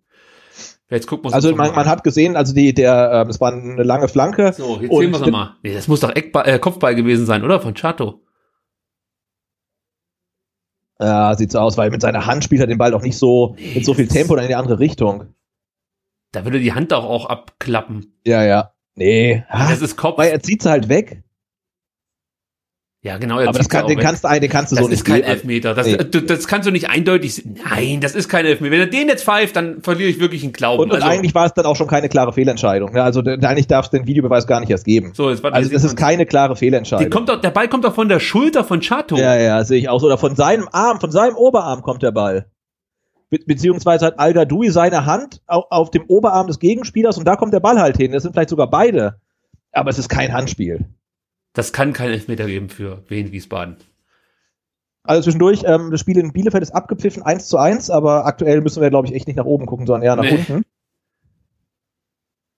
Jetzt 0.89 1.07
gucken 1.07 1.29
wir 1.29 1.33
Also 1.33 1.55
man, 1.55 1.73
man 1.73 1.87
hat 1.87 2.03
gesehen, 2.03 2.35
also 2.35 2.53
die, 2.53 2.73
der, 2.73 3.09
ähm, 3.13 3.29
es 3.29 3.39
war 3.39 3.53
eine 3.53 3.83
lange 3.83 4.09
Flanke. 4.09 4.51
So, 4.53 4.79
jetzt 4.81 4.91
sehen 4.93 5.11
wir 5.11 5.15
es 5.15 5.21
nochmal. 5.21 5.55
Nee, 5.63 5.73
das 5.73 5.87
muss 5.87 6.01
doch 6.01 6.13
Eckball, 6.13 6.47
äh, 6.47 6.59
Kopfball 6.59 6.93
gewesen 6.93 7.25
sein, 7.25 7.43
oder? 7.43 7.61
Von 7.61 7.73
Chato. 7.73 8.21
Ja, 10.99 11.35
sieht 11.35 11.51
so 11.51 11.59
aus, 11.59 11.77
weil 11.77 11.89
mit 11.89 12.01
seiner 12.01 12.25
Hand 12.25 12.43
spielt 12.43 12.61
er 12.61 12.67
den 12.67 12.77
Ball 12.77 12.91
doch 12.91 13.01
nicht 13.01 13.17
so 13.17 13.55
Nee, 13.57 13.75
mit 13.75 13.85
so 13.85 13.93
viel 13.93 14.07
Tempo 14.07 14.35
dann 14.35 14.45
in 14.45 14.49
die 14.49 14.55
andere 14.55 14.79
Richtung. 14.79 15.33
Da 16.31 16.45
würde 16.45 16.59
die 16.59 16.73
Hand 16.73 16.91
doch 16.91 17.03
auch 17.03 17.25
abklappen. 17.25 18.19
Ja, 18.25 18.43
ja. 18.43 18.72
Nee. 18.95 19.43
Ah, 19.49 19.69
Das 19.69 19.81
ist 19.81 19.95
Kopf. 19.97 20.17
weil 20.17 20.31
er 20.31 20.41
zieht 20.41 20.61
sie 20.61 20.69
halt 20.69 20.89
weg. 20.89 21.23
Ja, 23.05 23.17
genau. 23.17 23.37
Aber 23.41 23.51
das 23.51 23.67
kann, 23.67 23.85
den, 23.87 23.99
kannst, 23.99 24.23
du, 24.23 24.29
den 24.39 24.49
kannst 24.49 24.71
du 24.71 24.77
das 24.77 24.85
so 24.85 24.89
nicht 24.89 24.99
ist 24.99 25.03
kein. 25.05 25.23
Elfmeter. 25.23 25.73
Das, 25.73 25.85
Nee. 25.87 25.97
das, 25.97 26.25
das 26.25 26.47
kannst 26.47 26.65
du 26.69 26.71
nicht 26.71 26.89
eindeutig. 26.89 27.43
Nein, 27.69 27.99
das 27.99 28.15
ist 28.15 28.29
kein 28.29 28.45
Elfmeter. 28.45 28.71
Wenn 28.71 28.79
er 28.79 28.85
den 28.87 29.09
jetzt 29.09 29.25
pfeift, 29.25 29.57
dann 29.57 29.81
verliere 29.81 30.09
ich 30.09 30.21
wirklich 30.21 30.41
einen 30.43 30.53
Glauben. 30.53 30.83
Und, 30.83 30.89
und 30.91 30.95
Also, 30.95 31.07
eigentlich 31.07 31.35
war 31.35 31.45
es 31.45 31.53
dann 31.53 31.65
auch 31.65 31.75
schon 31.75 31.87
keine 31.87 32.07
klare 32.07 32.31
Fehlentscheidung. 32.31 32.95
Ja, 32.95 33.03
also 33.03 33.21
d- 33.21 33.45
eigentlich 33.45 33.67
darf 33.67 33.85
es 33.87 33.91
den 33.91 34.07
Videobeweis 34.07 34.47
gar 34.47 34.61
nicht 34.61 34.69
erst 34.69 34.85
geben. 34.85 35.11
So, 35.13 35.29
jetzt 35.29 35.43
warte, 35.43 35.53
also 35.57 35.69
das 35.69 35.83
ist 35.83 35.97
keine 35.97 36.25
klare 36.25 36.55
Fehlentscheidung. 36.55 37.09
kommt 37.09 37.27
doch, 37.27 37.41
der 37.41 37.51
Ball 37.51 37.67
kommt 37.67 37.83
doch 37.83 37.93
von 37.93 38.07
der 38.07 38.21
Schulter 38.21 38.63
von 38.63 38.79
Chato. 38.79 39.17
ja, 39.17 39.35
ja, 39.35 39.65
sehe 39.65 39.79
ich 39.79 39.89
auch 39.89 39.99
so. 39.99 40.05
Oder 40.05 40.17
von 40.17 40.37
seinem 40.37 40.69
Arm, 40.71 41.01
von 41.01 41.11
seinem 41.11 41.35
Oberarm 41.35 41.81
kommt 41.81 42.03
der 42.03 42.11
Ball. 42.13 42.45
Be 43.33 43.39
beziehungsweise 43.45 44.05
hat 44.05 44.19
Al 44.19 44.33
Gadoui 44.33 44.69
seine 44.69 45.05
Hand 45.05 45.41
auf, 45.47 45.65
auf 45.71 45.91
dem 45.91 46.03
Oberarm 46.07 46.45
des 46.47 46.59
Gegenspielers 46.59 47.17
und 47.17 47.25
da 47.25 47.35
kommt 47.35 47.53
der 47.53 47.59
Ball 47.59 47.79
halt 47.79 47.97
hin. 47.97 48.11
Das 48.11 48.23
sind 48.23 48.33
vielleicht 48.33 48.49
sogar 48.49 48.69
beide. 48.69 49.19
Aber 49.71 49.89
es 49.89 49.97
ist 49.97 50.07
kein 50.09 50.31
Handspiel. 50.33 50.85
Das 51.53 51.73
kann 51.73 51.93
kein 51.93 52.09
Elfmeter 52.11 52.45
geben 52.45 52.69
für 52.69 53.03
Wien 53.07 53.31
Wiesbaden. 53.31 53.77
Also 55.03 55.23
zwischendurch, 55.23 55.63
ähm, 55.65 55.89
das 55.91 55.99
Spiel 55.99 56.17
in 56.17 56.31
Bielefeld 56.31 56.61
ist 56.63 56.71
abgepfiffen, 56.71 57.23
1 57.23 57.47
zu 57.47 57.57
1, 57.57 57.89
aber 57.89 58.25
aktuell 58.25 58.61
müssen 58.61 58.81
wir, 58.81 58.89
glaube 58.89 59.07
ich, 59.07 59.13
echt 59.13 59.27
nicht 59.27 59.35
nach 59.35 59.45
oben 59.45 59.65
gucken, 59.65 59.85
sondern 59.87 60.03
eher 60.03 60.15
nach 60.15 60.23
Nee. 60.23 60.37
unten. 60.47 60.63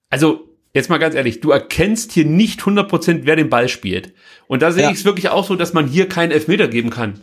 Also, 0.09 0.47
jetzt 0.73 0.89
mal 0.89 0.97
ganz 0.99 1.15
ehrlich, 1.15 1.41
du 1.41 1.51
erkennst 1.51 2.11
hier 2.11 2.25
nicht 2.25 2.61
100%, 2.61 3.21
wer 3.25 3.35
den 3.35 3.49
Ball 3.49 3.67
spielt. 3.69 4.13
Und 4.47 4.61
da 4.61 4.71
sehe 4.71 4.83
Ja. 4.83 4.91
ich 4.91 4.97
es 4.97 5.05
wirklich 5.05 5.29
auch 5.29 5.45
so, 5.45 5.55
dass 5.55 5.73
man 5.73 5.87
hier 5.87 6.07
keinen 6.07 6.31
Elfmeter 6.31 6.67
geben 6.67 6.89
kann. 6.89 7.21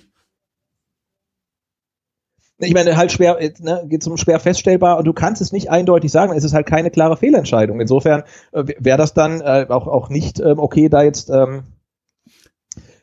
Ich 2.69 2.75
meine, 2.75 2.97
halt 2.97 3.13
schwer, 3.13 3.41
äh, 3.41 3.53
ne, 3.61 3.85
geht 3.89 4.03
zum 4.03 4.17
schwer 4.17 4.39
feststellbar 4.41 4.99
und 4.99 5.05
du 5.05 5.13
kannst 5.13 5.43
es 5.43 5.53
nicht 5.53 5.71
eindeutig 5.71 6.11
sagen. 6.13 6.33
Es 6.37 6.45
ist 6.45 6.53
halt 6.55 6.67
keine 6.67 6.91
klare 6.91 7.17
Fehlentscheidung. 7.17 7.81
Insofern 7.81 8.23
äh, 8.53 8.65
wäre 8.79 8.99
das 8.99 9.15
dann 9.15 9.41
äh, 9.41 9.67
auch, 9.69 9.87
auch 9.89 10.09
nicht 10.09 10.41
ähm, 10.41 10.59
okay, 10.59 10.89
da 10.89 11.03
jetzt, 11.03 11.31
ähm, 11.31 11.65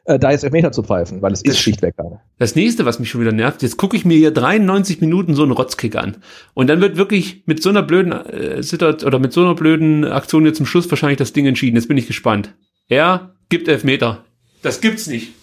äh, 0.06 0.18
da 0.18 0.31
jetzt 0.31 0.44
Elfmeter 0.44 0.72
zu 0.72 0.81
pfeifen, 0.84 1.22
weil 1.22 1.34
es 1.34 1.41
ist 1.41 1.53
Das- 1.56 1.60
schlichtweg 1.60 1.95
keine. 1.98 2.19
Das 2.38 2.56
nächste, 2.56 2.86
was 2.86 2.99
mich 2.99 3.10
schon 3.10 3.22
wieder 3.22 3.31
nervt, 3.34 3.61
jetzt 3.61 3.77
gucke 3.77 3.98
ich 3.98 4.06
mir 4.06 4.18
hier 4.18 4.31
93 4.31 5.02
Minuten 5.02 5.36
so 5.36 5.44
einen 5.44 5.52
Rotzkick 5.52 5.95
an. 5.95 6.18
Und 6.53 6.68
dann 6.68 6.80
wird 6.81 6.95
wirklich 6.98 7.44
mit 7.45 7.61
so 7.61 7.69
einer 7.69 7.84
blöden 7.84 8.11
äh, 8.14 8.64
Sitter 8.64 8.95
oder 9.06 9.19
mit 9.19 9.34
so 9.34 9.41
einer 9.41 9.56
blöden 9.56 10.06
Aktion 10.06 10.45
jetzt 10.45 10.57
zum 10.57 10.65
Schluss 10.65 10.90
wahrscheinlich 10.90 11.18
das 11.18 11.34
Ding 11.34 11.45
entschieden. 11.45 11.76
Jetzt 11.76 11.88
bin 11.88 11.98
ich 11.98 12.07
gespannt. 12.07 12.53
Er 12.88 13.31
gibt 13.49 13.68
Elfmeter. 13.68 14.23
Das 14.61 14.80
gibt's 14.81 15.07
nicht. 15.07 15.34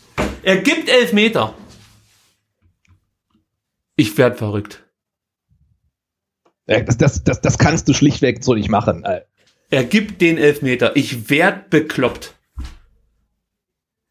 Er 0.43 0.57
gibt 0.57 0.89
Elfmeter. 0.89 1.55
Ich 3.97 4.17
werd 4.19 4.39
verrückt. 4.39 4.85
Das, 6.67 6.99
das, 6.99 7.25
das, 7.25 7.41
das 7.41 7.59
kannst 7.59 7.89
du 7.89 7.95
schlichtweg 7.95 8.43
so 8.43 8.55
nicht 8.55 8.69
machen. 8.69 9.05
Äh, 9.05 9.23
Er 9.71 9.85
gibt 9.85 10.21
den 10.21 10.37
Elfmeter. 10.37 10.97
Ich 10.97 11.31
werd 11.31 11.71
bekloppt. 11.71 12.35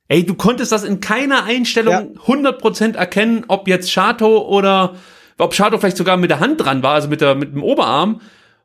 Ey, 0.08 0.24
du 0.26 0.36
konntest 0.36 0.72
das 0.72 0.84
in 0.84 1.00
keiner 1.00 1.44
Einstellung 1.46 2.18
100% 2.20 2.96
erkennen, 2.96 3.46
ob 3.48 3.68
jetzt 3.68 3.92
Chato 3.92 4.48
oder 4.48 4.96
ob 5.38 5.54
Chato 5.54 5.78
vielleicht 5.80 5.98
sogar 5.98 6.16
mit 6.18 6.30
der 6.30 6.40
Hand 6.40 6.62
dran 6.62 6.84
war, 6.84 6.94
also 6.94 7.08
mit, 7.10 7.22
der, 7.22 7.36
mit 7.36 7.54
dem 7.54 7.64
Oberarm, 7.64 8.22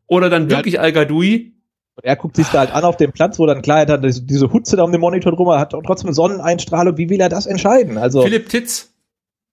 oder 0.07 0.29
dann 0.29 0.49
Ja. 0.51 0.59
wirklich 0.59 0.79
Al 0.81 0.93
Gadoui. 0.93 1.55
Er 2.03 2.17
guckt 2.17 2.37
sich 2.37 2.47
da 2.49 2.61
halt 2.61 2.73
an 2.73 2.85
auf 2.85 2.97
dem 2.97 3.13
Platz, 3.13 3.39
wo 3.39 3.47
dann 3.47 3.63
klar 3.63 3.81
er 3.83 3.93
hat 3.95 4.05
diese, 4.05 4.23
diese 4.23 4.53
Hutze 4.53 4.77
da 4.77 4.85
um 4.85 4.93
den 4.93 5.01
Monitor 5.01 5.33
drum, 5.33 5.49
er 5.49 5.59
hat 5.59 5.71
trotzdem 5.73 6.13
Sonneneinstrahlung. 6.13 6.97
Wie 6.97 7.09
will 7.11 7.21
er 7.21 7.29
das 7.29 7.47
entscheiden? 7.47 7.99
Also 7.99 8.23
Philipp 8.23 8.49
Titz 8.49 8.93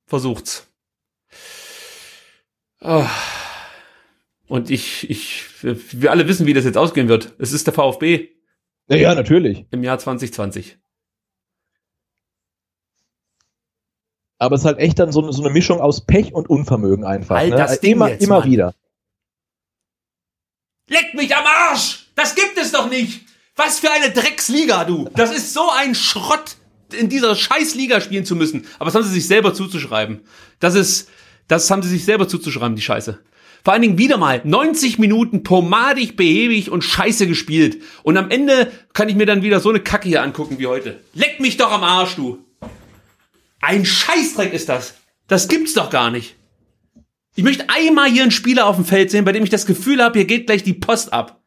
versucht's. 0.05 0.67
Ah. 2.81 3.09
Und 4.47 4.69
ich, 4.69 5.09
ich, 5.09 5.43
wir 5.61 6.11
alle 6.11 6.27
wissen, 6.27 6.45
wie 6.45 6.53
das 6.53 6.63
jetzt 6.65 6.77
ausgehen 6.77 7.07
wird. 7.09 7.33
Es 7.39 7.51
ist 7.51 7.67
der 7.67 7.73
VfB 7.73 8.29
ja, 8.89 8.95
ja, 8.95 9.15
natürlich. 9.15 9.65
im 9.71 9.83
Jahr 9.83 9.99
2020. 9.99 10.77
Aber 14.39 14.55
es 14.55 14.61
ist 14.61 14.65
halt 14.65 14.77
echt 14.79 14.99
dann 14.99 15.11
so, 15.11 15.21
eine- 15.21 15.33
so 15.33 15.41
eine 15.43 15.51
Mischung 15.51 15.81
aus 15.81 16.05
Pech 16.05 16.33
und 16.33 16.49
Unvermögen 16.49 17.03
einfach. 17.03 17.35
Halt 17.35 17.51
ne? 17.51 17.57
das 17.57 17.79
Ding 17.79 17.93
immer, 17.93 18.09
jetzt, 18.09 18.23
immer 18.23 18.39
Mann. 18.39 18.51
wieder. 18.51 18.75
Leck 20.89 21.13
mich 21.15 21.35
am 21.35 21.45
Arsch! 21.45 22.07
Das 22.15 22.35
gibt 22.35 22.57
es 22.57 22.71
doch 22.71 22.89
nicht! 22.89 23.25
Was 23.55 23.79
für 23.79 23.91
eine 23.91 24.11
Drecksliga, 24.11 24.85
du! 24.85 25.09
Das 25.15 25.35
ist 25.35 25.53
so 25.53 25.67
ein 25.75 25.95
Schrott, 25.95 26.55
in 26.93 27.09
dieser 27.09 27.35
Scheißliga 27.35 27.99
spielen 27.99 28.25
zu 28.25 28.35
müssen. 28.35 28.65
Aber 28.75 28.85
das 28.85 28.95
haben 28.95 29.03
sie 29.03 29.11
sich 29.11 29.27
selber 29.27 29.53
zuzuschreiben. 29.53 30.21
Das 30.59 30.75
ist, 30.75 31.09
das 31.47 31.69
haben 31.71 31.81
sie 31.83 31.89
sich 31.89 32.05
selber 32.05 32.27
zuzuschreiben, 32.27 32.75
die 32.75 32.81
Scheiße. 32.81 33.19
Vor 33.63 33.73
allen 33.73 33.81
Dingen 33.81 33.97
wieder 33.97 34.17
mal 34.17 34.41
90 34.43 34.97
Minuten 34.99 35.43
pomadig, 35.43 36.15
behäbig 36.15 36.69
und 36.71 36.83
scheiße 36.83 37.27
gespielt. 37.27 37.81
Und 38.03 38.15
am 38.17 38.29
Ende 38.29 38.71
kann 38.93 39.09
ich 39.09 39.15
mir 39.15 39.25
dann 39.25 39.41
wieder 39.41 39.59
so 39.59 39.69
eine 39.69 39.79
Kacke 39.81 40.07
hier 40.07 40.23
angucken 40.23 40.59
wie 40.59 40.67
heute. 40.67 40.99
Leck 41.13 41.39
mich 41.39 41.57
doch 41.57 41.71
am 41.71 41.83
Arsch, 41.83 42.15
du! 42.15 42.39
Ein 43.59 43.85
Scheißdreck 43.85 44.53
ist 44.53 44.69
das. 44.69 44.95
Das 45.27 45.47
gibt's 45.47 45.73
doch 45.73 45.89
gar 45.89 46.11
nicht. 46.11 46.35
Ich 47.35 47.43
möchte 47.43 47.65
einmal 47.69 48.09
hier 48.09 48.21
einen 48.21 48.31
Spieler 48.31 48.67
auf 48.67 48.75
dem 48.77 48.85
Feld 48.85 49.11
sehen, 49.11 49.25
bei 49.25 49.31
dem 49.31 49.43
ich 49.43 49.49
das 49.49 49.65
Gefühl 49.65 50.01
habe, 50.01 50.17
hier 50.17 50.27
geht 50.27 50.45
gleich 50.47 50.63
die 50.63 50.73
Post 50.73 51.11
ab. 51.11 51.41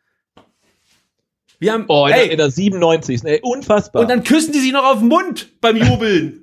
Wir 1.58 1.72
haben, 1.72 1.84
Oh, 1.88 2.06
in, 2.06 2.12
ey, 2.12 2.22
der, 2.24 2.30
in 2.32 2.38
der 2.38 2.50
97. 2.50 3.20
Ey, 3.24 3.40
unfassbar. 3.42 4.02
und 4.02 4.08
dann 4.08 4.24
küssen 4.24 4.52
die 4.52 4.60
sich 4.60 4.72
noch 4.72 4.84
auf 4.84 4.98
den 4.98 5.08
Mund 5.08 5.60
beim 5.60 5.76
Jubeln. 5.76 6.39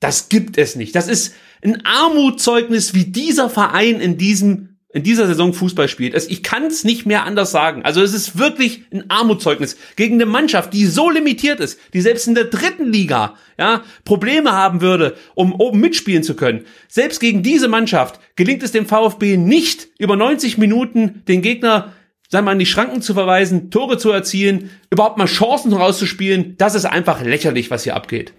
Das 0.00 0.28
gibt 0.28 0.58
es 0.58 0.76
nicht. 0.76 0.94
Das 0.94 1.08
ist 1.08 1.34
ein 1.64 1.84
Armutszeugnis, 1.84 2.94
wie 2.94 3.04
dieser 3.06 3.50
Verein 3.50 4.00
in 4.00 4.16
diesem 4.18 4.64
in 4.94 5.02
dieser 5.02 5.26
Saison 5.26 5.52
Fußball 5.52 5.86
spielt. 5.86 6.14
Es- 6.14 6.28
Ich 6.30 6.42
kann 6.42 6.64
es 6.64 6.82
nicht 6.82 7.04
mehr 7.04 7.24
anders 7.24 7.50
sagen. 7.50 7.82
Also 7.84 8.00
es 8.00 8.14
ist 8.14 8.38
wirklich 8.38 8.84
ein 8.90 9.10
Armutszeugnis 9.10 9.76
gegen 9.96 10.14
eine 10.14 10.24
Mannschaft, 10.24 10.72
die 10.72 10.86
so 10.86 11.10
limitiert 11.10 11.60
ist, 11.60 11.78
die 11.92 12.00
selbst 12.00 12.26
in 12.26 12.34
der 12.34 12.44
dritten 12.44 12.90
Liga 12.90 13.34
ja 13.58 13.82
Probleme 14.06 14.52
haben 14.52 14.80
würde, 14.80 15.14
um 15.34 15.52
oben 15.54 15.78
mitspielen 15.80 16.22
zu 16.22 16.34
können. 16.36 16.64
Selbst 16.88 17.20
gegen 17.20 17.42
diese 17.42 17.68
Mannschaft 17.68 18.18
gelingt 18.34 18.62
es 18.62 18.72
dem 18.72 18.86
VfB 18.86 19.36
nicht 19.36 19.88
über 19.98 20.16
90 20.16 20.56
Minuten 20.56 21.22
den 21.28 21.42
Gegner 21.42 21.92
sagen 22.30 22.46
wir 22.46 22.52
in 22.52 22.58
die 22.58 22.66
Schranken 22.66 23.02
zu 23.02 23.12
verweisen, 23.12 23.70
Tore 23.70 23.98
zu 23.98 24.10
erzielen, 24.10 24.70
überhaupt 24.90 25.18
mal 25.18 25.26
Chancen 25.26 25.72
rauszuspielen. 25.74 26.54
Das 26.56 26.74
ist 26.74 26.86
einfach 26.86 27.22
lächerlich, 27.22 27.70
was 27.70 27.84
hier 27.84 27.94
abgeht. 27.94 28.32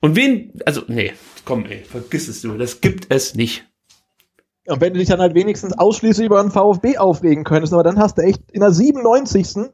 Und 0.00 0.16
wen, 0.16 0.52
also, 0.64 0.82
nee, 0.88 1.12
komm, 1.44 1.66
ey, 1.66 1.84
vergiss 1.84 2.28
es 2.28 2.40
du, 2.42 2.56
das 2.56 2.80
gibt 2.80 3.06
es 3.12 3.34
nicht. 3.34 3.66
Und 4.66 4.80
wenn 4.80 4.92
du 4.92 4.98
dich 5.00 5.08
dann 5.08 5.20
halt 5.20 5.34
wenigstens 5.34 5.76
ausschließlich 5.78 6.26
über 6.26 6.40
den 6.42 6.50
VfB 6.50 6.96
aufregen 6.98 7.44
könntest, 7.44 7.72
aber 7.72 7.82
dann 7.82 7.98
hast 7.98 8.16
du 8.18 8.22
echt 8.22 8.40
in 8.52 8.60
der 8.60 8.72
97. 8.72 9.70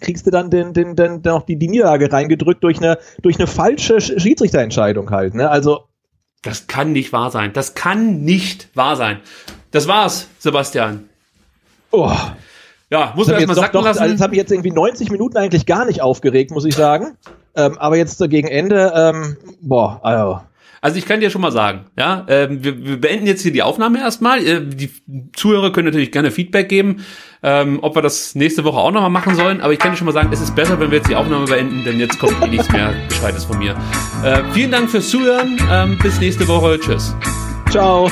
kriegst 0.00 0.26
du 0.26 0.30
dann 0.30 0.50
den, 0.50 0.72
den, 0.72 0.94
den, 0.96 1.22
den 1.22 1.32
noch 1.32 1.44
die, 1.46 1.56
die 1.58 1.68
Niederlage 1.68 2.12
reingedrückt 2.12 2.62
durch 2.64 2.78
eine, 2.78 2.98
durch 3.22 3.36
eine 3.38 3.46
falsche 3.46 3.96
Sch- 3.96 4.18
Schiedsrichterentscheidung 4.20 5.10
halt, 5.10 5.34
ne? 5.34 5.50
Also, 5.50 5.84
Das 6.42 6.66
kann 6.66 6.92
nicht 6.92 7.12
wahr 7.12 7.30
sein. 7.30 7.52
Das 7.52 7.74
kann 7.74 8.22
nicht 8.22 8.68
wahr 8.76 8.96
sein. 8.96 9.20
Das 9.70 9.88
war's, 9.88 10.28
Sebastian. 10.38 11.08
oh. 11.90 12.12
Ja, 12.90 13.12
muss 13.16 13.26
man 13.26 13.36
erstmal 13.36 13.56
sacken 13.56 13.72
doch, 13.72 13.86
also 13.86 14.00
lassen. 14.00 14.12
das 14.12 14.20
habe 14.20 14.34
ich 14.34 14.38
jetzt 14.38 14.52
irgendwie 14.52 14.70
90 14.70 15.10
Minuten 15.10 15.36
eigentlich 15.38 15.66
gar 15.66 15.84
nicht 15.86 16.00
aufgeregt, 16.02 16.50
muss 16.52 16.64
ich 16.66 16.74
sagen. 16.76 17.16
Ähm, 17.56 17.78
aber 17.78 17.96
jetzt 17.96 18.18
so 18.18 18.28
gegen 18.28 18.48
Ende, 18.48 18.92
ähm, 18.94 19.36
boah, 19.60 20.00
also, 20.02 20.40
Also 20.80 20.98
ich 20.98 21.06
kann 21.06 21.20
dir 21.20 21.30
schon 21.30 21.40
mal 21.40 21.50
sagen, 21.52 21.86
ja, 21.96 22.26
ähm, 22.28 22.62
wir, 22.62 22.84
wir 22.84 23.00
beenden 23.00 23.26
jetzt 23.26 23.40
hier 23.40 23.52
die 23.52 23.62
Aufnahme 23.62 24.00
erstmal. 24.00 24.46
Äh, 24.46 24.66
die 24.66 24.90
Zuhörer 25.34 25.72
können 25.72 25.86
natürlich 25.86 26.12
gerne 26.12 26.30
Feedback 26.30 26.68
geben, 26.68 27.04
ähm, 27.42 27.78
ob 27.80 27.94
wir 27.94 28.02
das 28.02 28.34
nächste 28.34 28.64
Woche 28.64 28.78
auch 28.78 28.90
nochmal 28.90 29.08
machen 29.08 29.34
sollen. 29.34 29.62
Aber 29.62 29.72
ich 29.72 29.78
kann 29.78 29.92
dir 29.92 29.96
schon 29.96 30.04
mal 30.04 30.12
sagen, 30.12 30.28
es 30.30 30.42
ist 30.42 30.54
besser, 30.54 30.78
wenn 30.78 30.90
wir 30.90 30.98
jetzt 30.98 31.08
die 31.08 31.16
Aufnahme 31.16 31.46
beenden, 31.46 31.84
denn 31.84 31.98
jetzt 31.98 32.18
kommt 32.18 32.36
eh 32.42 32.48
nichts 32.48 32.70
mehr 32.70 32.92
Gescheites 33.08 33.44
von 33.44 33.58
mir. 33.58 33.74
Äh, 34.22 34.42
vielen 34.52 34.70
Dank 34.70 34.90
fürs 34.90 35.08
Zuhören. 35.08 35.58
Ähm, 35.70 35.96
bis 36.02 36.20
nächste 36.20 36.46
Woche. 36.48 36.78
Tschüss. 36.78 37.14
ciao. 37.70 38.10